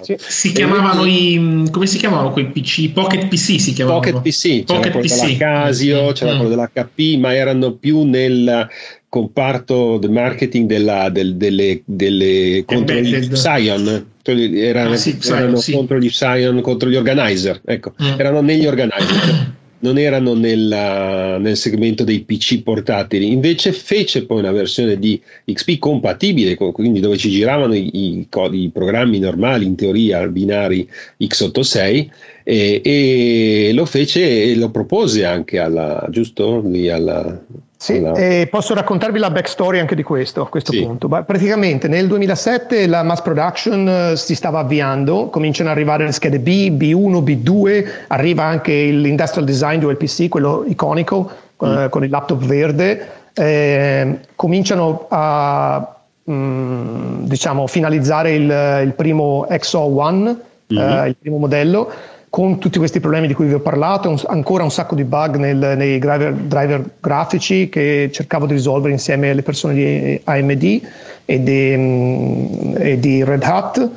sì. 0.00 0.16
Si 0.18 0.52
chiamavano 0.52 1.00
quindi- 1.00 1.62
i. 1.66 1.70
come 1.70 1.86
si 1.86 1.98
chiamavano 1.98 2.30
quei 2.32 2.46
PC? 2.46 2.90
Pocket 2.92 3.26
PC 3.28 3.60
si 3.60 3.72
chiamavano. 3.72 4.02
Pocket 4.02 4.22
PC, 4.22 4.64
c'era 4.64 4.78
Pocket 4.78 4.92
quello 4.92 5.06
PC. 5.06 5.24
della 5.26 5.36
Casio, 5.38 6.02
Mm, 6.08 6.10
c'era 6.12 6.32
mm. 6.32 6.38
quello 6.38 6.48
dell'HP, 6.54 7.18
ma 7.20 7.34
erano 7.34 7.72
più 7.74 8.02
nel 8.02 8.68
comparto 9.14 9.96
del 9.98 10.10
marketing 10.10 10.66
della, 10.66 11.08
del- 11.08 11.36
delle, 11.36 11.82
delle 11.84 12.64
contro 12.66 12.96
gli 12.96 13.14
Embedded. 13.14 13.30
Psion. 13.30 14.06
Erano, 14.24 14.92
Ah, 14.94 14.96
sì, 14.96 15.16
erano 15.24 15.56
sì. 15.56 15.70
contro 15.72 16.00
gli 16.00 16.08
Psion, 16.08 16.60
contro 16.62 16.88
gli 16.90 16.96
organizer, 16.96 17.60
ecco, 17.64 17.92
Mm. 18.02 18.18
erano 18.18 18.40
negli 18.40 18.66
organizer. 18.66 19.52
Non 19.80 19.98
erano 19.98 20.34
nella- 20.34 21.36
nel 21.38 21.56
segmento 21.56 22.02
dei 22.04 22.20
PC 22.22 22.62
portatili, 22.62 23.30
invece 23.30 23.70
fece 23.72 24.24
poi 24.24 24.38
una 24.40 24.50
versione 24.50 24.98
di 24.98 25.20
XP 25.44 25.78
compatibile, 25.78 26.56
con- 26.56 26.72
quindi 26.72 26.98
dove 26.98 27.16
ci 27.16 27.30
giravano 27.30 27.74
i, 27.74 27.90
i 27.92 28.26
i 28.52 28.70
programmi 28.72 29.18
normali, 29.20 29.64
in 29.66 29.76
teoria 29.76 30.26
binari 30.26 30.88
x86, 31.20 32.08
e, 32.42 32.80
e 32.82 33.70
lo 33.74 33.84
fece 33.84 34.42
e 34.44 34.56
lo 34.56 34.70
propose 34.70 35.24
anche 35.24 35.58
alla 35.60 36.04
giusto 36.10 36.62
lì 36.66 36.88
alla, 36.90 37.40
Sì, 37.84 37.98
alla- 37.98 38.14
e 38.14 38.48
posso 38.50 38.72
raccontarvi 38.72 39.18
la 39.18 39.30
backstory 39.30 39.78
anche 39.78 39.94
di 39.94 40.02
questo 40.02 40.40
a 40.40 40.48
questo 40.48 40.72
Sì. 40.72 40.82
punto. 40.82 41.06
Ma 41.06 41.22
praticamente 41.22 41.86
nel 41.86 42.06
2007 42.06 42.86
la 42.86 43.02
mass 43.02 43.20
production 43.20 43.86
eh, 43.86 44.16
si 44.16 44.34
stava 44.34 44.60
avviando, 44.60 45.28
cominciano 45.28 45.68
ad 45.68 45.76
arrivare 45.76 46.04
le 46.06 46.12
schede 46.12 46.38
B, 46.38 46.70
B1, 46.70 47.22
B2, 47.22 47.84
arriva 48.06 48.42
anche 48.44 48.72
l'industrial 48.72 49.44
design 49.44 49.80
di 49.80 49.84
ULPC, 49.84 50.28
quello 50.30 50.64
iconico 50.66 51.30
eh, 51.60 51.88
con 51.90 52.02
il 52.02 52.08
laptop 52.08 52.42
verde, 52.42 53.06
eh, 53.34 54.18
cominciano 54.34 55.04
a 55.10 55.94
mm, 56.30 57.24
diciamo 57.24 57.66
finalizzare 57.66 58.32
il, 58.32 58.80
il 58.84 58.92
primo 58.96 59.46
XO1, 59.50 60.36
eh, 60.68 61.08
il 61.08 61.16
primo 61.20 61.36
modello 61.36 61.90
con 62.34 62.58
tutti 62.58 62.78
questi 62.78 62.98
problemi 62.98 63.28
di 63.28 63.32
cui 63.34 63.46
vi 63.46 63.52
ho 63.52 63.60
parlato, 63.60 64.08
un- 64.08 64.20
ancora 64.26 64.64
un 64.64 64.70
sacco 64.72 64.96
di 64.96 65.04
bug 65.04 65.36
nel- 65.36 65.74
nei 65.76 66.00
driver, 66.00 66.32
driver 66.32 66.84
grafici 66.98 67.68
che 67.68 68.10
cercavo 68.12 68.46
di 68.46 68.54
risolvere 68.54 68.92
insieme 68.92 69.30
alle 69.30 69.42
persone 69.42 69.74
di 69.74 70.20
AMD 70.24 70.80
e 71.26 71.42
di, 71.44 71.74
mm, 71.76 72.74
e 72.76 72.98
di 72.98 73.22
Red 73.22 73.42
Hat. 73.44 73.88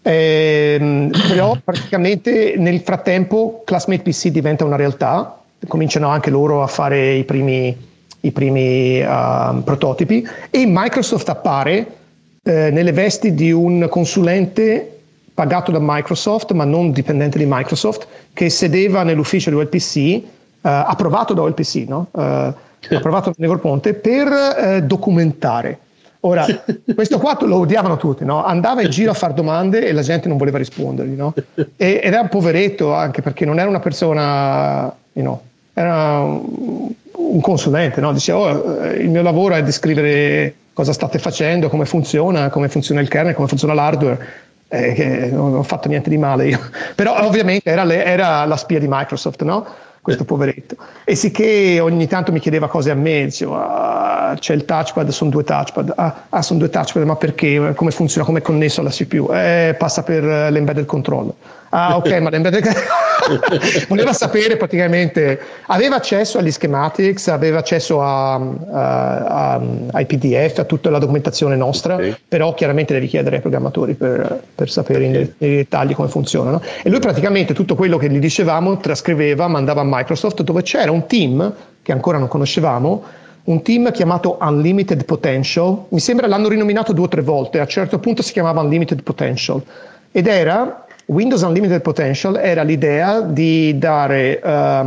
Ehm, 0.00 1.10
però 1.26 1.56
praticamente 1.64 2.54
nel 2.56 2.82
frattempo 2.82 3.62
Classmate 3.64 4.02
PC 4.02 4.28
diventa 4.28 4.64
una 4.64 4.76
realtà, 4.76 5.40
cominciano 5.66 6.06
anche 6.06 6.30
loro 6.30 6.62
a 6.62 6.68
fare 6.68 7.14
i 7.14 7.24
primi, 7.24 7.76
i 8.20 8.30
primi 8.30 9.02
ah, 9.04 9.60
prototipi 9.64 10.24
e 10.52 10.64
Microsoft 10.68 11.28
appare 11.30 11.86
eh, 12.44 12.70
nelle 12.70 12.92
vesti 12.92 13.34
di 13.34 13.50
un 13.50 13.88
consulente 13.90 14.86
pagato 15.34 15.70
da 15.70 15.78
Microsoft, 15.80 16.52
ma 16.52 16.64
non 16.64 16.92
dipendente 16.92 17.38
di 17.38 17.46
Microsoft, 17.48 18.06
che 18.32 18.50
sedeva 18.50 19.02
nell'ufficio 19.02 19.50
di 19.50 19.56
OLPC, 19.56 19.96
eh, 19.96 20.22
approvato 20.62 21.34
da 21.34 21.42
OLPC, 21.42 21.84
no? 21.88 22.08
Eh, 22.16 22.54
approvato 22.90 23.30
da 23.30 23.36
Negroponte, 23.38 23.94
per 23.94 24.28
eh, 24.28 24.82
documentare. 24.82 25.78
Ora, 26.24 26.46
questo 26.94 27.18
qua 27.18 27.36
lo 27.40 27.58
odiavano 27.58 27.96
tutti, 27.96 28.24
no? 28.24 28.44
andava 28.44 28.82
in 28.82 28.90
giro 28.90 29.10
a 29.10 29.14
fare 29.14 29.34
domande 29.34 29.86
e 29.86 29.92
la 29.92 30.02
gente 30.02 30.28
non 30.28 30.36
voleva 30.36 30.58
rispondergli, 30.58 31.14
no? 31.14 31.34
e, 31.54 32.00
ed 32.02 32.12
era 32.12 32.20
un 32.20 32.28
poveretto 32.28 32.92
anche 32.92 33.22
perché 33.22 33.44
non 33.44 33.58
era 33.58 33.68
una 33.68 33.80
persona, 33.80 34.94
you 35.14 35.24
know, 35.24 35.40
era 35.72 36.20
un, 36.20 36.90
un 37.12 37.40
consulente, 37.40 38.00
no? 38.00 38.12
diceva 38.12 38.38
"Oh, 38.38 38.84
eh, 38.84 38.98
il 38.98 39.10
mio 39.10 39.22
lavoro 39.22 39.54
è 39.54 39.62
descrivere 39.64 40.54
cosa 40.72 40.92
state 40.92 41.18
facendo, 41.18 41.68
come 41.68 41.86
funziona, 41.86 42.50
come 42.50 42.68
funziona 42.68 43.00
il 43.00 43.08
kernel, 43.08 43.34
come 43.34 43.48
funziona 43.48 43.74
l'hardware, 43.74 44.26
eh, 44.72 44.92
che 44.94 45.28
non 45.30 45.54
ho 45.54 45.62
fatto 45.62 45.88
niente 45.88 46.08
di 46.08 46.16
male 46.16 46.48
io, 46.48 46.58
però 46.96 47.24
ovviamente 47.26 47.70
era, 47.70 47.84
le- 47.84 48.04
era 48.04 48.44
la 48.46 48.56
spia 48.56 48.78
di 48.78 48.86
Microsoft, 48.88 49.42
no? 49.42 49.66
questo 50.02 50.24
poveretto. 50.24 50.74
E 51.04 51.14
sicché 51.14 51.78
ogni 51.78 52.08
tanto 52.08 52.32
mi 52.32 52.40
chiedeva 52.40 52.66
cose 52.66 52.90
a 52.90 52.94
me, 52.94 53.22
dicevo, 53.26 53.54
"Ah, 53.56 54.34
c'è 54.36 54.52
il 54.52 54.64
touchpad, 54.64 55.08
sono 55.10 55.30
due 55.30 55.44
touchpad, 55.44 55.92
ah, 55.94 56.24
ah, 56.28 56.42
sono 56.42 56.58
due 56.58 56.70
touchpad, 56.70 57.04
ma 57.04 57.14
perché? 57.14 57.72
Come 57.76 57.92
funziona? 57.92 58.26
Come 58.26 58.40
è 58.40 58.42
connesso 58.42 58.80
alla 58.80 58.90
CPU? 58.90 59.30
Eh, 59.32 59.76
passa 59.78 60.02
per 60.02 60.24
l'embedded 60.24 60.86
controller. 60.86 61.34
Ah, 61.68 61.94
ok, 62.02 62.18
ma 62.18 62.30
l'embedded 62.30 62.66
voleva 63.88 64.12
sapere 64.12 64.56
praticamente, 64.56 65.40
aveva 65.66 65.96
accesso 65.96 66.38
agli 66.38 66.50
schematics, 66.50 67.28
aveva 67.28 67.58
accesso 67.58 68.02
a, 68.02 68.34
a- 68.34 69.52
a- 69.54 69.60
ai 69.92 70.06
PDF, 70.06 70.58
a 70.58 70.64
tutta 70.64 70.90
la 70.90 70.98
documentazione 70.98 71.56
nostra, 71.56 71.94
Ok. 71.96 72.20
però 72.28 72.54
chiaramente 72.54 72.92
devi 72.94 73.06
chiedere 73.06 73.36
ai 73.36 73.40
programmatori 73.42 73.94
per, 73.94 74.42
per 74.54 74.70
sapere 74.70 75.04
in- 75.04 75.32
nei 75.38 75.56
dettagli 75.56 75.94
come 75.94 76.08
funzionano. 76.08 76.60
E 76.82 76.90
lui 76.90 76.98
praticamente 77.00 77.54
tutto 77.54 77.74
quello 77.74 77.96
che 77.98 78.08
gli 78.10 78.18
dicevamo 78.18 78.78
trascriveva, 78.78 79.48
mandava 79.48 79.80
a 79.82 79.86
Microsoft 79.86 80.42
dove 80.42 80.62
c'era 80.62 80.90
un 80.90 81.06
team 81.06 81.52
che 81.82 81.92
ancora 81.92 82.18
non 82.18 82.28
conoscevamo, 82.28 83.02
un 83.44 83.60
team 83.62 83.90
chiamato 83.90 84.38
Unlimited 84.40 85.04
Potential, 85.04 85.86
mi 85.88 85.98
sembra 85.98 86.28
l'hanno 86.28 86.48
rinominato 86.48 86.92
due 86.92 87.06
o 87.06 87.08
tre 87.08 87.22
volte, 87.22 87.58
a 87.58 87.62
un 87.62 87.68
certo 87.68 87.98
punto 87.98 88.22
si 88.22 88.32
chiamava 88.32 88.60
Unlimited 88.60 89.02
Potential 89.02 89.60
ed 90.12 90.26
era 90.28 90.81
Windows 91.06 91.42
Unlimited 91.42 91.80
Potential 91.80 92.36
era 92.36 92.62
l'idea 92.62 93.20
di 93.20 93.78
dare 93.78 94.40
eh, 94.40 94.84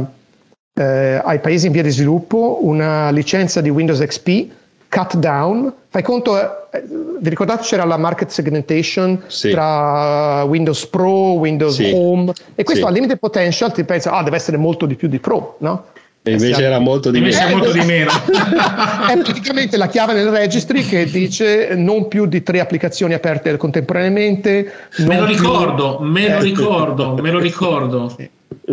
eh, 0.73 1.21
ai 1.23 1.39
paesi 1.39 1.67
in 1.67 1.71
via 1.71 1.83
di 1.83 1.89
sviluppo 1.89 2.59
una 2.61 3.09
licenza 3.11 3.61
di 3.61 3.69
Windows 3.69 3.99
XP 3.99 4.47
cut 4.89 5.15
down. 5.17 5.73
Fai 5.89 6.03
conto, 6.03 6.37
eh, 6.71 6.83
vi 7.19 7.29
ricordate 7.29 7.63
c'era 7.63 7.85
la 7.85 7.97
market 7.97 8.29
segmentation 8.29 9.21
Sì. 9.27 9.51
tra 9.51 10.43
Windows 10.43 10.85
Pro, 10.87 11.33
Windows 11.33 11.75
Sì. 11.75 11.91
Home 11.93 12.31
e 12.55 12.63
questo 12.63 12.83
Sì. 12.85 12.89
Unlimited 12.91 13.19
Potential 13.19 13.71
ti 13.73 13.83
pensa, 13.83 14.11
ah, 14.11 14.23
deve 14.23 14.35
essere 14.37 14.57
molto 14.57 14.85
di 14.85 14.95
più 14.95 15.07
di 15.07 15.19
Pro, 15.19 15.55
no? 15.59 15.85
E 16.27 16.31
invece 16.31 16.63
era 16.63 16.79
molto 16.79 17.11
di 17.11 17.21
meno. 17.21 17.37
è 17.37 17.51
molto 17.51 17.71
di 17.71 17.81
meno. 17.81 18.09
è 19.07 19.17
praticamente 19.21 19.77
la 19.77 19.87
chiave 19.87 20.13
nel 20.13 20.29
registry 20.29 20.83
che 20.83 21.05
dice 21.05 21.75
non 21.75 22.07
più 22.07 22.25
di 22.25 22.41
tre 22.41 22.59
applicazioni 22.59 23.13
aperte 23.13 23.55
contemporaneamente. 23.57 24.71
Me 24.97 25.19
lo 25.19 25.25
più- 25.25 25.35
ricordo, 25.35 25.99
me 26.01 26.27
lo 26.29 26.37
Eh, 26.37 26.41
ricordo, 26.41 27.15
me 27.21 27.29
lo 27.29 27.37
ricordo. 27.39 28.15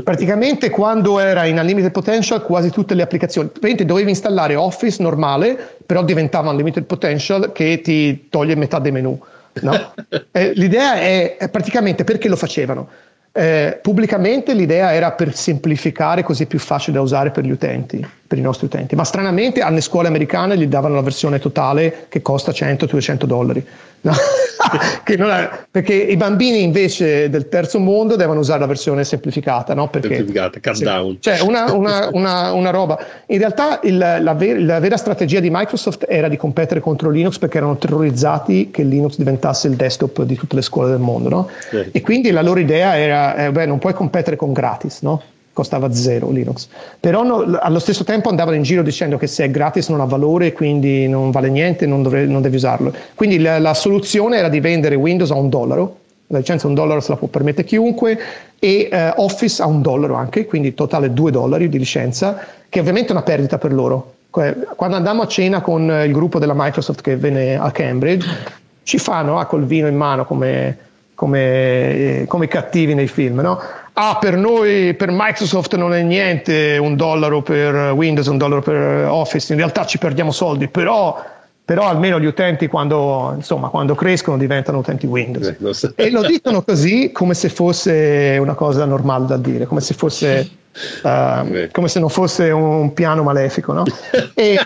Praticamente 0.03 0.71
quando 0.71 1.19
era 1.19 1.45
in 1.45 1.59
Unlimited 1.59 1.91
Potential 1.91 2.43
quasi 2.43 2.71
tutte 2.71 2.95
le 2.95 3.03
applicazioni, 3.03 3.49
praticamente 3.49 3.85
dovevi 3.85 4.09
installare 4.09 4.55
Office 4.55 5.03
normale, 5.03 5.77
però 5.85 6.03
diventava 6.03 6.49
Unlimited 6.51 6.85
Potential 6.85 7.53
che 7.53 7.83
ti 7.83 8.29
toglie 8.31 8.55
metà 8.55 8.79
dei 8.79 8.93
menu. 8.93 9.21
no? 9.61 9.93
Eh, 10.35 10.53
l'idea 10.55 10.95
è, 10.95 11.37
è 11.37 11.51
praticamente 11.51 12.05
perché 12.05 12.29
lo 12.31 12.37
facevano. 12.37 12.89
Eh, 13.35 13.79
pubblicamente 13.81 14.53
l'idea 14.53 14.93
era 14.93 15.13
per 15.13 15.35
semplificare 15.35 16.23
così 16.23 16.43
è 16.43 16.47
più 16.47 16.59
facile 16.59 16.97
da 16.97 17.03
usare 17.03 17.31
per 17.31 17.45
gli 17.45 17.51
utenti, 17.51 18.07
per 18.33 18.41
i 18.41 18.45
nostri 18.45 18.65
utenti, 18.65 18.97
ma 18.97 19.05
stranamente 19.05 19.61
alle 19.61 19.83
scuole 19.83 20.09
americane 20.09 20.57
gli 20.57 20.67
davano 20.67 20.95
la 20.95 21.03
versione 21.03 21.39
totale 21.39 22.07
che 22.09 22.23
costa 22.23 22.51
100-200 22.51 23.25
dollari. 23.25 23.63
no? 24.03 25.29
È- 25.29 25.51
perché 25.71 25.93
i 25.95 26.17
bambini 26.17 26.63
invece 26.63 27.29
del 27.29 27.51
terzo 27.51 27.79
mondo 27.79 28.17
devono 28.17 28.41
usare 28.41 28.61
la 28.61 28.67
versione 28.67 29.05
semplificata, 29.05 29.75
no? 29.75 29.89
Perché, 29.89 30.15
Semplificata, 30.17 30.61
cut 30.61 30.83
down. 30.83 31.19
Cioè 31.21 31.41
una, 31.41 31.71
una- 31.75 32.09
una- 32.11 32.53
una 32.53 32.71
roba. 32.71 32.99
In 33.27 33.37
realtà 33.39 33.81
il- 33.83 33.99
la, 33.99 34.33
ver- 34.33 34.59
la 34.61 34.81
vera 34.81 34.97
strategia 34.97 35.41
di 35.41 35.51
Microsoft 35.51 36.07
era 36.09 36.29
di 36.29 36.39
competere 36.39 36.81
contro 36.81 37.11
Linux 37.11 37.37
perché 37.37 37.59
erano 37.59 37.77
terrorizzati 37.77 38.71
che 38.71 38.83
Linux 38.83 39.17
diventasse 39.19 39.69
il 39.69 39.75
desktop 39.75 40.23
di 40.23 40.37
tutte 40.37 40.57
le 40.57 40.63
scuole 40.63 40.89
del 40.89 40.99
mondo, 41.01 41.29
no? 41.29 41.49
Sì. 41.69 41.91
E 41.93 42.01
quindi 42.01 42.31
la 42.31 42.41
loro 42.43 42.61
idea 42.61 42.97
era, 42.99 43.37
eh, 43.37 43.53
beh, 43.53 43.67
non 43.67 43.79
puoi 43.79 43.93
competere 43.93 44.37
con 44.37 44.55
gratis, 44.55 45.03
no? 45.03 45.23
Costava 45.53 45.93
zero 45.93 46.31
Linux. 46.31 46.69
Però 46.99 47.23
no- 47.23 47.59
allo 47.61 47.79
stesso 47.79 48.05
tempo 48.05 48.29
andavano 48.29 48.57
in 48.57 48.63
giro 48.63 48.83
dicendo 48.83 49.19
che 49.19 49.27
se 49.27 49.45
è 49.45 49.51
gratis 49.51 49.89
non 49.89 50.01
ha 50.01 50.05
valore, 50.05 50.53
quindi 50.53 51.07
non 51.09 51.31
vale 51.31 51.51
niente, 51.51 51.87
non, 51.87 52.03
dovre- 52.03 52.27
non 52.27 52.41
devi 52.41 52.57
usarlo. 52.57 52.93
Quindi 53.15 53.39
la, 53.39 53.59
la 53.59 53.75
soluzione 53.75 54.39
era 54.39 54.49
di 54.49 54.61
vendere 54.61 54.95
Windows 54.95 55.31
a 55.31 55.35
un 55.35 55.49
dollaro, 55.49 55.97
la 56.29 56.39
licenza 56.39 56.67
a 56.67 56.69
un 56.71 56.75
dollaro 56.75 57.01
se 57.01 57.11
la 57.11 57.17
può 57.17 57.29
permettere 57.29 57.67
chiunque, 57.67 58.19
e 58.59 58.89
eh, 58.91 59.13
Office 59.17 59.61
a 59.61 59.67
un 59.67 59.83
dollaro 59.83 60.15
anche, 60.15 60.47
quindi 60.47 60.73
totale 60.73 61.13
2 61.13 61.31
dollari 61.31 61.69
di 61.69 61.79
licenza, 61.79 62.39
che 62.69 62.81
ovviamente 62.81 63.09
è 63.09 63.13
una 63.13 63.23
perdita 63.23 63.59
per 63.59 63.73
loro. 63.73 64.15
Quando 64.31 64.97
andammo 64.97 65.21
a 65.23 65.27
cena 65.27 65.61
con 65.61 65.91
eh, 65.91 66.07
il 66.07 66.13
gruppo 66.13 66.39
della 66.39 66.55
Microsoft 66.57 67.03
che 67.03 67.17
venne 67.17 67.57
a 67.57 67.71
Cambridge, 67.71 68.27
ci 68.85 68.99
fanno 68.99 69.39
ah, 69.39 69.45
col 69.45 69.65
vino 69.65 69.87
in 69.87 69.97
mano 69.97 70.25
come 70.25 70.91
come, 71.23 72.25
come 72.27 72.49
cattivi 72.49 72.95
nei 72.95 73.07
film, 73.07 73.39
no? 73.41 73.61
Ah, 73.95 74.17
per 74.19 74.37
noi, 74.37 74.95
per 74.95 75.11
Microsoft 75.11 75.77
non 75.77 75.93
è 75.93 76.03
niente 76.03 76.79
un 76.79 76.97
dollaro 76.97 77.43
per 77.43 77.93
Windows, 77.93 78.27
un 78.27 78.39
dollaro 78.39 78.63
per 78.63 79.07
Office, 79.07 79.53
in 79.53 79.59
realtà 79.59 79.85
ci 79.85 79.99
perdiamo 79.99 80.33
soldi, 80.33 80.69
però, 80.69 81.23
però 81.63 81.89
almeno 81.89 82.19
gli 82.19 82.25
utenti 82.25 82.69
quando, 82.69 83.33
insomma, 83.37 83.69
quando 83.69 83.95
crescono 83.95 84.39
diventano 84.39 84.79
utenti 84.79 85.07
Windows. 85.07 85.49
Eh, 85.49 85.57
lo 85.59 85.73
so. 85.75 85.93
E 85.95 86.11
lo 86.11 86.23
dicono 86.23 86.63
così 86.63 87.11
come 87.13 87.35
se 87.35 87.51
fosse 87.51 88.39
una 88.41 88.55
cosa 88.55 88.87
normale 88.87 89.27
da 89.27 89.37
dire, 89.37 89.67
come 89.67 89.81
se 89.81 89.95
fosse... 89.95 90.51
Uh, 91.03 91.69
come 91.71 91.87
se 91.89 92.01
non 92.01 92.09
fosse 92.09 92.49
un 92.49 92.95
piano 92.95 93.23
malefico, 93.23 93.75
no? 93.75 93.83
E 94.33 94.59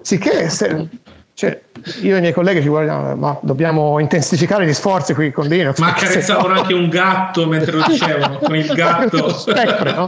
sicché 0.00 0.48
se, 0.48 0.88
cioè, 1.36 1.60
io 2.02 2.14
e 2.14 2.18
i 2.18 2.20
miei 2.20 2.32
colleghi 2.32 2.62
ci 2.62 2.68
guardiamo, 2.68 3.16
ma 3.16 3.36
dobbiamo 3.42 3.98
intensificare 3.98 4.64
gli 4.66 4.72
sforzi 4.72 5.14
qui 5.14 5.32
con 5.32 5.46
Linux. 5.46 5.78
Ma 5.78 5.88
accarezzavano 5.88 6.60
anche 6.60 6.74
un 6.74 6.88
gatto 6.88 7.48
mentre 7.48 7.72
lo 7.72 7.84
dicevano, 7.88 8.38
con 8.38 8.54
il 8.54 8.72
gatto. 8.72 9.30
Spettro, 9.34 9.90
no? 9.92 10.06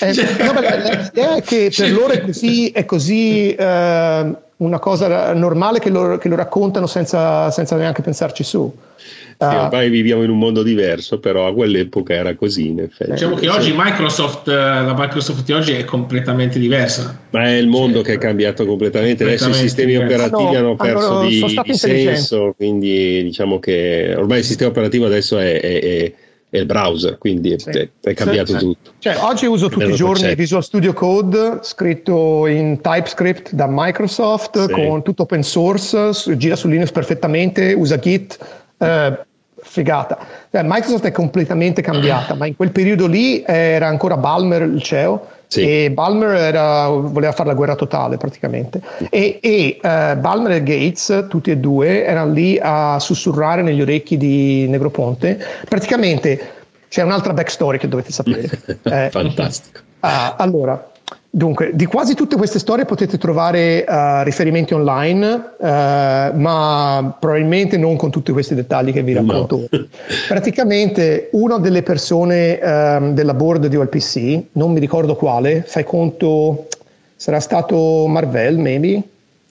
Eh, 0.00 0.12
cioè... 0.12 0.52
no, 0.52 0.60
l'idea 0.60 1.36
è 1.36 1.42
che 1.42 1.72
per 1.74 1.90
loro 1.90 2.12
è 2.12 2.20
così, 2.20 2.70
è 2.70 2.84
così 2.84 3.54
eh, 3.54 4.36
una 4.58 4.78
cosa 4.78 5.32
normale 5.34 5.78
che 5.78 5.90
lo, 5.90 6.18
che 6.18 6.28
lo 6.28 6.36
raccontano 6.36 6.86
senza, 6.86 7.50
senza 7.50 7.76
neanche 7.76 8.02
pensarci 8.02 8.42
su. 8.42 8.72
Sì, 8.96 9.44
ah. 9.44 9.66
ormai 9.66 9.88
viviamo 9.88 10.24
in 10.24 10.30
un 10.30 10.38
mondo 10.38 10.64
diverso, 10.64 11.20
però 11.20 11.46
a 11.46 11.54
quell'epoca 11.54 12.12
era 12.12 12.34
così 12.34 12.70
in 12.70 12.80
effetti. 12.80 13.12
Diciamo 13.12 13.36
che 13.36 13.48
oggi 13.48 13.72
Microsoft, 13.76 14.48
eh, 14.48 14.52
la 14.52 14.94
Microsoft 14.96 15.44
di 15.44 15.52
oggi 15.52 15.72
è 15.74 15.84
completamente 15.84 16.58
diversa. 16.58 17.16
Ma 17.30 17.44
è 17.44 17.56
il 17.56 17.68
mondo 17.68 17.98
cioè, 17.98 18.06
che 18.06 18.12
è 18.14 18.18
cambiato 18.18 18.66
completamente, 18.66 19.22
adesso 19.22 19.48
i 19.50 19.54
sistemi 19.54 19.92
diverso. 19.92 20.14
operativi 20.14 20.52
no, 20.52 20.58
hanno 20.58 20.74
perso 20.74 21.20
di, 21.20 21.60
di 21.62 21.74
senso, 21.74 22.52
quindi 22.56 23.22
diciamo 23.22 23.60
che 23.60 24.12
ormai 24.16 24.38
il 24.38 24.44
sistema 24.44 24.70
operativo 24.70 25.06
adesso 25.06 25.38
è, 25.38 25.60
è, 25.60 25.80
è 25.80 26.12
è 26.50 26.58
il 26.58 26.66
browser, 26.66 27.18
quindi 27.18 27.54
sì. 27.58 27.70
è, 27.70 27.88
è, 28.00 28.14
cambiato 28.14 28.52
sì. 28.52 28.58
tutto. 28.58 28.90
Cioè, 28.98 29.16
oggi 29.18 29.46
uso 29.46 29.68
tutti 29.68 29.84
i 29.84 29.94
giorni 29.94 30.20
concetto. 30.20 30.34
Visual 30.36 30.64
Studio 30.64 30.92
Code 30.92 31.58
scritto 31.62 32.46
in 32.46 32.80
TypeScript 32.80 33.52
da 33.52 33.66
Microsoft 33.68 34.66
sì. 34.66 34.72
con 34.72 35.02
tutto 35.02 35.22
open 35.22 35.42
source, 35.42 36.36
gira 36.36 36.56
su 36.56 36.68
Linux 36.68 36.90
perfettamente, 36.90 37.72
usa 37.72 37.98
Git. 37.98 38.38
Eh, 38.78 39.26
figata. 39.60 40.18
Cioè, 40.50 40.62
Microsoft 40.64 41.04
è 41.04 41.10
completamente 41.10 41.82
cambiata, 41.82 42.34
ma 42.34 42.46
in 42.46 42.56
quel 42.56 42.70
periodo 42.70 43.06
lì 43.06 43.42
era 43.44 43.88
ancora 43.88 44.16
Balmer 44.16 44.62
il 44.62 44.82
CEO 44.82 45.26
sì. 45.48 45.84
e 45.84 45.90
Balmer 45.90 46.36
era, 46.36 46.88
voleva 46.88 47.32
fare 47.32 47.48
la 47.48 47.54
guerra 47.54 47.74
totale 47.74 48.16
praticamente. 48.16 48.80
E, 49.10 49.40
e 49.42 49.80
uh, 49.82 50.16
Balmer 50.18 50.52
e 50.52 50.62
Gates, 50.62 51.26
tutti 51.28 51.50
e 51.50 51.56
due, 51.56 52.04
erano 52.04 52.32
lì 52.32 52.58
a 52.60 52.98
sussurrare 53.00 53.62
negli 53.62 53.80
orecchi 53.80 54.16
di 54.16 54.68
Negroponte. 54.68 55.42
Praticamente 55.68 56.52
c'è 56.88 57.02
un'altra 57.02 57.32
backstory 57.32 57.78
che 57.78 57.88
dovete 57.88 58.12
sapere. 58.12 58.48
eh, 58.84 59.08
Fantastico. 59.10 59.80
Uh, 60.00 60.34
allora, 60.36 60.90
Dunque, 61.30 61.72
di 61.74 61.84
quasi 61.84 62.14
tutte 62.14 62.36
queste 62.36 62.58
storie 62.58 62.86
potete 62.86 63.18
trovare 63.18 63.84
uh, 63.86 64.22
riferimenti 64.22 64.72
online, 64.72 65.52
uh, 65.58 65.66
ma 65.66 67.16
probabilmente 67.20 67.76
non 67.76 67.96
con 67.96 68.10
tutti 68.10 68.32
questi 68.32 68.54
dettagli 68.54 68.92
che 68.92 69.02
vi 69.02 69.12
racconto. 69.12 69.68
No. 69.70 69.86
Praticamente 70.26 71.28
una 71.32 71.58
delle 71.58 71.82
persone 71.82 72.58
um, 72.62 73.12
della 73.12 73.34
board 73.34 73.66
di 73.66 73.76
OLPC, 73.76 74.44
non 74.52 74.72
mi 74.72 74.80
ricordo 74.80 75.16
quale, 75.16 75.64
fai 75.66 75.84
conto, 75.84 76.66
sarà 77.14 77.40
stato 77.40 78.06
Marvel, 78.06 78.56
maybe? 78.56 79.02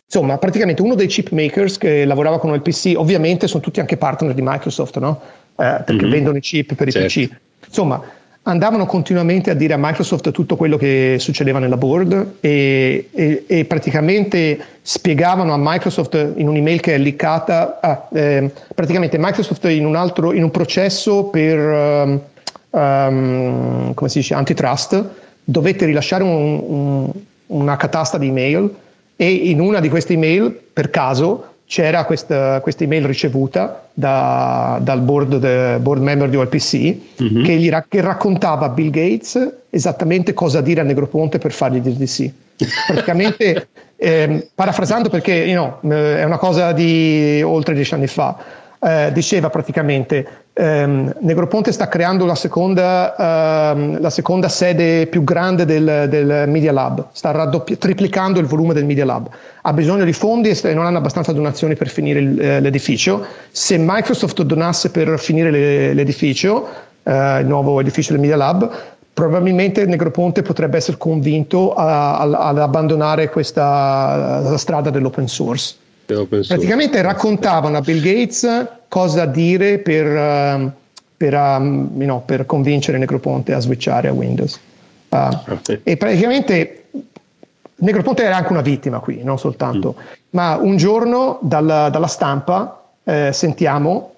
Insomma, 0.03 0.37
praticamente 0.39 0.81
uno 0.81 0.95
dei 0.95 1.07
chip 1.07 1.29
makers 1.29 1.77
che 1.77 2.05
lavorava 2.05 2.39
con 2.39 2.49
OLPC, 2.49 2.93
ovviamente 2.95 3.45
sono 3.45 3.61
tutti 3.61 3.79
anche 3.79 3.97
partner 3.97 4.33
di 4.33 4.41
Microsoft, 4.41 4.97
no? 4.97 5.21
Eh, 5.59 5.81
perché 5.85 5.93
mm-hmm. 5.93 6.09
vendono 6.09 6.37
i 6.37 6.41
chip 6.41 6.73
per 6.73 6.87
i 6.87 6.91
certo. 6.91 7.07
PC. 7.07 7.29
Insomma, 7.67 8.01
andavano 8.47 8.85
continuamente 8.85 9.49
a 9.49 9.53
dire 9.53 9.73
a 9.73 9.77
Microsoft 9.77 10.31
tutto 10.31 10.55
quello 10.55 10.77
che 10.77 11.17
succedeva 11.19 11.59
nella 11.59 11.75
board 11.75 12.35
e, 12.39 13.09
e, 13.11 13.43
e 13.45 13.65
praticamente 13.65 14.57
spiegavano 14.81 15.53
a 15.53 15.57
Microsoft 15.59 16.33
in 16.35 16.47
un'email 16.47 16.79
che 16.79 16.95
è 16.95 16.97
linkata, 16.97 17.79
ah, 17.81 18.07
eh, 18.13 18.49
praticamente 18.73 19.17
Microsoft 19.19 19.65
in 19.65 19.85
un, 19.85 19.95
altro, 19.95 20.31
in 20.31 20.43
un 20.43 20.51
processo 20.51 21.25
per, 21.25 21.59
um, 21.59 22.21
um, 22.69 23.93
come 23.93 24.09
si 24.09 24.19
dice, 24.19 24.33
antitrust, 24.33 25.03
dovette 25.43 25.85
rilasciare 25.85 26.23
un, 26.23 26.63
un, 26.67 27.11
una 27.47 27.75
catasta 27.75 28.17
di 28.17 28.27
email 28.27 28.73
e 29.17 29.29
in 29.29 29.59
una 29.59 29.81
di 29.81 29.89
queste 29.89 30.13
email, 30.13 30.57
per 30.71 30.89
caso, 30.89 31.55
c'era 31.67 32.05
questa, 32.05 32.61
questa 32.61 32.85
email 32.85 33.05
ricevuta 33.05 33.89
da, 33.93 34.79
dal 34.81 35.01
board, 35.01 35.37
de, 35.37 35.77
board, 35.79 36.01
member 36.01 36.29
di 36.29 36.37
OLPC 36.37 36.97
mm-hmm. 37.21 37.43
che, 37.43 37.55
gli, 37.55 37.69
che, 37.89 38.01
raccontava 38.01 38.67
a 38.67 38.69
Bill 38.69 38.89
Gates 38.89 39.53
esattamente 39.69 40.33
cosa 40.33 40.61
dire 40.61 40.79
a 40.79 40.83
Negroponte 40.85 41.39
per 41.39 41.51
fargli 41.51 41.79
dire 41.79 41.97
di 41.97 42.07
sì. 42.07 42.33
Praticamente, 42.87 43.67
eh, 43.97 44.49
parafrasando 44.55 45.09
perché 45.09 45.33
you 45.33 45.77
know, 45.79 45.91
è 45.91 46.23
una 46.23 46.37
cosa 46.37 46.71
di 46.71 47.41
oltre 47.43 47.73
dieci 47.73 47.93
anni 47.93 48.07
fa, 48.07 48.37
eh, 48.79 49.11
diceva 49.11 49.49
praticamente 49.49 50.45
ehm, 50.57 51.13
Negroponte 51.19 51.71
sta 51.71 51.87
creando 51.87 52.25
la 52.25 52.35
seconda, 52.35 53.15
ehm, 53.73 54.01
la 54.01 54.09
seconda 54.09 54.49
sede 54.49 55.07
più 55.07 55.23
grande 55.23 55.65
del, 55.65 56.07
del 56.09 56.45
Media 56.47 56.71
Lab, 56.71 57.07
sta 57.11 57.31
raddoppi- 57.31 57.77
triplicando 57.77 58.39
il 58.39 58.47
volume 58.47 58.73
del 58.73 58.85
Media 58.85 59.05
Lab, 59.05 59.29
ha 59.61 59.73
bisogno 59.73 60.03
di 60.03 60.13
fondi 60.13 60.49
e 60.49 60.73
non 60.73 60.85
hanno 60.85 60.97
abbastanza 60.97 61.31
donazioni 61.31 61.75
per 61.75 61.89
finire 61.89 62.19
il, 62.19 62.41
eh, 62.41 62.59
l'edificio. 62.59 63.25
Se 63.51 63.77
Microsoft 63.77 64.41
donasse 64.41 64.89
per 64.89 65.19
finire 65.19 65.51
le, 65.51 65.93
l'edificio, 65.93 66.67
eh, 67.03 67.39
il 67.39 67.45
nuovo 67.45 67.79
edificio 67.79 68.13
del 68.13 68.21
Media 68.21 68.37
Lab, 68.37 68.69
probabilmente 69.13 69.85
Negroponte 69.85 70.41
potrebbe 70.41 70.77
essere 70.77 70.97
convinto 70.97 71.73
a, 71.73 72.17
a, 72.19 72.47
ad 72.49 72.59
abbandonare 72.59 73.29
questa 73.29 74.55
strada 74.57 74.89
dell'open 74.89 75.27
source. 75.27 75.75
Praticamente 76.05 77.01
raccontavano 77.01 77.77
a 77.77 77.81
Bill 77.81 77.99
Gates 77.99 78.75
cosa 78.87 79.25
dire 79.25 79.79
per, 79.79 80.05
uh, 80.05 80.71
per, 81.15 81.33
um, 81.33 81.89
you 81.95 82.05
know, 82.05 82.23
per 82.25 82.45
convincere 82.45 82.97
Necroponte 82.97 83.53
a 83.53 83.59
switchare 83.59 84.07
a 84.07 84.13
Windows. 84.13 84.59
Uh, 85.09 85.17
okay. 85.47 85.81
E 85.83 85.97
praticamente 85.97 86.85
Necroponte 87.75 88.23
era 88.23 88.37
anche 88.37 88.51
una 88.51 88.61
vittima 88.61 88.99
qui, 88.99 89.23
non 89.23 89.37
soltanto. 89.37 89.95
Mm. 89.97 90.03
Ma 90.31 90.57
un 90.57 90.77
giorno 90.77 91.39
dalla, 91.41 91.89
dalla 91.89 92.07
stampa 92.07 92.83
eh, 93.03 93.31
sentiamo 93.31 94.13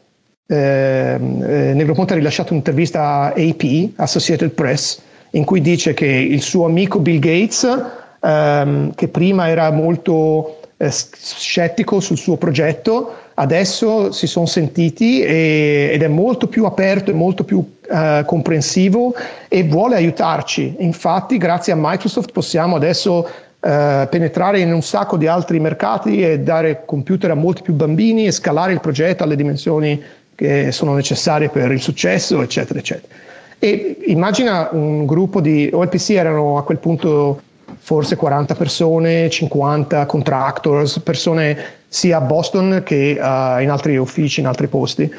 eh, 0.51 0.55
eh, 0.55 1.73
Negroponte 1.75 2.13
ha 2.13 2.15
rilasciato 2.15 2.53
un'intervista 2.53 3.01
a 3.01 3.25
AP, 3.27 3.91
Associated 3.97 4.49
Press, 4.49 4.99
in 5.31 5.45
cui 5.45 5.61
dice 5.61 5.93
che 5.93 6.07
il 6.07 6.41
suo 6.41 6.65
amico 6.65 6.97
Bill 6.97 7.19
Gates, 7.19 7.81
ehm, 8.19 8.95
che 8.95 9.07
prima 9.09 9.47
era 9.47 9.69
molto 9.69 10.61
eh, 10.77 10.89
scettico 10.89 11.99
sul 11.99 12.17
suo 12.17 12.37
progetto, 12.37 13.18
adesso 13.39 14.11
si 14.11 14.27
sono 14.27 14.45
sentiti 14.45 15.21
e, 15.21 15.91
ed 15.93 16.03
è 16.03 16.07
molto 16.07 16.47
più 16.47 16.65
aperto 16.65 17.09
e 17.09 17.13
molto 17.13 17.43
più 17.43 17.63
eh, 17.89 18.23
comprensivo 18.25 19.13
e 19.47 19.63
vuole 19.63 19.95
aiutarci. 19.95 20.75
Infatti, 20.79 21.37
grazie 21.37 21.73
a 21.73 21.77
Microsoft 21.77 22.31
possiamo 22.31 22.75
adesso 22.75 23.27
eh, 23.61 24.07
penetrare 24.09 24.59
in 24.59 24.73
un 24.73 24.81
sacco 24.81 25.17
di 25.17 25.27
altri 25.27 25.59
mercati 25.59 26.21
e 26.21 26.39
dare 26.39 26.83
computer 26.85 27.31
a 27.31 27.35
molti 27.35 27.61
più 27.61 27.73
bambini 27.73 28.27
e 28.27 28.31
scalare 28.31 28.73
il 28.73 28.81
progetto 28.81 29.23
alle 29.23 29.37
dimensioni 29.37 30.01
che 30.35 30.71
sono 30.71 30.93
necessarie 30.93 31.49
per 31.49 31.71
il 31.71 31.81
successo, 31.81 32.41
eccetera, 32.41 32.79
eccetera. 32.79 33.13
E 33.57 33.97
immagina 34.05 34.69
un 34.71 35.05
gruppo 35.05 35.41
di 35.41 35.69
OLPC 35.71 36.11
erano 36.11 36.57
a 36.57 36.63
quel 36.63 36.77
punto 36.77 37.41
forse 37.77 38.15
40 38.15 38.55
persone, 38.55 39.29
50 39.29 40.05
contractors, 40.05 40.99
persone 40.99 41.78
sia 41.89 42.17
a 42.17 42.21
Boston 42.21 42.83
che 42.85 43.17
uh, 43.19 43.61
in 43.61 43.69
altri 43.69 43.97
uffici, 43.97 44.39
in 44.39 44.45
altri 44.45 44.67
posti. 44.67 45.11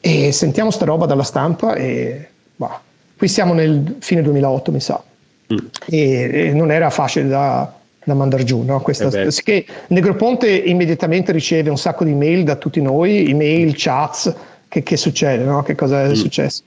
E 0.00 0.32
sentiamo 0.32 0.70
sta 0.70 0.84
roba 0.84 1.06
dalla 1.06 1.22
stampa 1.24 1.74
e 1.74 2.28
bah, 2.56 2.80
qui 3.16 3.26
siamo 3.26 3.52
nel 3.54 3.96
fine 4.00 4.22
2008 4.22 4.70
mi 4.70 4.80
sa. 4.80 5.02
Mm. 5.52 5.56
E, 5.86 6.30
e, 6.32 6.52
non 6.52 6.70
era 6.70 6.90
facile 6.90 7.26
da, 7.26 7.72
da 8.04 8.14
mandare 8.14 8.44
giù. 8.44 8.62
No? 8.62 8.80
Questa, 8.80 9.08
eh 9.08 9.28
che 9.42 9.66
Negroponte 9.88 10.48
immediatamente 10.48 11.32
riceve 11.32 11.70
un 11.70 11.78
sacco 11.78 12.04
di 12.04 12.14
mail 12.14 12.44
da 12.44 12.56
tutti 12.56 12.80
noi, 12.80 13.28
email, 13.28 13.72
chats, 13.74 14.32
che, 14.68 14.82
che 14.82 14.96
succede, 14.96 15.42
no? 15.42 15.62
che 15.62 15.74
cosa 15.74 16.04
è 16.04 16.10
mm. 16.10 16.12
successo 16.12 16.62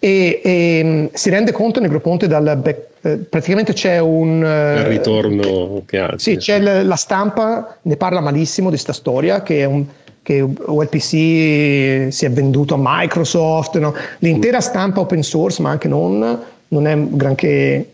e, 0.00 0.40
e 0.42 0.80
mm, 0.82 1.06
si 1.12 1.30
rende 1.30 1.52
conto 1.52 1.78
Negroponte 1.78 2.26
dal 2.26 2.58
back, 2.60 2.86
eh, 3.02 3.16
praticamente 3.18 3.72
c'è 3.74 3.98
un 3.98 4.38
il 4.38 4.84
ritorno 4.86 5.82
che 5.86 5.98
ha 5.98 6.14
sì, 6.16 6.36
c'è 6.36 6.58
la, 6.58 6.82
la 6.82 6.96
stampa 6.96 7.76
ne 7.82 7.96
parla 7.96 8.20
malissimo 8.20 8.70
di 8.70 8.74
questa 8.74 8.92
storia 8.92 9.42
che 9.42 9.60
è 9.60 9.64
un 9.64 9.86
che 10.22 10.42
OLPC 10.42 12.08
si 12.12 12.24
è 12.24 12.30
venduto 12.30 12.74
a 12.74 12.78
Microsoft 12.80 13.78
no? 13.78 13.94
l'intera 14.18 14.60
stampa 14.60 15.00
open 15.00 15.22
source 15.22 15.62
ma 15.62 15.70
anche 15.70 15.88
non 15.88 16.40
non 16.68 16.86
è 16.86 16.96
granché 16.98 17.90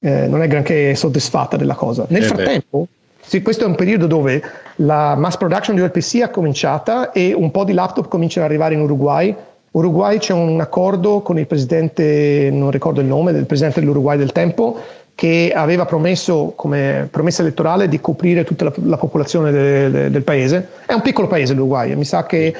eh, 0.00 0.26
non 0.26 0.42
è 0.42 0.48
granché 0.48 0.96
soddisfatta 0.96 1.56
della 1.56 1.74
cosa. 1.74 2.04
Nel 2.08 2.22
eh 2.22 2.26
frattempo 2.26 2.86
sì, 3.24 3.40
questo 3.40 3.64
è 3.64 3.66
un 3.68 3.76
periodo 3.76 4.08
dove 4.08 4.42
la 4.76 5.14
mass 5.14 5.36
production 5.36 5.76
di 5.76 5.82
OLPC 5.82 6.18
è 6.18 6.30
cominciata 6.30 7.12
e 7.12 7.32
un 7.32 7.52
po' 7.52 7.64
di 7.64 7.72
laptop 7.72 8.08
cominciano 8.08 8.44
ad 8.44 8.50
arrivare 8.50 8.74
in 8.74 8.80
Uruguay 8.80 9.34
Uruguay 9.72 10.18
c'è 10.18 10.32
un 10.32 10.60
accordo 10.60 11.20
con 11.20 11.38
il 11.38 11.46
presidente, 11.46 12.50
non 12.52 12.70
ricordo 12.70 13.00
il 13.00 13.06
nome, 13.06 13.32
del 13.32 13.46
presidente 13.46 13.80
dell'Uruguay 13.80 14.18
del 14.18 14.32
tempo, 14.32 14.78
che 15.14 15.52
aveva 15.54 15.86
promesso 15.86 16.52
come 16.56 17.08
promessa 17.10 17.42
elettorale 17.42 17.88
di 17.88 18.00
coprire 18.00 18.44
tutta 18.44 18.64
la, 18.64 18.72
la 18.84 18.96
popolazione 18.96 19.50
de, 19.50 19.90
de, 19.90 20.10
del 20.10 20.22
paese. 20.22 20.68
È 20.86 20.92
un 20.92 21.00
piccolo 21.00 21.26
paese 21.26 21.54
l'Uruguay, 21.54 21.94
mi 21.94 22.04
sa 22.04 22.26
che 22.26 22.54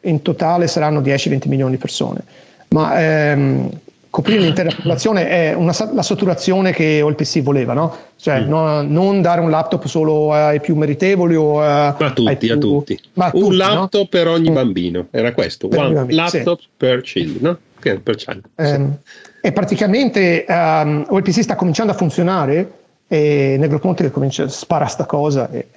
in 0.00 0.22
totale 0.22 0.66
saranno 0.66 1.00
10-20 1.00 1.48
milioni 1.48 1.72
di 1.72 1.78
persone, 1.78 2.22
ma 2.68 3.00
ehm, 3.00 3.70
coprire 4.16 4.40
l'intera 4.40 4.70
popolazione 4.74 5.28
è 5.28 5.52
una, 5.52 5.74
la 5.92 6.02
saturazione 6.02 6.72
che 6.72 7.02
OLPC 7.02 7.42
voleva, 7.42 7.74
no? 7.74 7.94
Cioè 8.16 8.40
mm. 8.40 8.48
no, 8.48 8.80
non 8.80 9.20
dare 9.20 9.42
un 9.42 9.50
laptop 9.50 9.84
solo 9.84 10.32
ai 10.32 10.58
più 10.58 10.74
meritevoli 10.74 11.34
o 11.34 11.60
a, 11.60 11.88
a 11.88 12.12
tutti, 12.12 12.36
più, 12.36 12.54
a 12.54 12.56
tutti. 12.56 12.98
un 13.12 13.30
tutti, 13.30 13.56
laptop 13.56 14.00
no? 14.00 14.06
per 14.08 14.28
ogni 14.28 14.48
mm. 14.48 14.54
bambino, 14.54 15.06
era 15.10 15.34
questo, 15.34 15.68
per 15.68 15.80
one 15.80 16.12
laptop 16.14 16.60
sì. 16.60 16.66
per 16.74 17.02
child, 17.02 17.40
no? 17.42 17.58
Per 17.78 18.16
child. 18.16 18.42
Um, 18.54 18.96
e 19.42 19.52
praticamente 19.52 20.46
um, 20.48 21.04
OLPC 21.08 21.42
sta 21.42 21.54
cominciando 21.54 21.92
a 21.92 21.94
funzionare 21.94 22.72
e 23.06 23.56
Negroponte 23.58 24.10
comincia, 24.10 24.48
spara 24.48 24.86
sta 24.86 25.04
cosa 25.04 25.48
e, 25.50 25.68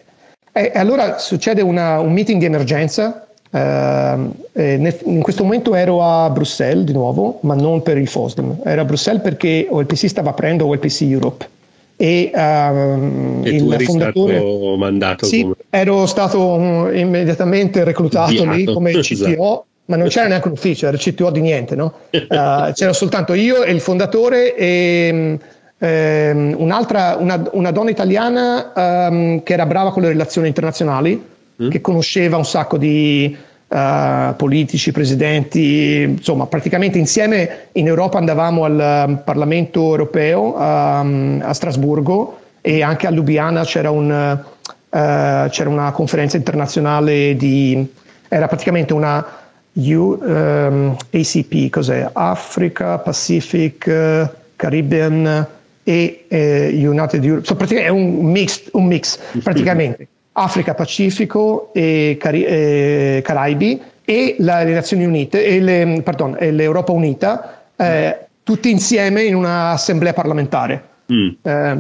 e, 0.54 0.72
e 0.74 0.80
allora 0.80 1.18
succede 1.18 1.62
una, 1.62 2.00
un 2.00 2.14
meeting 2.14 2.40
di 2.40 2.46
emergenza 2.46 3.28
in 3.52 5.22
questo 5.22 5.44
momento 5.44 5.74
ero 5.74 6.04
a 6.04 6.30
Bruxelles 6.30 6.86
di 6.86 6.94
nuovo, 6.94 7.40
ma 7.42 7.56
non 7.56 7.82
per 7.82 7.98
il 7.98 8.08
FOSDEM, 8.08 8.60
ero 8.64 8.82
a 8.82 8.86
Bruxelles 8.86 9.22
perché 9.22 9.68
OLPC 9.70 10.08
stava 10.08 10.30
aprendo 10.30 10.68
OLPC 10.68 11.02
Europe 11.02 11.58
e, 12.02 12.32
uh, 12.34 13.42
e 13.44 13.50
il 13.50 13.84
fondatore 13.84 14.42
mandato 14.78 15.26
sì, 15.26 15.42
come... 15.42 15.56
ero 15.70 16.06
stato 16.06 16.54
um, 16.54 16.96
immediatamente 16.96 17.84
reclutato 17.84 18.32
Viato. 18.32 18.52
lì 18.52 18.64
come 18.64 18.92
CTO 19.04 19.12
esatto. 19.12 19.66
ma 19.88 19.98
non 19.98 20.08
c'era 20.08 20.28
neanche 20.30 20.48
un 20.48 20.54
ufficio 20.54 20.88
era 20.88 20.96
CTO 20.96 21.30
di 21.30 21.42
niente 21.42 21.76
no? 21.76 21.94
uh, 22.12 22.72
c'era 22.72 22.94
soltanto 22.94 23.34
io 23.34 23.64
e 23.64 23.74
il 23.74 23.82
fondatore 23.82 24.56
e 24.56 25.38
um, 25.78 26.56
un'altra 26.58 27.18
una, 27.20 27.50
una, 27.52 27.72
donna 27.72 27.90
italiana 27.90 28.72
um, 28.74 29.44
che 29.44 29.52
era 29.52 29.66
brava 29.66 29.92
con 29.92 30.02
le 30.02 30.08
relazioni 30.08 30.48
internazionali 30.48 31.22
mm. 31.62 31.70
che 31.70 31.82
conosceva 31.82 32.38
un 32.38 32.46
sacco 32.46 32.78
di 32.78 33.36
uh, 33.68 34.36
politici, 34.36 34.92
presidenti, 34.92 36.02
insomma 36.04 36.48
praticamente 36.48 36.98
insieme 36.98 37.68
in 37.74 37.88
Europa 37.88 38.18
andavamo 38.18 38.64
al 38.64 39.06
um, 39.08 39.22
Parlamento 39.24 39.82
europeo 39.82 40.56
um, 40.56 41.42
a 41.44 41.54
Strasburgo 41.54 42.40
e 42.62 42.82
anche 42.82 43.08
a 43.08 43.12
Ljubljana 43.12 43.64
c'era, 43.64 43.92
un, 43.92 44.10
uh, 44.10 45.50
c'era 45.50 45.70
una 45.70 45.92
conferenza 45.92 46.38
internazionale 46.38 47.36
di, 47.36 47.88
era 48.28 48.48
praticamente 48.48 48.94
una 48.94 49.26
U, 49.72 50.18
um, 50.22 50.98
ACP, 51.12 51.70
cos'è? 51.70 52.10
Africa, 52.12 52.98
Pacific, 52.98 54.38
Caribbean 54.56 55.48
e 55.84 56.26
eh, 56.28 56.70
United 56.74 57.24
Europe, 57.24 57.46
so, 57.46 57.76
è 57.76 57.88
un 57.88 58.30
mix, 58.30 58.70
un 58.74 58.86
mix 58.86 59.18
praticamente. 59.42 60.08
Africa, 60.40 60.74
Pacifico 60.74 61.72
e, 61.74 62.18
Cari- 62.20 62.46
e 62.46 63.22
Caraibi 63.24 63.82
e 64.06 64.36
la, 64.40 64.64
le 64.64 64.74
Nazioni 64.74 65.06
Unite, 65.06 65.46
e 65.46 65.60
le, 65.60 66.02
pardon, 66.02 66.36
e 66.40 66.52
l'Europa 66.52 66.94
Unita, 66.94 67.64
eh, 67.76 68.28
tutti 68.44 68.72
insieme 68.72 69.24
in 69.24 69.36
un'assemblea 69.36 70.14
parlamentare. 70.14 70.84
Mm. 71.12 71.30
Eh, 71.42 71.78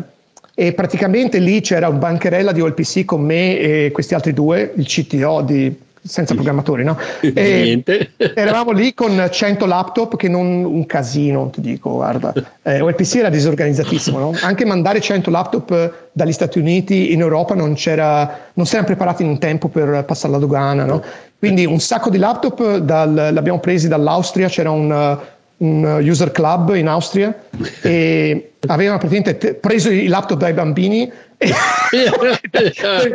e 0.54 0.74
praticamente 0.74 1.40
lì 1.40 1.62
c'era 1.62 1.88
un 1.88 2.00
bancherella 2.00 2.52
di 2.52 2.60
OLPC 2.60 3.06
con 3.06 3.22
me 3.22 3.58
e 3.58 3.92
questi 3.94 4.14
altri 4.14 4.34
due, 4.34 4.74
il 4.76 4.86
CTO 4.86 5.42
di 5.42 5.74
senza 6.10 6.34
programmatori, 6.34 6.84
no? 6.84 6.98
Niente. 7.22 8.12
Eravamo 8.18 8.72
lì 8.72 8.94
con 8.94 9.30
100 9.32 9.66
laptop 9.66 10.18
che 10.18 10.28
non 10.28 10.66
un 10.66 10.86
casino, 10.88 11.50
ti 11.52 11.62
dico, 11.62 11.94
guarda. 11.94 12.34
Eh, 12.64 12.82
OLPC 12.82 13.16
era 13.16 13.30
disorganizzatissimo, 13.30 14.18
no? 14.18 14.34
Anche 14.42 14.66
mandare 14.66 15.00
100 15.00 15.30
laptop 15.30 15.94
dagli 16.12 16.32
Stati 16.32 16.58
Uniti 16.58 17.14
in 17.14 17.22
Europa 17.22 17.54
non 17.54 17.76
c'era, 17.76 18.40
non 18.54 18.66
si 18.66 18.74
erano 18.74 18.88
preparati 18.88 19.24
in 19.24 19.38
tempo 19.38 19.68
per 19.68 20.04
passare 20.06 20.34
la 20.34 20.40
dogana, 20.40 20.84
no? 20.84 21.04
Quindi 21.38 21.66
un 21.66 21.80
sacco 21.80 22.10
di 22.10 22.18
laptop 22.18 22.78
dal, 22.78 23.30
l'abbiamo 23.32 23.60
presi 23.60 23.88
dall'Austria, 23.88 24.50
c'era 24.50 24.72
un, 24.72 25.18
un 25.58 26.00
user 26.02 26.32
club 26.32 26.76
in 26.76 26.88
Austria 26.88 27.34
e 27.82 28.54
avevano 28.68 28.98
praticamente 28.98 29.54
preso 29.54 29.90
i 29.92 30.08
laptop 30.08 30.40
dai 30.40 30.54
bambini 30.54 31.10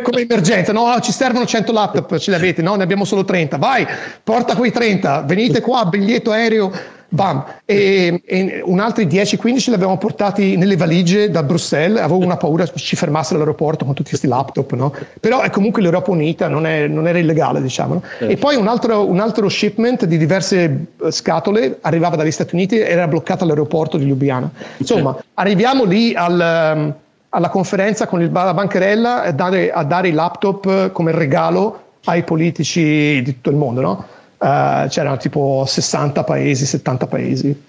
come 0.03 0.23
emergenza, 0.23 0.73
no, 0.73 0.99
ci 1.01 1.13
servono 1.13 1.45
100 1.45 1.73
laptop, 1.73 2.17
ce 2.19 2.31
li 2.31 2.37
avete, 2.37 2.63
no, 2.63 2.75
ne 2.75 2.83
abbiamo 2.83 3.05
solo 3.05 3.25
30, 3.25 3.59
vai, 3.59 3.87
porta 4.23 4.57
quei 4.57 4.73
30, 4.73 5.23
venite 5.23 5.61
qua, 5.61 5.85
biglietto 5.85 6.31
aereo, 6.31 6.73
bam, 7.15 7.45
e, 7.65 8.23
e 8.25 8.63
un 8.65 8.81
altri 8.81 9.07
10-15 9.07 9.69
li 9.69 9.75
abbiamo 9.75 9.99
portati 9.99 10.57
nelle 10.57 10.77
valigie 10.77 11.31
da 11.31 11.43
Bruxelles, 11.43 12.01
avevo 12.01 12.19
una 12.19 12.37
paura 12.37 12.65
che 12.67 12.79
ci 12.79 12.97
fermassero 12.97 13.37
all'aeroporto 13.37 13.85
con 13.85 13.95
tutti 13.95 14.09
questi 14.09 14.27
laptop, 14.27 14.73
no? 14.73 14.95
però 15.21 15.43
è 15.43 15.51
comunque 15.51 15.83
l'Europa 15.83 16.11
Unita, 16.11 16.49
non, 16.49 16.67
è, 16.67 16.89
non 16.89 17.07
era 17.07 17.19
illegale 17.19 17.63
diciamo. 17.63 17.95
No? 17.95 18.03
Certo. 18.19 18.33
E 18.33 18.37
poi 18.37 18.57
un 18.57 18.67
altro, 18.67 19.07
un 19.07 19.21
altro, 19.21 19.49
shipment 19.49 20.07
di 20.07 20.17
diverse 20.17 20.87
eh, 21.03 21.11
scatole 21.11 21.79
arrivava 21.83 22.17
dagli 22.17 22.31
Stati 22.31 22.55
Uniti 22.55 22.79
e 22.79 22.89
era 22.89 23.07
bloccato 23.07 23.45
all'aeroporto 23.45 23.97
di 23.97 24.07
Ljubljana. 24.07 24.51
Insomma, 24.79 25.17
arriviamo 25.35 25.85
lì 25.85 26.15
al 26.15 27.03
alla 27.35 27.49
conferenza 27.49 28.07
con 28.07 28.23
il, 28.23 28.31
la 28.31 28.55
bancherella 28.55 29.23
a 29.25 29.33
dare, 29.33 29.73
a 29.73 29.83
dare 29.83 30.09
i 30.09 30.13
laptop 30.13 30.93
come 30.93 31.11
regalo 31.11 31.83
ai 32.05 32.23
politici 32.23 33.21
di 33.23 33.35
tutto 33.35 33.51
il 33.51 33.57
mondo, 33.57 33.81
no? 33.81 34.07
Uh, 34.39 34.89
c'erano 34.89 35.17
tipo 35.17 35.65
60 35.67 36.23
paesi, 36.23 36.65
70 36.65 37.07
paesi. 37.07 37.63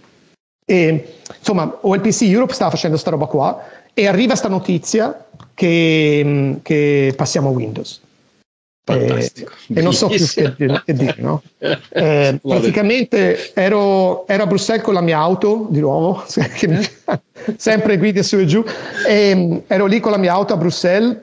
E 0.67 1.15
insomma, 1.37 1.77
OLPC 1.81 2.21
Europe 2.23 2.53
stava 2.53 2.71
facendo 2.71 2.97
sta 2.97 3.11
roba 3.11 3.25
qua 3.25 3.63
e 3.93 4.07
arriva 4.07 4.35
sta 4.35 4.49
notizia 4.49 5.25
che, 5.53 6.59
che 6.61 7.13
passiamo 7.15 7.49
a 7.49 7.51
Windows. 7.51 8.01
Fantastico. 8.85 9.51
E, 9.67 9.79
e, 9.79 9.81
non 9.81 9.93
so 9.93 10.07
più 10.07 10.23
che, 10.27 10.53
che 10.85 10.93
dire, 10.93 11.15
no? 11.17 11.41
Eh, 11.89 12.39
praticamente 12.41 13.53
ero, 13.55 14.27
ero, 14.27 14.43
a 14.43 14.45
Bruxelles 14.45 14.83
con 14.83 14.93
la 14.93 15.01
mia 15.01 15.17
auto 15.17 15.65
di 15.69 15.79
nuovo, 15.79 16.23
sempre 17.57 17.97
guidi 17.97 18.21
su 18.21 18.37
e 18.37 18.45
giù, 18.45 18.63
e 19.07 19.63
ero 19.65 19.85
lì 19.87 19.99
con 19.99 20.11
la 20.11 20.17
mia 20.17 20.33
auto 20.33 20.53
a 20.53 20.57
Bruxelles 20.57 21.17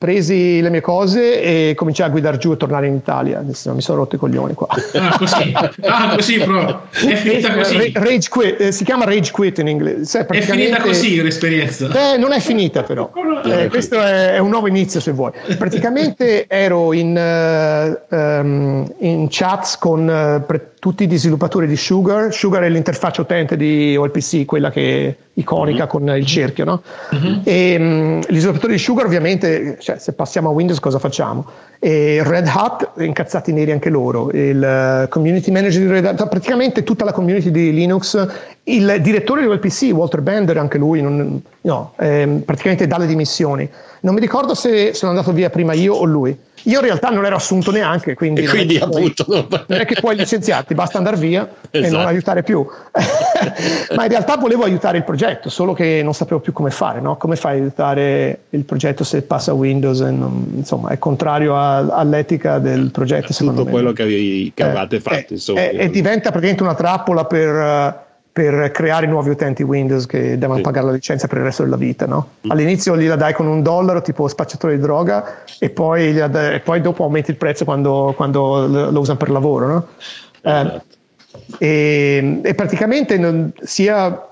presi 0.00 0.62
le 0.62 0.70
mie 0.70 0.80
cose 0.80 1.42
e 1.42 1.74
cominciai 1.74 2.08
a 2.08 2.10
guidare 2.10 2.38
giù 2.38 2.52
e 2.52 2.56
tornare 2.56 2.86
in 2.86 2.94
Italia. 2.94 3.42
Mi 3.44 3.52
sono 3.52 3.98
rotto 3.98 4.14
i 4.14 4.18
coglioni 4.18 4.54
qua. 4.54 4.68
Ah, 4.94 5.14
così, 5.18 5.52
ah, 5.82 6.14
così 6.14 6.38
però. 6.38 6.84
È 6.90 7.14
finita 7.16 7.52
così. 7.52 7.92
Rage 7.94 8.28
quit, 8.30 8.60
eh, 8.62 8.72
si 8.72 8.84
chiama 8.84 9.04
rage 9.04 9.30
quit 9.30 9.58
in 9.58 9.68
inglese. 9.68 10.06
Cioè, 10.06 10.26
è 10.26 10.40
finita 10.40 10.80
così 10.80 11.20
l'esperienza. 11.20 12.14
Eh, 12.14 12.16
non 12.16 12.32
è 12.32 12.40
finita 12.40 12.82
però. 12.82 13.12
Eh, 13.40 13.68
questo 13.68 13.98
è, 13.98 14.34
è, 14.34 14.38
un 14.38 14.50
nuovo 14.50 14.68
inizio 14.68 15.00
se 15.00 15.12
vuoi. 15.12 15.32
Praticamente 15.58 16.46
ero 16.46 16.92
in, 16.92 17.16
uh, 17.16 18.14
um, 18.14 18.94
in 18.98 19.26
chats 19.30 19.78
con 19.78 20.02
uh, 20.02 20.44
pre- 20.44 20.69
tutti 20.80 21.06
gli 21.06 21.18
sviluppatori 21.18 21.66
di 21.66 21.76
Sugar. 21.76 22.32
Sugar 22.32 22.62
è 22.62 22.68
l'interfaccia 22.70 23.20
utente 23.20 23.56
di 23.56 23.94
OLPC, 23.96 24.46
quella 24.46 24.70
che 24.70 25.14
iconica 25.34 25.80
mm-hmm. 25.80 25.88
con 25.88 26.16
il 26.16 26.26
cerchio, 26.26 26.64
no? 26.64 26.82
Mm-hmm. 27.14 27.40
E 27.44 27.76
um, 27.78 28.20
gli 28.26 28.38
sviluppatori 28.38 28.72
di 28.72 28.78
Sugar 28.78 29.04
ovviamente, 29.04 29.76
cioè, 29.78 29.98
se 29.98 30.14
passiamo 30.14 30.48
a 30.48 30.52
Windows 30.52 30.80
cosa 30.80 30.98
facciamo? 30.98 31.46
E 31.78 32.22
Red 32.24 32.48
Hat, 32.52 32.92
incazzati 32.96 33.52
neri 33.52 33.72
anche 33.72 33.90
loro, 33.90 34.30
il 34.32 35.04
uh, 35.04 35.08
community 35.08 35.50
manager 35.50 35.82
di 35.82 35.88
Red 35.88 36.06
Hat, 36.06 36.28
praticamente 36.28 36.82
tutta 36.82 37.04
la 37.04 37.12
community 37.12 37.50
di 37.50 37.74
Linux, 37.74 38.26
il 38.64 38.96
direttore 39.02 39.42
di 39.42 39.48
OLPC, 39.48 39.90
Walter 39.92 40.22
Bender, 40.22 40.56
anche 40.56 40.78
lui, 40.78 41.02
non, 41.02 41.42
no, 41.60 41.92
eh, 41.98 42.40
praticamente 42.42 42.86
dalle 42.86 43.06
dimissioni. 43.06 43.68
Non 44.00 44.14
mi 44.14 44.20
ricordo 44.20 44.54
se 44.54 44.94
sono 44.94 45.10
andato 45.10 45.30
via 45.32 45.50
prima 45.50 45.74
io 45.74 45.92
o 45.92 46.04
lui 46.04 46.34
io 46.64 46.78
in 46.78 46.84
realtà 46.84 47.08
non 47.08 47.24
ero 47.24 47.36
assunto 47.36 47.70
neanche, 47.70 48.14
quindi, 48.14 48.42
e 48.42 48.48
quindi 48.48 48.78
non, 48.78 48.90
è 48.90 48.94
appunto, 48.94 49.24
puoi, 49.24 49.46
non 49.66 49.80
è 49.80 49.84
che 49.86 49.94
puoi 50.00 50.16
licenziarti, 50.70 50.74
basta 50.74 50.98
andare 50.98 51.16
via 51.16 51.42
esatto. 51.42 51.68
e 51.72 51.80
non 51.80 51.88
esatto. 51.88 52.08
aiutare 52.08 52.42
più. 52.42 52.66
Ma 53.96 54.04
in 54.04 54.08
realtà 54.08 54.36
volevo 54.36 54.64
aiutare 54.64 54.98
il 54.98 55.04
progetto, 55.04 55.48
solo 55.48 55.72
che 55.72 56.00
non 56.02 56.14
sapevo 56.14 56.40
più 56.40 56.52
come 56.52 56.70
fare, 56.70 57.00
no? 57.00 57.16
come 57.16 57.36
fai 57.36 57.58
a 57.58 57.60
aiutare 57.60 58.40
il 58.50 58.64
progetto 58.64 59.04
se 59.04 59.22
passa 59.22 59.52
Windows 59.52 60.00
e 60.00 60.10
non, 60.10 60.52
insomma 60.54 60.90
è 60.90 60.98
contrario 60.98 61.56
a, 61.56 61.78
all'etica 61.78 62.58
del 62.58 62.90
progetto. 62.90 63.32
Tutto 63.32 63.64
quello 63.64 63.92
che, 63.92 64.02
avevi, 64.02 64.52
che 64.54 64.62
avevate 64.62 64.96
eh, 64.96 65.00
fatto. 65.00 65.34
Eh, 65.56 65.76
e 65.76 65.90
diventa 65.90 66.30
praticamente 66.30 66.62
una 66.62 66.74
trappola 66.74 67.24
per 67.24 68.08
per 68.32 68.70
creare 68.70 69.06
nuovi 69.06 69.30
utenti 69.30 69.62
Windows 69.62 70.06
che 70.06 70.38
devono 70.38 70.58
sì. 70.58 70.62
pagare 70.62 70.86
la 70.86 70.92
licenza 70.92 71.26
per 71.26 71.38
il 71.38 71.44
resto 71.44 71.64
della 71.64 71.76
vita. 71.76 72.06
No? 72.06 72.28
Mm. 72.46 72.50
All'inizio 72.50 72.96
gliela 72.96 73.16
dai 73.16 73.34
con 73.34 73.46
un 73.46 73.62
dollaro, 73.62 74.02
tipo 74.02 74.28
spacciatore 74.28 74.76
di 74.76 74.80
droga, 74.80 75.42
e 75.58 75.70
poi, 75.70 76.12
dai, 76.14 76.54
e 76.54 76.60
poi 76.60 76.80
dopo 76.80 77.02
aumenti 77.02 77.30
il 77.30 77.36
prezzo 77.36 77.64
quando, 77.64 78.14
quando 78.16 78.66
lo 78.66 79.00
usano 79.00 79.18
per 79.18 79.30
lavoro. 79.30 79.66
No? 79.66 79.86
Eh, 80.42 80.50
esatto. 80.50 80.84
e, 81.58 82.40
e, 82.42 82.54
praticamente 82.54 83.18
non, 83.18 83.52
sia 83.62 84.28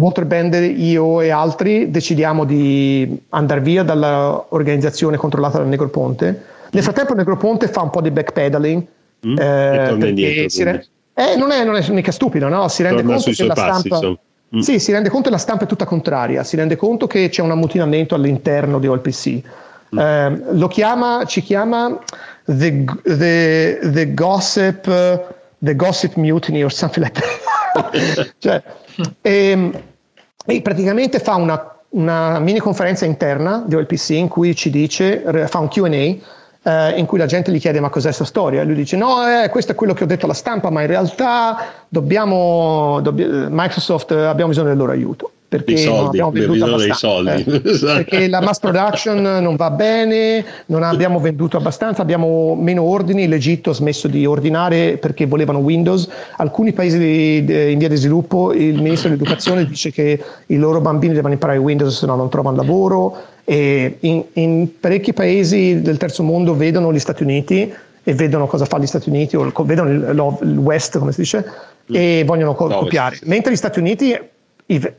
Walter 0.00 0.24
Bender, 0.24 0.62
io 0.62 1.20
e 1.20 1.30
altri 1.30 1.90
decidiamo 1.90 2.44
di 2.44 3.22
andare 3.30 3.60
via 3.60 3.82
dall'organizzazione 3.82 5.16
controllata 5.16 5.58
da 5.58 5.64
Negroponte. 5.64 6.52
Nel 6.70 6.82
frattempo 6.82 7.14
Negroponte 7.14 7.68
fa 7.68 7.82
un 7.82 7.90
po' 7.90 8.00
di 8.00 8.10
backpedaling 8.10 8.86
mm. 9.26 9.38
eh, 9.38 9.96
perché 9.98 10.48
si, 10.48 10.62
Eh, 10.62 11.36
non, 11.36 11.52
è, 11.52 11.64
non 11.64 11.76
è 11.76 11.90
mica 11.90 12.10
stupido, 12.10 12.48
no? 12.48 12.66
Si 12.66 12.82
rende 12.82 13.02
Torna 13.02 13.14
conto 13.14 13.30
che 13.30 13.46
la 13.46 13.54
passi, 13.54 13.88
stampa... 13.88 14.18
Mm. 14.56 14.58
Sì, 14.58 14.78
si 14.78 14.92
rende 14.92 15.08
conto 15.08 15.28
che 15.28 15.34
la 15.34 15.40
stampa 15.40 15.64
è 15.64 15.66
tutta 15.68 15.84
contraria, 15.84 16.42
si 16.42 16.56
rende 16.56 16.76
conto 16.76 17.06
che 17.06 17.28
c'è 17.28 17.42
un 17.42 17.52
ammutinamento 17.52 18.14
all'interno 18.16 18.78
di 18.78 18.88
OLPC. 18.88 19.42
Eh, 19.90 20.42
lo 20.52 20.68
chiama, 20.68 21.24
ci 21.26 21.42
chiama 21.42 21.98
the, 22.44 22.84
the, 23.02 23.78
the 23.82 24.14
gossip, 24.14 24.84
the 25.58 25.76
gossip 25.76 26.16
mutiny 26.16 26.62
or 26.62 26.70
something 26.70 27.02
like 27.02 27.20
that. 27.20 28.34
cioè, 28.38 28.62
e, 29.20 29.70
e 30.46 30.62
praticamente 30.62 31.18
fa 31.18 31.34
una, 31.34 31.76
una 31.90 32.38
mini 32.38 32.58
conferenza 32.58 33.04
interna 33.04 33.62
di 33.66 33.74
OLPC 33.74 34.10
in 34.10 34.28
cui 34.28 34.54
ci 34.54 34.70
dice, 34.70 35.22
fa 35.48 35.58
un 35.58 35.68
QA 35.68 36.32
eh, 36.64 36.98
in 36.98 37.06
cui 37.06 37.18
la 37.18 37.26
gente 37.26 37.52
gli 37.52 37.60
chiede 37.60 37.80
ma 37.80 37.90
cos'è 37.90 38.06
questa 38.06 38.24
storia? 38.24 38.62
E 38.62 38.64
lui 38.64 38.74
dice 38.74 38.96
no 38.96 39.26
eh, 39.26 39.48
questo 39.48 39.72
è 39.72 39.74
quello 39.74 39.92
che 39.92 40.04
ho 40.04 40.06
detto 40.06 40.24
alla 40.24 40.34
stampa 40.34 40.70
ma 40.70 40.80
in 40.80 40.86
realtà 40.86 41.56
dobbiamo, 41.88 43.00
dobbi- 43.02 43.26
Microsoft 43.26 44.12
abbiamo 44.12 44.50
bisogno 44.50 44.68
del 44.68 44.78
loro 44.78 44.92
aiuto 44.92 45.30
perché 45.58 45.74
Dei 45.74 45.84
non 45.84 45.94
soldi, 45.94 46.18
abbiamo 46.20 46.28
abbiamo 46.30 46.52
venduto 46.52 46.76
bisogno 46.76 46.76
dei 46.76 46.90
abbastanza, 46.90 47.52
soldi. 47.52 47.66
eh, 47.66 47.70
Esatto. 47.74 47.94
perché 47.94 48.28
la 48.28 48.40
mass 48.40 48.58
production 48.58 49.20
non 49.22 49.56
va 49.56 49.70
bene 49.70 50.44
non 50.66 50.82
abbiamo 50.82 51.20
venduto 51.20 51.56
abbastanza 51.56 52.02
abbiamo 52.02 52.54
meno 52.56 52.82
ordini 52.82 53.28
l'Egitto 53.28 53.70
ha 53.70 53.74
smesso 53.74 54.08
di 54.08 54.26
ordinare 54.26 54.96
perché 54.98 55.26
volevano 55.26 55.58
Windows. 55.58 56.08
Alcuni 56.38 56.72
paesi 56.72 56.98
di- 56.98 57.44
di- 57.44 57.72
in 57.72 57.78
via 57.78 57.88
di 57.88 57.96
sviluppo 57.96 58.52
il 58.52 58.80
ministro 58.82 59.08
dell'educazione 59.10 59.64
dice 59.66 59.90
che 59.92 60.20
i 60.46 60.56
loro 60.56 60.80
bambini 60.80 61.14
devono 61.14 61.32
imparare 61.34 61.58
Windows 61.58 61.96
se 61.98 62.06
no 62.06 62.16
non 62.16 62.28
trovano 62.28 62.56
lavoro. 62.56 63.16
E 63.44 63.96
in, 64.00 64.24
in 64.32 64.68
parecchi 64.80 65.12
paesi 65.12 65.82
del 65.82 65.98
terzo 65.98 66.22
mondo 66.22 66.54
vedono 66.56 66.92
gli 66.92 66.98
Stati 66.98 67.22
Uniti 67.22 67.72
e 68.02 68.14
vedono 68.14 68.46
cosa 68.46 68.64
fa 68.64 68.78
gli 68.78 68.86
Stati 68.86 69.08
Uniti 69.10 69.36
o 69.36 69.52
vedono 69.64 69.90
il, 69.90 70.38
il 70.42 70.58
West 70.58 70.98
come 70.98 71.12
si 71.12 71.20
dice 71.20 71.44
e 71.90 72.22
vogliono 72.26 72.54
co- 72.54 72.68
copiare. 72.68 73.18
mentre 73.24 73.52
gli 73.52 73.56
Stati 73.56 73.78
Uniti 73.78 74.18
i- 74.66 74.92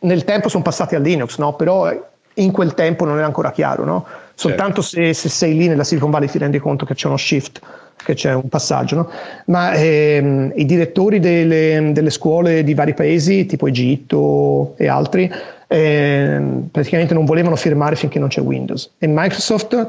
nel 0.00 0.24
tempo 0.24 0.48
sono 0.48 0.62
passati 0.62 0.94
a 0.94 0.98
Linux 0.98 1.38
no? 1.38 1.54
però 1.54 1.92
in 2.34 2.52
quel 2.52 2.74
tempo 2.74 3.04
non 3.04 3.16
era 3.16 3.26
ancora 3.26 3.52
chiaro 3.52 3.84
no? 3.84 4.06
soltanto 4.34 4.82
se, 4.82 5.12
se 5.14 5.28
sei 5.28 5.56
lì 5.56 5.68
nella 5.68 5.84
Silicon 5.84 6.10
Valley 6.10 6.28
ti 6.28 6.38
rendi 6.38 6.58
conto 6.58 6.84
che 6.84 6.94
c'è 6.94 7.06
uno 7.06 7.16
shift 7.16 7.60
che 8.02 8.14
c'è 8.14 8.32
un 8.32 8.48
passaggio, 8.48 8.96
no? 8.96 9.10
ma 9.46 9.72
ehm, 9.72 10.52
i 10.54 10.64
direttori 10.64 11.20
delle, 11.20 11.90
delle 11.92 12.10
scuole 12.10 12.64
di 12.64 12.74
vari 12.74 12.94
paesi, 12.94 13.46
tipo 13.46 13.66
Egitto 13.66 14.74
e 14.76 14.88
altri, 14.88 15.30
ehm, 15.66 16.68
praticamente 16.70 17.14
non 17.14 17.24
volevano 17.24 17.56
firmare 17.56 17.96
finché 17.96 18.18
non 18.18 18.28
c'è 18.28 18.40
Windows. 18.40 18.92
E 18.98 19.06
Microsoft 19.06 19.86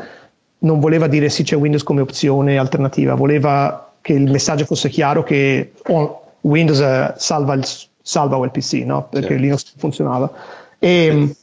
non 0.60 0.80
voleva 0.80 1.08
dire 1.08 1.30
sì 1.30 1.44
c'è 1.44 1.56
Windows 1.56 1.84
come 1.84 2.02
opzione 2.02 2.58
alternativa, 2.58 3.16
voleva 3.16 3.94
che 4.02 4.14
il 4.14 4.30
messaggio 4.30 4.66
fosse 4.66 4.90
chiaro 4.90 5.24
che 5.24 5.72
oh, 5.88 6.22
Windows 6.42 6.80
eh, 6.80 7.14
salva, 7.18 7.54
il, 7.54 7.66
salva 8.02 8.38
ULPC, 8.38 8.84
no? 8.86 9.08
perché 9.10 9.28
Certo. 9.28 9.42
Linux 9.42 9.74
funzionava. 9.78 10.32
E, 10.80 11.36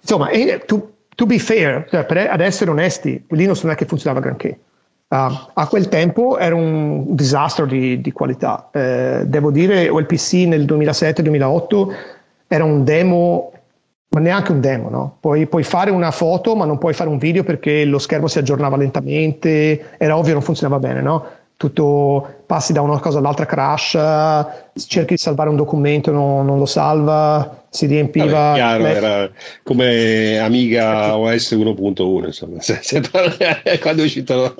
insomma, 0.00 0.28
e 0.30 0.62
to, 0.66 0.92
to 1.14 1.26
be 1.26 1.38
fair, 1.38 1.86
cioè, 1.90 2.04
per, 2.04 2.28
ad 2.30 2.40
essere 2.40 2.70
onesti, 2.70 3.24
Linux 3.28 3.62
non 3.62 3.72
è 3.72 3.76
che 3.76 3.84
funzionava 3.84 4.20
granché. 4.20 4.58
Ah, 5.10 5.50
a 5.54 5.66
quel 5.68 5.88
tempo 5.88 6.36
era 6.36 6.54
un 6.54 7.14
disastro 7.14 7.64
di, 7.64 8.00
di 8.00 8.12
qualità. 8.12 8.68
Eh, 8.70 9.22
devo 9.26 9.50
dire, 9.50 9.88
OLPC 9.88 10.46
nel 10.46 10.64
2007-2008 10.66 11.94
era 12.46 12.64
un 12.64 12.84
demo, 12.84 13.52
ma 14.10 14.20
neanche 14.20 14.52
un 14.52 14.60
demo, 14.60 14.90
no? 14.90 15.16
Puoi, 15.20 15.46
puoi 15.46 15.62
fare 15.62 15.90
una 15.90 16.10
foto, 16.10 16.54
ma 16.56 16.66
non 16.66 16.76
puoi 16.76 16.92
fare 16.92 17.08
un 17.08 17.16
video 17.16 17.42
perché 17.42 17.86
lo 17.86 17.98
schermo 17.98 18.26
si 18.26 18.38
aggiornava 18.38 18.76
lentamente, 18.76 19.96
era 19.96 20.16
ovvio 20.16 20.34
non 20.34 20.42
funzionava 20.42 20.78
bene, 20.78 21.00
no? 21.00 21.24
Tutto 21.58 22.42
passi 22.46 22.72
da 22.72 22.82
una 22.82 23.00
cosa 23.00 23.18
all'altra, 23.18 23.44
crash, 23.44 23.90
cerchi 24.86 25.14
di 25.14 25.16
salvare 25.16 25.48
un 25.48 25.56
documento, 25.56 26.12
no- 26.12 26.44
non 26.44 26.56
lo 26.56 26.66
salva, 26.66 27.64
si 27.68 27.86
riempiva. 27.86 28.26
Vabbè, 28.26 28.54
chiaro, 28.54 28.82
le- 28.84 28.94
era 28.94 29.30
come 29.64 30.38
Amiga 30.38 31.18
OS 31.18 31.50
1.1, 31.50 32.26
insomma, 32.26 32.60
se- 32.60 32.78
se- 32.80 33.00
quando 33.82 34.02
è 34.02 34.04
uscito 34.04 34.54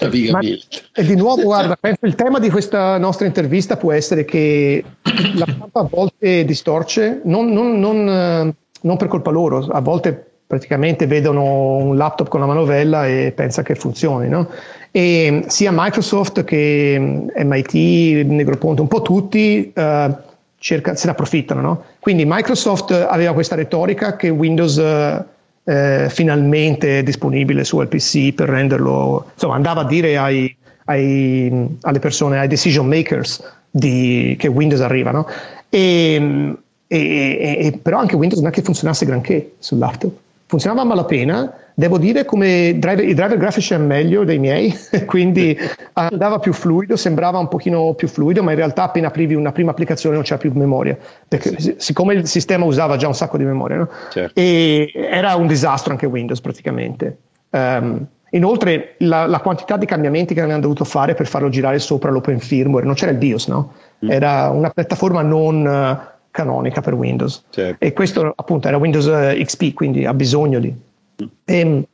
l'Amiga 0.00 0.32
Ma- 0.32 0.38
1000. 0.40 0.58
E 0.94 1.04
di 1.04 1.14
nuovo, 1.14 1.42
guarda, 1.42 1.76
penso 1.80 2.06
il 2.06 2.16
tema 2.16 2.40
di 2.40 2.50
questa 2.50 2.98
nostra 2.98 3.24
intervista 3.26 3.76
può 3.76 3.92
essere 3.92 4.24
che 4.24 4.82
la 5.36 5.46
stampa 5.48 5.78
a 5.78 5.88
volte 5.88 6.44
distorce, 6.44 7.20
non, 7.22 7.52
non- 7.52 7.78
non, 7.78 8.08
eh, 8.08 8.54
non 8.80 8.96
per 8.96 9.06
colpa 9.06 9.30
loro, 9.30 9.64
a 9.70 9.80
volte 9.80 10.26
praticamente 10.44 11.06
vedono 11.06 11.76
un 11.76 11.96
laptop 11.96 12.26
con 12.28 12.40
la 12.40 12.46
manovella 12.46 13.06
e 13.06 13.32
pensa 13.34 13.62
che 13.62 13.76
funzioni, 13.76 14.28
no? 14.28 14.48
E 14.94 15.44
sia 15.48 15.70
Microsoft 15.72 16.44
che 16.44 16.96
mm, 16.98 17.28
MIT, 17.48 17.72
Negroponte, 18.26 18.82
un 18.82 18.88
po' 18.88 19.00
tutti 19.00 19.72
eh, 19.74 20.10
cerca- 20.58 20.94
se 20.94 21.06
ne 21.06 21.12
approfittano, 21.12 21.60
no? 21.62 21.82
Quindi 21.98 22.24
Microsoft 22.26 22.90
aveva 22.92 23.32
questa 23.32 23.54
retorica 23.54 24.16
che 24.16 24.28
Windows 24.28 24.76
eh, 24.76 25.24
eh, 25.64 26.06
finalmente 26.10 26.98
è 26.98 27.02
disponibile 27.02 27.64
su 27.64 27.80
LPC 27.80 28.32
per 28.34 28.48
renderlo, 28.50 29.30
insomma, 29.32 29.54
andava 29.54 29.80
a 29.80 29.86
dire 29.86 30.18
ai, 30.18 30.54
ai- 30.84 31.78
alle 31.80 31.98
persone, 31.98 32.38
ai 32.38 32.48
decision 32.48 32.86
makers 32.86 33.42
di- 33.70 34.36
che 34.38 34.48
Windows 34.48 34.82
arriva, 34.82 35.10
no? 35.10 35.26
E- 35.70 36.52
e- 36.86 37.56
e- 37.60 37.78
però 37.80 37.98
anche 37.98 38.16
Windows 38.16 38.42
non 38.42 38.50
è 38.50 38.54
che 38.54 38.60
funzionasse 38.60 39.06
granché 39.06 39.52
sul 39.58 39.78
laptop, 39.78 40.12
funzionava 40.52 40.82
a 40.82 40.84
malapena. 40.84 41.54
Devo 41.72 41.96
dire 41.96 42.26
come 42.26 42.76
driver- 42.78 43.08
i 43.08 43.14
driver 43.14 43.38
grafici 43.38 43.72
erano 43.72 43.88
meglio 43.88 44.22
dei 44.24 44.38
miei, 44.38 44.74
quindi 45.06 45.56
andava 45.94 46.38
più 46.38 46.52
fluido, 46.52 46.94
sembrava 46.96 47.38
un 47.38 47.48
pochino 47.48 47.94
più 47.94 48.06
fluido, 48.06 48.42
ma 48.42 48.50
in 48.50 48.58
realtà 48.58 48.82
appena 48.82 49.06
aprivi 49.06 49.34
una 49.34 49.52
prima 49.52 49.70
applicazione 49.70 50.14
non 50.14 50.24
c'era 50.24 50.36
più 50.36 50.52
memoria, 50.52 50.98
perché 51.26 51.58
sic- 51.58 51.80
siccome 51.80 52.12
il 52.12 52.26
sistema 52.26 52.66
usava 52.66 52.98
già 52.98 53.06
un 53.06 53.14
sacco 53.14 53.38
di 53.38 53.44
memoria, 53.44 53.78
no? 53.78 53.88
Certo. 54.10 54.38
e 54.38 54.92
era 54.94 55.34
un 55.36 55.46
disastro 55.46 55.92
anche 55.92 56.04
Windows 56.04 56.42
praticamente. 56.42 57.16
Ehm, 57.48 58.06
inoltre 58.32 58.96
la, 58.98 59.24
la 59.24 59.40
quantità 59.40 59.78
di 59.78 59.86
cambiamenti 59.86 60.34
che 60.34 60.40
avevano 60.40 60.60
dovuto 60.60 60.84
fare 60.84 61.14
per 61.14 61.26
farlo 61.26 61.48
girare 61.48 61.78
sopra 61.78 62.10
l'open 62.10 62.40
firmware, 62.40 62.84
non 62.84 62.94
c'era 62.94 63.12
il 63.12 63.16
BIOS, 63.16 63.46
no? 63.48 63.72
Mm. 64.04 64.10
Era 64.10 64.50
una 64.50 64.68
piattaforma 64.68 65.22
non 65.22 66.10
canonica 66.32 66.80
per 66.80 66.94
Windows. 66.94 67.44
Certo. 67.50 67.84
E 67.84 67.92
questo 67.92 68.32
appunto 68.34 68.66
era 68.66 68.76
Windows 68.78 69.06
eh, 69.06 69.40
XP, 69.44 69.72
quindi 69.74 70.04
ha 70.04 70.14
bisogno 70.14 70.58
di. 70.58 70.74
Ehm, 71.44 71.84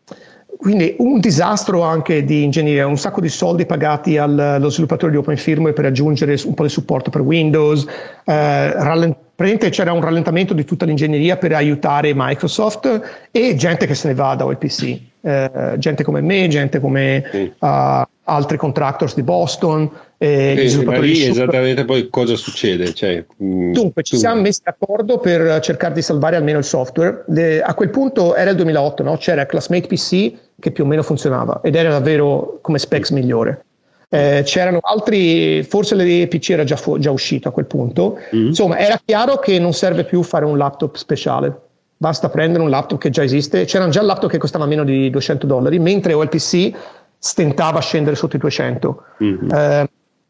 quindi 0.56 0.96
un 0.98 1.20
disastro 1.20 1.82
anche 1.82 2.24
di 2.24 2.42
ingegneria, 2.42 2.86
un 2.86 2.96
sacco 2.96 3.20
di 3.20 3.28
soldi 3.28 3.64
pagati 3.66 4.16
al- 4.16 4.38
allo 4.38 4.70
sviluppatore 4.70 5.12
di 5.12 5.18
Open 5.18 5.36
Firmware 5.36 5.72
per 5.74 5.84
aggiungere 5.84 6.36
un 6.46 6.54
po' 6.54 6.64
di 6.64 6.68
supporto 6.68 7.10
per 7.10 7.20
Windows, 7.20 7.84
eh, 8.24 8.72
rallen- 8.72 9.14
praticamente 9.36 9.68
c'era 9.70 9.92
un 9.92 10.00
rallentamento 10.00 10.54
di 10.54 10.64
tutta 10.64 10.84
l'ingegneria 10.84 11.36
per 11.36 11.52
aiutare 11.52 12.12
Microsoft 12.14 13.28
e 13.30 13.54
gente 13.54 13.86
che 13.86 13.94
se 13.94 14.08
ne 14.08 14.14
va 14.14 14.34
da 14.34 14.46
OLPC, 14.46 15.00
eh, 15.20 15.74
gente 15.78 16.02
come 16.02 16.22
me, 16.22 16.48
gente 16.48 16.80
come 16.80 17.24
Sì. 17.30 17.52
uh, 17.58 18.02
altri 18.24 18.56
contractors 18.56 19.14
di 19.14 19.22
Boston, 19.22 19.88
eh, 20.18 20.54
Sì, 20.56 20.62
ma 20.64 20.68
sviluppatori 20.70 21.12
lì 21.12 21.24
esattamente 21.26 21.84
poi 21.84 22.08
cosa 22.10 22.34
succede? 22.34 22.92
Cioè, 22.92 23.24
mh, 23.36 23.72
Dunque, 23.72 24.02
ci 24.02 24.14
tu- 24.14 24.18
siamo 24.18 24.40
messi 24.40 24.60
d'accordo 24.64 25.18
per 25.18 25.60
cercare 25.60 25.94
di 25.94 26.02
salvare 26.02 26.36
almeno 26.36 26.58
il 26.58 26.64
software. 26.64 27.24
Le- 27.28 27.62
a 27.62 27.72
quel 27.74 27.90
punto 27.90 28.34
era 28.34 28.50
il 28.50 28.56
2008, 28.56 29.02
no? 29.02 29.16
c'era 29.16 29.46
Classmate 29.46 29.86
PC 29.86 30.32
che 30.58 30.70
più 30.72 30.84
o 30.84 30.86
meno 30.86 31.02
funzionava 31.02 31.60
ed 31.62 31.76
era 31.76 31.90
davvero 31.90 32.58
come 32.60 32.78
specs 32.78 33.10
migliore. 33.10 33.64
Eh, 34.10 34.40
c'erano 34.44 34.78
altri, 34.82 35.62
forse 35.62 35.94
l'EPC 35.94 36.50
era 36.50 36.64
già, 36.64 36.76
fu- 36.76 36.98
già 36.98 37.10
uscito 37.10 37.48
a 37.48 37.52
quel 37.52 37.66
punto. 37.66 38.18
Insomma, 38.30 38.78
era 38.78 38.98
chiaro 39.04 39.38
che 39.38 39.58
non 39.58 39.72
serve 39.74 40.04
più 40.04 40.22
fare 40.22 40.44
un 40.46 40.56
laptop 40.56 40.96
speciale. 40.96 41.54
Basta 41.96 42.28
prendere 42.30 42.62
un 42.62 42.70
laptop 42.70 42.98
che 42.98 43.10
già 43.10 43.22
esiste. 43.22 43.66
C'erano 43.66 43.90
già 43.90 44.00
laptop 44.02 44.30
che 44.30 44.38
costava 44.38 44.64
meno 44.66 44.82
di 44.82 45.10
200 45.10 45.46
dollari, 45.46 45.78
mentre 45.78 46.14
OLPC 46.14 46.72
stentava 47.18 47.78
a 47.78 47.82
scendere 47.82 48.16
sotto 48.16 48.36
i 48.36 48.38
200. 48.38 49.02
Mhm. 49.18 49.50
Eh, 49.52 49.88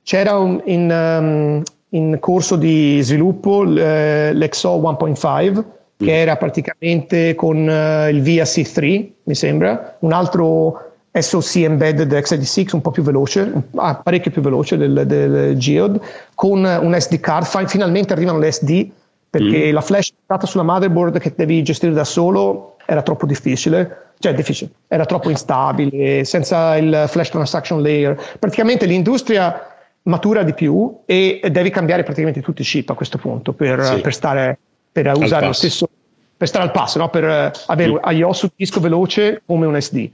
c'era 0.08 0.38
un- 0.38 0.62
in, 0.64 0.90
um, 0.90 1.62
in 1.90 2.16
corso 2.18 2.56
di 2.56 2.98
sviluppo 3.02 3.62
l- 3.62 4.30
l'XO 4.32 4.78
1.5 4.78 5.64
che 5.98 6.18
era 6.18 6.36
praticamente 6.36 7.34
con 7.34 7.68
eh, 7.68 8.08
il 8.08 8.22
VSC3 8.22 9.10
mi 9.24 9.34
sembra. 9.34 9.96
Un 9.98 10.12
altro 10.12 10.92
SoC 11.12 11.56
embedded 11.56 12.10
x86 12.10 12.68
un 12.72 12.80
po' 12.80 12.90
più 12.90 13.02
veloce 13.02 13.52
ah, 13.76 13.96
parecchio 13.96 14.30
più 14.30 14.40
veloce 14.40 14.78
del, 14.78 15.02
del 15.06 15.58
Geode 15.58 16.00
con 16.34 16.64
un 16.64 16.96
SD 16.98 17.20
card. 17.20 17.44
Fi- 17.44 17.66
finalmente 17.66 18.14
arrivano 18.14 18.38
le 18.38 18.50
SD 18.50 18.88
perché 19.28 19.70
la 19.72 19.82
flash 19.82 20.12
stata 20.24 20.46
sulla 20.46 20.62
motherboard 20.62 21.18
che 21.18 21.34
devi 21.36 21.62
gestire 21.62 21.92
da 21.92 22.04
solo 22.04 22.76
era 22.86 23.02
troppo 23.02 23.26
difficile, 23.26 24.12
cioè 24.20 24.32
difficile, 24.32 24.70
era 24.88 25.04
troppo 25.04 25.28
instabile, 25.28 26.24
senza 26.24 26.78
il 26.78 27.04
flash 27.08 27.28
transaction 27.28 27.82
layer. 27.82 28.18
Praticamente 28.38 28.86
l'industria 28.86 29.67
matura 30.08 30.42
di 30.42 30.54
più 30.54 31.00
e 31.06 31.40
devi 31.50 31.70
cambiare 31.70 32.02
praticamente 32.02 32.40
tutti 32.42 32.62
i 32.62 32.64
chip 32.64 32.90
a 32.90 32.94
questo 32.94 33.18
punto 33.18 33.52
per, 33.52 33.82
Sì. 33.84 34.00
per 34.00 34.12
stare 34.14 34.58
per 34.90 35.06
usare 35.16 35.42
lo 35.42 35.48
passo. 35.48 35.52
stesso 35.52 35.88
per 36.36 36.48
stare 36.48 36.64
al 36.64 36.70
passo, 36.70 36.98
no? 36.98 37.08
per 37.10 37.24
eh, 37.24 37.52
avere 37.66 37.92
Mm. 37.92 38.16
IO 38.16 38.32
su 38.32 38.48
disco 38.54 38.80
veloce 38.80 39.42
come 39.46 39.66
un 39.66 39.80
SD. 39.80 40.10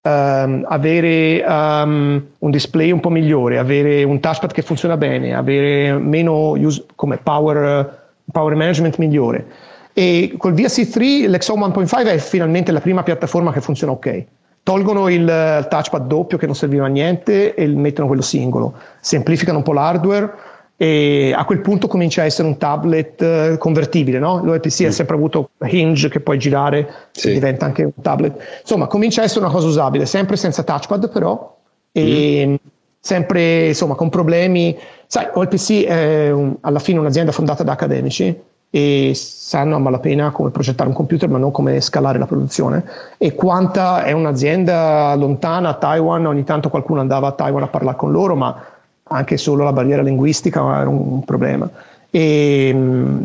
um, 0.00 0.64
avere 0.68 1.44
um, 1.46 2.24
un 2.38 2.50
display 2.50 2.90
un 2.92 3.00
po' 3.00 3.10
migliore, 3.10 3.58
avere 3.58 4.04
un 4.04 4.20
touchpad 4.20 4.52
che 4.52 4.62
funziona 4.62 4.96
bene, 4.96 5.34
avere 5.34 5.92
meno 5.98 6.52
use, 6.52 6.84
come 6.94 7.18
power, 7.18 8.06
power 8.30 8.54
management 8.54 8.96
migliore. 8.98 9.44
E 9.92 10.34
col 10.38 10.54
VSC3 10.54 11.28
l'XO 11.28 11.56
1.5 11.56 12.06
è 12.06 12.18
finalmente 12.18 12.72
la 12.72 12.80
prima 12.80 13.02
piattaforma 13.02 13.52
che 13.52 13.60
funziona 13.60 13.92
ok. 13.92 14.24
Tolgono 14.68 15.08
il, 15.08 15.66
touchpad 15.66 16.06
doppio 16.06 16.36
che 16.36 16.44
non 16.44 16.54
serviva 16.54 16.84
a 16.84 16.88
niente 16.88 17.54
e 17.54 17.66
mettono 17.68 18.06
quello 18.06 18.20
singolo, 18.20 18.74
semplificano 19.00 19.56
un 19.56 19.64
po' 19.64 19.72
l'hardware 19.72 20.30
e 20.76 21.32
a 21.34 21.46
quel 21.46 21.62
punto 21.62 21.88
comincia 21.88 22.20
a 22.20 22.24
essere 22.26 22.48
un 22.48 22.58
tablet 22.58 23.18
uh, 23.22 23.56
convertibile, 23.56 24.18
no? 24.18 24.44
L'OPC 24.44 24.82
mm. 24.82 24.86
ha 24.88 24.90
sempre 24.90 25.16
avuto 25.16 25.48
hinge 25.70 26.10
che 26.10 26.20
puoi 26.20 26.38
girare 26.38 26.86
sì. 27.12 27.32
diventa 27.32 27.64
anche 27.64 27.84
un 27.84 27.92
tablet. 28.02 28.60
Insomma, 28.60 28.88
comincia 28.88 29.22
a 29.22 29.24
essere 29.24 29.40
una 29.40 29.54
cosa 29.54 29.68
usabile, 29.68 30.04
sempre 30.04 30.36
senza 30.36 30.62
touchpad 30.62 31.10
però 31.10 31.56
e 31.90 32.44
mm. 32.46 32.54
sempre 33.00 33.68
insomma 33.68 33.94
con 33.94 34.10
problemi. 34.10 34.76
Sai, 35.06 35.28
OLPC 35.32 35.86
è 35.86 36.30
un, 36.30 36.56
alla 36.60 36.78
fine 36.78 36.98
un'azienda 36.98 37.32
fondata 37.32 37.62
da 37.62 37.72
accademici 37.72 38.38
e 38.70 39.12
sanno 39.14 39.76
a 39.76 39.78
malapena 39.78 40.30
come 40.30 40.50
progettare 40.50 40.88
un 40.88 40.94
computer 40.94 41.28
ma 41.28 41.38
non 41.38 41.50
come 41.50 41.80
scalare 41.80 42.18
la 42.18 42.26
produzione 42.26 42.84
e 43.16 43.34
Quanta 43.34 44.04
è 44.04 44.12
un'azienda 44.12 45.14
lontana 45.14 45.70
a 45.70 45.74
Taiwan, 45.74 46.26
ogni 46.26 46.44
tanto 46.44 46.68
qualcuno 46.68 47.00
andava 47.00 47.28
a 47.28 47.32
Taiwan 47.32 47.62
a 47.62 47.68
parlare 47.68 47.96
con 47.96 48.12
loro 48.12 48.34
ma 48.36 48.62
anche 49.08 49.36
solo 49.36 49.64
la 49.64 49.72
barriera 49.72 50.02
linguistica 50.02 50.60
era 50.80 50.88
un 50.88 51.24
problema. 51.24 51.68
E, 52.10 52.74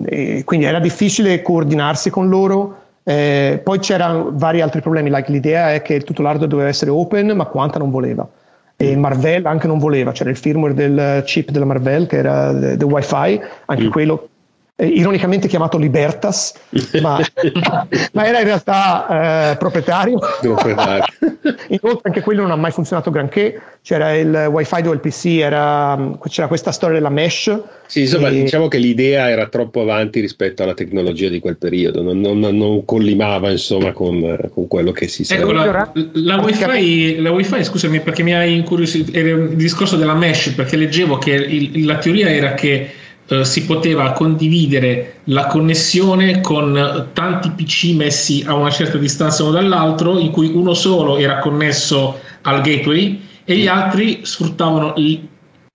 e 0.05 0.43
quindi 0.45 0.65
era 0.65 0.79
difficile 0.79 1.41
coordinarsi 1.41 2.09
con 2.09 2.29
loro. 2.29 2.77
Eh, 3.03 3.59
poi 3.61 3.79
c'erano 3.79 4.29
vari 4.31 4.61
altri 4.61 4.81
problemi, 4.81 5.09
like 5.09 5.29
l'idea 5.31 5.73
è 5.73 5.81
che 5.81 5.99
tutto 6.01 6.21
l'hardware 6.21 6.49
doveva 6.49 6.69
essere 6.69 6.91
open, 6.91 7.35
ma 7.35 7.45
Quanta 7.45 7.79
non 7.79 7.91
voleva. 7.91 8.27
E 8.75 8.95
Marvell 8.95 9.45
anche 9.45 9.67
non 9.67 9.77
voleva, 9.77 10.11
c'era 10.11 10.29
il 10.29 10.35
firmware 10.35 10.73
del 10.73 11.23
chip 11.25 11.51
della 11.51 11.65
Marvell 11.65 12.07
che 12.07 12.17
era 12.17 12.51
del 12.51 12.83
wifi, 12.83 13.39
anche 13.65 13.83
mm. 13.83 13.89
quello 13.89 14.27
eh, 14.76 14.88
ironicamente 14.88 15.47
chiamato 15.47 15.78
Libertas, 15.78 16.53
ma, 16.99 17.19
ma 18.13 18.26
era 18.26 18.39
in 18.39 18.45
realtà 18.45 19.51
eh, 19.51 19.57
proprietario. 19.57 20.19
Inoltre 21.67 22.01
anche 22.03 22.21
quello 22.21 22.41
non 22.41 22.51
ha 22.51 22.55
mai 22.55 22.71
funzionato 22.71 23.11
granché, 23.11 23.61
c'era 23.84 24.15
il 24.15 24.47
wifi 24.49 24.82
dove 24.82 24.95
il 24.95 25.01
PC 25.01 25.26
era, 25.39 26.17
c'era 26.28 26.47
questa 26.47 26.71
storia 26.71 26.95
della 26.95 27.09
mesh. 27.09 27.55
Sì, 27.86 28.01
insomma, 28.01 28.30
e... 28.30 28.41
diciamo 28.41 28.67
che 28.67 28.80
l'idea 28.80 29.30
era 29.30 29.47
troppo 29.47 29.82
avanti 29.82 30.19
rispetto 30.19 30.63
alla 30.63 30.74
tecnologia 30.74 31.30
di 31.30 31.39
quel 31.39 31.57
periodo, 31.57 32.01
non, 32.01 32.19
non, 32.19 32.39
non 32.39 32.84
collimava 32.86 33.51
insomma 33.51 33.91
con, 33.91 34.49
con, 34.51 34.67
quello 34.67 34.91
che 34.91 35.07
si 35.07 35.24
sa. 35.24 35.36
Ecco, 35.36 35.51
la, 35.51 35.91
la, 36.13 36.38
wifi, 36.41 37.21
la 37.21 37.32
wifi, 37.32 37.63
scusami 37.63 37.99
perché 37.99 38.24
mi 38.24 38.34
hai 38.34 38.55
incuriosito, 38.55 39.11
era 39.15 39.30
il 39.30 39.49
discorso 39.49 39.97
della 39.97 40.15
mesh, 40.15 40.53
perché 40.55 40.78
leggevo 40.78 41.19
che 41.19 41.32
il, 41.32 41.86
la 41.86 41.97
teoria 41.97 42.30
era 42.30 42.55
che 42.55 43.01
eh, 43.28 43.45
si 43.45 43.65
poteva 43.65 44.11
condividere 44.11 45.19
la 45.26 45.47
connessione 45.47 46.41
con 46.41 47.09
tanti 47.13 47.51
PC 47.51 47.95
messi 47.95 48.43
a 48.45 48.53
una 48.53 48.69
certa 48.69 48.97
distanza 48.97 49.43
uno 49.43 49.51
dall'altro, 49.51 50.17
in 50.17 50.32
cui 50.32 50.51
uno 50.53 50.74
solo 50.74 51.17
era 51.17 51.39
connesso 51.39 52.19
al 52.41 52.61
gateway 52.61 53.21
e 53.45 53.55
gli 53.57 53.67
altri 53.67 54.21
sfruttavano 54.24 54.93
i, 54.97 55.28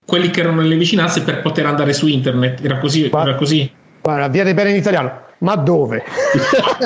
quelli 0.05 0.29
che 0.29 0.41
erano 0.41 0.61
nelle 0.61 0.75
vicinanze 0.75 1.21
per 1.21 1.41
poter 1.41 1.65
andare 1.65 1.93
su 1.93 2.07
internet. 2.07 2.63
Era 2.63 2.77
così? 2.77 3.09
Guarda, 3.09 3.29
era 3.29 3.37
così? 3.37 3.71
Guarda, 4.01 4.27
viene 4.27 4.53
bene 4.53 4.71
in 4.71 4.75
italiano 4.75 5.27
ma 5.39 5.55
dove? 5.55 6.03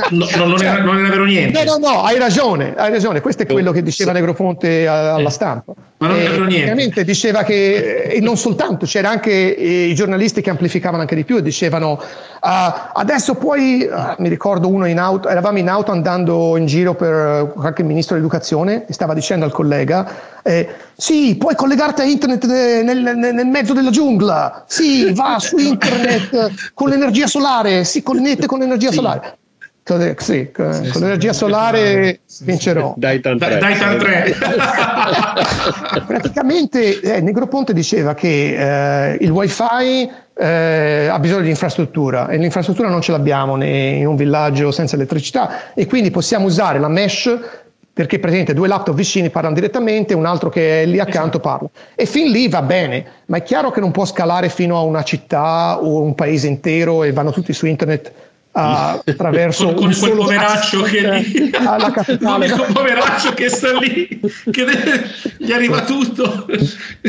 no, 0.10 0.28
no, 0.38 0.46
non, 0.46 0.62
era, 0.62 0.82
non, 0.82 0.98
era, 1.00 1.10
vero 1.10 1.26
niente. 1.26 1.64
No, 1.64 1.78
no, 1.78 1.90
no, 1.90 2.04
hai 2.04 2.18
ragione, 2.18 2.74
hai 2.76 2.92
ragione. 2.92 3.22
Questo 3.22 3.44
è 3.44 3.46
quello 3.46 3.72
che 3.72 3.82
diceva 3.82 4.12
Negroponte 4.12 4.88
alla 4.88 5.30
stampa. 5.30 5.74
Ma 5.98 6.08
non 6.08 6.20
è 6.20 6.30
vero 6.30 6.46
niente. 6.46 6.72
Ovviamente 6.72 7.04
diceva 7.04 7.44
che, 7.44 8.04
e 8.04 8.20
non 8.20 8.38
soltanto, 8.38 8.86
c'era 8.86 9.10
anche 9.10 9.32
i 9.32 9.94
giornalisti 9.96 10.42
che 10.42 10.50
amplificavano 10.50 11.02
anche 11.02 11.16
di 11.16 11.24
più 11.24 11.38
e 11.38 11.42
dicevano 11.42 11.94
uh, 11.94 12.48
adesso 12.94 13.36
puoi, 13.36 13.88
uh, 13.90 14.22
mi 14.22 14.30
ricordo 14.30 14.68
uno 14.68 14.86
in 14.86 15.00
auto, 15.00 15.30
eravamo 15.30 15.58
in 15.58 15.70
auto 15.70 15.92
andando 15.92 16.58
in 16.58 16.66
giro 16.66 16.94
per 16.94 17.54
qualche 17.56 17.84
ministro 17.84 18.16
dell'educazione 18.16 18.86
e 18.88 18.94
stava 18.94 19.14
dicendo 19.14 19.46
al 19.46 19.52
collega 19.52 20.32
eh, 20.46 20.68
sì, 20.96 21.36
puoi 21.38 21.56
collegarti 21.56 22.02
a 22.02 22.04
internet 22.04 22.46
nel, 22.46 23.00
nel, 23.00 23.34
nel, 23.34 23.48
mezzo 23.48 23.74
della 23.74 23.90
giungla, 23.90 24.66
sì, 24.68 25.14
va 25.14 25.38
su 25.40 25.56
internet 25.58 26.72
con 26.74 26.90
l'energia 26.90 27.28
solare, 27.28 27.86
sì, 27.86 28.04
connette 28.04 28.43
con 28.46 28.60
l'energia 28.60 28.90
sì. 28.90 28.96
solare. 28.96 29.38
Sì, 29.86 30.16
sì, 30.18 30.52
con 30.52 31.02
l'energia 31.02 31.34
solare 31.34 32.22
vincerò. 32.42 32.94
Dai 32.96 33.20
tan 33.20 33.38
tre. 33.38 33.58
Dai 33.58 33.78
tan 33.78 33.98
tre. 33.98 34.34
Praticamente 36.08 37.02
eh, 37.02 37.20
Negroponte 37.20 37.74
diceva 37.74 38.14
che 38.14 39.12
eh, 39.12 39.18
il 39.20 39.30
wifi 39.30 40.10
eh, 40.36 41.08
ha 41.12 41.20
bisogno 41.20 41.42
di 41.42 41.50
infrastruttura 41.50 42.30
e 42.30 42.38
l'infrastruttura 42.38 42.88
non 42.88 43.02
ce 43.02 43.12
l'abbiamo 43.12 43.62
in 43.62 44.08
un 44.08 44.16
villaggio 44.16 44.72
senza 44.72 44.96
elettricità 44.96 45.74
e 45.74 45.86
quindi 45.86 46.12
possiamo 46.12 46.46
usare 46.46 46.80
la 46.80 46.88
mesh 46.88 47.38
perché 47.94 48.18
presente 48.18 48.56
due 48.56 48.68
laptop 48.68 48.96
vicini 48.96 49.30
parlano 49.30 49.54
direttamente, 49.54 50.16
un 50.16 50.26
altro 50.26 50.50
che 50.50 50.82
è 50.82 50.86
lì 50.86 51.00
accanto 51.00 51.40
parla. 51.40 51.70
E 51.94 52.08
fin 52.08 52.32
lì 52.32 52.48
va 52.48 52.64
bene, 52.64 53.06
ma 53.28 53.38
è 53.38 53.44
chiaro 53.44 53.70
che 53.70 53.82
non 53.82 53.92
può 53.92 54.06
scalare 54.06 54.50
fino 54.50 54.78
a 54.78 54.82
una 54.82 55.04
città 55.04 55.78
o 55.80 56.02
un 56.02 56.16
paese 56.16 56.48
intero 56.48 57.04
e 57.04 57.12
vanno 57.12 57.32
tutti 57.32 57.54
su 57.54 57.68
internet 57.68 58.12
attraverso 58.56 59.66
con, 59.74 59.76
con 59.76 59.86
un 59.88 60.00
quel 60.00 60.12
poveraccio 60.16 60.82
che 60.84 61.10
lì. 61.10 61.52
alla 61.66 61.92
capitale 61.92 62.48
l'unico 62.48 62.72
poveraccio 62.72 63.34
che 63.34 63.50
sta 63.50 63.78
lì 63.80 64.08
che 64.08 64.64
deve, 64.64 65.06
gli 65.38 65.52
arriva 65.52 65.82
tutto. 65.82 66.46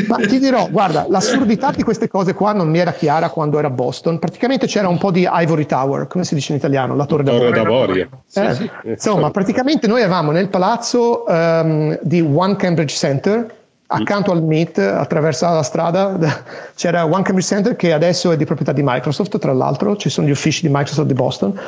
Ma 0.07 0.17
ti 0.25 0.39
dirò 0.39 0.67
guarda 0.69 1.05
l'assurdità 1.07 1.71
di 1.71 1.83
queste 1.83 2.07
cose 2.07 2.33
qua 2.33 2.53
non 2.53 2.69
mi 2.69 2.79
era 2.79 2.93
chiara 2.93 3.29
quando 3.29 3.59
era 3.59 3.67
a 3.67 3.71
Boston. 3.71 4.17
Praticamente 4.17 4.65
c'era 4.65 4.87
un 4.87 4.97
po' 4.97 5.11
di 5.11 5.27
Ivory 5.31 5.65
Tower 5.67 6.07
come 6.07 6.23
si 6.23 6.33
dice 6.33 6.53
in 6.53 6.57
italiano? 6.57 6.95
La 6.95 7.05
torre 7.05 7.23
d'avorio, 7.23 8.09
eh, 8.33 8.53
sì, 8.53 8.53
sì. 8.53 8.69
insomma 8.85 9.29
praticamente 9.29 9.85
noi 9.87 10.01
eravamo 10.01 10.31
nel 10.31 10.49
palazzo 10.49 11.25
um, 11.27 11.97
di 12.01 12.21
One 12.21 12.55
Cambridge 12.55 12.95
Center 12.95 13.63
accanto 13.87 14.31
al 14.31 14.43
Meet, 14.43 14.77
attraverso 14.79 15.45
la 15.45 15.63
strada, 15.63 16.17
c'era 16.75 17.05
One 17.05 17.21
Cambridge 17.23 17.47
Center 17.47 17.75
che 17.75 17.93
adesso 17.93 18.31
è 18.31 18.37
di 18.37 18.45
proprietà 18.45 18.71
di 18.71 18.81
Microsoft, 18.83 19.37
tra 19.37 19.53
l'altro, 19.53 19.95
ci 19.95 20.09
sono 20.09 20.27
gli 20.27 20.31
uffici 20.31 20.61
di 20.61 20.69
Microsoft 20.73 21.07
di 21.07 21.13
Boston. 21.13 21.59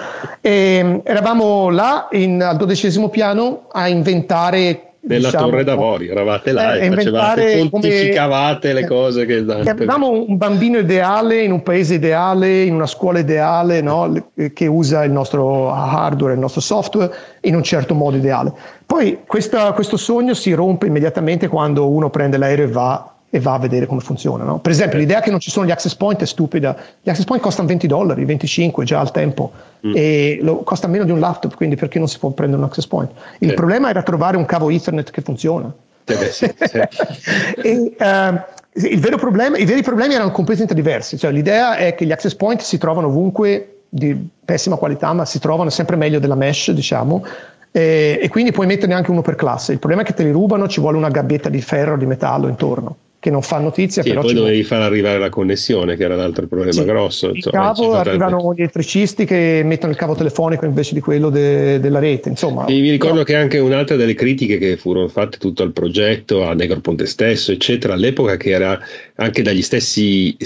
E 0.42 0.82
mm, 0.84 0.98
eravamo 1.04 1.70
là 1.70 2.08
in, 2.12 2.42
al 2.42 2.58
dodicesimo 2.58 3.10
piano 3.10 3.68
a 3.72 3.88
inventare 3.88 4.88
nella 5.08 5.30
diciamo, 5.30 5.50
torre 5.50 5.64
d'avorio, 5.64 6.12
eravate 6.12 6.52
là 6.52 6.76
eh, 6.76 6.86
e 6.86 6.92
facevate, 6.92 7.68
pontificavate 7.70 8.70
come, 8.70 8.82
le 8.82 8.88
cose 8.88 9.26
che 9.26 9.38
Avevamo 9.48 10.10
un 10.10 10.38
bambino 10.38 10.80
ideale 10.80 11.44
in 11.44 11.52
un 11.52 11.64
paese 11.64 11.96
ideale, 11.96 12.64
in 12.64 12.74
una 12.74 12.86
scuola 12.86 13.20
ideale, 13.20 13.82
no? 13.82 14.30
che 14.54 14.68
usa 14.68 15.04
il 15.04 15.12
nostro 15.12 15.72
hardware, 15.72 16.34
il 16.34 16.40
nostro 16.40 16.62
software 16.62 17.14
in 17.42 17.56
un 17.56 17.64
certo 17.64 17.94
modo 17.94 18.18
ideale. 18.18 18.52
Poi 18.88 19.20
questa, 19.28 19.74
questo 19.74 19.98
sogno 19.98 20.34
si 20.34 20.54
rompe 20.54 20.88
immediatamente 20.88 21.50
quando 21.50 21.90
uno 21.90 22.10
prende 22.10 22.38
l'aereo 22.38 22.66
e 22.66 22.72
va 22.72 23.12
e 23.30 23.40
va 23.42 23.56
a 23.56 23.60
vedere 23.60 23.86
come 23.86 24.00
funziona. 24.00 24.46
No? 24.46 24.60
Per 24.60 24.72
esempio, 24.72 24.98
l'idea 24.98 25.20
che 25.20 25.30
non 25.30 25.40
ci 25.40 25.52
sono 25.52 25.66
gli 25.66 25.72
access 25.72 25.94
point 25.96 26.22
è 26.22 26.26
stupida. 26.26 26.76
Gli 27.02 27.10
access 27.10 27.26
point 27.26 27.42
costano 27.42 27.68
20 27.68 27.86
dollari, 27.86 28.24
25 28.24 28.86
già 28.86 29.00
al 29.02 29.12
tempo, 29.12 29.52
mm. 29.86 29.92
e 29.94 30.40
lo, 30.42 30.64
costa 30.64 30.88
meno 30.88 31.04
di 31.04 31.12
un 31.12 31.20
laptop, 31.20 31.56
quindi 31.56 31.76
perché 31.76 32.00
non 32.00 32.08
si 32.08 32.18
può 32.20 32.30
prendere 32.30 32.62
un 32.62 32.68
access 32.68 32.88
point? 32.88 33.12
Il 33.40 33.50
sì. 33.50 33.56
problema 33.56 33.90
era 33.90 34.02
trovare 34.02 34.38
un 34.38 34.46
cavo 34.46 34.70
Ethernet 34.70 35.12
che 35.12 35.22
funziona. 35.22 35.72
Sì, 36.06 36.16
sì, 36.32 36.80
e, 37.62 37.96
uh, 38.00 38.98
vero 38.98 39.18
problema, 39.18 39.58
I 39.58 39.66
veri 39.66 39.82
problemi 39.82 40.14
erano 40.14 40.32
completamente 40.32 40.74
diversi. 40.74 41.18
Cioè, 41.18 41.32
l'idea 41.32 41.76
è 41.76 41.96
che 41.96 42.06
gli 42.06 42.14
access 42.14 42.34
point 42.34 42.62
si 42.62 42.78
trovano 42.78 43.08
ovunque 43.08 43.80
di 43.90 44.30
pessima 44.46 44.78
qualità, 44.78 45.12
ma 45.12 45.26
si 45.26 45.40
trovano 45.40 45.70
sempre 45.70 45.98
meglio 45.98 46.20
della 46.20 46.36
mesh, 46.36 46.72
diciamo, 46.72 47.26
e, 47.72 48.20
e, 48.22 48.30
quindi 48.30 48.52
puoi 48.52 48.68
metterne 48.68 48.94
anche 48.94 49.12
uno 49.12 49.22
per 49.22 49.36
classe. 49.36 49.72
Il 49.72 49.80
problema 49.80 50.04
è 50.04 50.06
che 50.06 50.14
te 50.14 50.24
li 50.24 50.32
rubano, 50.32 50.68
ci 50.68 50.80
vuole 50.80 50.98
una 50.98 51.10
gabbietta 51.10 51.50
di 51.50 51.62
ferro 51.62 51.94
o 51.94 51.98
di 51.98 52.06
metallo 52.06 52.48
intorno 52.48 52.98
che 53.20 53.32
non 53.32 53.42
fa 53.42 53.58
notizia. 53.58 54.04
Sì, 54.04 54.10
però 54.10 54.22
poi 54.22 54.34
dovevi 54.34 54.64
far 54.64 54.82
arrivare 54.82 55.18
la 55.18 55.30
connessione, 55.30 55.96
che 55.96 56.04
era 56.04 56.16
l'altro 56.16 56.48
problema 56.48 56.72
sì, 56.72 56.84
grosso. 56.86 57.28
Il 57.28 57.36
insomma, 57.36 57.74
cavo 57.74 57.94
arrivano 57.94 58.54
gli 58.54 58.62
elettricisti 58.62 59.26
che 59.26 59.62
mettono 59.66 59.92
il 59.92 59.98
cavo 59.98 60.16
telefonico 60.16 60.66
invece 60.66 60.94
di 60.94 61.00
quello 61.00 61.30
de- 61.30 61.80
della 61.80 62.00
rete. 62.00 62.30
Insomma, 62.30 62.66
e 62.66 62.80
mi 62.80 62.90
ricordo 62.90 63.18
no. 63.18 63.24
che 63.24 63.36
anche 63.36 63.58
un'altra 63.58 63.96
delle 63.96 64.14
critiche 64.14 64.58
che 64.58 64.78
furono 64.78 65.08
fatte 65.08 65.38
tutto 65.38 65.64
al 65.64 65.74
progetto, 65.74 66.46
a 66.46 66.54
Negroponte 66.54 67.06
stesso, 67.06 67.52
eccetera, 67.52 67.94
all'epoca, 67.94 68.38
che 68.38 68.52
era 68.52 68.80
anche 69.16 69.42
dagli 69.42 69.62
stessi 69.62 70.38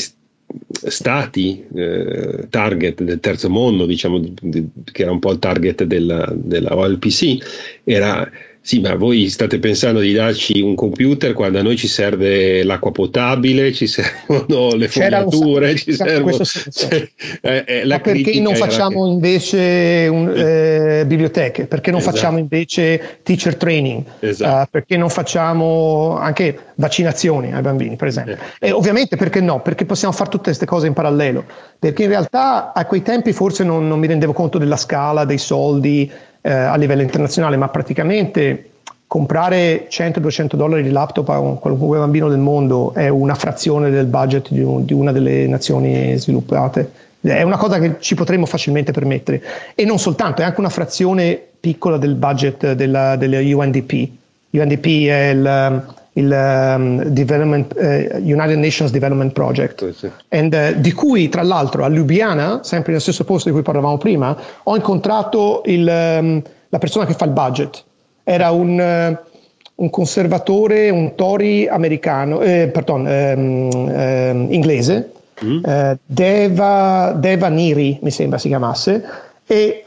stati 0.70 1.66
eh, 1.74 2.48
target 2.50 3.04
del 3.04 3.20
terzo 3.20 3.50
mondo, 3.50 3.86
diciamo, 3.86 4.20
di, 4.20 4.34
di, 4.42 4.68
che 4.92 5.04
era 5.04 5.12
un 5.12 5.20
po' 5.20 5.32
il 5.32 5.40
target 5.40 5.84
della, 5.84 6.32
della 6.34 6.76
OLPC, 6.76 7.82
era 7.84 8.30
Sì, 8.64 8.80
ma 8.80 8.94
voi 8.94 9.28
state 9.28 9.58
pensando 9.58 10.02
di 10.02 10.14
darci 10.14 10.62
un 10.62 10.76
computer 10.76 11.34
quando 11.34 11.58
a 11.58 11.64
noi 11.64 11.76
ci 11.78 11.88
serve 11.88 12.64
l'acqua 12.64 12.92
potabile, 12.92 13.74
ci 13.74 13.88
servono 13.88 14.74
le 14.78 14.88
fognature, 14.88 15.76
ci 15.76 15.94
servono... 15.94 16.38
eh, 17.42 17.64
eh, 17.66 17.86
ma 17.88 18.00
perché 18.00 18.40
non 18.40 18.54
facciamo 18.54 19.06
che... 19.06 19.12
invece 19.14 20.08
un, 20.12 20.32
eh, 20.36 21.04
biblioteche? 21.08 21.66
Perché 21.66 21.90
non 21.90 22.02
esatto. 22.02 22.16
facciamo 22.16 22.38
invece 22.38 23.20
teacher 23.24 23.56
training? 23.56 24.04
Esatto. 24.20 24.62
Uh, 24.62 24.70
perché 24.70 24.96
non 24.96 25.10
facciamo 25.10 26.18
anche 26.20 26.56
vaccinazioni 26.76 27.52
ai 27.52 27.62
bambini, 27.62 27.96
per 27.96 28.10
esempio? 28.10 28.38
Eh. 28.60 28.68
E 28.68 28.72
ovviamente 28.72 29.16
perché 29.16 29.42
no? 29.42 29.64
Perché 29.64 29.86
possiamo 29.86 30.14
fare 30.14 30.30
tutte 30.30 30.46
queste 30.46 30.68
cose 30.68 30.86
in 30.86 30.94
parallelo. 30.94 31.44
Perché 31.80 32.04
in 32.04 32.10
realtà 32.10 32.74
a 32.74 32.86
quei 32.86 33.02
tempi 33.02 33.34
forse 33.34 33.64
non, 33.64 33.88
non 33.88 33.98
mi 33.98 34.06
rendevo 34.06 34.34
conto 34.34 34.60
della 34.60 34.78
scala, 34.78 35.26
dei 35.26 35.40
soldi, 35.40 36.12
eh, 36.42 36.52
a 36.52 36.76
livello 36.76 37.02
internazionale, 37.02 37.58
ma 37.58 37.70
praticamente 37.70 38.72
comprare 39.08 39.88
100-200 39.90 40.56
dollari 40.56 40.84
di 40.84 40.90
laptop 40.90 41.28
a 41.30 41.40
un 41.40 41.60
qualunque 41.60 41.98
bambino 41.98 42.30
del 42.30 42.38
mondo 42.38 42.94
è 42.94 43.10
una 43.10 43.36
frazione 43.36 43.90
del 43.90 44.06
budget 44.06 44.50
di, 44.52 44.62
un, 44.62 44.86
di, 44.86 44.94
una 44.94 45.12
delle 45.12 45.48
nazioni 45.48 46.18
sviluppate. 46.18 46.92
È 47.20 47.42
una 47.42 47.58
cosa 47.58 47.78
che 47.78 47.98
ci 48.00 48.16
potremmo 48.16 48.46
facilmente 48.46 48.94
permettere. 48.94 49.44
E 49.76 49.84
non 49.84 50.00
soltanto, 50.00 50.42
è 50.42 50.46
anche 50.46 50.60
una 50.60 50.70
frazione 50.70 51.40
piccola 51.60 51.98
del 51.98 52.16
budget 52.16 52.72
della, 52.72 53.18
della 53.18 53.40
UNDP. 53.40 54.10
UNDP 54.52 54.86
è 55.08 55.30
il, 55.30 55.84
il 56.14 56.30
um, 56.30 56.98
uh, 57.06 58.18
United 58.18 58.58
Nations 58.58 58.92
Development 58.92 59.32
Project, 59.32 59.92
sì. 59.92 60.10
And, 60.30 60.54
uh, 60.54 60.80
di 60.80 60.92
cui 60.92 61.30
tra 61.30 61.42
l'altro 61.42 61.86
a 61.86 61.90
Ljubljana, 61.90 62.60
sempre 62.64 62.90
nello 62.92 63.02
stesso 63.02 63.24
posto 63.24 63.48
di 63.48 63.54
cui 63.54 63.64
parlavamo 63.64 63.98
prima, 63.98 64.36
ho 64.64 64.76
incontrato 64.76 65.62
il, 65.66 65.88
um, 65.88 66.42
la 66.68 66.78
persona 66.80 67.06
che 67.06 67.14
fa 67.14 67.26
il 67.26 67.32
budget. 67.32 67.84
Era 68.24 68.52
un, 68.52 68.78
uh, 68.78 69.30
un 69.76 69.90
conservatore, 69.90 70.90
un 70.90 71.16
Tory 71.16 71.68
americano, 71.68 72.42
eh, 72.42 72.70
pardon, 72.72 73.06
um, 73.06 74.48
inglese, 74.50 75.12
mm. 75.44 75.64
Deva, 76.06 77.16
Deva, 77.18 77.48
Niri 77.48 77.98
mi 78.02 78.12
sembra 78.12 78.38
si 78.38 78.50
chiamasse, 78.50 79.04
e 79.48 79.82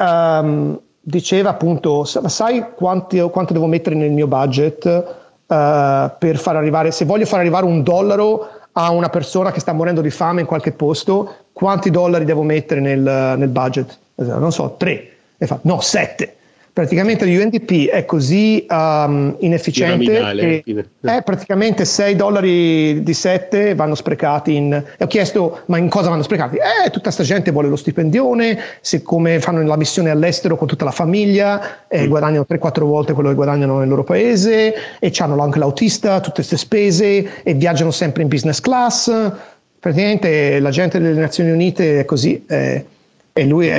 diceva 1.00 1.50
appunto, 1.50 2.04
sai 2.04 2.64
quanti, 2.74 3.20
quanto 3.30 3.52
devo 3.52 3.66
mettere 3.66 3.94
nel 3.94 4.10
mio 4.10 4.26
budget? 4.26 5.22
Uh, 5.46 6.10
per 6.18 6.36
far 6.36 6.56
arrivare, 6.56 6.90
se 6.90 7.04
voglio 7.04 7.26
far 7.26 7.40
arrivare 7.40 7.64
un 7.64 7.82
dollaro 7.82 8.48
a 8.72 8.90
una 8.90 9.08
persona 9.08 9.52
che 9.52 9.60
sta 9.60 9.72
morendo 9.72 10.00
di 10.00 10.10
fame 10.10 10.40
in 10.40 10.46
qualche 10.46 10.72
posto, 10.72 11.34
quanti 11.52 11.90
dollari 11.90 12.24
devo 12.24 12.42
mettere 12.42 12.80
nel, 12.80 13.00
nel 13.00 13.48
budget? 13.48 13.98
Non 14.16 14.52
so, 14.52 14.74
tre. 14.76 15.10
E 15.36 15.46
fa, 15.46 15.58
no, 15.62 15.80
sette 15.80 16.36
praticamente 16.74 17.24
l'UNDP 17.24 17.88
è 17.88 18.04
così 18.04 18.66
um, 18.68 19.36
inefficiente 19.38 20.64
che 20.64 20.84
è 21.02 21.22
praticamente 21.22 21.84
6 21.84 22.16
dollari 22.16 23.00
di 23.00 23.14
7 23.14 23.76
vanno 23.76 23.94
sprecati 23.94 24.56
in... 24.56 24.72
E 24.72 25.04
ho 25.04 25.06
chiesto 25.06 25.60
ma 25.66 25.78
in 25.78 25.88
cosa 25.88 26.08
vanno 26.08 26.24
sprecati? 26.24 26.56
Eh, 26.56 26.90
tutta 26.90 27.04
questa 27.04 27.22
gente 27.22 27.52
vuole 27.52 27.68
lo 27.68 27.76
stipendione, 27.76 28.58
siccome 28.80 29.38
fanno 29.38 29.62
la 29.62 29.76
missione 29.76 30.10
all'estero 30.10 30.56
con 30.56 30.66
tutta 30.66 30.84
la 30.84 30.90
famiglia, 30.90 31.86
eh, 31.86 32.06
mm. 32.06 32.08
guadagnano 32.08 32.44
3-4 32.48 32.82
volte 32.82 33.12
quello 33.12 33.28
che 33.28 33.36
guadagnano 33.36 33.78
nel 33.78 33.88
loro 33.88 34.02
paese 34.02 34.74
e 34.98 35.12
hanno 35.18 35.40
anche 35.40 35.60
l'autista, 35.60 36.18
tutte 36.18 36.34
queste 36.34 36.56
spese 36.56 37.44
e 37.44 37.54
viaggiano 37.54 37.92
sempre 37.92 38.22
in 38.22 38.28
business 38.28 38.58
class. 38.58 39.32
Praticamente 39.78 40.58
la 40.58 40.70
gente 40.70 40.98
delle 40.98 41.20
Nazioni 41.20 41.52
Unite 41.52 42.00
è 42.00 42.04
così 42.04 42.44
eh, 42.48 42.84
e 43.32 43.44
lui, 43.44 43.70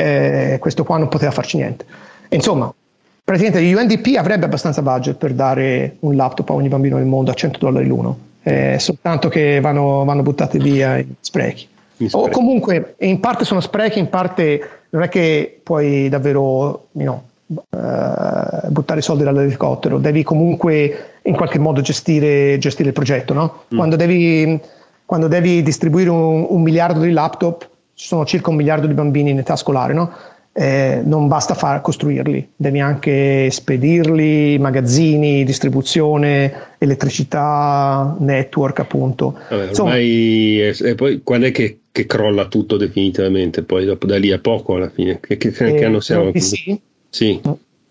questo 0.60 0.86
qua 0.86 0.98
non 0.98 1.10
poteva 1.10 1.32
farci 1.32 1.58
niente. 1.58 1.86
Insomma, 2.30 2.74
praticamente 3.26 3.60
l'UNDP 3.60 4.18
avrebbe 4.18 4.46
abbastanza 4.46 4.84
budget 4.84 5.16
per 5.16 5.34
dare 5.34 5.98
un 6.02 6.16
laptop 6.16 6.52
a 6.52 6.54
ogni 6.54 6.68
bambino 6.68 6.98
del 6.98 7.08
mondo 7.08 7.32
a 7.32 7.34
100 7.34 7.58
dollari 7.58 7.88
l'uno, 7.88 8.18
eh, 8.44 8.78
soltanto 8.80 9.30
che 9.30 9.60
vanno, 9.60 10.06
vanno 10.06 10.22
buttati 10.22 10.60
via 10.60 10.98
in 10.98 11.08
sprechi. 11.20 11.68
in 11.98 12.10
sprechi. 12.10 12.28
O 12.28 12.32
comunque 12.32 12.94
in 13.00 13.20
parte 13.20 13.44
sono 13.44 13.62
sprechi, 13.62 13.98
in 13.98 14.10
parte 14.10 14.84
non 14.92 15.02
è 15.02 15.10
che 15.10 15.60
puoi 15.64 16.08
davvero 16.08 16.88
you 16.92 17.04
know, 17.04 17.24
uh, 17.48 18.70
buttare 18.70 19.00
i 19.00 19.04
soldi 19.04 19.24
dall'elicottero, 19.24 19.98
devi 19.98 20.22
comunque 20.22 21.14
in 21.24 21.36
qualche 21.36 21.58
modo 21.58 21.82
gestire, 21.82 22.60
gestire 22.60 22.90
il 22.90 22.94
progetto. 22.94 23.34
No? 23.34 23.64
Mm. 23.74 23.78
Quando, 23.78 23.96
devi, 23.96 24.60
quando, 25.04 25.28
devi, 25.28 25.64
distribuire 25.64 26.12
un, 26.12 26.46
un, 26.48 26.62
miliardo 26.62 27.00
di 27.00 27.12
laptop, 27.12 27.68
ci 27.96 28.06
sono 28.06 28.24
circa 28.24 28.52
un 28.52 28.58
miliardo 28.58 28.86
di 28.86 28.94
bambini 28.94 29.32
in 29.32 29.40
età 29.40 29.56
scolare, 29.56 29.94
no? 29.94 30.12
Eh, 30.58 31.02
non 31.04 31.28
basta 31.28 31.54
far, 31.54 31.82
costruirli, 31.82 32.52
devi 32.56 32.80
anche 32.80 33.52
spedirli, 33.52 34.58
magazzini, 34.58 35.44
distribuzione, 35.44 36.76
elettricità, 36.78 38.16
network 38.18 38.80
appunto. 38.80 39.38
Vabbè, 39.50 39.72
ormai, 39.78 40.62
e 40.62 40.96
poi 40.96 41.22
quando 41.24 41.48
è 41.48 41.52
che, 41.52 41.80
che, 41.92 42.06
crolla 42.06 42.46
tutto 42.46 42.78
definitivamente? 42.78 43.64
Poi 43.64 43.84
dopo 43.84 44.06
da 44.06 44.18
lì 44.18 44.32
a 44.32 44.40
poco 44.40 44.76
alla 44.76 44.90
fine, 44.90 45.20
che, 45.20 45.36
che, 45.36 45.52
che 45.52 45.76
eh, 45.76 45.84
anno 45.84 46.00
siamo? 46.00 46.32
Sì. 46.36 46.80
sì. 47.10 47.42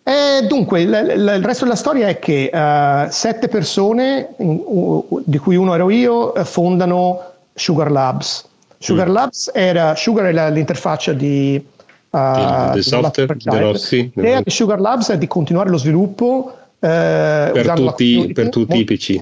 Eh, 0.03 0.47
dunque, 0.47 0.81
il, 0.81 0.89
il, 0.89 1.45
resto 1.45 1.65
della 1.65 1.77
storia 1.77 2.09
è 2.09 2.19
che 2.19 2.51
uh, 2.51 3.11
sette 3.11 3.49
persone, 3.49 4.37
in, 4.39 4.59
uh, 4.65 5.23
di 5.23 5.37
cui 5.37 5.57
uno 5.57 5.75
ero 5.75 5.91
io, 5.91 6.33
fondano 6.45 7.33
Sugar 7.53 7.91
Labs. 7.91 8.49
Sugar 8.79 9.11
mm. 9.11 9.13
Labs 9.13 9.51
era, 9.53 9.95
Sugar 9.95 10.25
è 10.25 10.51
l'interfaccia 10.51 11.13
di 11.13 11.73
uh, 12.15 12.73
del 12.73 12.83
software 12.83 13.37
dello, 13.39 13.75
sì, 13.75 14.11
l'idea 14.15 14.41
di 14.41 14.51
Sugar 14.51 14.81
Labs 14.81 15.11
è 15.11 15.19
di 15.19 15.27
continuare 15.27 15.71
lo 15.71 15.77
sviluppo 15.77 16.57
eh, 16.79 17.51
per, 17.53 17.73
tutti, 17.75 18.31
per 18.33 18.49
tutti 18.49 18.79
i 18.79 18.85
PC 18.85 19.21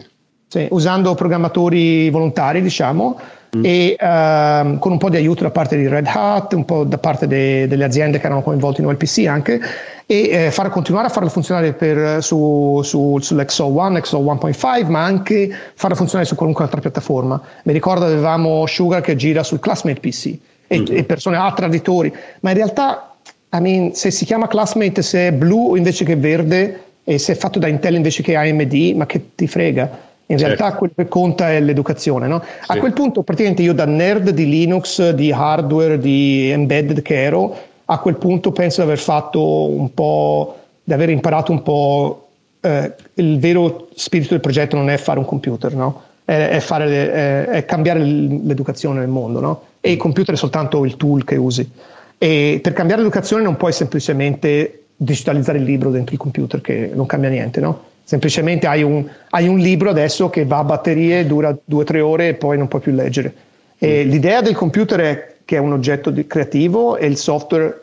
sì, 0.48 0.66
usando 0.70 1.14
programmatori 1.14 2.10
volontari 2.10 2.60
diciamo 2.60 3.18
mm. 3.56 3.64
e 3.64 3.96
uh, 3.98 4.78
con 4.78 4.92
un 4.92 4.98
po' 4.98 5.08
di 5.08 5.16
aiuto 5.16 5.42
da 5.44 5.50
parte 5.50 5.76
di 5.76 5.88
Red 5.88 6.06
Hat 6.06 6.52
un 6.52 6.64
po' 6.64 6.84
da 6.84 6.98
parte 6.98 7.26
de, 7.26 7.66
delle 7.66 7.84
aziende 7.84 8.18
che 8.18 8.26
erano 8.26 8.42
coinvolte 8.42 8.82
in 8.82 8.86
OLPC 8.88 9.26
anche 9.26 9.60
e 10.06 10.28
eh, 10.28 10.50
far 10.50 10.68
continuare 10.68 11.06
a 11.06 11.10
farlo 11.10 11.30
funzionare 11.30 11.72
per, 11.72 12.22
su, 12.22 12.80
su, 12.84 13.16
sull'XO1, 13.18 14.00
XO 14.00 14.18
1.5, 14.18 14.90
ma 14.90 15.04
anche 15.04 15.50
farlo 15.74 15.96
funzionare 15.96 16.28
su 16.28 16.34
qualunque 16.34 16.64
altra 16.64 16.80
piattaforma. 16.80 17.40
Mi 17.64 17.72
ricordo 17.72 18.04
avevamo 18.04 18.66
Sugar 18.66 19.00
che 19.00 19.16
gira 19.16 19.42
sul 19.42 19.58
Classmate 19.58 20.00
PC, 20.00 20.36
e, 20.72 20.80
mm-hmm. 20.80 20.96
e 20.96 21.04
persone, 21.04 21.36
ah, 21.36 21.52
traditori, 21.52 22.12
ma 22.40 22.50
in 22.50 22.56
realtà 22.56 23.12
I 23.54 23.60
mean, 23.60 23.94
se 23.94 24.10
si 24.10 24.24
chiama 24.24 24.48
Classmate, 24.48 25.02
se 25.02 25.28
è 25.28 25.32
blu 25.32 25.74
invece 25.74 26.04
che 26.04 26.16
verde 26.16 26.84
e 27.04 27.18
se 27.18 27.32
è 27.32 27.36
fatto 27.36 27.58
da 27.58 27.68
Intel 27.68 27.96
invece 27.96 28.22
che 28.22 28.34
AMD, 28.34 28.94
ma 28.96 29.04
che 29.04 29.34
ti 29.34 29.46
frega? 29.46 30.10
In 30.26 30.38
certo. 30.38 30.56
realtà 30.56 30.78
quello 30.78 30.94
che 30.96 31.06
conta 31.08 31.50
è 31.50 31.60
l'educazione. 31.60 32.26
No? 32.26 32.42
Sì. 32.42 32.72
A 32.72 32.78
quel 32.78 32.94
punto 32.94 33.22
praticamente 33.22 33.60
io 33.60 33.74
da 33.74 33.84
nerd 33.84 34.30
di 34.30 34.48
Linux, 34.48 35.10
di 35.10 35.30
hardware, 35.30 35.98
di 35.98 36.48
embedded 36.50 37.02
che 37.02 37.22
ero, 37.22 37.54
a 37.84 37.98
quel 37.98 38.16
punto 38.16 38.52
penso 38.52 38.80
di 38.80 38.86
aver 38.86 38.98
fatto 38.98 39.66
un 39.68 39.92
po', 39.92 40.56
di 40.82 40.94
aver 40.94 41.10
imparato 41.10 41.52
un 41.52 41.62
po' 41.62 42.28
eh, 42.60 42.94
il 43.14 43.38
vero 43.38 43.88
spirito 43.94 44.30
del 44.30 44.40
progetto 44.40 44.76
non 44.76 44.88
è 44.88 44.96
fare 44.96 45.18
un 45.18 45.26
computer, 45.26 45.74
no? 45.74 46.02
è, 46.24 46.48
è, 46.48 46.60
fare, 46.60 47.12
è, 47.12 47.44
è 47.48 47.64
cambiare 47.66 47.98
l'educazione 48.00 49.00
nel 49.00 49.08
mondo. 49.08 49.40
No? 49.40 49.62
E 49.84 49.90
il 49.90 49.96
computer 49.96 50.34
è 50.34 50.38
soltanto 50.38 50.84
il 50.84 50.96
tool 50.96 51.24
che 51.24 51.34
usi. 51.34 51.68
E 52.16 52.60
per 52.62 52.72
cambiare 52.72 53.02
l'educazione 53.02 53.42
non 53.42 53.56
puoi 53.56 53.72
semplicemente 53.72 54.84
digitalizzare 54.96 55.58
il 55.58 55.64
libro 55.64 55.90
dentro 55.90 56.14
il 56.14 56.20
computer, 56.20 56.60
che 56.60 56.92
non 56.94 57.04
cambia 57.06 57.28
niente, 57.28 57.60
no? 57.60 57.90
Semplicemente 58.04 58.68
hai 58.68 58.84
un, 58.84 59.04
hai 59.30 59.48
un 59.48 59.58
libro 59.58 59.90
adesso 59.90 60.30
che 60.30 60.44
va 60.44 60.58
a 60.58 60.64
batterie, 60.64 61.26
dura 61.26 61.56
due 61.64 61.82
o 61.82 61.84
tre 61.84 62.00
ore 62.00 62.28
e 62.28 62.34
poi 62.34 62.56
non 62.58 62.68
puoi 62.68 62.80
più 62.80 62.92
leggere. 62.92 63.34
E 63.76 64.04
mm. 64.04 64.08
l'idea 64.08 64.40
del 64.40 64.54
computer 64.54 65.00
è 65.00 65.34
che 65.44 65.56
è 65.56 65.58
un 65.58 65.72
oggetto 65.72 66.12
creativo 66.28 66.96
e 66.96 67.06
il 67.06 67.16
software 67.16 67.80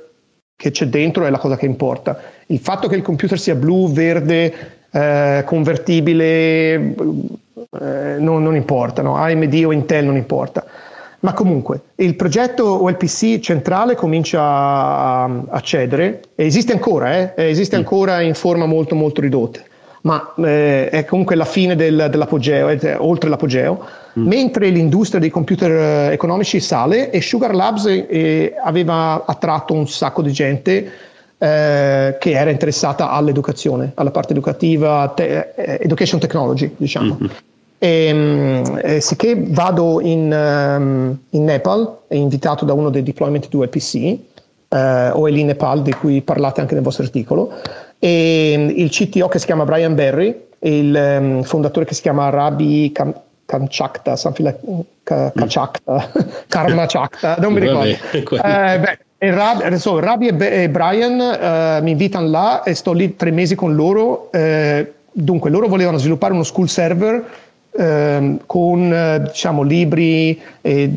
che 0.55 0.71
c'è 0.71 0.87
dentro 0.87 1.25
è 1.25 1.29
la 1.29 1.37
cosa 1.37 1.57
che 1.57 1.65
importa. 1.65 2.21
Il 2.47 2.59
fatto 2.59 2.87
che 2.87 2.95
il 2.95 3.01
computer 3.01 3.37
sia 3.37 3.55
blu, 3.55 3.91
verde, 3.91 4.53
eh, 4.89 5.43
convertibile, 5.45 6.23
eh, 6.75 8.15
non, 8.19 8.41
non, 8.41 8.55
importa, 8.55 9.01
no? 9.01 9.15
AMD 9.17 9.63
o 9.65 9.73
Intel 9.73 10.05
non 10.05 10.15
importa. 10.15 10.65
Ma 11.21 11.33
comunque, 11.33 11.81
il 11.95 12.15
progetto 12.15 12.83
OLPC 12.83 13.39
centrale 13.39 13.95
comincia 13.95 14.41
a, 14.41 15.23
a 15.49 15.59
cedere, 15.59 16.21
esiste 16.35 16.71
ancora, 16.71 17.33
eh? 17.35 17.49
esiste 17.49 17.75
mm. 17.75 17.79
ancora 17.79 18.21
in 18.21 18.33
forma 18.33 18.65
molto 18.65 18.95
molto 18.95 19.19
ridotta, 19.19 19.59
ma 20.03 20.33
eh, 20.37 20.87
è 20.87 21.03
comunque 21.03 21.35
la 21.35 21.43
fine 21.43 21.75
del, 21.75 22.07
dell'apogeo, 22.09 22.69
eh, 22.69 22.95
oltre 22.95 23.29
l'apogeo, 23.29 23.85
mm. 24.17 24.25
mentre 24.25 24.69
l'industria 24.69 25.19
dei 25.19 25.29
computer 25.29 25.71
eh, 25.71 26.13
economici 26.13 26.61
sale 26.61 27.09
e 27.09 27.21
Sugar 27.21 27.53
Labs 27.53 27.85
eh, 27.85 28.53
aveva 28.63 29.25
attratto 29.25 29.73
un 29.73 29.89
sacco 29.89 30.21
di 30.21 30.31
gente 30.31 30.91
eh, 31.37 32.15
che 32.17 32.31
era 32.31 32.49
interessata 32.49 33.09
all'educazione, 33.09 33.91
alla 33.95 34.11
parte 34.11 34.31
educativa, 34.31 35.11
te- 35.13 35.53
education 35.53 36.17
technology, 36.21 36.73
diciamo. 36.77 37.17
Mm-hmm. 37.19 37.31
E, 37.79 38.05
ehm, 38.05 38.79
eh, 38.83 38.99
sicché 38.99 39.35
vado 39.37 40.01
in, 40.01 40.31
um, 40.31 41.17
in, 41.29 41.43
Nepal, 41.45 41.99
invitato 42.09 42.65
da 42.65 42.73
uno 42.73 42.89
dei 42.89 43.03
deployment 43.03 43.47
di 43.47 43.55
UPC, 43.55 43.95
eh, 44.67 45.09
o 45.11 45.27
è 45.27 45.31
lì 45.31 45.43
Nepal 45.43 45.81
di 45.81 45.93
cui 45.93 46.21
parlate 46.21 46.59
anche 46.59 46.73
nel 46.73 46.83
vostro 46.83 47.03
articolo, 47.03 47.53
e 47.97 48.55
mm, 48.57 48.69
il 48.75 48.89
CTO 48.89 49.29
che 49.29 49.39
si 49.39 49.45
chiama 49.45 49.63
Brian 49.63 49.95
Berry 49.95 50.47
e 50.59 50.77
il 50.77 51.17
um, 51.21 51.43
fondatore 51.43 51.85
che 51.85 51.93
si 51.93 52.01
chiama 52.01 52.29
Rabi 52.29 52.91
Kam- 52.91 53.15
Kamchakta, 53.45 54.15
like, 54.37 54.59
Kachakta, 55.03 56.11
Karma 56.47 56.85
Chakta, 56.85 57.37
non 57.39 57.53
mi 57.53 57.61
ricordo. 57.61 57.89
eh, 57.89 58.79
beh, 58.79 58.99
e 59.17 59.31
Rab, 59.31 59.61
adesso 59.61 59.99
Rabi 59.99 60.27
e, 60.27 60.63
e 60.63 60.69
Brian 60.69 61.19
uh, 61.19 61.83
mi 61.83 61.91
invitano 61.91 62.27
là 62.27 62.63
e 62.63 62.73
sto 62.73 62.91
lì 62.91 63.15
tre 63.15 63.31
mesi 63.31 63.55
con 63.55 63.73
loro. 63.73 64.29
Eh, 64.31 64.93
dunque, 65.11 65.49
loro 65.49 65.67
volevano 65.67 65.97
sviluppare 65.97 66.33
uno 66.33 66.43
school 66.43 66.69
server 66.69 67.25
eh, 67.71 68.37
con 68.45 69.23
diciamo, 69.25 69.61
libri 69.61 70.39
e, 70.61 70.91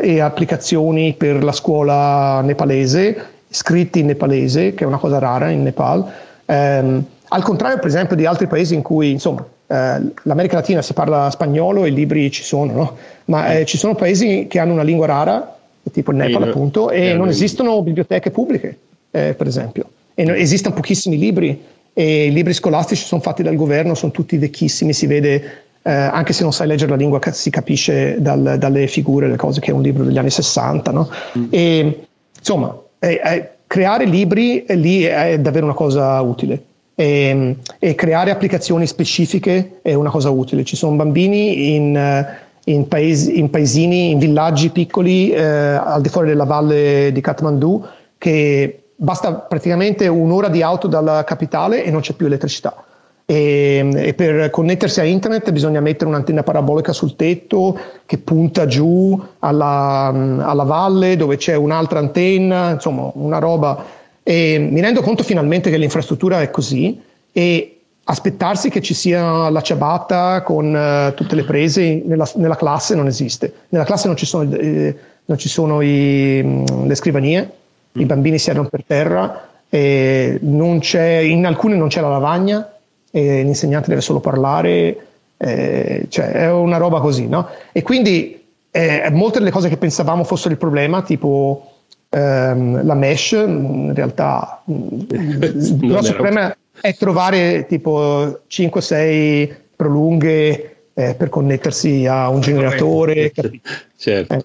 e, 0.00 0.20
applicazioni 0.20 1.14
per 1.14 1.42
la 1.42 1.52
scuola 1.52 2.40
nepalese, 2.42 3.24
scritti 3.48 4.00
in 4.00 4.06
nepalese, 4.06 4.74
che 4.74 4.84
è 4.84 4.86
una 4.86 4.98
cosa 4.98 5.18
rara 5.18 5.50
in 5.50 5.62
Nepal. 5.62 6.04
Eh, 6.46 7.02
al 7.32 7.42
contrario, 7.42 7.78
per 7.78 7.86
esempio, 7.86 8.16
di 8.16 8.26
altri 8.26 8.46
paesi 8.46 8.74
in 8.74 8.82
cui 8.82 9.10
insomma, 9.10 9.46
eh, 9.66 10.00
l'America 10.24 10.56
Latina 10.56 10.82
si 10.82 10.92
parla 10.92 11.30
spagnolo 11.30 11.84
e 11.84 11.88
i 11.88 11.94
libri 11.94 12.30
ci 12.30 12.42
sono, 12.42 12.72
no? 12.72 12.96
ma 13.26 13.52
eh, 13.52 13.64
ci 13.64 13.78
sono 13.78 13.94
paesi 13.94 14.46
che 14.48 14.58
hanno 14.58 14.72
una 14.72 14.82
lingua 14.82 15.06
rara 15.06 15.54
tipo 15.92 16.10
il 16.10 16.18
Nepal 16.18 16.42
appunto, 16.42 16.90
e 16.90 17.14
non 17.14 17.28
esistono 17.28 17.82
biblioteche 17.82 18.30
pubbliche, 18.30 18.78
eh, 19.10 19.34
per 19.34 19.46
esempio, 19.46 19.90
e 20.14 20.24
no, 20.24 20.34
esistono 20.34 20.74
pochissimi 20.74 21.18
libri, 21.18 21.62
e 21.92 22.26
i 22.26 22.32
libri 22.32 22.52
scolastici 22.52 23.04
sono 23.04 23.20
fatti 23.20 23.42
dal 23.42 23.56
governo, 23.56 23.94
sono 23.94 24.12
tutti 24.12 24.36
vecchissimi, 24.36 24.92
si 24.92 25.06
vede, 25.06 25.42
eh, 25.82 25.90
anche 25.92 26.32
se 26.32 26.42
non 26.42 26.52
sai 26.52 26.66
leggere 26.66 26.90
la 26.90 26.96
lingua, 26.96 27.20
si 27.30 27.50
capisce 27.50 28.20
dal, 28.20 28.56
dalle 28.58 28.86
figure, 28.86 29.28
le 29.28 29.36
cose, 29.36 29.60
che 29.60 29.70
è 29.70 29.74
un 29.74 29.82
libro 29.82 30.04
degli 30.04 30.18
anni 30.18 30.30
60, 30.30 30.90
no? 30.90 31.10
mm. 31.38 31.44
E, 31.50 32.06
insomma, 32.38 32.76
eh, 32.98 33.20
eh, 33.24 33.50
creare 33.66 34.04
libri 34.04 34.64
lì 34.68 35.02
è 35.02 35.38
davvero 35.38 35.64
una 35.66 35.74
cosa 35.74 36.20
utile. 36.20 36.64
E, 36.94 37.56
e, 37.78 37.94
creare 37.94 38.30
applicazioni 38.30 38.86
specifiche 38.86 39.78
è 39.80 39.94
una 39.94 40.10
cosa 40.10 40.28
utile. 40.30 40.64
Ci 40.64 40.76
sono 40.76 40.96
bambini 40.96 41.74
in 41.74 42.28
in, 42.64 42.88
paesi, 42.88 43.38
in 43.38 43.50
paesini, 43.50 44.10
in 44.10 44.18
villaggi 44.18 44.70
piccoli 44.70 45.30
eh, 45.30 45.42
al 45.42 46.00
di 46.00 46.08
fuori 46.08 46.28
della 46.28 46.44
valle 46.44 47.10
di 47.12 47.20
Kathmandu 47.20 47.84
che 48.18 48.82
basta 48.94 49.32
praticamente 49.32 50.06
un'ora 50.08 50.48
di 50.48 50.62
auto 50.62 50.86
dalla 50.86 51.24
capitale 51.24 51.84
e 51.84 51.90
non 51.90 52.00
c'è 52.00 52.12
più 52.12 52.26
elettricità. 52.26 52.84
E, 53.30 53.88
e, 53.94 54.14
per 54.14 54.50
connettersi 54.50 54.98
a 54.98 55.04
internet 55.04 55.52
bisogna 55.52 55.78
mettere 55.78 56.10
un'antenna 56.10 56.42
parabolica 56.42 56.92
sul 56.92 57.14
tetto 57.14 57.78
che 58.04 58.18
punta 58.18 58.66
giù 58.66 59.16
alla, 59.38 60.12
alla 60.40 60.64
valle 60.64 61.14
dove 61.14 61.36
c'è 61.36 61.54
un'altra 61.54 62.00
antenna, 62.00 62.70
insomma 62.70 63.08
una 63.14 63.38
roba. 63.38 63.84
E 64.24 64.58
mi 64.58 64.80
rendo 64.80 65.00
conto 65.00 65.22
finalmente 65.22 65.70
che 65.70 65.76
l'infrastruttura 65.76 66.42
è 66.42 66.50
così 66.50 67.00
e 67.30 67.78
aspettarsi 68.02 68.68
che 68.68 68.80
ci 68.80 68.94
sia 68.94 69.48
la 69.48 69.60
ciabatta 69.60 70.42
con 70.42 70.74
uh, 70.74 71.14
tutte 71.14 71.36
le 71.36 71.44
prese 71.44 72.02
nella, 72.04 72.28
nella, 72.34 72.56
classe 72.56 72.96
non 72.96 73.06
esiste. 73.06 73.52
Nella 73.68 73.84
classe 73.84 74.08
non 74.08 74.16
ci 74.16 74.26
sono, 74.26 74.52
eh, 74.56 74.96
non 75.26 75.38
ci 75.38 75.48
sono 75.48 75.80
i, 75.82 76.42
mm, 76.42 76.64
le 76.84 76.94
scrivanie, 76.96 77.48
mm. 77.96 78.00
i 78.00 78.04
bambini 78.06 78.38
si 78.40 78.50
erano 78.50 78.66
per 78.66 78.82
terra, 78.84 79.46
in 79.68 81.44
alcune 81.46 81.76
non 81.76 81.86
c'è 81.86 82.00
la 82.00 82.08
lavagna, 82.08 82.68
e 83.10 83.42
l'insegnante 83.42 83.88
deve 83.88 84.00
solo 84.00 84.20
parlare, 84.20 85.06
eh, 85.36 86.06
cioè 86.08 86.30
è 86.30 86.50
una 86.50 86.76
roba 86.76 87.00
così, 87.00 87.26
no? 87.26 87.48
E 87.72 87.82
quindi 87.82 88.42
eh, 88.70 89.08
molte 89.10 89.38
delle 89.38 89.50
cose 89.50 89.68
che 89.68 89.76
pensavamo 89.76 90.24
fossero 90.24 90.52
il 90.52 90.58
problema, 90.58 91.02
tipo 91.02 91.70
ehm, 92.08 92.84
la 92.84 92.94
mesh, 92.94 93.32
in 93.32 93.92
realtà 93.94 94.62
il 94.66 95.76
grosso 95.78 96.12
problema 96.12 96.54
è 96.80 96.94
trovare 96.94 97.66
tipo 97.66 98.40
5-6 98.48 99.54
prolunghe 99.76 100.76
eh, 100.94 101.14
per 101.14 101.28
connettersi 101.28 102.06
a 102.06 102.28
un 102.28 102.40
generatore. 102.40 103.32
certo. 103.96 104.44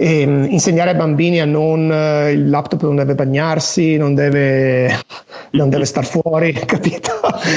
Eh. 0.00 0.20
E, 0.20 0.24
um, 0.24 0.46
insegnare 0.48 0.90
ai 0.90 0.96
bambini 0.96 1.40
a 1.40 1.44
non 1.44 1.90
uh, 1.90 2.30
il 2.30 2.48
laptop 2.48 2.82
non 2.82 2.94
deve 2.94 3.16
bagnarsi, 3.16 3.96
non 3.96 4.14
deve, 4.14 4.88
non 5.52 5.68
deve 5.68 5.84
star 5.84 6.04
fuori, 6.04 6.52
capito? 6.66 7.10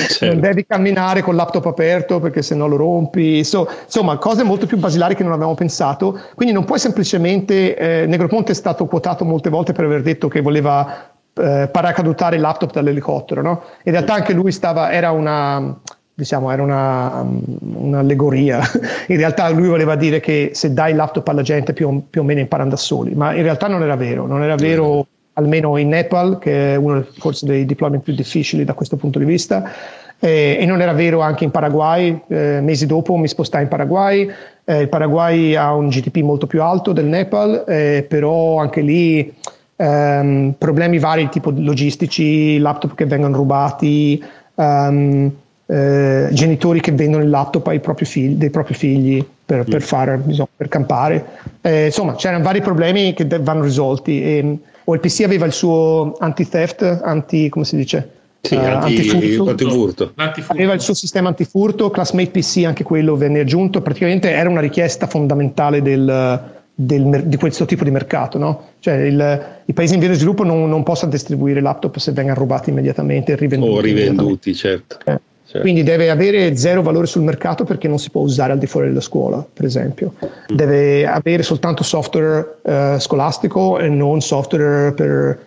Certo. 0.09 0.25
Non 0.25 0.39
devi 0.39 0.65
camminare 0.65 1.21
con 1.21 1.33
il 1.33 1.39
laptop 1.39 1.67
aperto 1.67 2.19
perché 2.19 2.41
se 2.41 2.55
no 2.55 2.67
lo 2.67 2.77
rompi. 2.77 3.43
So, 3.43 3.69
insomma, 3.85 4.17
cose 4.17 4.43
molto 4.43 4.65
più 4.65 4.77
basilari 4.77 5.15
che 5.15 5.23
non 5.23 5.33
avevamo 5.33 5.55
pensato. 5.55 6.19
Quindi 6.33 6.53
non 6.53 6.65
puoi 6.65 6.79
semplicemente. 6.79 7.75
Eh, 7.77 8.05
Negroponte 8.07 8.53
è 8.53 8.55
stato 8.55 8.85
quotato 8.87 9.23
molte 9.23 9.49
volte 9.49 9.73
per 9.73 9.85
aver 9.85 10.01
detto 10.01 10.27
che 10.27 10.41
voleva 10.41 11.11
eh, 11.33 11.69
paracadutare 11.71 12.35
il 12.35 12.41
laptop 12.41 12.71
dall'elicottero. 12.71 13.41
No? 13.41 13.63
In 13.83 13.91
realtà 13.91 14.13
anche 14.13 14.33
lui 14.33 14.51
stava, 14.51 14.91
era 14.91 15.11
una, 15.11 15.79
diciamo, 16.21 16.51
era 16.51 16.61
una, 16.61 17.25
un'allegoria. 17.73 18.61
In 19.07 19.17
realtà 19.17 19.49
lui 19.49 19.67
voleva 19.67 19.95
dire 19.95 20.19
che 20.19 20.51
se 20.53 20.71
dai 20.71 20.93
laptop 20.93 21.27
alla 21.27 21.41
gente 21.41 21.73
più, 21.73 22.03
più, 22.09 22.21
o 22.21 22.23
meno 22.23 22.39
imparano 22.39 22.69
da 22.69 22.77
soli, 22.77 23.15
ma 23.15 23.33
in 23.33 23.41
realtà 23.41 23.67
non 23.67 23.81
era 23.81 23.95
vero, 23.95 24.27
non 24.27 24.43
era 24.43 24.55
vero 24.55 25.07
almeno 25.33 25.77
in 25.77 25.89
Nepal, 25.89 26.37
che 26.37 26.73
è 26.73 26.75
uno 26.75 27.03
forse 27.17 27.47
dei 27.47 27.65
deployment 27.65 28.03
più 28.03 28.13
difficili 28.13 28.63
da 28.63 28.73
questo 28.73 28.97
punto 28.97 29.17
di 29.17 29.25
vista. 29.25 29.71
Eh, 30.19 30.57
e 30.59 30.65
non 30.67 30.79
era 30.81 30.93
vero 30.93 31.21
anche 31.21 31.43
in 31.43 31.49
Paraguay, 31.49 32.21
eh, 32.27 32.59
mesi 32.61 32.85
dopo 32.85 33.15
mi 33.15 33.27
spostai 33.27 33.63
in 33.63 33.67
Paraguay, 33.67 34.29
eh, 34.63 34.81
il 34.81 34.89
Paraguay 34.89 35.55
ha 35.55 35.73
un 35.73 35.87
GDP 35.87 36.17
molto 36.17 36.45
più 36.45 36.61
alto 36.61 36.93
del 36.93 37.05
Nepal, 37.05 37.63
eh, 37.67 38.05
però 38.07 38.59
anche 38.59 38.81
lì 38.81 39.33
um, 39.77 40.53
problemi 40.55 40.99
vari 40.99 41.27
tipo 41.29 41.51
logistici, 41.55 42.59
laptop 42.59 42.93
che 42.93 43.05
vengono 43.07 43.35
rubati, 43.35 44.23
um, 44.53 45.31
eh, 45.71 46.27
genitori 46.33 46.81
che 46.81 46.91
vendono 46.91 47.23
il 47.23 47.29
laptop 47.29 47.67
ai 47.67 47.79
propri 47.79 48.03
figli, 48.03 48.33
dei 48.35 48.49
propri 48.49 48.73
figli 48.73 49.25
per, 49.45 49.63
per, 49.63 49.77
mm. 49.77 49.85
fare, 49.85 50.21
insomma, 50.25 50.49
per 50.53 50.67
campare. 50.67 51.25
Eh, 51.61 51.85
insomma, 51.85 52.15
c'erano 52.15 52.43
vari 52.43 52.59
problemi 52.59 53.13
che 53.13 53.25
vanno 53.39 53.63
risolti. 53.63 54.21
E, 54.21 54.57
o 54.83 54.93
il 54.93 54.99
PC 54.99 55.21
aveva 55.21 55.45
il 55.45 55.53
suo 55.53 56.17
anti-theft, 56.19 56.99
anti, 57.03 57.47
come 57.47 57.63
si 57.63 57.77
dice? 57.77 58.09
Sì, 58.41 58.55
uh, 58.55 58.59
antifurto. 58.59 59.49
antifurto. 59.49 60.13
Aveva 60.47 60.73
il 60.73 60.81
suo 60.81 60.93
sistema 60.93 61.29
antifurto, 61.29 61.89
Classmate 61.89 62.31
PC, 62.31 62.63
anche 62.65 62.83
quello 62.83 63.15
venne 63.15 63.39
aggiunto. 63.39 63.81
Praticamente 63.81 64.29
era 64.29 64.49
una 64.49 64.61
richiesta 64.61 65.07
fondamentale 65.07 65.81
del, 65.81 66.41
del, 66.73 67.23
di 67.27 67.37
questo 67.37 67.63
tipo 67.63 67.85
di 67.85 67.91
mercato. 67.91 68.37
No? 68.37 68.63
Cioè 68.79 68.95
il, 68.95 69.45
i 69.63 69.73
paesi 69.73 69.93
in 69.93 70.01
via 70.01 70.09
di 70.09 70.15
sviluppo 70.15 70.43
non, 70.43 70.67
non, 70.67 70.83
possono 70.83 71.11
distribuire 71.11 71.61
laptop 71.61 71.95
se 71.97 72.11
vengono 72.11 72.37
rubati 72.37 72.71
immediatamente 72.71 73.31
e 73.31 73.35
rivenduti. 73.35 73.71
O 73.71 73.79
rivenduti, 73.79 74.53
certo. 74.53 74.97
Eh. 75.05 75.19
Certo. 75.51 75.59
Quindi 75.59 75.83
deve 75.83 76.09
avere 76.09 76.55
zero 76.55 76.81
valore 76.81 77.07
sul 77.07 77.23
mercato 77.23 77.65
perché 77.65 77.89
non 77.89 77.99
si 77.99 78.09
può 78.09 78.21
usare 78.21 78.53
al 78.53 78.57
di 78.57 78.67
fuori 78.67 78.87
della 78.87 79.01
scuola, 79.01 79.45
per 79.51 79.65
esempio. 79.65 80.13
Mm. 80.23 80.55
Deve 80.55 81.05
avere 81.05 81.43
soltanto 81.43 81.83
software 81.83 82.59
eh, 82.63 82.95
scolastico 82.99 83.77
e 83.77 83.89
non 83.89 84.21
software 84.21 84.93
per, 84.93 85.37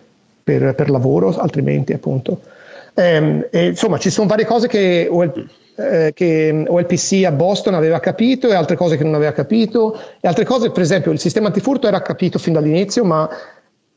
per, 0.43 0.75
per 0.75 0.89
lavoro, 0.91 1.35
altrimenti 1.35 1.93
appunto. 1.93 2.41
Eh, 2.93 3.47
e, 3.49 3.65
insomma, 3.67 3.97
ci 3.97 4.11
sono 4.11 4.27
varie 4.27 4.45
cose 4.45 4.67
che 4.67 5.09
eh, 5.77 6.11
che 6.13 6.65
OLPC 6.67 7.23
a 7.25 7.31
Boston 7.31 7.73
aveva 7.73 7.99
capito 7.99 8.47
e 8.47 8.53
altre 8.53 8.77
cose 8.77 8.95
che 8.95 9.03
non 9.03 9.15
aveva 9.15 9.33
capito 9.33 9.99
e 10.21 10.27
altre 10.27 10.45
cose, 10.45 10.71
per 10.71 10.81
esempio 10.81 11.11
il 11.11 11.19
sistema 11.19 11.47
antifurto 11.47 11.85
era 11.85 12.01
capito 12.01 12.39
fin 12.39 12.53
dall'inizio 12.53 13.03
ma 13.03 13.29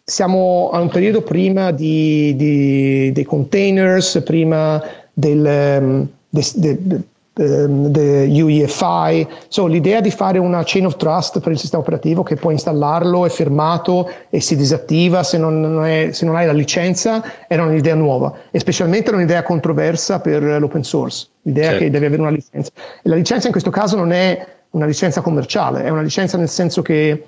siamo 0.09 0.71
a 0.73 0.81
un 0.81 0.89
periodo 0.89 1.21
prima 1.21 1.71
di, 1.71 2.35
di, 2.35 3.13
dei 3.13 3.25
containers, 3.25 4.23
prima 4.25 4.83
del, 5.19 5.81
um, 5.83 6.09
de, 6.29 6.43
de, 6.55 6.85
de, 6.85 7.01
the 7.39 8.27
UEFI. 8.29 9.27
So, 9.49 9.67
l'idea 9.67 10.01
di 10.01 10.11
fare 10.11 10.39
una 10.39 10.63
chain 10.65 10.87
of 10.87 10.97
trust 10.97 11.41
per 11.41 11.53
il 11.53 11.59
sistema 11.59 11.83
operativo 11.83 12.23
che 12.23 12.37
puoi 12.37 12.53
installarlo, 12.55 13.27
è 13.27 13.29
firmato 13.29 14.11
e 14.31 14.41
si 14.41 14.57
disattiva 14.57 15.23
se 15.23 15.39
non, 15.39 15.61
non 15.61 15.85
è, 15.85 16.11
se 16.13 16.25
non 16.25 16.37
hai 16.37 16.47
la 16.47 16.53
licenza, 16.53 17.23
era 17.49 17.65
un'idea 17.65 17.95
nuova 17.95 18.33
e 18.51 18.59
specialmente 18.59 19.09
era 19.09 19.17
un'idea 19.17 19.43
controversa 19.43 20.21
per 20.21 20.43
l'open 20.43 20.83
source, 20.83 21.29
l'idea 21.43 21.71
certo. 21.71 21.85
che 21.85 21.91
devi 21.91 22.05
avere 22.07 22.23
una 22.23 22.31
licenza. 22.31 22.71
E 23.03 23.09
la 23.09 23.17
licenza 23.17 23.47
in 23.47 23.53
questo 23.53 23.71
caso 23.71 23.97
non 23.97 24.13
è 24.13 24.47
una 24.71 24.87
licenza 24.87 25.21
commerciale, 25.21 25.85
è 25.85 25.89
una 25.89 26.03
licenza 26.03 26.37
nel 26.37 26.49
senso 26.49 26.83
che 26.83 27.25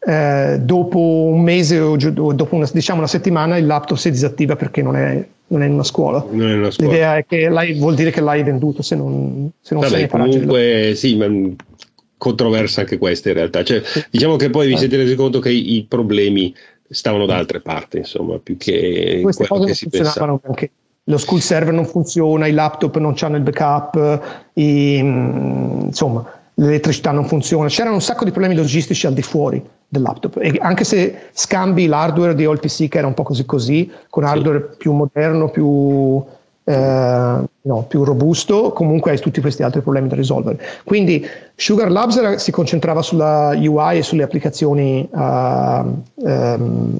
eh, 0.00 0.58
dopo 0.60 0.98
un 0.98 1.42
mese 1.42 1.78
o 1.80 1.96
dopo 1.96 2.54
una, 2.54 2.68
diciamo 2.72 2.98
una 2.98 3.08
settimana 3.08 3.56
il 3.56 3.66
laptop 3.66 3.96
si 3.96 4.10
disattiva 4.10 4.54
perché 4.54 4.82
non 4.82 4.96
è 4.96 5.26
non 5.48 5.62
è 5.62 5.66
in 5.66 5.72
una 5.72 5.82
scuola. 5.82 6.24
Non 6.30 6.48
è 6.48 6.54
una 6.54 6.70
scuola. 6.70 6.90
L'idea 6.90 7.16
è 7.16 7.26
che 7.26 7.48
vuol 7.76 7.94
dire 7.94 8.10
che 8.10 8.20
l'hai 8.20 8.42
venduto 8.42 8.82
se 8.82 8.96
non, 8.96 9.50
se 9.60 9.74
non 9.74 9.82
Vabbè, 9.82 9.96
sei 9.96 10.08
comunque 10.08 10.92
sì, 10.94 11.16
ma 11.16 11.26
controversa 12.16 12.80
anche 12.80 12.98
questa 12.98 13.28
in 13.28 13.34
realtà. 13.34 13.62
Cioè, 13.62 13.82
sì. 13.84 14.04
Diciamo 14.10 14.36
che 14.36 14.50
poi 14.50 14.68
vi 14.68 14.76
siete 14.76 14.96
resi 14.96 15.14
conto 15.14 15.38
che 15.38 15.50
i, 15.50 15.76
i 15.76 15.84
problemi 15.84 16.54
stavano 16.88 17.26
da 17.26 17.36
altre 17.36 17.60
parti, 17.60 17.98
insomma, 17.98 18.38
più 18.38 18.56
che 18.56 19.20
Queste 19.22 19.46
quello 19.46 19.64
che 19.64 19.74
si 19.74 19.88
pensava. 19.88 20.38
Anche. 20.42 20.70
Lo 21.04 21.16
school 21.16 21.40
server 21.40 21.72
non 21.72 21.86
funziona, 21.86 22.46
i 22.46 22.52
laptop 22.52 22.98
non 22.98 23.14
hanno 23.18 23.36
il 23.36 23.42
backup, 23.42 24.50
i, 24.54 24.98
insomma, 24.98 26.30
l'elettricità 26.54 27.12
non 27.12 27.24
funziona. 27.24 27.68
C'erano 27.68 27.94
un 27.94 28.02
sacco 28.02 28.24
di 28.24 28.30
problemi 28.30 28.54
logistici 28.54 29.06
al 29.06 29.14
di 29.14 29.22
fuori 29.22 29.62
del 29.88 30.02
laptop. 30.02 30.36
E 30.38 30.58
anche 30.60 30.84
se 30.84 31.28
scambi 31.32 31.86
l'hardware 31.86 32.34
di 32.34 32.44
OLPC 32.44 32.88
che 32.88 32.98
era 32.98 33.06
un 33.06 33.14
po' 33.14 33.22
così 33.22 33.46
così, 33.46 33.90
con 34.10 34.24
hardware 34.24 34.68
sì. 34.70 34.76
più 34.76 34.92
moderno, 34.92 35.48
più, 35.48 36.22
eh, 36.64 37.38
no, 37.62 37.82
più, 37.88 38.04
robusto, 38.04 38.72
comunque 38.72 39.12
hai 39.12 39.18
tutti 39.18 39.40
questi 39.40 39.62
altri 39.62 39.80
problemi 39.80 40.08
da 40.08 40.16
risolvere. 40.16 40.60
Quindi 40.84 41.26
Sugar 41.56 41.90
Labs 41.90 42.16
era, 42.16 42.38
si 42.38 42.50
concentrava 42.50 43.00
sulla 43.00 43.54
UI 43.56 43.98
e 43.98 44.02
sulle 44.02 44.22
applicazioni 44.22 45.08
uh, 45.10 45.18
um, 45.18 46.96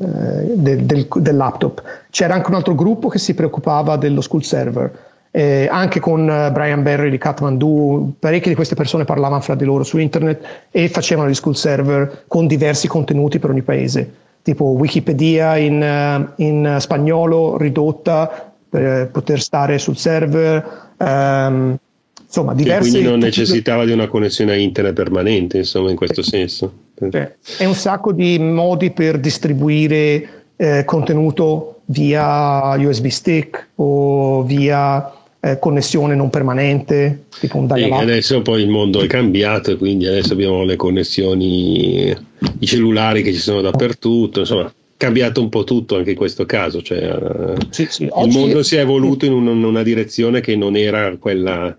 del, 0.55 0.85
del, 0.85 1.07
del 1.15 1.37
laptop. 1.37 1.83
C'era 2.11 2.35
anche 2.35 2.49
un 2.49 2.55
altro 2.55 2.75
gruppo 2.75 3.09
che 3.09 3.19
si 3.19 3.35
preoccupava 3.35 3.97
dello 3.97 4.23
school 4.23 4.43
server 4.43 5.07
eh, 5.39 5.69
anche 5.71 6.01
con 6.01 6.29
eh, 6.29 6.51
Brian 6.51 6.83
Berry 6.83 7.11
di 7.11 7.19
Kathmandu, 7.19 8.15
parecchie 8.19 8.49
di 8.51 8.57
queste 8.57 8.75
persone 8.75 9.05
parlavano 9.05 9.41
fra 9.41 9.55
di 9.55 9.65
loro 9.65 9.85
su 9.85 9.99
internet 9.99 10.67
e 10.69 10.89
facevano 10.89 11.29
gli 11.29 11.35
school 11.35 11.55
server 11.55 12.25
con 12.27 12.49
diversi 12.49 12.89
contenuti 12.89 13.39
per 13.39 13.51
ogni 13.51 13.63
paese, 13.63 14.13
tipo 14.43 14.65
Wikipedia 14.65 15.57
in, 15.57 15.81
eh, 15.81 16.45
in 16.45 16.79
spagnolo 16.81 17.57
ridotta 17.57 18.53
per 18.69 19.11
poter 19.13 19.41
stare 19.41 19.79
sul 19.79 19.97
server. 19.97 20.91
Um, 20.97 21.79
insomma, 22.21 22.53
diversi. 22.53 22.87
Sì, 22.87 22.91
quindi 22.97 23.09
non 23.09 23.21
necessitava 23.21 23.85
di 23.85 23.93
una 23.93 24.09
connessione 24.09 24.51
a 24.51 24.57
internet 24.57 24.93
permanente, 24.93 25.59
insomma, 25.59 25.91
in 25.91 25.97
questo 25.97 26.23
sì. 26.23 26.31
senso. 26.31 26.73
È 26.99 27.65
un 27.65 27.75
sacco 27.75 28.11
di 28.11 28.41
modi 28.41 28.91
per 28.91 29.21
distribuire 29.21 30.47
eh, 30.57 30.83
contenuto 30.85 31.83
via 31.85 32.75
USB 32.77 33.07
stick 33.07 33.69
o 33.77 34.43
via 34.43 35.13
eh, 35.41 35.59
connessione 35.59 36.15
non 36.15 36.31
permanente, 36.31 37.25
tipo 37.39 37.59
un 37.59 37.67
dial 37.67 37.93
adesso 37.93 38.43
poi 38.43 38.63
il 38.63 38.69
mondo 38.69 39.01
è 39.01 39.07
cambiato 39.07 39.71
e 39.71 39.77
quindi 39.77 40.07
adesso 40.07 40.33
abbiamo 40.33 40.65
le 40.65 40.77
connessioni, 40.77 42.17
i 42.59 42.67
cellulari 42.67 43.23
che 43.23 43.33
ci 43.33 43.39
sono 43.39 43.61
dappertutto, 43.61 44.41
insomma 44.41 44.67
è 44.67 44.73
cambiato 44.97 45.41
un 45.41 45.49
po' 45.49 45.65
tutto 45.65 45.97
anche 45.97 46.11
in 46.11 46.17
questo 46.17 46.45
caso, 46.45 46.83
cioè, 46.83 46.99
eh, 46.99 47.67
sì, 47.71 47.87
sì. 47.89 48.05
il 48.05 48.33
mondo 48.33 48.63
si 48.63 48.77
è 48.77 48.81
evoluto 48.81 49.27
in 49.27 49.33
una, 49.33 49.53
una 49.53 49.83
direzione 49.83 50.41
che 50.41 50.57
non 50.57 50.77
era 50.77 51.17
quella 51.19 51.77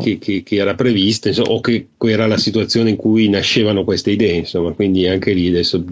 che, 0.00 0.16
che, 0.16 0.42
che, 0.42 0.56
era 0.56 0.74
prevista 0.74 1.28
insomma, 1.28 1.50
o 1.50 1.60
che 1.60 1.88
era 1.98 2.26
la 2.26 2.38
situazione 2.38 2.90
in 2.90 2.96
cui 2.96 3.28
nascevano 3.28 3.84
queste 3.84 4.12
idee 4.12 4.36
insomma 4.36 4.72
quindi 4.72 5.06
anche 5.06 5.34
lì 5.34 5.48
adesso 5.48 5.84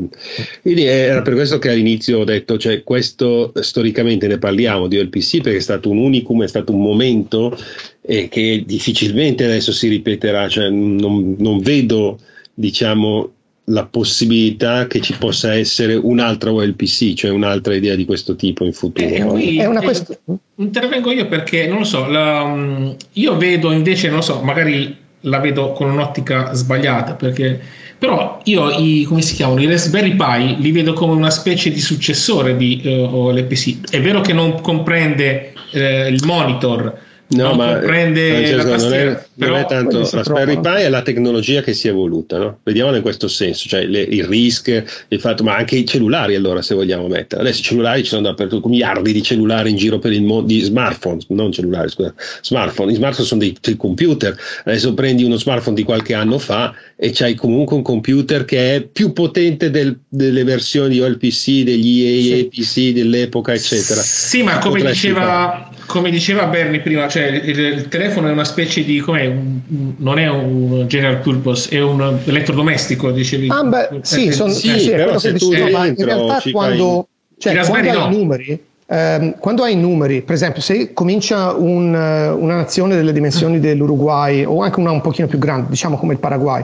quindi 0.62 0.84
era 0.84 1.20
per 1.20 1.34
questo 1.34 1.58
che 1.58 1.68
all'inizio 1.68 2.20
ho 2.20 2.24
detto 2.24 2.56
cioè 2.56 2.82
questo 2.82 3.52
storicamente 3.60 4.26
ne 4.26 4.38
parliamo 4.38 4.86
di 4.86 4.98
OLPC 4.98 5.42
perché 5.42 5.58
è 5.58 5.60
stato 5.60 5.90
un 5.90 5.98
unicum 5.98 6.42
è 6.42 6.48
stato 6.48 6.72
un 6.72 6.80
momento 6.80 7.54
eh, 8.00 8.28
che 8.28 8.62
difficilmente 8.66 9.44
adesso 9.44 9.70
si 9.70 9.88
ripeterà 9.88 10.48
cioè 10.48 10.70
non, 10.70 11.34
non 11.38 11.58
vedo 11.58 12.18
diciamo 12.54 13.32
la 13.70 13.84
possibilità 13.86 14.86
che 14.86 15.00
ci 15.00 15.14
possa 15.14 15.54
essere 15.54 15.94
un'altra 15.94 16.52
OLPC, 16.52 17.14
cioè 17.14 17.30
un'altra 17.30 17.74
idea 17.74 17.94
di 17.94 18.04
questo 18.04 18.36
tipo 18.36 18.64
in 18.64 18.72
futuro. 18.72 19.08
Eh, 19.08 19.24
qui, 19.24 19.58
è 19.58 19.66
una 19.66 19.80
quest- 19.80 20.20
intervengo 20.56 21.10
io 21.12 21.26
perché 21.26 21.66
non 21.66 21.78
lo 21.78 21.84
so, 21.84 22.06
la, 22.06 22.44
mm, 22.44 22.90
io 23.14 23.36
vedo 23.36 23.72
invece, 23.72 24.08
non 24.08 24.16
lo 24.16 24.22
so, 24.22 24.40
magari 24.42 24.96
la 25.24 25.38
vedo 25.38 25.72
con 25.72 25.90
un'ottica 25.90 26.52
sbagliata 26.54 27.12
perché 27.12 27.60
però 27.98 28.40
io 28.44 28.70
i, 28.70 29.04
come 29.06 29.20
si 29.20 29.34
chiamano 29.34 29.60
i 29.60 29.66
Raspberry 29.66 30.16
Pi 30.16 30.56
li 30.62 30.72
vedo 30.72 30.94
come 30.94 31.12
una 31.12 31.28
specie 31.28 31.70
di 31.70 31.78
successore 31.78 32.56
di 32.56 32.80
uh, 32.82 32.88
eh, 32.88 33.00
OLPC 33.02 33.90
è 33.90 34.00
vero 34.00 34.22
che 34.22 34.32
non 34.32 34.62
comprende 34.62 35.52
uh, 35.72 36.08
il 36.08 36.22
monitor 36.24 37.08
No, 37.32 37.54
non 37.54 37.56
ma 37.58 37.74
prende 37.74 38.58
Francesco, 38.58 38.88
non, 38.88 39.22
è, 39.44 39.48
non 39.48 39.58
è 39.58 39.66
tanto 39.66 40.08
Raspberry 40.10 40.60
Pi 40.60 40.82
è 40.82 40.88
la 40.88 41.02
tecnologia 41.02 41.62
che 41.62 41.72
si 41.72 41.88
è 41.88 41.90
evoluta, 41.90 42.38
no? 42.38 42.58
vediamolo 42.62 42.96
in 42.96 43.02
questo 43.02 43.28
senso, 43.28 43.68
cioè 43.68 43.84
le, 43.86 44.00
il 44.00 44.24
RISC, 44.24 45.04
il 45.08 45.20
fatto, 45.20 45.42
ma 45.42 45.56
anche 45.56 45.76
i 45.76 45.84
cellulari 45.84 46.34
allora 46.34 46.62
se 46.62 46.74
vogliamo 46.74 47.08
mettere. 47.08 47.42
Adesso 47.42 47.60
i 47.60 47.64
cellulari 47.64 48.02
ci 48.02 48.08
sono 48.08 48.22
dappertutto, 48.22 48.68
miliardi 48.68 49.12
di 49.12 49.22
cellulari 49.22 49.70
in 49.70 49.76
giro 49.76 49.98
per 49.98 50.12
il 50.12 50.22
mondo, 50.22 50.46
di 50.46 50.60
smartphone, 50.60 51.20
non 51.28 51.52
cellulari, 51.52 51.88
scusa, 51.88 52.14
smartphone. 52.42 52.92
I 52.92 52.94
smartphone 52.94 53.26
sono 53.26 53.40
dei, 53.40 53.56
dei, 53.60 53.76
computer, 53.76 54.36
adesso 54.64 54.94
prendi 54.94 55.24
uno 55.24 55.36
smartphone 55.36 55.76
di 55.76 55.82
qualche 55.82 56.14
anno 56.14 56.38
fa 56.38 56.74
e 56.96 57.10
c'hai 57.12 57.34
comunque 57.34 57.76
un 57.76 57.82
computer 57.82 58.44
che 58.44 58.76
è 58.76 58.80
più 58.82 59.12
potente 59.12 59.70
del, 59.70 59.98
delle 60.08 60.44
versioni 60.44 60.94
di 60.94 61.00
OLPC, 61.00 61.62
degli 61.62 62.02
EAPC 62.02 62.62
sì. 62.62 62.92
dell'epoca, 62.92 63.52
eccetera. 63.52 64.00
Sì, 64.00 64.42
ma 64.42 64.58
come 64.58 64.82
diceva, 64.82 65.70
come 65.86 66.10
diceva 66.10 66.46
Bernie 66.46 66.80
prima, 66.80 67.08
cioè 67.08 67.26
il, 67.26 67.58
il, 67.58 67.88
telefono 67.88 68.28
è 68.28 68.32
una 68.32 68.44
specie 68.44 68.84
di 68.84 69.00
un, 69.30 69.94
non 69.96 70.18
è 70.18 70.28
un 70.28 70.86
general 70.86 71.18
purpose, 71.18 71.68
è 71.70 71.80
un 71.80 72.18
elettrodomestico, 72.24 73.10
dicevi. 73.10 73.48
Ah, 73.50 73.64
beh, 73.64 74.00
sì, 74.02 74.26
eh, 74.26 74.32
son, 74.32 74.50
sì, 74.50 74.78
sì 74.78 74.90
però 74.90 75.18
se 75.18 75.34
tu 75.34 75.50
dentro, 75.50 75.84
in 75.84 76.04
realtà 76.04 76.42
quando, 76.50 77.08
cioè, 77.38 77.64
quando 77.66 77.90
hai 77.90 78.12
i 78.12 78.16
numeri, 78.16 78.62
ehm, 78.86 79.38
quando 79.38 79.62
hai 79.62 79.72
i 79.72 79.76
numeri, 79.76 80.22
per 80.22 80.34
esempio, 80.34 80.62
se 80.62 80.92
comincia 80.92 81.52
un, 81.52 81.88
una 81.94 82.54
nazione 82.56 82.96
delle 82.96 83.12
dimensioni 83.12 83.60
dell'Uruguay 83.60 84.44
o 84.44 84.62
anche 84.62 84.80
una 84.80 84.90
un 84.90 85.00
pochino 85.00 85.26
più 85.26 85.38
grande, 85.38 85.70
diciamo 85.70 85.96
come 85.96 86.14
il 86.14 86.18
Paraguay, 86.18 86.62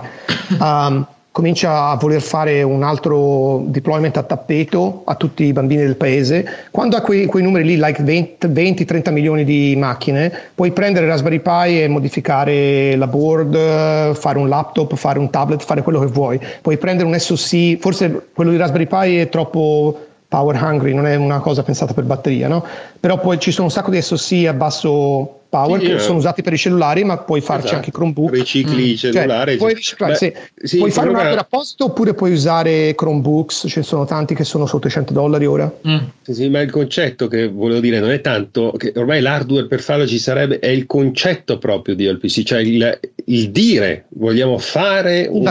um, 0.60 1.06
comincia 1.36 1.90
a 1.90 1.96
voler 1.96 2.22
fare 2.22 2.62
un 2.62 2.82
altro 2.82 3.64
deployment 3.66 4.16
a 4.16 4.22
tappeto 4.22 5.02
a 5.04 5.16
tutti 5.16 5.44
i 5.44 5.52
bambini 5.52 5.82
del 5.82 5.96
paese, 5.96 6.48
quando 6.70 6.96
ha 6.96 7.02
quei, 7.02 7.26
quei 7.26 7.42
numeri 7.42 7.66
lì, 7.66 7.76
like 7.76 8.02
20-30 8.02 9.12
milioni 9.12 9.44
di 9.44 9.74
macchine, 9.76 10.32
puoi 10.54 10.70
prendere 10.70 11.04
Raspberry 11.04 11.40
Pi 11.40 11.82
e 11.82 11.88
modificare 11.88 12.96
la 12.96 13.06
board, 13.06 14.14
fare 14.14 14.38
un 14.38 14.48
laptop, 14.48 14.94
fare 14.94 15.18
un 15.18 15.28
tablet, 15.28 15.62
fare 15.62 15.82
quello 15.82 16.00
che 16.00 16.06
vuoi. 16.06 16.40
Puoi 16.62 16.78
prendere 16.78 17.06
un 17.06 17.18
SoC, 17.18 17.80
forse 17.80 18.28
quello 18.32 18.50
di 18.50 18.56
Raspberry 18.56 18.86
Pi 18.86 19.18
è 19.18 19.28
troppo 19.28 20.06
power 20.28 20.58
hungry, 20.62 20.94
non 20.94 21.06
è 21.06 21.16
una 21.16 21.40
cosa 21.40 21.62
pensata 21.62 21.92
per 21.92 22.04
batteria, 22.04 22.48
no? 22.48 22.64
Però 22.98 23.20
poi 23.20 23.38
ci 23.38 23.50
sono 23.50 23.66
un 23.66 23.72
sacco 23.72 23.90
di 23.90 24.00
SoC 24.00 24.46
a 24.46 24.54
basso 24.54 25.40
power 25.48 25.80
sì, 25.80 25.86
che 25.86 25.94
eh. 25.94 25.98
sono 25.98 26.18
usati 26.18 26.42
per 26.42 26.52
i 26.52 26.58
cellulari, 26.58 27.04
ma 27.04 27.18
puoi 27.18 27.40
farci 27.40 27.66
esatto. 27.66 27.76
anche 27.76 27.90
Chromebook. 27.90 28.32
Ricicli 28.32 28.92
i 28.92 28.96
cellulari. 28.96 29.50
Cioè, 29.52 29.58
puoi 29.58 29.74
riciclare, 29.74 30.12
Beh, 30.12 30.18
sì. 30.18 30.32
Sì, 30.66 30.78
puoi 30.78 30.90
fare 30.90 31.08
un 31.08 31.16
hardware 31.16 31.40
apposito 31.40 31.84
oppure 31.86 32.14
puoi 32.14 32.32
usare 32.32 32.94
Chromebooks, 32.94 33.66
ce 33.68 33.80
ne 33.80 33.84
sono 33.84 34.04
tanti 34.04 34.34
che 34.34 34.44
sono 34.44 34.66
sotto 34.66 34.86
i 34.86 34.90
100 34.90 35.12
dollari 35.12 35.46
ora. 35.46 35.72
Mm. 35.86 35.98
Sì, 36.22 36.48
ma 36.48 36.60
il 36.60 36.70
concetto 36.70 37.28
che 37.28 37.48
volevo 37.48 37.80
dire 37.80 38.00
non 38.00 38.10
è 38.10 38.20
tanto 38.20 38.72
che 38.76 38.92
ormai 38.96 39.20
l'hardware 39.20 39.66
per 39.66 39.80
farlo 39.80 40.06
ci 40.06 40.18
sarebbe, 40.18 40.58
è 40.58 40.68
il 40.68 40.86
concetto 40.86 41.58
proprio 41.58 41.94
di 41.94 42.06
LPC, 42.06 42.42
cioè 42.42 42.60
il, 42.60 42.98
il 43.26 43.50
dire 43.50 44.06
vogliamo 44.10 44.58
fare 44.58 45.26
un, 45.30 45.42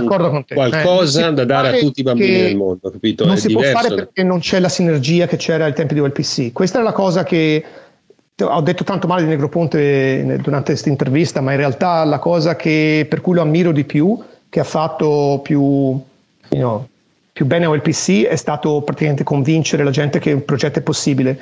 qualcosa 0.48 1.30
eh, 1.30 1.34
da 1.34 1.46
dare 1.46 1.70
a 1.70 1.80
tutti 1.80 2.02
i 2.02 2.04
bambini 2.04 2.42
del 2.42 2.56
mondo, 2.56 2.90
capito? 2.90 3.26
Non 3.26 3.36
è 3.36 3.38
si 3.38 3.48
diverso. 3.48 3.72
può 3.72 3.82
fare 3.82 3.96
perché 3.96 4.24
non 4.24 4.40
c'è 4.40 4.60
la 4.60 4.70
sinergia 4.70 5.28
che 5.28 5.38
c'era 5.38 5.66
ai 5.66 5.74
tempi 5.74 5.94
di 5.94 6.00
OLPC. 6.00 6.52
Questa 6.52 6.80
è 6.80 6.84
la 6.84 6.92
cosa 6.92 7.24
che 7.24 7.64
ho 8.44 8.62
detto 8.62 8.84
tanto 8.84 9.08
male 9.08 9.24
di 9.24 9.30
Negroponte 9.30 10.40
durante 10.42 10.72
questa 10.72 10.90
intervista, 10.90 11.40
ma 11.40 11.52
in 11.52 11.58
realtà 11.58 12.04
la 12.04 12.20
cosa 12.20 12.58
che, 12.58 13.06
per 13.10 13.22
cui 13.22 13.36
lo 13.36 13.42
ammiro 13.42 13.72
di 13.72 13.86
più, 13.86 14.22
che 14.50 14.60
ha 14.60 14.66
fatto 14.66 15.40
più, 15.42 15.62
you 15.62 16.04
know, 16.50 16.86
più 17.32 17.46
bene 17.46 17.66
a 17.66 17.70
OLPC, 17.70 18.26
è 18.26 18.36
stato 18.36 18.82
praticamente 18.82 19.24
convincere 19.24 19.84
la 19.86 19.92
gente 19.92 20.20
che 20.20 20.32
il 20.32 20.44
progetto 20.44 20.80
è 20.80 20.82
possibile 20.82 21.40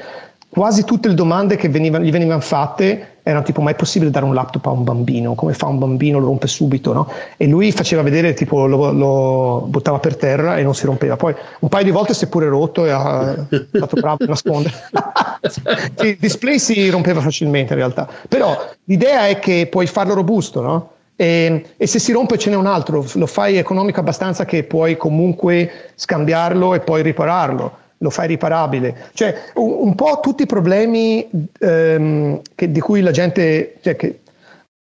quasi 0.53 0.84
tutte 0.84 1.07
le 1.07 1.15
domande 1.15 1.55
che 1.55 1.67
venivano, 1.67 2.03
gli 2.03 2.11
venivano 2.11 2.39
fatte 2.39 3.07
erano 3.23 3.43
tipo 3.43 3.61
ma 3.61 3.71
è 3.71 3.75
possibile 3.75 4.11
dare 4.11 4.25
un 4.25 4.34
laptop 4.34 4.65
a 4.67 4.69
un 4.69 4.84
bambino? 4.84 5.34
Come 5.34 5.53
fa 5.53 5.65
un 5.65 5.80
bambino? 5.80 6.19
Lo 6.19 6.27
rompe 6.27 6.47
subito, 6.47 6.93
no? 6.93 7.09
E 7.38 7.47
lui 7.47 7.71
faceva 7.71 8.03
vedere 8.03 8.34
tipo 8.34 8.67
lo, 8.67 8.91
lo 8.91 9.65
buttava 9.67 9.97
per 9.97 10.17
terra 10.17 10.57
e 10.57 10.63
non 10.63 10.75
si 10.75 10.85
rompeva. 10.85 11.15
Poi 11.15 11.34
un 11.59 11.69
paio 11.69 11.85
di 11.85 11.89
volte 11.89 12.13
si 12.13 12.25
è 12.25 12.27
pure 12.27 12.47
rotto 12.47 12.85
e 12.85 12.91
ha 12.91 13.47
fatto 13.71 13.99
bravo 13.99 14.23
a 14.23 14.27
nascondere. 14.27 14.75
il 16.03 16.17
display 16.19 16.59
si 16.59 16.89
rompeva 16.89 17.21
facilmente 17.21 17.73
in 17.73 17.80
realtà. 17.80 18.07
Però 18.27 18.55
l'idea 18.84 19.27
è 19.27 19.39
che 19.39 19.67
puoi 19.71 19.88
farlo 19.88 20.13
robusto, 20.13 20.61
no? 20.61 20.91
E, 21.15 21.65
e, 21.77 21.88
se 21.88 21.99
si 21.99 22.11
rompe 22.11 22.38
ce 22.38 22.49
n'è 22.49 22.55
un 22.55 22.65
altro, 22.65 23.05
lo 23.13 23.25
fai 23.25 23.57
economico 23.57 24.01
abbastanza 24.01 24.45
che 24.45 24.63
puoi 24.63 24.97
comunque 24.97 25.91
scambiarlo 25.95 26.73
e 26.73 26.81
poi 26.81 27.01
ripararlo 27.01 27.81
lo 28.03 28.09
fai 28.09 28.27
riparabile. 28.27 29.09
Cioè, 29.13 29.34
un, 29.55 29.75
un 29.80 29.95
po' 29.95 30.19
tutti 30.21 30.43
i 30.43 30.45
problemi 30.45 31.27
ehm, 31.59 32.41
che, 32.53 32.71
di 32.71 32.80
cui 32.80 33.01
la 33.01 33.11
gente... 33.11 33.77
Cioè, 33.81 33.95
che, 33.95 34.19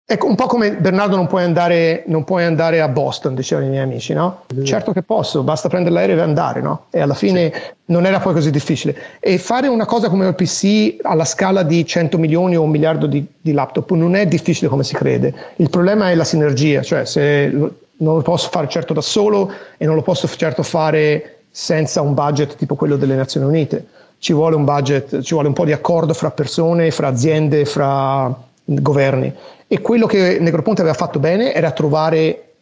ecco, 0.05 0.27
un 0.27 0.35
po' 0.35 0.47
come 0.47 0.73
Bernardo 0.73 1.15
non 1.15 1.29
puoi 1.29 1.45
andare, 1.45 2.03
non 2.07 2.25
puoi 2.25 2.43
andare 2.43 2.81
a 2.81 2.89
Boston, 2.89 3.37
dicevano 3.37 3.69
i 3.69 3.71
miei 3.71 3.85
amici, 3.85 4.13
no? 4.13 4.43
Mm. 4.53 4.65
Certo 4.65 4.93
che 4.93 5.03
posso, 5.03 5.45
basta 5.45 5.69
prendere 5.69 5.95
l'aereo 5.95 6.19
e 6.19 6.23
andare, 6.23 6.61
no? 6.61 6.87
E 6.91 7.01
alla 7.01 7.15
fine 7.15 7.53
sì. 7.55 7.61
non 7.87 8.05
era 8.05 8.19
poi 8.19 8.35
così 8.35 8.51
difficile. 8.51 8.97
E 9.21 9.39
fare 9.39 9.69
una 9.69 9.87
cosa 9.87 10.09
come 10.09 10.27
il 10.27 10.35
PC 10.35 10.97
alla 11.03 11.25
scala 11.25 11.63
di 11.63 11.87
100 11.87 12.19
milioni 12.19 12.57
o 12.57 12.63
un 12.63 12.71
miliardo 12.71 13.07
di, 13.07 13.25
di 13.41 13.53
laptop 13.53 13.93
non 13.93 14.17
è 14.17 14.27
difficile 14.27 14.69
come 14.69 14.83
si 14.83 14.95
crede. 14.95 15.33
Il 15.57 15.71
problema 15.71 16.11
è 16.11 16.17
la 16.17 16.25
sinergia, 16.25 16.83
cioè 16.83 17.05
se 17.05 17.49
non 17.97 18.17
lo 18.17 18.23
posso 18.23 18.49
fare 18.51 18.67
certo 18.69 18.93
da 18.93 19.01
solo 19.01 19.53
e 19.77 19.87
non 19.87 19.95
lo 19.95 20.03
posso 20.03 20.27
certo 20.27 20.65
fare 20.65 21.44
senza 21.57 22.01
un 22.01 22.15
budget 22.15 22.57
tipo 22.57 22.75
quello 22.75 22.97
delle 22.97 23.15
Nazioni 23.15 23.47
Unite. 23.47 23.87
Ci 24.19 24.33
vuole 24.33 24.57
un 24.57 24.65
budget, 24.65 25.21
ci 25.21 25.35
vuole 25.35 25.47
un 25.47 25.55
po' 25.55 25.65
di 25.65 25.71
accordo 25.71 26.13
fra 26.13 26.33
persone, 26.33 26.91
fra 26.91 27.07
aziende, 27.07 27.65
fra 27.65 28.35
governi. 28.65 29.33
E 29.69 29.81
quello 29.81 30.07
che 30.07 30.39
Negroponte 30.41 30.81
aveva 30.81 30.97
fatto 30.97 31.21
bene 31.21 31.55
era 31.55 31.71
trovare 31.71 32.55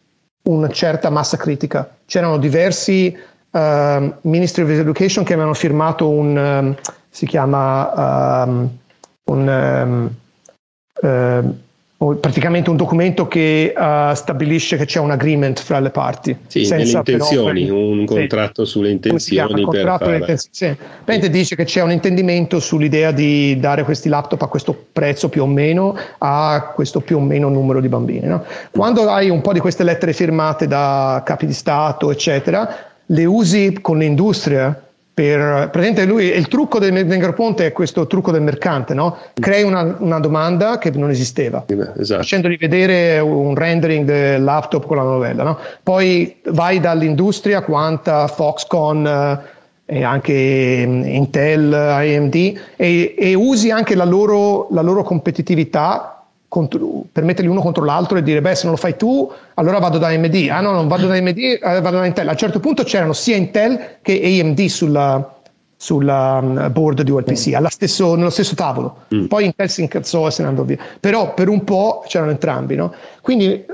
una 0.43 0.69
certa 0.69 1.09
massa 1.09 1.37
critica. 1.37 1.95
C'erano 2.05 2.37
diversi 2.37 3.17
uh, 3.49 4.13
Ministry 4.21 4.61
of 4.61 4.69
Education 4.69 5.23
che 5.23 5.33
avevano 5.33 5.55
firmato 5.55 6.07
un, 6.07 6.37
um, 6.37 6.75
si 7.09 7.25
chiama 7.25 8.43
um, 8.45 8.69
un, 9.23 10.11
um, 11.01 11.09
uh, 11.09 11.57
praticamente 12.19 12.69
un 12.69 12.75
documento 12.75 13.27
che 13.27 13.73
uh, 13.75 14.13
stabilisce 14.13 14.77
che 14.77 14.85
c'è 14.85 14.99
un 14.99 15.11
agreement 15.11 15.59
fra 15.59 15.79
le 15.79 15.89
parti. 15.89 16.35
Sì, 16.47 16.65
senza 16.65 16.99
intenzioni, 16.99 17.65
però, 17.65 17.77
un 17.77 18.05
contratto 18.05 18.65
sì. 18.65 18.71
sulle 18.71 18.89
intenzioni. 18.91 19.61
Un 19.61 19.65
contratto 19.65 20.05
per 20.05 20.19
fare... 20.19 20.37
sì. 20.37 20.75
sì. 21.05 21.29
dice 21.29 21.55
che 21.55 21.63
c'è 21.63 21.81
un 21.81 21.91
intendimento 21.91 22.59
sull'idea 22.59 23.11
di 23.11 23.59
dare 23.59 23.83
questi 23.83 24.09
laptop 24.09 24.41
a 24.41 24.47
questo 24.47 24.85
prezzo 24.91 25.29
più 25.29 25.43
o 25.43 25.47
meno 25.47 25.95
a 26.19 26.71
questo 26.75 26.99
più 26.99 27.17
o 27.17 27.21
meno 27.21 27.49
numero 27.49 27.79
di 27.79 27.87
bambini. 27.87 28.27
No? 28.27 28.43
Quando 28.71 29.09
hai 29.09 29.29
un 29.29 29.41
po' 29.41 29.53
di 29.53 29.59
queste 29.59 29.83
lettere 29.83 30.13
firmate 30.13 30.67
da 30.67 31.21
capi 31.25 31.45
di 31.45 31.53
Stato, 31.53 32.11
eccetera, 32.11 32.91
le 33.05 33.25
usi 33.25 33.77
con 33.81 33.97
l'industria 33.97 34.82
per, 35.13 35.69
presente 35.69 36.05
lui, 36.05 36.25
il 36.25 36.47
trucco 36.47 36.79
del 36.79 36.91
Negroponte 37.05 37.67
è 37.67 37.71
questo 37.71 38.07
trucco 38.07 38.31
del 38.31 38.41
mercante, 38.41 38.95
no? 38.95 39.15
crei 39.35 39.61
una, 39.61 39.95
una 39.99 40.19
domanda 40.19 40.79
che 40.79 40.89
non 40.89 41.11
esisteva, 41.11 41.63
esatto. 41.67 42.21
facendogli 42.21 42.57
vedere 42.57 43.19
un 43.19 43.53
rendering 43.53 44.05
del 44.05 44.43
laptop 44.43 44.87
con 44.87 44.97
la 44.97 45.03
novella, 45.03 45.43
no? 45.43 45.59
poi 45.83 46.37
vai 46.45 46.79
dall'industria 46.79 47.61
quanta 47.61 48.25
Foxconn 48.27 49.05
eh, 49.05 49.39
e 49.85 50.03
anche 50.03 50.83
mm, 50.87 51.03
Intel, 51.03 51.73
AMD 51.73 52.35
e, 52.75 53.15
e 53.15 53.33
usi 53.35 53.69
anche 53.69 53.93
la 53.93 54.05
loro, 54.05 54.67
la 54.71 54.81
loro 54.81 55.03
competitività 55.03 56.12
contro, 56.53 57.03
per 57.11 57.23
metterli 57.23 57.49
uno 57.49 57.61
contro 57.61 57.83
l'altro 57.83 58.19
e 58.19 58.21
dire 58.21 58.39
beh 58.39 58.53
se 58.53 58.65
non 58.65 58.73
lo 58.73 58.77
fai 58.77 58.95
tu 58.95 59.27
allora 59.55 59.79
vado 59.79 59.97
da 59.97 60.09
AMD 60.09 60.49
ah 60.51 60.61
no 60.61 60.69
non 60.69 60.87
vado 60.87 61.07
da 61.07 61.15
AMD 61.15 61.37
eh, 61.39 61.59
vado 61.81 61.97
da 61.97 62.05
Intel 62.05 62.27
a 62.27 62.31
un 62.31 62.37
certo 62.37 62.59
punto 62.59 62.83
c'erano 62.83 63.13
sia 63.13 63.35
Intel 63.35 63.97
che 64.03 64.21
AMD 64.21 64.59
sulla, 64.67 65.33
sulla 65.75 66.39
um, 66.43 66.71
board 66.71 67.01
di 67.01 67.09
ULPC 67.09 67.59
mm. 67.59 67.65
stesso, 67.65 68.13
nello 68.13 68.29
stesso 68.29 68.53
tavolo 68.53 69.05
mm. 69.15 69.25
poi 69.25 69.45
Intel 69.45 69.67
si 69.67 69.81
incazzò 69.81 70.27
e 70.27 70.31
se 70.31 70.43
ne 70.43 70.49
andò 70.49 70.61
via 70.61 70.77
però 70.99 71.33
per 71.33 71.49
un 71.49 71.63
po' 71.63 72.03
c'erano 72.05 72.29
entrambi 72.29 72.75
no? 72.75 72.93
quindi 73.21 73.65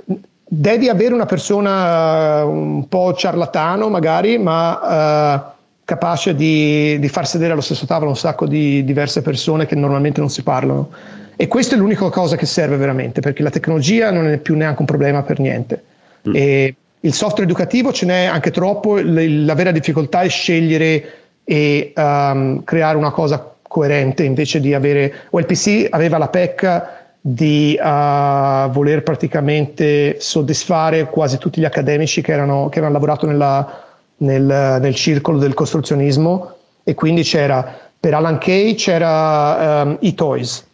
devi 0.47 0.87
avere 0.87 1.13
una 1.13 1.25
persona 1.25 2.45
uh, 2.45 2.49
un 2.49 2.87
po' 2.87 3.13
ciarlatano 3.13 3.89
magari 3.89 4.37
ma 4.37 5.33
uh, 5.35 5.41
capace 5.83 6.33
di, 6.33 6.97
di 6.97 7.09
far 7.09 7.27
sedere 7.27 7.51
allo 7.51 7.61
stesso 7.61 7.85
tavolo 7.85 8.11
un 8.11 8.15
sacco 8.15 8.47
di 8.47 8.85
diverse 8.85 9.21
persone 9.21 9.65
che 9.65 9.75
normalmente 9.75 10.21
non 10.21 10.29
si 10.29 10.43
parlano 10.43 11.17
e 11.41 11.47
questa 11.47 11.75
è 11.75 11.77
l'unica 11.77 12.09
cosa 12.09 12.35
che 12.35 12.45
serve 12.45 12.75
veramente, 12.75 13.21
perché 13.21 13.43
la 13.43 13.49
tecnologia 13.49 14.11
non 14.11 14.27
è 14.27 14.39
più 14.39 14.57
neanche 14.57 14.81
un 14.81 14.85
problema 14.85 15.23
per 15.23 15.39
niente. 15.39 15.81
Mm. 16.27 16.35
E 16.35 16.75
il 16.99 17.13
software 17.13 17.45
educativo 17.45 17.93
ce 17.93 18.05
n'è 18.07 18.25
anche 18.25 18.51
troppo, 18.51 18.99
la 19.01 19.53
vera 19.53 19.71
difficoltà 19.71 20.19
è 20.19 20.27
scegliere 20.27 21.13
e 21.45 21.93
um, 21.95 22.61
creare 22.65 22.97
una 22.97 23.11
cosa 23.11 23.55
coerente 23.61 24.25
invece 24.25 24.59
di 24.59 24.73
avere... 24.73 25.13
OLPC 25.29 25.87
aveva 25.91 26.17
la 26.17 26.27
pecca 26.27 27.05
di 27.21 27.79
uh, 27.81 28.69
voler 28.69 29.03
praticamente 29.03 30.17
soddisfare 30.19 31.05
quasi 31.05 31.37
tutti 31.37 31.61
gli 31.61 31.65
accademici 31.65 32.21
che, 32.21 32.33
erano, 32.33 32.67
che 32.67 32.79
avevano 32.79 32.99
lavorato 32.99 33.25
nella, 33.25 33.85
nel, 34.17 34.77
nel, 34.81 34.93
circolo 34.93 35.37
del 35.37 35.53
costruzionismo 35.53 36.53
e 36.83 36.93
quindi 36.95 37.23
c'era 37.23 37.79
per 37.97 38.13
Alan 38.13 38.39
Kay 38.39 38.75
c'era 38.75 39.83
um, 39.83 39.97
e-toys 40.01 40.67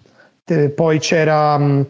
eh, 0.45 0.69
poi 0.69 0.99
c'era 0.99 1.55
um, 1.55 1.85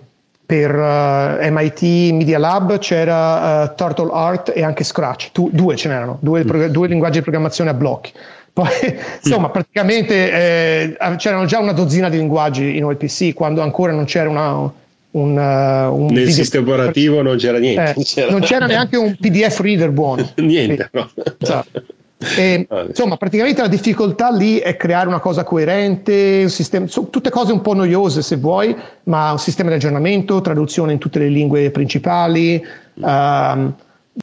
per 0.45 0.73
uh, 0.73 1.41
eh, 1.41 1.49
MIT 1.49 1.81
Media 2.13 2.37
Lab 2.37 2.77
c'era 2.77 3.63
uh, 3.63 3.75
Turtle 3.75 4.11
Art 4.13 4.51
e 4.55 4.63
anche 4.63 4.83
Scratch, 4.83 5.31
tu, 5.31 5.49
due 5.51 5.75
ce 5.75 5.87
n'erano, 5.87 6.17
due, 6.21 6.43
mm. 6.45 6.65
due, 6.67 6.87
linguaggi 6.87 7.17
di 7.17 7.23
programmazione 7.23 7.71
a 7.71 7.73
blocchi. 7.73 8.11
Poi, 8.53 8.69
insomma, 9.23 9.47
mm. 9.47 9.51
praticamente 9.51 10.31
eh, 10.31 11.15
c'erano 11.17 11.45
già 11.45 11.59
una 11.59 11.73
dozzina 11.73 12.09
di 12.09 12.17
linguaggi 12.17 12.77
in 12.77 12.85
OLPC 12.85 13.33
quando 13.33 13.61
ancora 13.61 13.91
non 13.91 14.05
c'era 14.05 14.29
una, 14.29 14.71
un, 15.11 15.37
uh, 15.37 15.93
un 15.93 16.07
nel 16.11 16.31
sistema 16.31 16.67
operativo 16.67 17.21
non 17.21 17.37
c'era 17.37 17.57
niente. 17.57 17.93
Eh, 17.99 18.03
c'era... 18.03 18.31
Non 18.31 18.41
c'era 18.41 18.65
neanche 18.67 18.97
un 18.97 19.15
PDF 19.19 19.59
reader 19.59 19.91
buono. 19.91 20.29
niente, 20.37 20.89
no. 20.93 21.09
Esatto. 21.39 21.83
E, 22.37 22.67
insomma, 22.87 23.17
praticamente 23.17 23.61
la 23.61 23.67
difficoltà 23.67 24.29
lì 24.29 24.57
è 24.57 24.75
creare 24.75 25.07
una 25.07 25.19
cosa 25.19 25.43
coerente, 25.43 26.41
un 26.43 26.49
sistema, 26.49 26.85
tutte 26.85 27.29
cose 27.29 27.51
un 27.51 27.61
po' 27.61 27.73
noiose 27.73 28.21
se 28.21 28.37
vuoi, 28.37 28.75
ma 29.03 29.31
un 29.31 29.39
sistema 29.39 29.69
di 29.69 29.75
aggiornamento, 29.75 30.41
traduzione 30.41 30.93
in 30.93 30.97
tutte 30.97 31.19
le 31.19 31.27
lingue 31.27 31.69
principali, 31.71 32.63
uh, 32.93 33.71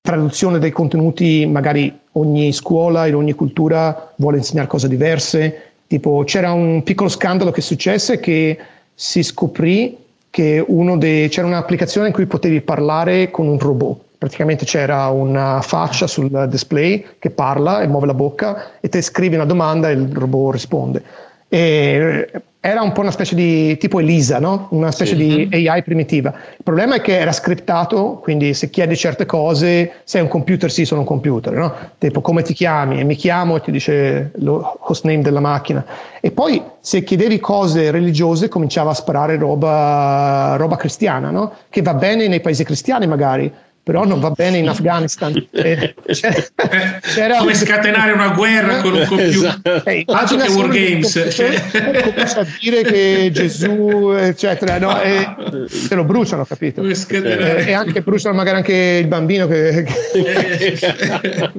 traduzione 0.02 0.58
dei 0.58 0.70
contenuti, 0.70 1.46
magari 1.46 1.96
ogni 2.12 2.52
scuola 2.52 3.06
in 3.06 3.14
ogni 3.14 3.32
cultura 3.32 4.12
vuole 4.16 4.38
insegnare 4.38 4.68
cose 4.68 4.88
diverse. 4.88 5.70
Tipo, 5.86 6.24
c'era 6.24 6.52
un 6.52 6.82
piccolo 6.82 7.08
scandalo 7.08 7.50
che 7.50 7.60
successe 7.60 8.18
che 8.18 8.58
si 8.94 9.22
scoprì 9.22 9.98
che 10.30 10.64
dei, 10.96 11.28
c'era 11.28 11.46
un'applicazione 11.46 12.06
in 12.06 12.12
cui 12.14 12.24
potevi 12.24 12.62
parlare 12.62 13.30
con 13.30 13.46
un 13.46 13.58
robot 13.58 14.11
praticamente 14.22 14.64
c'era 14.64 15.08
una 15.08 15.60
faccia 15.62 16.06
sul 16.06 16.46
display 16.48 17.04
che 17.18 17.30
parla 17.30 17.80
e 17.80 17.88
muove 17.88 18.06
la 18.06 18.14
bocca 18.14 18.78
e 18.78 18.88
te 18.88 19.02
scrivi 19.02 19.34
una 19.34 19.44
domanda 19.44 19.90
e 19.90 19.94
il 19.94 20.12
robot 20.12 20.52
risponde. 20.52 21.02
E 21.48 22.30
era 22.60 22.82
un 22.82 22.92
po' 22.92 23.00
una 23.00 23.10
specie 23.10 23.34
di 23.34 23.76
tipo 23.78 23.98
Elisa, 23.98 24.38
no? 24.38 24.68
una 24.70 24.92
specie 24.92 25.16
sì. 25.16 25.48
di 25.48 25.66
AI 25.68 25.82
primitiva. 25.82 26.32
Il 26.56 26.62
problema 26.62 26.94
è 26.94 27.00
che 27.00 27.18
era 27.18 27.32
scriptato, 27.32 28.20
quindi 28.22 28.54
se 28.54 28.70
chiedi 28.70 28.96
certe 28.96 29.26
cose, 29.26 29.94
sei 30.04 30.22
un 30.22 30.28
computer, 30.28 30.70
sì, 30.70 30.84
sono 30.84 31.00
un 31.00 31.06
computer, 31.06 31.52
no? 31.54 31.74
tipo 31.98 32.20
come 32.20 32.42
ti 32.42 32.54
chiami 32.54 33.00
e 33.00 33.02
mi 33.02 33.16
chiamo 33.16 33.56
e 33.56 33.60
ti 33.62 33.72
dice 33.72 34.30
lo 34.36 34.78
hostname 34.82 35.22
della 35.22 35.40
macchina. 35.40 35.84
E 36.20 36.30
poi 36.30 36.62
se 36.78 37.02
chiedevi 37.02 37.40
cose 37.40 37.90
religiose 37.90 38.46
cominciava 38.46 38.90
a 38.92 38.94
sparare 38.94 39.36
roba, 39.36 40.54
roba 40.56 40.76
cristiana, 40.76 41.30
no? 41.30 41.54
che 41.68 41.82
va 41.82 41.94
bene 41.94 42.28
nei 42.28 42.40
paesi 42.40 42.62
cristiani 42.62 43.08
magari, 43.08 43.52
però 43.82 44.04
non 44.04 44.20
va 44.20 44.30
bene 44.30 44.58
in 44.58 44.68
Afghanistan. 44.68 45.30
Eh, 45.62 45.94
c'era, 47.00 47.38
Come 47.38 47.54
scatenare 47.54 48.12
una 48.12 48.28
guerra 48.30 48.80
con 48.80 48.92
un 48.94 49.04
computer. 49.06 49.28
Esatto. 49.28 49.84
Eh, 49.84 50.04
Altro 50.06 50.36
che 50.36 50.50
Wargames. 50.50 51.28
Cioè. 51.30 52.02
Comincia 52.02 52.40
a 52.40 52.46
dire 52.60 52.82
che 52.82 53.30
Gesù, 53.32 54.12
eccetera, 54.16 54.78
no? 54.78 55.00
e 55.00 55.26
se 55.68 55.94
lo 55.94 56.04
bruciano, 56.04 56.44
capito? 56.44 56.82
Eh, 56.82 57.64
e 57.66 57.72
anche 57.72 58.02
bruciano 58.02 58.34
magari 58.34 58.58
anche 58.58 58.98
il 59.00 59.06
bambino. 59.06 59.46
Che, 59.46 59.86
che... 60.12 61.50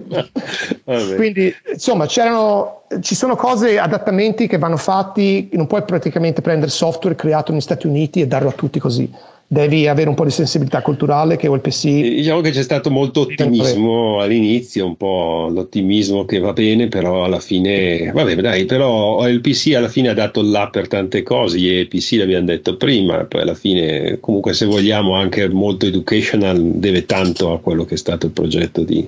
Quindi, 1.15 1.53
insomma, 1.71 2.05
c'erano, 2.05 2.83
ci 3.01 3.15
sono 3.15 3.35
cose, 3.35 3.79
adattamenti 3.79 4.47
che 4.47 4.57
vanno 4.57 4.77
fatti, 4.77 5.49
non 5.53 5.67
puoi 5.67 5.83
praticamente 5.83 6.41
prendere 6.41 6.71
software 6.71 7.15
creato 7.15 7.51
negli 7.51 7.61
Stati 7.61 7.87
Uniti 7.87 8.21
e 8.21 8.27
darlo 8.27 8.49
a 8.49 8.53
tutti 8.53 8.79
così 8.79 9.11
devi 9.53 9.87
avere 9.87 10.09
un 10.09 10.15
po' 10.15 10.25
di 10.25 10.31
sensibilità 10.31 10.81
culturale 10.81 11.37
che 11.37 11.47
OLPC 11.47 11.83
diciamo 11.85 12.41
che 12.41 12.49
c'è 12.49 12.63
stato 12.63 12.89
molto 12.89 13.21
ottimismo 13.21 14.19
all'inizio 14.19 14.85
un 14.85 14.97
po' 14.97 15.47
l'ottimismo 15.51 16.25
che 16.25 16.39
va 16.39 16.51
bene 16.51 16.87
però 16.87 17.23
alla 17.23 17.39
fine 17.39 18.11
vabbè 18.11 18.35
dai 18.35 18.65
però 18.65 19.17
OLPC 19.17 19.75
alla 19.75 19.87
fine 19.87 20.09
ha 20.09 20.13
dato 20.13 20.41
là 20.41 20.69
per 20.69 20.87
tante 20.87 21.21
cose 21.21 21.59
gli 21.59 21.69
EPC 21.69 22.13
l'abbiamo 22.17 22.47
detto 22.47 22.75
prima 22.75 23.23
poi 23.25 23.41
alla 23.41 23.53
fine 23.53 24.17
comunque 24.19 24.53
se 24.53 24.65
vogliamo 24.65 25.13
anche 25.13 25.47
molto 25.47 25.85
educational 25.85 26.59
deve 26.59 27.05
tanto 27.05 27.53
a 27.53 27.59
quello 27.59 27.85
che 27.85 27.93
è 27.93 27.97
stato 27.97 28.25
il 28.25 28.31
progetto 28.31 28.81
di 28.81 29.07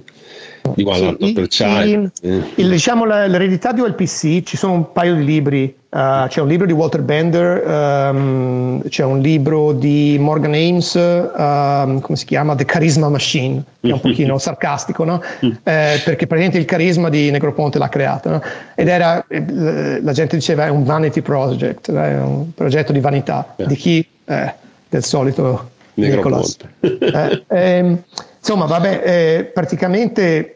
di 0.73 1.47
Child. 1.47 2.11
Il, 2.21 2.43
il, 2.55 2.69
diciamo, 2.69 3.05
l'eredità 3.05 3.71
di 3.71 3.81
OLPC, 3.81 4.43
ci 4.43 4.57
sono 4.57 4.73
un 4.73 4.91
paio 4.91 5.15
di 5.15 5.23
libri, 5.23 5.75
uh, 5.89 6.27
c'è 6.27 6.41
un 6.41 6.47
libro 6.47 6.65
di 6.65 6.73
Walter 6.73 7.01
Bender, 7.01 7.63
um, 7.67 8.81
c'è 8.87 9.03
un 9.03 9.19
libro 9.19 9.73
di 9.73 10.17
Morgan 10.19 10.53
Ames, 10.53 10.93
um, 10.95 11.99
come 11.99 12.17
si 12.17 12.25
chiama? 12.25 12.55
The 12.55 12.65
Charisma 12.65 13.09
Machine, 13.09 13.63
che 13.81 13.89
è 13.89 13.93
un 13.93 14.01
pochino 14.01 14.37
sarcastico, 14.39 15.03
no? 15.03 15.21
Eh, 15.39 15.51
perché 15.63 16.27
praticamente 16.27 16.57
il 16.57 16.65
carisma 16.65 17.09
di 17.09 17.29
Negroponte 17.31 17.77
l'ha 17.77 17.89
creato. 17.89 18.29
No? 18.29 18.41
Ed 18.75 18.87
era, 18.87 19.25
eh, 19.27 20.01
la 20.01 20.11
gente 20.13 20.35
diceva, 20.35 20.65
è 20.65 20.69
un 20.69 20.83
vanity 20.83 21.21
project, 21.21 21.91
è 21.91 22.19
un 22.19 22.53
progetto 22.53 22.91
di 22.91 22.99
vanità. 22.99 23.53
Yeah. 23.57 23.67
Di 23.67 23.75
chi? 23.75 24.07
Eh, 24.25 24.53
del 24.89 25.03
solito 25.03 25.69
Negroponte. 25.95 26.69
Eh, 26.79 27.43
ehm, 27.47 28.03
insomma, 28.39 28.65
vabbè, 28.65 29.01
eh, 29.03 29.43
praticamente 29.45 30.54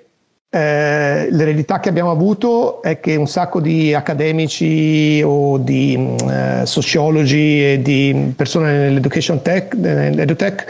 eh, 0.51 1.27
l'eredità 1.29 1.79
che 1.79 1.89
abbiamo 1.89 2.09
avuto 2.09 2.81
è 2.81 2.99
che 2.99 3.15
un 3.15 3.27
sacco 3.27 3.61
di 3.61 3.93
accademici 3.93 5.21
o 5.23 5.59
di 5.59 6.15
eh, 6.27 6.65
sociologi 6.65 7.73
e 7.73 7.81
di 7.83 8.33
persone 8.35 8.75
nell'education 8.77 9.43
tech, 9.43 9.75
nell'edutech 9.75 10.65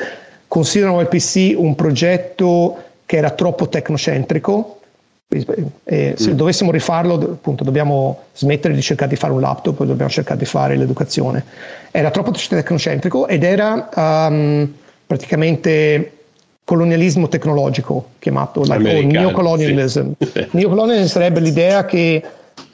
considerano 0.49 0.99
il 0.99 1.07
PC 1.07 1.53
un 1.55 1.75
progetto 1.75 2.77
che 3.05 3.15
era 3.15 3.29
troppo 3.29 3.69
tecnocentrico. 3.69 4.81
E 5.29 6.15
se 6.17 6.31
mm. 6.31 6.33
dovessimo 6.33 6.71
rifarlo, 6.71 7.13
appunto, 7.13 7.63
dobbiamo 7.63 8.23
smettere 8.33 8.73
di 8.73 8.81
cercare 8.81 9.11
di 9.11 9.15
fare 9.15 9.31
un 9.31 9.39
laptop, 9.39 9.83
dobbiamo 9.85 10.09
cercare 10.09 10.39
di 10.39 10.45
fare 10.45 10.75
l'educazione. 10.75 11.45
Era 11.91 12.09
troppo 12.09 12.31
tecnocentrico 12.31 13.27
ed 13.27 13.43
era 13.43 13.89
um, 13.95 14.73
praticamente 15.05 16.18
colonialismo 16.69 17.27
tecnologico, 17.27 18.09
chiamato 18.19 18.61
like, 18.61 18.97
o 18.97 19.01
neocolonialism. 19.01 20.11
Sì. 20.19 20.47
neocolonialism 20.53 21.07
sarebbe 21.07 21.39
l'idea 21.39 21.83
che 21.85 22.21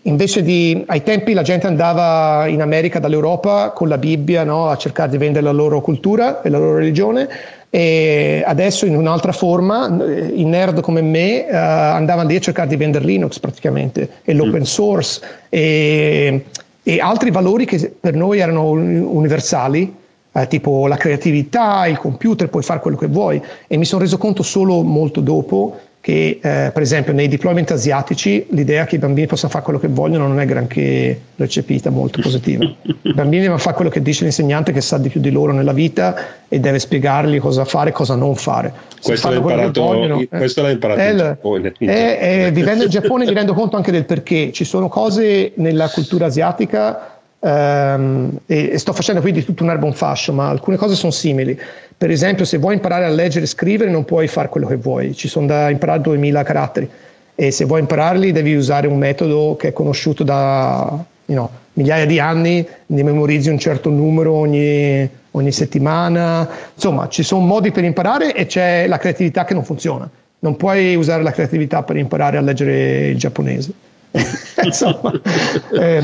invece 0.02 0.44
di 0.44 0.84
ai 0.88 1.02
tempi 1.02 1.32
la 1.32 1.44
gente 1.44 1.66
andava 1.66 2.46
in 2.48 2.60
America 2.60 3.00
dall'Europa 3.00 3.70
con 3.70 3.88
la 3.88 3.98
Bibbia 3.98 4.44
no, 4.44 4.68
a 4.68 4.76
cercare 4.76 5.12
di 5.12 5.18
vendere 5.18 5.46
la 5.46 5.54
loro 5.54 5.80
cultura 5.80 6.42
e 6.42 6.50
la 6.50 6.58
loro 6.58 6.76
religione 6.76 7.30
e 7.70 8.44
adesso 8.46 8.86
in 8.86 8.98
un'altra 8.98 9.32
forma 9.32 9.88
i 9.88 10.44
nerd 10.44 10.82
come 10.82 11.02
me 11.02 11.46
uh, 11.50 11.56
andavano 11.56 12.28
lì 12.28 12.36
a 12.36 12.40
cercare 12.40 12.68
di 12.68 12.76
vendere 12.76 13.06
Linux 13.06 13.40
praticamente 13.40 14.10
e 14.26 14.34
l'open 14.34 14.60
mm. 14.60 14.64
source 14.64 15.22
e, 15.48 16.44
e 16.84 17.00
altri 17.00 17.32
valori 17.32 17.64
che 17.64 17.94
per 17.98 18.14
noi 18.14 18.40
erano 18.40 18.72
universali 18.72 20.04
eh, 20.36 20.48
tipo 20.48 20.88
la 20.88 20.98
creatività, 20.98 21.88
il 21.88 21.98
computer, 21.98 22.50
puoi 22.50 22.64
fare 22.64 22.82
quello 22.82 22.98
che 22.98 23.08
vuoi 23.08 23.42
e 23.68 23.78
mi 23.78 23.86
sono 23.86 24.02
reso 24.02 24.18
conto 24.18 24.44
solo 24.44 24.82
molto 24.82 25.22
dopo 25.22 25.80
che 26.06 26.40
eh, 26.40 26.70
per 26.72 26.84
esempio 26.84 27.14
nei 27.14 27.28
deployment 27.28 27.72
asiatici 27.72 28.46
l'idea 28.50 28.86
che 28.86 28.94
i 28.94 29.00
bambini 29.00 29.26
possano 29.26 29.52
fare 29.52 29.64
quello 29.64 29.80
che 29.80 29.88
vogliono 29.88 30.28
non 30.28 30.40
è 30.40 30.46
granché 30.46 31.20
recepita, 31.36 31.90
molto 31.90 32.22
positiva. 32.22 32.64
I 33.02 33.14
bambini 33.14 33.42
devono 33.42 33.58
fare 33.58 33.76
quello 33.76 33.90
che 33.90 34.04
dice 34.04 34.22
l'insegnante 34.22 34.72
che 34.72 34.82
sa 34.82 35.00
di 35.00 35.10
più 35.10 35.20
di 35.20 35.32
loro 35.32 35.52
nella 35.52 35.74
vita 35.74 36.16
e 36.48 36.60
deve 36.60 36.78
spiegargli 36.78 37.40
cosa 37.40 37.66
fare 37.66 37.90
e 37.90 37.94
cosa 37.94 38.14
non 38.14 38.36
fare. 38.36 38.72
questo, 39.02 39.30
l'ha 39.30 39.38
imparato, 39.38 39.82
vogliono, 39.82 40.20
eh, 40.20 40.28
questo 40.28 40.62
l'ha 40.62 40.70
imparato 40.70 41.00
è, 41.00 41.10
in 41.10 41.18
Giappone. 41.18 41.74
È, 41.80 42.18
è, 42.20 42.52
vivendo 42.52 42.84
in 42.84 42.90
Giappone 42.92 43.26
mi 43.26 43.34
rendo 43.34 43.56
conto 43.56 43.76
anche 43.76 43.92
del 43.92 44.06
perché. 44.06 44.52
Ci 44.52 44.64
sono 44.64 44.90
cose 44.90 45.54
nella 45.56 45.90
cultura 45.90 46.28
asiatica 46.28 47.15
Um, 47.46 48.40
e, 48.48 48.72
e, 48.72 48.78
sto 48.80 48.92
facendo 48.92 49.22
quindi 49.22 49.46
tutto 49.46 49.62
un 49.62 49.70
erbo 49.70 49.86
un 49.86 49.94
fascio, 49.94 50.34
ma 50.34 50.50
alcune 50.50 50.78
cose 50.78 50.96
sono 50.96 51.12
simili. 51.12 51.60
Per 51.96 52.10
esempio, 52.10 52.44
se 52.44 52.58
vuoi 52.58 52.74
imparare 52.74 53.06
a 53.06 53.10
leggere 53.10 53.46
e 53.46 53.48
scrivere, 53.48 53.92
non 53.92 54.04
puoi 54.04 54.28
fare 54.28 54.50
quello 54.50 54.66
che 54.66 54.78
vuoi, 54.78 55.14
ci 55.14 55.28
sono 55.28 55.46
da 55.46 55.70
imparare 55.70 56.02
2000 56.02 56.44
caratteri 56.44 56.90
e 57.36 57.52
se 57.52 57.66
vuoi 57.66 57.82
impararli 57.82 58.32
devi 58.32 58.56
usare 58.56 58.88
un 58.88 58.98
metodo 58.98 59.58
che 59.60 59.68
è 59.68 59.74
conosciuto 59.74 60.24
da 60.24 60.88
you 61.26 61.38
know, 61.38 61.50
migliaia 61.74 62.06
di 62.06 62.18
anni, 62.20 62.68
ne 62.88 63.04
memorizzi 63.04 63.50
un 63.50 63.60
certo 63.60 63.92
numero 63.92 64.34
ogni, 64.34 65.08
ogni 65.32 65.52
settimana. 65.52 66.50
Insomma, 66.74 67.08
ci 67.10 67.22
sono 67.22 67.46
modi 67.46 67.70
per 67.70 67.84
imparare 67.84 68.34
e 68.34 68.48
c'è 68.48 68.88
la 68.88 68.98
creatività 68.98 69.44
che 69.44 69.54
non 69.54 69.64
funziona. 69.64 70.10
Non 70.40 70.56
puoi 70.56 70.96
usare 70.96 71.22
la 71.22 71.32
creatività 71.32 71.84
per 71.84 71.98
imparare 71.98 72.38
a 72.38 72.42
leggere 72.42 73.10
il 73.10 73.18
giapponese. 73.18 73.72
Insomma, 74.64 75.12
eh, 75.80 76.02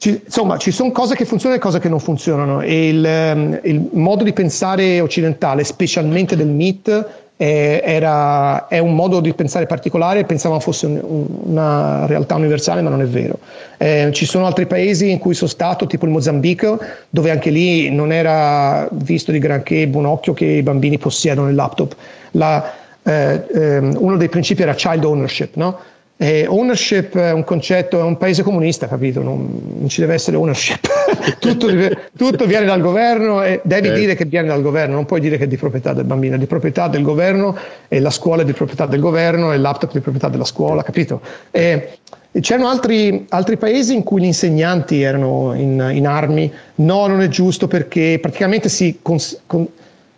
ci, 0.00 0.18
insomma, 0.24 0.56
ci 0.56 0.70
sono 0.70 0.92
cose 0.92 1.14
che 1.14 1.26
funzionano 1.26 1.60
e 1.60 1.62
cose 1.62 1.78
che 1.78 1.90
non 1.90 2.00
funzionano 2.00 2.62
e 2.62 2.88
il, 2.88 3.04
ehm, 3.04 3.60
il 3.64 3.86
modo 3.92 4.24
di 4.24 4.32
pensare 4.32 4.98
occidentale, 4.98 5.62
specialmente 5.62 6.36
del 6.36 6.46
MIT, 6.46 7.06
è, 7.36 7.82
era, 7.84 8.66
è 8.66 8.78
un 8.78 8.94
modo 8.94 9.20
di 9.20 9.34
pensare 9.34 9.66
particolare, 9.66 10.24
pensavamo 10.24 10.58
fosse 10.58 10.86
un, 10.86 11.26
una 11.42 12.06
realtà 12.06 12.34
universale, 12.36 12.80
ma 12.80 12.88
non 12.88 13.02
è 13.02 13.06
vero. 13.06 13.40
Eh, 13.76 14.08
ci 14.14 14.24
sono 14.24 14.46
altri 14.46 14.64
paesi 14.64 15.10
in 15.10 15.18
cui 15.18 15.34
sono 15.34 15.50
stato, 15.50 15.86
tipo 15.86 16.06
il 16.06 16.12
Mozambico, 16.12 16.78
dove 17.10 17.30
anche 17.30 17.50
lì 17.50 17.90
non 17.90 18.10
era 18.10 18.88
visto 18.92 19.32
di 19.32 19.38
granché 19.38 19.86
buon 19.86 20.06
occhio 20.06 20.32
che 20.32 20.46
i 20.46 20.62
bambini 20.62 20.96
possiedono 20.96 21.50
il 21.50 21.54
laptop. 21.54 21.94
La, 22.30 22.72
eh, 23.02 23.44
ehm, 23.52 23.96
uno 23.98 24.16
dei 24.16 24.30
principi 24.30 24.62
era 24.62 24.72
child 24.72 25.04
ownership, 25.04 25.56
no? 25.56 25.78
Eh, 26.22 26.44
ownership 26.46 27.16
è 27.16 27.32
un 27.32 27.44
concetto, 27.44 27.98
è 27.98 28.02
un 28.02 28.18
paese 28.18 28.42
comunista, 28.42 28.86
capito? 28.86 29.22
Non, 29.22 29.78
non 29.78 29.88
ci 29.88 30.00
deve 30.00 30.12
essere 30.12 30.36
ownership. 30.36 30.86
tutto, 31.40 31.66
tutto, 32.14 32.44
viene 32.44 32.66
dal 32.66 32.82
governo 32.82 33.42
e 33.42 33.62
devi 33.64 33.88
eh. 33.88 33.94
dire 33.94 34.14
che 34.14 34.26
viene 34.26 34.48
dal 34.48 34.60
governo, 34.60 34.96
non 34.96 35.06
puoi 35.06 35.20
dire 35.20 35.38
che 35.38 35.44
è 35.44 35.46
di 35.46 35.56
proprietà 35.56 35.94
del 35.94 36.04
bambino, 36.04 36.34
è 36.34 36.38
di 36.38 36.44
proprietà 36.44 36.88
del 36.88 37.00
governo 37.00 37.56
e 37.88 38.00
la 38.00 38.10
scuola 38.10 38.42
è 38.42 38.44
di 38.44 38.52
proprietà 38.52 38.84
del 38.84 39.00
governo 39.00 39.54
e 39.54 39.56
laptop 39.56 39.88
è 39.88 39.92
di 39.94 40.00
proprietà 40.00 40.28
della 40.28 40.44
scuola, 40.44 40.82
capito? 40.82 41.22
E, 41.50 42.00
c'erano 42.42 42.68
altri, 42.68 43.24
altri, 43.30 43.56
paesi 43.56 43.94
in 43.94 44.02
cui 44.02 44.20
gli 44.20 44.26
insegnanti 44.26 45.00
erano 45.00 45.54
in, 45.54 45.90
in, 45.90 46.06
armi, 46.06 46.52
no, 46.74 47.06
non 47.06 47.22
è 47.22 47.28
giusto 47.28 47.66
perché 47.66 48.18
praticamente 48.20 48.68
si 48.68 48.98
cons, 49.00 49.40
con, 49.46 49.66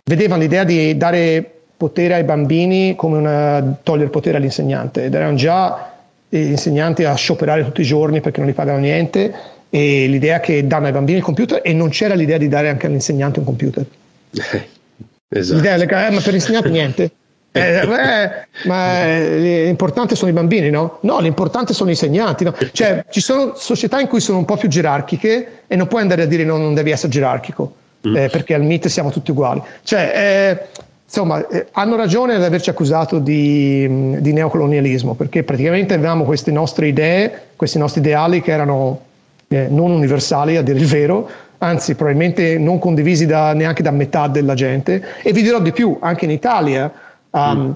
vedevano 0.03 0.41
l'idea 0.41 0.65
di 0.65 0.97
dare 0.97 1.49
potere 1.77 2.15
ai 2.15 2.23
bambini 2.25 2.93
come 2.97 3.19
una, 3.19 3.77
togliere 3.81 4.09
potere 4.09 4.35
all'insegnante 4.35 5.05
ed 5.05 5.13
erano 5.13 5.35
già 5.35 5.91
insegnanti 6.39 7.03
a 7.03 7.13
scioperare 7.15 7.63
tutti 7.63 7.81
i 7.81 7.85
giorni 7.85 8.21
perché 8.21 8.39
non 8.39 8.47
li 8.47 8.55
pagano 8.55 8.79
niente 8.79 9.33
e 9.69 10.07
l'idea 10.07 10.39
che 10.39 10.65
danno 10.67 10.87
ai 10.87 10.91
bambini 10.91 11.17
il 11.17 11.23
computer 11.23 11.61
e 11.63 11.73
non 11.73 11.89
c'era 11.89 12.13
l'idea 12.13 12.37
di 12.37 12.47
dare 12.47 12.69
anche 12.69 12.85
all'insegnante 12.85 13.39
un 13.39 13.45
computer. 13.45 13.85
esatto. 15.29 15.55
L'idea 15.55 15.75
è, 15.75 16.07
eh, 16.07 16.13
ma 16.13 16.21
per 16.21 16.31
l'insegnante 16.31 16.69
niente. 16.69 17.11
Eh, 17.55 17.81
eh, 17.81 18.47
ma 18.63 19.05
l'importante 19.05 20.15
sono 20.15 20.31
i 20.31 20.33
bambini, 20.33 20.71
no? 20.71 20.97
No, 21.01 21.19
l'importante 21.19 21.71
sono 21.71 21.89
i 21.89 21.93
insegnanti. 21.93 22.45
No? 22.45 22.55
Cioè, 22.71 23.05
ci 23.11 23.21
sono 23.21 23.53
società 23.55 23.99
in 23.99 24.07
cui 24.07 24.19
sono 24.21 24.39
un 24.39 24.45
po' 24.45 24.57
più 24.57 24.67
gerarchiche 24.67 25.61
e 25.67 25.75
non 25.75 25.85
puoi 25.85 26.01
andare 26.01 26.23
a 26.23 26.25
dire 26.25 26.43
no, 26.45 26.57
non 26.57 26.73
devi 26.73 26.89
essere 26.89 27.11
gerarchico, 27.11 27.75
mm. 28.07 28.15
eh, 28.15 28.29
perché 28.29 28.55
al 28.55 28.63
MIT 28.63 28.87
siamo 28.87 29.11
tutti 29.11 29.29
uguali. 29.29 29.61
Cioè, 29.83 30.11
eh, 30.15 30.67
insomma, 31.13 31.47
eh, 31.47 31.67
hanno 31.73 31.95
ragione 31.95 32.33
ad 32.33 32.43
averci 32.43 32.71
accusato 32.71 33.19
di, 33.19 34.17
di, 34.19 34.33
neocolonialismo, 34.33 35.13
perché 35.13 35.43
praticamente 35.43 35.93
avevamo 35.93 36.23
queste 36.23 36.49
nostre 36.49 36.87
idee, 36.87 37.49
questi 37.55 37.77
nostri 37.77 38.01
ideali 38.01 38.41
che 38.41 38.51
erano 38.51 38.99
eh, 39.47 39.67
non 39.69 39.91
universali, 39.91 40.57
a 40.57 40.63
dire 40.63 40.79
il 40.79 40.87
vero, 40.87 41.29
anzi 41.59 41.93
probabilmente 41.93 42.57
non 42.57 42.79
condivisi 42.79 43.27
da, 43.27 43.53
neanche 43.53 43.83
da 43.83 43.91
metà 43.91 44.27
della 44.27 44.55
gente. 44.55 45.03
E 45.21 45.31
vi 45.33 45.43
dirò 45.43 45.59
di 45.59 45.71
più, 45.71 45.95
anche 45.99 46.25
in 46.25 46.31
Italia, 46.31 46.91
um, 47.29 47.75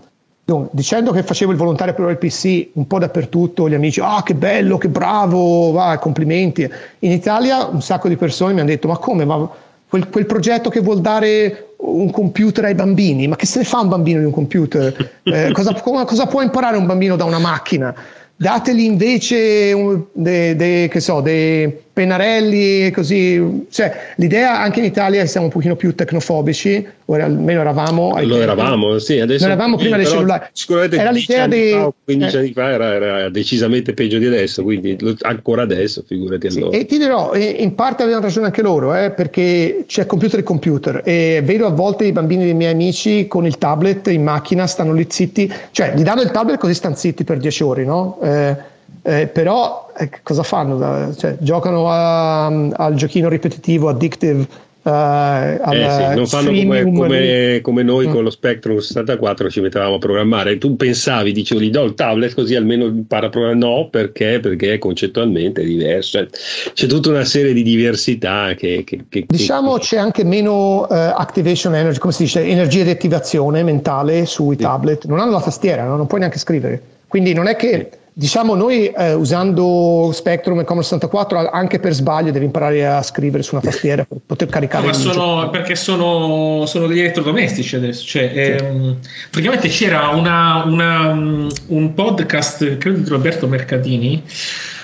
mm. 0.52 0.64
dicendo 0.72 1.12
che 1.12 1.22
facevo 1.22 1.52
il 1.52 1.58
volontario 1.60 1.94
per 1.94 2.10
il 2.10 2.18
PC 2.18 2.70
un 2.74 2.88
po' 2.88 2.98
dappertutto, 2.98 3.70
gli 3.70 3.76
amici, 3.76 4.00
ah 4.02 4.24
che 4.24 4.34
bello, 4.34 4.80
che 4.80 4.90
bravo, 4.90 5.72
va, 5.74 5.96
complimenti. 6.00 6.68
In 7.00 7.12
Italia 7.12 7.68
un 7.68 7.84
sacco 7.84 8.08
di 8.08 8.16
persone 8.16 8.54
mi 8.54 8.62
hanno 8.62 8.70
detto, 8.70 8.88
ma 8.88 8.98
come? 8.98 9.26
Ma 9.26 9.48
quel, 9.88 10.10
quel 10.10 10.26
progetto 10.26 10.72
che 10.72 10.80
vuol 10.80 11.02
dare 11.02 11.67
un 11.78 12.12
computer 12.12 12.66
ai 12.66 12.76
bambini, 12.76 13.28
ma 13.28 13.36
che 13.36 13.46
se 13.46 13.60
ne 13.60 13.66
fa 13.66 13.80
un 13.80 13.90
bambino 13.90 14.20
di 14.20 14.26
un 14.26 14.32
computer? 14.32 15.16
Eh, 15.28 15.52
cosa, 15.52 15.74
cosa, 15.74 16.26
può 16.26 16.42
imparare 16.42 16.78
un 16.78 16.86
bambino 16.86 17.18
da 17.18 17.26
una 17.26 17.38
macchina? 17.38 17.94
Dateli 18.38 18.86
invece 18.86 19.74
un, 19.74 20.06
de, 20.14 20.56
de, 20.56 20.90
so, 21.02 21.20
dei 21.20 21.87
pennarelli, 21.98 22.92
così. 22.92 23.66
Cioè, 23.72 24.14
l'idea 24.18 24.62
anche 24.62 24.80
in 24.80 24.86
Italia 24.86 25.26
siamo 25.26 25.48
un 25.48 25.52
pochino 25.52 25.76
più 25.76 25.96
tecnofobici, 25.96 26.86
o 27.06 27.16
almeno 27.16 27.62
eravamo. 27.62 28.16
Lo 28.22 28.40
eravamo, 28.40 29.00
sì, 29.00 29.20
adesso. 29.20 29.48
Lo 29.48 29.54
eravamo 29.54 29.78
prima 29.78 29.98
dei 29.98 30.06
cellulari. 30.06 30.46
Sicuramente 30.52 30.98
era 30.98 31.10
l'idea 31.10 31.48
di. 31.48 31.92
15 32.04 32.36
eh. 32.36 32.40
anni 32.40 32.52
fa 32.54 32.70
era, 32.70 32.94
era, 32.94 33.30
decisamente 33.30 33.94
peggio 33.94 34.20
di 34.20 34.28
adesso, 34.28 34.62
quindi 34.62 34.96
ancora 35.22 35.64
adesso, 35.64 36.04
figurati 36.06 36.52
sì, 36.52 36.60
allora. 36.60 36.78
E 36.78 36.86
ti 36.86 37.00
dirò, 37.00 37.34
in 37.34 37.74
parte 37.74 38.04
avevano 38.04 38.26
ragione 38.26 38.46
anche 38.46 38.62
loro, 38.62 38.94
eh, 38.94 39.10
perché 39.10 39.86
c'è 39.88 40.06
computer 40.06 40.42
e 40.42 40.44
computer, 40.44 41.02
e 41.04 41.42
vedo 41.44 41.66
a 41.66 41.72
volte 41.72 42.06
i 42.06 42.12
bambini 42.12 42.44
dei 42.44 42.54
miei 42.54 42.74
amici 42.74 43.26
con 43.26 43.48
il 43.48 43.58
tablet 43.58 44.06
in 44.08 44.22
macchina, 44.22 44.68
stanno 44.68 44.94
lì 44.94 45.08
zitti, 45.10 45.52
cioè 45.72 45.94
gli 45.96 46.04
danno 46.04 46.22
il 46.22 46.30
tablet 46.30 46.60
così 46.60 46.76
stanno 46.76 46.96
zitti 46.96 47.24
per 47.24 47.38
10 47.38 47.64
ore, 47.64 47.84
no? 47.84 48.20
Eh, 48.22 48.76
eh, 49.08 49.28
però 49.28 49.90
eh, 49.98 50.10
cosa 50.22 50.44
fanno? 50.44 51.16
Cioè, 51.16 51.38
giocano 51.40 51.90
a, 51.90 52.48
al 52.48 52.96
giochino 52.96 53.30
ripetitivo, 53.30 53.88
addictive. 53.88 54.66
Uh, 54.88 55.60
eh 55.74 55.90
sì, 55.90 56.16
non 56.16 56.28
fanno 56.28 56.48
come, 56.48 56.84
come, 56.84 57.60
come, 57.62 57.84
noi 57.84 58.08
mm. 58.08 58.12
con 58.14 58.24
lo 58.24 58.30
Spectrum 58.30 58.78
64 58.78 59.50
ci 59.50 59.60
mettevamo 59.62 59.96
a 59.96 59.98
programmare. 59.98 60.58
Tu 60.58 60.78
pensavi, 60.78 61.34
dicevo, 61.34 61.60
gli 61.60 61.70
do 61.70 61.84
il 61.84 61.94
tablet 61.94 62.34
così 62.34 62.56
almeno 62.56 62.86
impara 62.86 63.28
a 63.28 63.30
programmare. 63.30 63.60
No, 63.60 63.90
perché? 63.90 64.40
Perché 64.42 64.78
concettualmente 64.78 65.62
è 65.62 65.66
diverso. 65.66 66.20
Cioè, 66.20 66.28
c'è 66.74 66.88
tutta 66.88 67.10
una 67.10 67.26
serie 67.26 67.54
di 67.54 67.64
diversità 67.64 68.54
che. 68.56 68.84
che, 68.86 69.06
che 69.10 69.26
diciamo 69.28 69.74
che... 69.76 69.80
c'è 69.82 69.98
anche 69.98 70.24
meno 70.24 70.82
uh, 70.82 70.88
activation 70.90 71.76
energy, 71.76 72.00
come 72.00 72.14
si 72.14 72.24
dice, 72.24 72.46
energia 72.46 72.84
di 72.84 72.90
attivazione 72.90 73.64
mentale 73.64 74.26
sui 74.26 74.56
sì. 74.56 74.64
tablet. 74.64 75.06
Non 75.06 75.20
hanno 75.20 75.32
la 75.32 75.42
tastiera, 75.42 75.86
no? 75.86 75.98
non 75.98 76.08
puoi 76.08 76.20
neanche 76.20 76.40
scrivere. 76.40 76.82
Quindi 77.08 77.34
non 77.34 77.48
è 77.48 77.56
che. 77.58 77.90
Sì 77.92 78.06
Diciamo 78.20 78.56
noi 78.56 78.88
eh, 78.88 79.14
usando 79.14 80.10
Spectrum 80.12 80.60
e 80.60 80.64
Commodore 80.64 80.86
64 80.86 81.52
anche 81.52 81.78
per 81.78 81.94
sbaglio 81.94 82.32
devi 82.32 82.46
imparare 82.46 82.84
a 82.84 83.04
scrivere 83.04 83.44
su 83.44 83.54
una 83.54 83.64
tastiera 83.64 84.06
per 84.06 84.18
poter 84.26 84.48
caricare 84.50 84.88
no, 84.88 84.92
ma 84.92 84.98
sono, 84.98 85.50
perché 85.52 85.76
sono, 85.76 86.66
sono, 86.66 86.88
degli 86.88 87.02
elettrodomestici 87.02 87.76
adesso 87.76 88.04
cioè, 88.08 88.32
sì. 88.34 88.40
ehm, 88.40 88.98
praticamente 89.30 89.68
c'era 89.68 90.08
una, 90.08 90.64
una, 90.66 91.12
un 91.12 91.94
podcast 91.94 92.80
credo 92.80 92.98
di 92.98 93.08
Roberto 93.08 93.46
Mercatini 93.46 94.24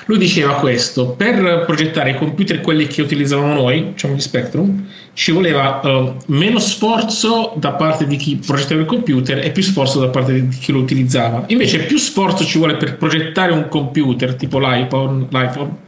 lui 0.06 0.18
diceva 0.18 0.56
questo 0.56 1.10
per 1.10 1.64
progettare 1.66 2.12
i 2.12 2.16
computer 2.16 2.62
quelli 2.62 2.88
che 2.88 3.02
utilizzavamo 3.02 3.54
noi 3.54 3.92
diciamo 3.92 4.14
di 4.16 4.22
Spectrum 4.22 4.86
ci 5.14 5.32
voleva 5.32 5.80
uh, 5.84 6.16
meno 6.28 6.60
sforzo 6.60 7.54
da 7.58 7.74
parte 7.74 8.08
di 8.08 8.16
chi 8.16 8.38
progettava 8.38 8.82
il 8.82 8.88
computer 8.88 9.40
e 9.40 9.52
più 9.52 9.62
sforzo 9.62 10.00
da 10.00 10.08
parte 10.08 10.34
di 10.34 10.58
chi 10.58 10.72
lo 10.72 10.80
utilizzava. 10.80 11.44
Invece 11.48 11.84
più 11.84 11.98
sforzo 11.98 12.44
ci 12.44 12.58
vuole 12.58 12.78
per 12.78 12.98
progettare 12.98 13.52
un 13.52 13.68
computer 13.68 14.34
tipo 14.36 14.58
l'iPhone, 14.60 15.28
l'iPhone 15.30 15.83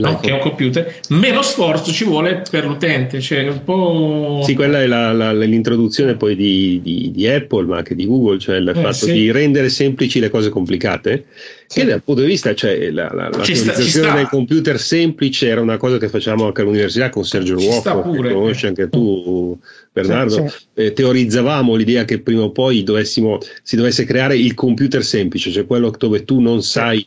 no, 0.00 0.20
che 0.20 0.28
è 0.28 0.32
un 0.32 0.40
computer, 0.40 1.00
meno 1.10 1.42
sforzo 1.42 1.92
ci 1.92 2.04
vuole 2.04 2.42
per 2.50 2.66
l'utente. 2.66 3.20
Cioè 3.20 3.48
un 3.48 3.64
po'... 3.64 4.40
Sì, 4.44 4.54
quella 4.54 4.80
è 4.80 4.86
la, 4.86 5.12
la, 5.12 5.32
l'introduzione 5.32 6.16
poi 6.16 6.36
di, 6.36 6.80
di, 6.82 7.10
di, 7.12 7.26
Apple, 7.28 7.66
ma 7.66 7.78
anche 7.78 7.94
di 7.94 8.06
Google, 8.06 8.38
cioè 8.38 8.56
il 8.56 8.68
eh, 8.68 8.74
fatto 8.74 9.06
sì. 9.06 9.12
di 9.12 9.30
rendere 9.30 9.68
semplici 9.68 10.20
le 10.20 10.30
cose 10.30 10.50
complicate. 10.50 11.26
Sì. 11.66 11.80
Che 11.80 11.86
dal 11.86 12.02
punto 12.02 12.20
di 12.20 12.28
vista, 12.28 12.54
cioè 12.54 12.90
la, 12.90 13.10
la, 13.12 13.28
l'utilizzazione 13.28 14.14
del 14.14 14.28
computer 14.28 14.78
semplice 14.78 15.48
era 15.48 15.60
una 15.60 15.78
cosa 15.78 15.98
che 15.98 16.08
facciamo 16.08 16.46
anche 16.46 16.60
all'università 16.60 17.08
con 17.10 17.24
Sergio 17.24 17.54
Ruocco, 17.54 18.10
che 18.10 18.32
conosci 18.32 18.66
anche 18.66 18.88
tu, 18.88 19.58
Bernardo. 19.92 20.48
Sì, 20.48 20.64
eh, 20.74 20.92
teorizzavamo 20.92 21.74
l'idea 21.74 22.04
che 22.04 22.20
prima 22.20 22.42
o 22.42 22.50
poi 22.50 22.82
dovessimo, 22.84 23.38
si 23.62 23.76
dovesse 23.76 24.04
creare 24.04 24.36
il 24.36 24.54
computer 24.54 25.02
semplice, 25.02 25.50
cioè 25.50 25.66
quello 25.66 25.92
dove 25.96 26.24
tu 26.24 26.40
non 26.40 26.62
sai 26.62 27.04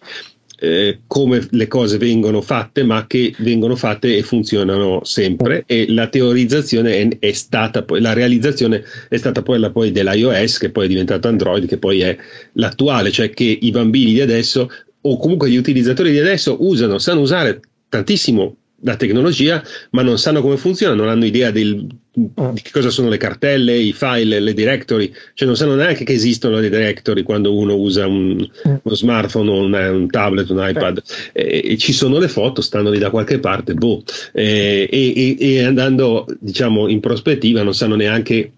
eh, 0.60 1.00
come 1.08 1.48
le 1.52 1.68
cose 1.68 1.98
vengono 1.98 2.42
fatte, 2.42 2.84
ma 2.84 3.08
che 3.08 3.34
vengono 3.40 3.76
fatte 3.76 4.18
e 4.18 4.24
funzionano 4.24 5.04
sempre. 5.04 5.64
E 5.66 5.86
la 5.90 6.08
teorizzazione 6.08 6.98
è, 6.98 7.08
è 7.20 7.32
stata 7.32 7.84
poi, 7.84 8.02
la 8.02 8.14
realizzazione 8.14 8.84
è 9.08 9.18
stata 9.18 9.42
poi 9.42 9.60
la 9.60 9.72
poi 9.72 9.92
dell'iOS, 9.92 10.58
che 10.58 10.70
poi 10.70 10.86
è 10.86 10.90
diventato 10.90 11.28
Android, 11.28 11.66
che 11.66 11.78
poi 11.78 12.02
è 12.02 12.18
l'attuale, 12.54 13.12
cioè 13.12 13.30
che 13.30 13.58
i 13.62 13.72
bambini 13.72 14.14
di 14.14 14.22
adesso 14.22 14.70
o 15.02 15.18
comunque 15.18 15.50
gli 15.50 15.56
utilizzatori 15.56 16.12
di 16.12 16.20
adesso 16.20 16.58
usano, 16.60 16.98
sanno 16.98 17.22
usare 17.22 17.62
tantissimo 17.88 18.58
la 18.82 18.96
tecnologia, 18.96 19.64
ma 19.92 20.02
non 20.02 20.18
sanno 20.18 20.42
come 20.42 20.58
funziona, 20.58 20.94
non 20.94 21.10
hanno 21.10 21.26
idea 21.26 21.52
del, 21.52 21.88
ah. 22.36 22.52
di 22.54 22.62
che 22.62 22.72
cosa 22.72 22.90
sono 22.90 23.10
le 23.10 23.18
cartelle, 23.18 23.76
i 23.76 23.94
file, 23.94 24.40
le 24.40 24.54
directory, 24.54 25.12
cioè 25.34 25.48
non 25.48 25.58
sanno 25.58 25.76
neanche 25.76 26.04
che 26.04 26.14
esistono 26.14 26.60
le 26.60 26.70
directory 26.70 27.24
quando 27.24 27.56
uno 27.56 27.76
usa 27.76 28.08
un, 28.08 28.48
ah. 28.64 28.80
uno 28.82 28.96
smartphone, 28.96 29.50
un, 29.50 29.74
un, 29.74 30.10
tablet, 30.10 30.50
un 30.50 30.66
iPad. 30.68 31.02
Eh, 31.34 31.62
e 31.66 31.78
ci 31.78 31.94
sono 31.94 32.18
le 32.20 32.28
foto, 32.28 32.62
stanno 32.62 32.90
lì 32.90 33.00
da 33.00 33.10
qualche 33.10 33.40
parte, 33.40 33.74
boh. 33.74 34.04
Eh, 34.34 34.88
e, 34.90 35.38
e, 35.40 35.64
andando 35.64 36.26
diciamo 36.40 36.88
in 36.88 37.00
prospettiva 37.00 37.64
non 37.64 37.74
sanno 37.74 37.96
neanche 37.96 38.54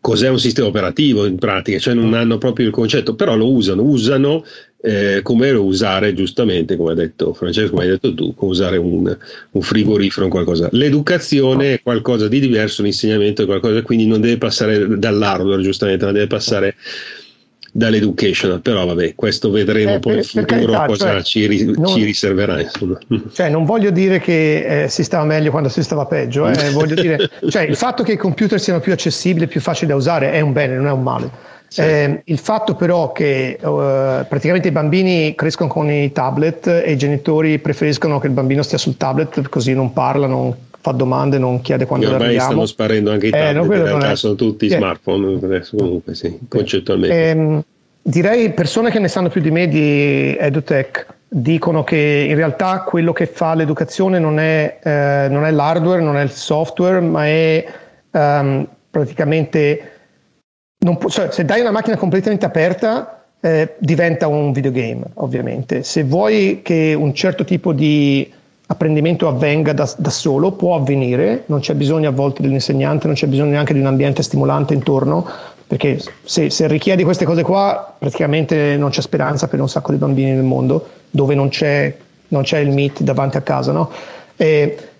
cos'è 0.00 0.28
un 0.28 0.38
sistema 0.38 0.68
operativo 0.68 1.26
in 1.26 1.36
pratica, 1.36 1.78
cioè 1.78 1.94
non 1.94 2.14
ah. 2.14 2.20
hanno 2.20 2.38
proprio 2.38 2.66
il 2.66 2.72
concetto, 2.72 3.14
però 3.14 3.36
lo 3.36 3.50
usano, 3.52 3.82
usano 3.82 4.44
eh, 4.82 5.20
come 5.22 5.50
usare 5.50 6.14
giustamente, 6.14 6.76
come 6.76 6.92
ha 6.92 6.94
detto 6.94 7.34
Francesco, 7.34 7.70
come 7.70 7.82
hai 7.82 7.90
detto 7.90 8.14
tu, 8.14 8.34
come 8.34 8.50
usare 8.50 8.76
un, 8.78 9.14
un 9.50 9.62
frigorifero 9.62 10.26
o 10.26 10.28
qualcosa. 10.30 10.68
L'educazione 10.72 11.74
è 11.74 11.82
qualcosa 11.82 12.28
di 12.28 12.40
diverso, 12.40 12.82
l'insegnamento 12.82 13.42
è 13.42 13.46
qualcosa, 13.46 13.82
quindi 13.82 14.06
non 14.06 14.20
deve 14.20 14.38
passare 14.38 14.98
dall'hardware, 14.98 15.62
giustamente, 15.62 16.06
ma 16.06 16.12
deve 16.12 16.28
passare 16.28 16.76
dall'education, 17.72 18.60
però 18.60 18.86
vabbè, 18.86 19.14
questo 19.14 19.50
vedremo 19.50 19.94
eh, 19.94 19.98
poi 19.98 20.16
in 20.16 20.24
futuro 20.24 20.46
carità, 20.46 20.86
cosa 20.86 21.12
cioè, 21.12 21.22
ci, 21.22 21.46
ri- 21.46 21.74
non, 21.76 21.86
ci, 21.86 22.04
riserverà. 22.04 22.60
Insomma. 22.60 22.98
Cioè, 23.32 23.48
non 23.48 23.64
voglio 23.64 23.90
dire 23.90 24.18
che 24.18 24.84
eh, 24.84 24.88
si 24.88 25.04
stava 25.04 25.24
meglio 25.24 25.50
quando 25.50 25.68
si 25.68 25.82
stava 25.82 26.06
peggio, 26.06 26.48
eh, 26.48 26.70
voglio 26.72 26.94
dire, 26.94 27.30
cioè, 27.48 27.62
il 27.62 27.76
fatto 27.76 28.02
che 28.02 28.12
i 28.12 28.16
computer 28.16 28.60
siano 28.60 28.80
più 28.80 28.92
accessibili, 28.92 29.46
più 29.46 29.60
facili 29.60 29.86
da 29.90 29.96
usare 29.96 30.32
è 30.32 30.40
un 30.40 30.52
bene, 30.52 30.76
non 30.76 30.86
è 30.86 30.92
un 30.92 31.02
male. 31.02 31.30
Sì. 31.68 31.82
Eh, 31.82 32.22
il 32.24 32.38
fatto 32.38 32.74
però 32.74 33.12
che 33.12 33.56
uh, 33.60 34.26
praticamente 34.28 34.66
i 34.66 34.72
bambini 34.72 35.36
crescono 35.36 35.70
con 35.70 35.88
i 35.88 36.10
tablet 36.10 36.66
e 36.66 36.90
i 36.90 36.96
genitori 36.96 37.60
preferiscono 37.60 38.18
che 38.18 38.26
il 38.26 38.32
bambino 38.32 38.62
stia 38.62 38.76
sul 38.76 38.96
tablet 38.96 39.48
così 39.48 39.72
non 39.72 39.92
parla, 39.92 40.26
non 40.26 40.52
fa 40.80 40.92
domande, 40.92 41.38
non 41.38 41.60
chiede 41.60 41.86
quando 41.86 42.06
ormai 42.06 42.22
arriviamo. 42.22 42.50
stanno 42.50 42.66
sparendo 42.66 43.10
anche 43.10 43.26
i 43.28 43.30
tablet, 43.30 43.70
eh, 43.70 43.76
in 43.76 43.84
realtà 43.84 44.14
sono 44.16 44.34
tutti 44.34 44.66
yeah. 44.66 44.78
smartphone, 44.78 45.38
comunque 45.76 46.14
sì, 46.14 46.38
concettualmente. 46.48 47.30
Eh, 47.30 47.62
direi 48.02 48.50
persone 48.52 48.90
che 48.90 48.98
ne 48.98 49.08
sanno 49.08 49.28
più 49.28 49.40
di 49.40 49.50
me 49.50 49.68
di 49.68 50.36
EduTech 50.38 51.06
dicono 51.28 51.84
che 51.84 52.26
in 52.28 52.34
realtà 52.34 52.82
quello 52.82 53.12
che 53.12 53.26
fa 53.26 53.54
l'educazione 53.54 54.18
non 54.18 54.40
è, 54.40 54.78
eh, 54.82 55.28
non 55.30 55.44
è 55.44 55.50
l'hardware, 55.50 56.00
non 56.00 56.16
è 56.16 56.22
il 56.22 56.30
software, 56.30 57.00
ma 57.00 57.26
è 57.26 57.64
um, 58.10 58.66
praticamente 58.90 59.92
può, 60.98 61.08
cioè, 61.08 61.30
se 61.30 61.44
dai 61.44 61.60
una 61.60 61.70
macchina 61.70 61.96
completamente 61.96 62.44
aperta 62.46 63.24
eh, 63.40 63.74
diventa 63.78 64.26
un 64.26 64.52
videogame, 64.52 65.04
ovviamente. 65.14 65.82
Se 65.82 66.04
vuoi 66.04 66.60
che 66.62 66.94
un 66.94 67.14
certo 67.14 67.44
tipo 67.44 67.72
di 67.72 68.30
apprendimento 68.70 69.28
avvenga 69.28 69.72
da, 69.72 69.92
da, 69.96 70.10
solo, 70.10 70.52
può 70.52 70.76
avvenire, 70.76 71.42
non 71.46 71.60
c'è 71.60 71.74
bisogno 71.74 72.08
a 72.08 72.12
volte 72.12 72.42
dell'insegnante, 72.42 73.06
non 73.06 73.16
c'è 73.16 73.26
bisogno 73.26 73.50
neanche 73.50 73.72
di 73.72 73.80
un 73.80 73.86
ambiente 73.86 74.22
stimolante 74.22 74.74
intorno, 74.74 75.26
perché 75.66 76.00
se, 76.22 76.50
se 76.50 76.66
richiedi 76.66 77.02
queste 77.02 77.24
cose 77.24 77.42
qua, 77.42 77.94
praticamente 77.98 78.76
non 78.76 78.90
c'è 78.90 79.00
speranza 79.00 79.48
per 79.48 79.60
un 79.60 79.68
sacco 79.68 79.90
di 79.92 79.98
bambini 79.98 80.32
nel 80.32 80.44
mondo, 80.44 80.86
dove 81.10 81.34
non 81.34 81.48
c'è, 81.48 81.94
non 82.28 82.42
c'è 82.42 82.58
il 82.58 82.70
meet 82.70 83.02
davanti 83.02 83.36
a 83.36 83.42
casa, 83.42 83.72
no? 83.72 83.90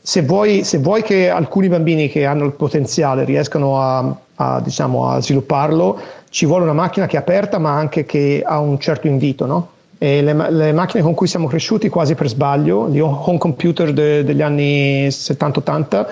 Se 0.02 0.22
vuoi, 0.22 0.64
se 0.64 0.78
vuoi 0.78 1.02
che 1.02 1.28
alcuni 1.30 1.68
bambini 1.68 2.08
che 2.08 2.24
hanno 2.24 2.44
il 2.44 2.52
potenziale 2.52 3.24
riescano 3.24 3.80
a 3.80 4.16
a, 4.40 4.60
diciamo, 4.60 5.06
a 5.06 5.20
svilupparlo, 5.20 6.00
ci 6.30 6.46
vuole 6.46 6.64
una 6.64 6.72
macchina 6.72 7.06
che 7.06 7.16
è 7.16 7.20
aperta 7.20 7.58
ma 7.58 7.74
anche 7.74 8.04
che 8.04 8.42
ha 8.44 8.58
un 8.58 8.78
certo 8.78 9.06
invito. 9.06 9.46
No? 9.46 9.68
E 10.02 10.22
le, 10.22 10.50
le, 10.50 10.72
macchine 10.72 11.02
con 11.02 11.12
cui 11.12 11.26
siamo 11.26 11.46
cresciuti 11.46 11.90
quasi 11.90 12.14
per 12.14 12.26
sbaglio, 12.26 12.88
gli 12.88 13.00
home 13.00 13.36
computer 13.36 13.92
de, 13.92 14.24
degli 14.24 14.40
anni 14.40 15.08
70-80, 15.08 16.06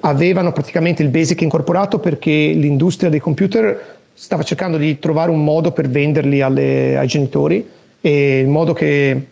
avevano 0.00 0.52
praticamente 0.52 1.02
il 1.02 1.08
basic 1.08 1.40
incorporato 1.40 1.98
perché 2.00 2.30
l'industria 2.30 3.08
dei 3.08 3.18
computer 3.18 3.96
stava 4.12 4.42
cercando 4.42 4.76
di 4.76 4.98
trovare 4.98 5.30
un 5.30 5.42
modo 5.42 5.72
per 5.72 5.88
venderli 5.88 6.42
alle, 6.42 6.98
ai 6.98 7.06
genitori 7.06 7.66
e 8.02 8.40
il 8.40 8.48
modo 8.48 8.74
che 8.74 9.26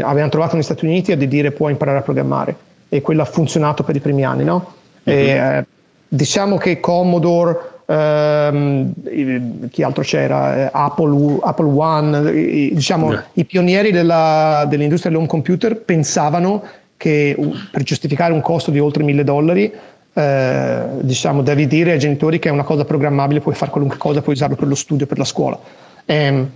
avevano 0.00 0.28
trovato 0.28 0.56
negli 0.56 0.64
Stati 0.64 0.84
Uniti 0.84 1.12
è 1.12 1.16
di 1.16 1.26
dire 1.26 1.50
puoi 1.50 1.72
imparare 1.72 1.96
a 1.96 2.02
programmare 2.02 2.54
e 2.90 3.00
quello 3.00 3.22
ha 3.22 3.24
funzionato 3.24 3.82
per 3.82 3.96
i 3.96 4.00
primi 4.00 4.26
anni. 4.26 4.44
No? 4.44 4.74
Mm-hmm. 5.08 5.18
E, 5.18 5.30
eh, 5.30 5.64
diciamo 6.06 6.58
che 6.58 6.80
Commodore 6.80 7.72
ehm, 7.86 9.68
chi 9.68 9.82
altro 9.82 10.02
c'era, 10.02 10.56
eh, 10.56 10.70
Apple, 10.72 11.38
Apple 11.42 11.70
One, 11.70 12.32
diciamo 12.72 13.10
yeah. 13.10 13.24
i 13.34 13.44
pionieri 13.44 13.90
della, 13.90 14.66
dell'industria 14.68 15.10
dell'home 15.10 15.28
computer 15.28 15.76
pensavano 15.76 16.62
che 16.96 17.36
per 17.70 17.82
giustificare 17.82 18.32
un 18.32 18.40
costo 18.40 18.70
di 18.70 18.78
oltre 18.78 19.02
mille 19.02 19.24
dollari 19.24 19.72
eh, 20.16 20.82
diciamo, 21.00 21.42
devi 21.42 21.66
dire 21.66 21.92
ai 21.92 21.98
genitori 21.98 22.38
che 22.38 22.48
è 22.48 22.52
una 22.52 22.62
cosa 22.62 22.84
programmabile, 22.84 23.40
puoi 23.40 23.54
fare 23.54 23.70
qualunque 23.70 23.98
cosa, 23.98 24.22
puoi 24.22 24.36
usarlo 24.36 24.54
per 24.54 24.68
lo 24.68 24.76
studio, 24.76 25.06
per 25.06 25.18
la 25.18 25.24
scuola. 25.24 25.58
Eh, 26.04 26.46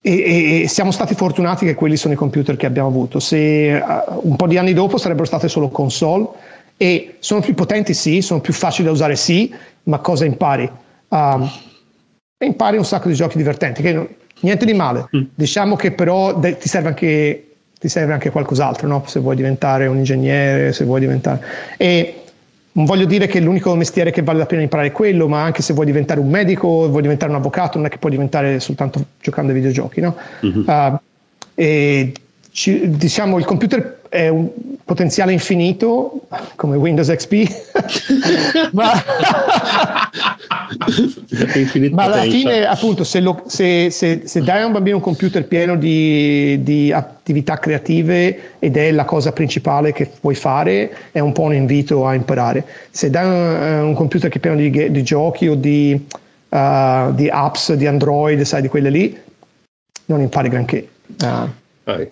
e, 0.00 0.62
e, 0.62 0.68
siamo 0.68 0.90
stati 0.90 1.14
fortunati 1.14 1.66
che 1.66 1.74
quelli 1.74 1.96
sono 1.96 2.14
i 2.14 2.16
computer 2.16 2.56
che 2.56 2.66
abbiamo 2.66 2.88
avuto. 2.88 3.20
Se 3.20 3.74
uh, 3.74 4.20
un 4.22 4.36
po' 4.36 4.46
di 4.46 4.56
anni 4.56 4.72
dopo 4.72 4.96
sarebbero 4.96 5.26
state 5.26 5.48
solo 5.48 5.68
console 5.68 6.28
e 6.76 7.16
sono 7.20 7.40
più 7.40 7.54
potenti, 7.54 7.94
sì, 7.94 8.20
sono 8.20 8.40
più 8.40 8.52
facili 8.52 8.86
da 8.86 8.92
usare, 8.92 9.16
sì, 9.16 9.52
ma 9.84 9.98
cosa 9.98 10.24
impari? 10.24 10.70
Um, 11.08 11.50
impari 12.38 12.76
un 12.76 12.84
sacco 12.84 13.08
di 13.08 13.14
giochi 13.14 13.36
divertenti, 13.36 13.82
che 13.82 14.16
niente 14.40 14.64
di 14.64 14.74
male. 14.74 15.08
Mm. 15.16 15.22
Diciamo 15.34 15.76
che 15.76 15.92
però 15.92 16.34
de- 16.34 16.56
ti, 16.56 16.68
serve 16.68 16.88
anche, 16.88 17.46
ti 17.78 17.88
serve 17.88 18.12
anche 18.12 18.30
qualcos'altro, 18.30 18.88
no? 18.88 19.04
se 19.06 19.20
vuoi 19.20 19.36
diventare 19.36 19.86
un 19.86 19.98
ingegnere, 19.98 20.72
se 20.72 20.84
vuoi 20.84 21.00
diventare... 21.00 21.44
E 21.76 22.18
non 22.72 22.86
voglio 22.86 23.04
dire 23.04 23.28
che 23.28 23.38
l'unico 23.38 23.72
mestiere 23.76 24.10
che 24.10 24.22
vale 24.22 24.38
la 24.38 24.46
pena 24.46 24.62
imparare 24.62 24.88
è 24.88 24.92
quello, 24.92 25.28
ma 25.28 25.44
anche 25.44 25.62
se 25.62 25.74
vuoi 25.74 25.86
diventare 25.86 26.18
un 26.18 26.28
medico, 26.28 26.88
vuoi 26.88 27.02
diventare 27.02 27.30
un 27.30 27.38
avvocato, 27.38 27.78
non 27.78 27.86
è 27.86 27.90
che 27.90 27.98
puoi 27.98 28.10
diventare 28.10 28.58
soltanto 28.58 29.00
giocando 29.20 29.52
ai 29.52 29.58
videogiochi. 29.58 30.00
No? 30.00 30.16
Mm-hmm. 30.44 30.64
Uh, 30.66 30.98
e 31.54 32.12
ci, 32.54 32.88
diciamo 32.88 33.36
il 33.36 33.44
computer 33.44 34.02
è 34.08 34.28
un 34.28 34.48
potenziale 34.84 35.32
infinito 35.32 36.20
come 36.54 36.76
Windows 36.76 37.08
XP 37.08 37.50
ma, 38.70 38.92
ma, 41.90 42.02
alla 42.04 42.22
fine 42.22 42.64
appunto 42.64 43.02
se, 43.02 43.18
lo, 43.18 43.42
se, 43.46 43.90
se, 43.90 44.22
se, 44.24 44.40
dai 44.42 44.62
a 44.62 44.66
un 44.66 44.72
bambino 44.72 44.96
un 44.96 45.02
computer 45.02 45.44
pieno 45.48 45.74
di, 45.74 46.62
di, 46.62 46.92
attività 46.92 47.58
creative 47.58 48.58
ed 48.60 48.76
è 48.76 48.92
la 48.92 49.04
cosa 49.04 49.32
principale 49.32 49.92
che 49.92 50.08
puoi 50.20 50.36
fare 50.36 50.94
è 51.10 51.18
un 51.18 51.32
po' 51.32 51.42
un 51.42 51.54
invito 51.54 52.06
a 52.06 52.14
imparare. 52.14 52.64
Se 52.90 53.10
dai 53.10 53.26
un, 53.26 53.86
un 53.88 53.94
computer 53.94 54.30
che 54.30 54.38
è 54.38 54.40
pieno 54.40 54.56
di, 54.56 54.92
di 54.92 55.02
giochi 55.02 55.48
o 55.48 55.56
di, 55.56 56.06
uh, 56.50 57.12
di 57.14 57.28
apps 57.28 57.72
di 57.72 57.86
Android 57.86 58.40
sai 58.42 58.62
di 58.62 58.68
quelle 58.68 58.90
lì 58.90 59.18
non 60.06 60.20
impari 60.20 60.48
granché. 60.48 60.88
Uh, 61.20 61.48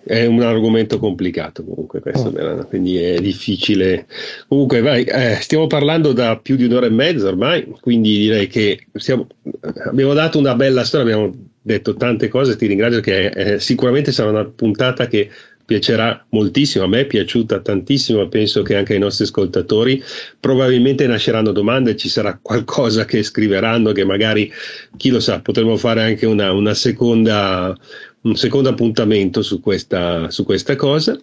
è 0.05 0.27
un 0.27 0.43
argomento 0.43 0.99
complicato 0.99 1.65
comunque 1.65 2.01
questo, 2.01 2.29
oh. 2.29 2.67
quindi 2.67 2.99
è 2.99 3.19
difficile. 3.21 4.07
Comunque, 4.47 4.81
vai, 4.81 5.05
eh, 5.05 5.39
stiamo 5.41 5.67
parlando 5.67 6.13
da 6.13 6.37
più 6.37 6.57
di 6.57 6.65
un'ora 6.65 6.87
e 6.87 6.91
mezza 6.91 7.29
ormai, 7.29 7.67
quindi 7.81 8.19
direi 8.19 8.47
che 8.49 8.87
stiamo, 8.95 9.27
abbiamo 9.87 10.13
dato 10.13 10.39
una 10.39 10.55
bella 10.55 10.85
storia, 10.85 11.15
abbiamo 11.15 11.35
detto 11.63 11.95
tante 11.95 12.29
cose, 12.29 12.57
ti 12.57 12.67
ringrazio 12.67 13.01
che 13.01 13.27
eh, 13.27 13.61
sicuramente 13.61 14.13
sarà 14.13 14.31
una 14.31 14.45
puntata 14.45 15.07
che 15.07 15.31
piacerà 15.65 16.27
moltissimo, 16.31 16.85
a 16.85 16.89
me 16.89 17.01
è 17.01 17.07
piaciuta 17.07 17.61
tantissimo, 17.61 18.29
penso 18.29 18.63
che 18.63 18.77
anche 18.77 18.93
ai 18.93 18.99
nostri 18.99 19.25
ascoltatori 19.25 20.03
probabilmente 20.39 21.07
nasceranno 21.07 21.53
domande, 21.53 21.97
ci 21.97 22.09
sarà 22.09 22.39
qualcosa 22.43 23.05
che 23.05 23.23
scriveranno 23.23 23.93
che 23.93 24.05
magari, 24.05 24.53
chi 24.97 25.11
lo 25.11 25.21
sa, 25.21 25.41
potremmo 25.41 25.77
fare 25.77 26.03
anche 26.03 26.27
una, 26.27 26.53
una 26.53 26.75
seconda, 26.75 27.75
un 28.23 28.37
secondo 28.37 28.69
appuntamento 28.69 29.43
su 29.43 29.61
questa, 29.61 30.31
su 30.31 30.45
questa 30.45 30.77
cosa. 30.77 31.19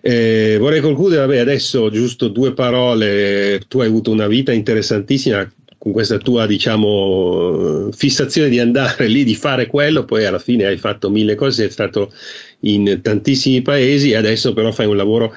Eh, 0.00 0.56
vorrei 0.58 0.80
concludere, 0.80 1.26
vabbè, 1.26 1.38
adesso 1.38 1.90
giusto 1.90 2.28
due 2.28 2.52
parole, 2.52 3.62
tu 3.68 3.80
hai 3.80 3.88
avuto 3.88 4.10
una 4.10 4.26
vita 4.26 4.52
interessantissima 4.52 5.50
con 5.78 5.92
questa 5.92 6.16
tua 6.16 6.46
diciamo 6.46 7.90
fissazione 7.92 8.48
di 8.48 8.58
andare 8.58 9.06
lì, 9.06 9.22
di 9.22 9.34
fare 9.34 9.66
quello, 9.66 10.04
poi 10.04 10.24
alla 10.24 10.38
fine 10.38 10.64
hai 10.64 10.78
fatto 10.78 11.10
mille 11.10 11.34
cose, 11.34 11.62
sei 11.62 11.70
stato 11.70 12.12
in 12.60 13.00
tantissimi 13.02 13.60
paesi 13.60 14.10
e 14.10 14.16
adesso 14.16 14.54
però 14.54 14.72
fai 14.72 14.86
un 14.86 14.96
lavoro 14.96 15.34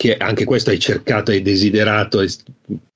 che 0.00 0.16
anche 0.16 0.46
questo 0.46 0.70
hai 0.70 0.78
cercato, 0.78 1.30
hai 1.30 1.42
desiderato, 1.42 2.24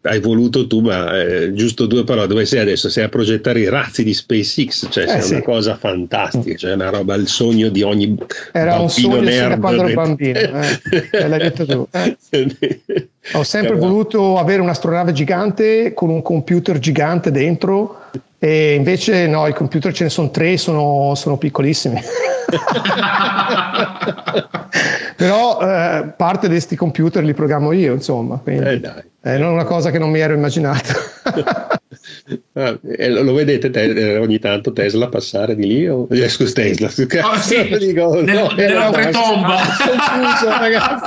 hai 0.05 0.21
voluto 0.21 0.67
tu, 0.67 0.81
ma 0.81 1.21
eh, 1.21 1.53
giusto 1.53 1.85
due 1.85 2.03
parole, 2.03 2.27
dove 2.27 2.47
sei 2.47 2.61
adesso? 2.61 2.89
Sei 2.89 3.05
a 3.05 3.11
progettare 3.11 3.61
i 3.61 3.69
razzi 3.69 4.03
di 4.03 4.15
SpaceX, 4.15 4.89
cioè 4.89 5.19
eh, 5.19 5.21
sì. 5.21 5.35
una 5.35 5.43
cosa 5.43 5.77
fantastica, 5.77 6.57
cioè 6.57 6.73
una 6.73 6.89
roba, 6.89 7.15
il 7.17 7.29
sogno 7.29 7.69
di 7.69 7.83
ogni 7.83 8.17
Era 8.53 8.79
un 8.79 8.89
sogno 8.89 9.21
nerd. 9.21 9.61
quando 9.61 9.83
ero 9.85 9.93
bambino, 9.93 10.39
eh, 10.39 11.29
l'hai 11.29 11.41
detto 11.41 11.67
tu. 11.67 11.87
Eh. 11.91 12.17
Ho 13.35 13.43
sempre 13.43 13.75
voluto 13.75 14.39
avere 14.39 14.63
un'astronave 14.63 15.13
gigante 15.13 15.93
con 15.93 16.09
un 16.09 16.23
computer 16.23 16.79
gigante 16.79 17.31
dentro 17.31 18.05
e 18.39 18.73
invece 18.77 19.27
no, 19.27 19.47
i 19.47 19.53
computer 19.53 19.93
ce 19.93 20.05
ne 20.05 20.11
sono 20.11 20.31
tre, 20.31 20.57
sono, 20.57 21.15
sono 21.17 21.37
piccolissimi. 21.37 22.01
Però 25.17 25.61
eh, 25.61 26.13
parte 26.17 26.47
di 26.47 26.55
questi 26.55 26.77
computer 26.77 27.23
li 27.23 27.35
programmo 27.35 27.73
io, 27.73 27.95
insomma. 27.95 28.39
Quindi, 28.39 28.69
eh 28.69 28.81
dai. 28.81 29.03
È 29.21 29.37
una 29.37 29.65
cosa 29.65 29.91
che 29.91 29.99
non 29.99 30.11
mi 30.11 30.21
ero 30.21 30.35
immaginato. 30.35 30.93
ah, 32.53 32.79
lo 32.83 33.33
vedete 33.33 33.71
te, 33.71 33.85
eh, 33.85 34.19
ogni 34.19 34.39
tanto 34.39 34.73
Tesla 34.73 35.09
passare 35.09 35.57
di 35.57 35.67
lì? 35.67 35.89
O... 35.89 36.07
Eh, 36.11 36.29
scusa, 36.29 36.53
Tesla. 36.53 36.89
Oh, 37.27 37.37
sì. 37.37 37.67
Dico, 37.79 38.21
Nel, 38.21 38.37
no, 38.37 38.51
nell'oltretomba. 38.55 39.57
Confuso, 39.79 40.49
ragazzi 40.61 41.07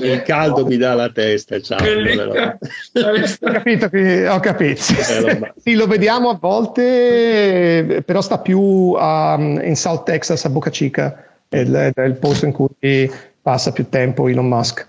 il 0.00 0.22
caldo 0.22 0.64
mi 0.64 0.78
dà 0.78 0.94
la 0.94 1.10
testa 1.10 1.60
ciao 1.60 1.78
ho 1.78 3.52
capito, 3.52 3.84
ho 3.84 4.40
capito. 4.40 4.80
Eh, 4.92 5.52
sì, 5.62 5.74
lo 5.74 5.86
vediamo 5.86 6.30
a 6.30 6.38
volte 6.40 8.02
però 8.04 8.22
sta 8.22 8.38
più 8.38 8.58
um, 8.58 9.60
in 9.62 9.76
South 9.76 10.04
Texas 10.04 10.44
a 10.46 10.48
Boca 10.48 10.70
Chica 10.70 11.22
è 11.50 11.58
il, 11.58 11.92
è 11.94 12.02
il 12.02 12.14
posto 12.14 12.46
in 12.46 12.52
cui 12.52 13.10
passa 13.42 13.72
più 13.72 13.88
tempo 13.88 14.28
Elon 14.28 14.46
Musk. 14.46 14.86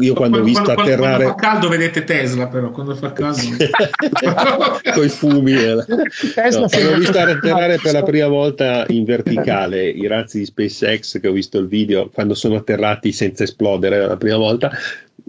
Io 0.00 0.14
quando, 0.14 0.38
ho 0.38 0.42
visto 0.42 0.62
quando, 0.62 0.82
atterrare 0.82 1.24
quando 1.24 1.28
fa 1.28 1.34
caldo 1.34 1.68
vedete 1.68 2.04
Tesla 2.04 2.48
però 2.48 2.70
quando 2.70 2.94
fa 2.94 3.12
caldo. 3.12 3.40
Con 4.94 5.04
i 5.04 5.08
fumi 5.10 5.52
eh. 5.52 5.74
no, 5.74 5.84
quando 6.68 6.90
ho 6.90 6.98
visto 6.98 7.18
atterrare 7.20 7.78
per 7.78 7.92
la 7.92 8.02
prima 8.02 8.28
volta 8.28 8.86
in 8.88 9.04
verticale 9.04 9.86
i 9.86 10.06
razzi 10.06 10.38
di 10.38 10.46
SpaceX 10.46 11.20
che 11.20 11.28
ho 11.28 11.32
visto 11.32 11.58
il 11.58 11.66
video 11.66 12.08
quando 12.08 12.32
sono 12.32 12.56
atterrati 12.56 13.12
senza 13.12 13.42
esplodere 13.42 14.06
la 14.06 14.16
prima 14.16 14.38
volta 14.38 14.70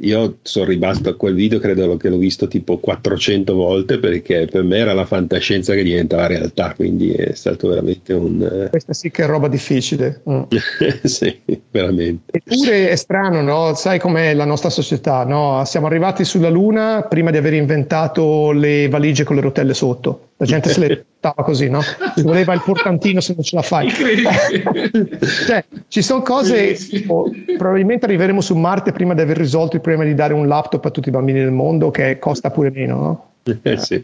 io 0.02 0.38
sono 0.42 0.66
rimasto 0.66 1.10
a 1.10 1.16
quel 1.16 1.36
video, 1.36 1.60
credo 1.60 1.96
che 1.98 2.10
l'ho 2.10 2.18
visto 2.18 2.48
tipo 2.48 2.78
400 2.78 3.54
volte 3.54 4.00
perché 4.00 4.48
per 4.50 4.64
me 4.64 4.78
era 4.78 4.94
la 4.94 5.06
fantascienza 5.06 5.74
che 5.74 5.84
diventava 5.84 6.28
realtà, 6.28 6.74
quindi 6.76 7.12
è 7.12 7.34
stato 7.34 7.70
veramente 7.70 8.14
un... 8.14 8.42
Eh, 8.42 8.70
Questa 8.70 8.94
sì 8.94 9.10
che 9.10 9.24
è 9.24 9.26
roba 9.28 9.48
difficile. 9.48 10.22
Mm. 10.30 10.44
sì, 11.04 11.40
veramente. 11.72 12.40
Eppure 12.44 12.90
è 12.90 12.96
strano, 12.96 13.42
no? 13.42 13.74
Sai 13.76 14.00
com'è 14.00 14.34
la 14.34 14.46
nostra 14.46 14.70
società, 14.70 15.24
no? 15.24 15.64
Siamo 15.66 15.88
arrivati 15.88 16.26
sulla 16.26 16.50
Luna 16.50 17.06
prima 17.08 17.32
di 17.32 17.38
aver 17.38 17.54
inventato 17.54 18.52
le 18.52 18.90
valigie 18.90 19.24
con 19.24 19.36
le 19.36 19.42
rotelle 19.42 19.74
sotto. 19.74 20.30
La 20.38 20.46
gente 20.46 20.70
se 20.70 20.80
le 20.80 21.06
stava 21.18 21.44
così, 21.44 21.70
no? 21.70 21.82
Ci 21.82 22.22
voleva 22.22 22.54
il 22.54 22.62
portantino 22.64 23.22
se 23.22 23.34
non 23.34 23.44
ce 23.44 23.56
la 23.56 23.62
fai. 23.62 23.90
cioè, 25.48 25.64
ci 25.88 26.02
sono 26.02 26.22
cose, 26.22 26.74
tipo, 26.74 27.32
probabilmente 27.58 28.06
arriveremo 28.06 28.42
su 28.42 28.56
Marte 28.56 28.92
prima 28.92 29.14
di 29.14 29.22
aver 29.22 29.38
risolto 29.38 29.78
il 29.78 29.82
problema 29.86 30.04
di 30.04 30.16
dare 30.16 30.34
un 30.34 30.48
laptop 30.48 30.84
a 30.86 30.90
tutti 30.90 31.10
i 31.10 31.12
bambini 31.12 31.40
del 31.40 31.52
mondo 31.52 31.92
che 31.92 32.18
costa 32.18 32.50
pure 32.50 32.72
meno, 32.72 32.96
no? 32.96 33.30
Eh, 33.62 33.78
sì. 33.78 34.04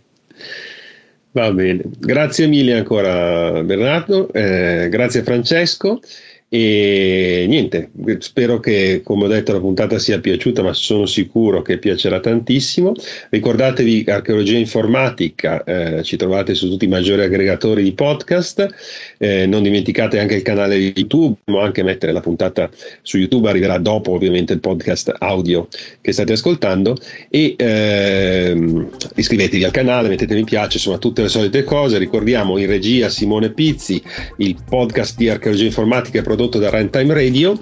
Va 1.31 1.51
bene, 1.51 1.83
grazie 1.97 2.45
mille 2.45 2.73
ancora 2.73 3.63
Bernardo, 3.63 4.31
eh, 4.31 4.87
grazie 4.89 5.23
Francesco. 5.23 5.99
E 6.53 7.45
niente, 7.47 7.91
spero 8.19 8.59
che, 8.59 8.99
come 9.05 9.23
ho 9.23 9.27
detto, 9.29 9.53
la 9.53 9.61
puntata 9.61 9.97
sia 9.97 10.19
piaciuta, 10.19 10.61
ma 10.61 10.73
sono 10.73 11.05
sicuro 11.05 11.61
che 11.61 11.77
piacerà 11.77 12.19
tantissimo. 12.19 12.91
Ricordatevi 13.29 14.03
Archeologia 14.09 14.57
Informatica, 14.57 15.63
eh, 15.63 16.03
ci 16.03 16.17
trovate 16.17 16.53
su 16.53 16.67
tutti 16.67 16.83
i 16.83 16.89
maggiori 16.89 17.21
aggregatori 17.21 17.83
di 17.83 17.93
podcast. 17.93 18.67
Eh, 19.21 19.45
non 19.45 19.63
dimenticate 19.63 20.19
anche 20.19 20.35
il 20.35 20.41
canale 20.41 20.75
YouTube, 20.75 21.37
ma 21.45 21.63
anche 21.63 21.83
mettere 21.83 22.11
la 22.11 22.21
puntata 22.21 22.69
su 23.01 23.17
YouTube, 23.17 23.49
arriverà 23.49 23.77
dopo 23.77 24.11
ovviamente 24.11 24.53
il 24.53 24.59
podcast 24.59 25.15
audio 25.19 25.67
che 26.01 26.11
state 26.11 26.33
ascoltando. 26.33 26.97
E 27.29 27.55
ehm, 27.57 28.89
iscrivetevi 29.15 29.63
al 29.63 29.71
canale, 29.71 30.09
mettete 30.09 30.35
mi 30.35 30.43
piace, 30.43 30.77
insomma, 30.77 30.97
tutte 30.97 31.21
le 31.21 31.29
solite 31.29 31.63
cose. 31.63 31.97
Ricordiamo 31.97 32.57
in 32.57 32.67
regia 32.67 33.09
Simone 33.09 33.51
Pizzi, 33.51 34.01
il 34.37 34.57
podcast 34.67 35.17
di 35.17 35.29
Archeologia 35.29 35.65
Informatica 35.65 36.19
è 36.19 36.21
prodotto 36.21 36.39
prodotto 36.41 36.59
da 36.59 36.69
Runtime 36.69 37.13
Radio 37.13 37.57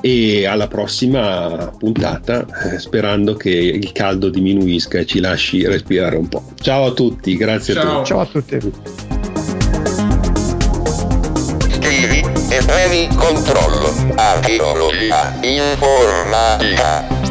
e 0.00 0.46
alla 0.46 0.66
prossima 0.66 1.72
puntata 1.78 2.46
eh, 2.72 2.78
sperando 2.78 3.34
che 3.34 3.50
il 3.50 3.92
caldo 3.92 4.28
diminuisca 4.28 4.98
e 4.98 5.06
ci 5.06 5.20
lasci 5.20 5.66
respirare 5.66 6.16
un 6.16 6.28
po'. 6.28 6.44
Ciao 6.60 6.86
a 6.86 6.92
tutti, 6.92 7.36
grazie 7.36 7.74
Ciao. 7.74 7.92
a 7.92 7.96
tutti. 7.96 8.08
Ciao 8.08 8.20
a 8.20 8.26
tutti. 8.26 9.43
Scrivi 12.84 13.04
e 13.04 13.08
premi 13.08 13.08
controllo. 13.16 14.12
Archeologia 14.16 15.32
informatica. 15.40 17.23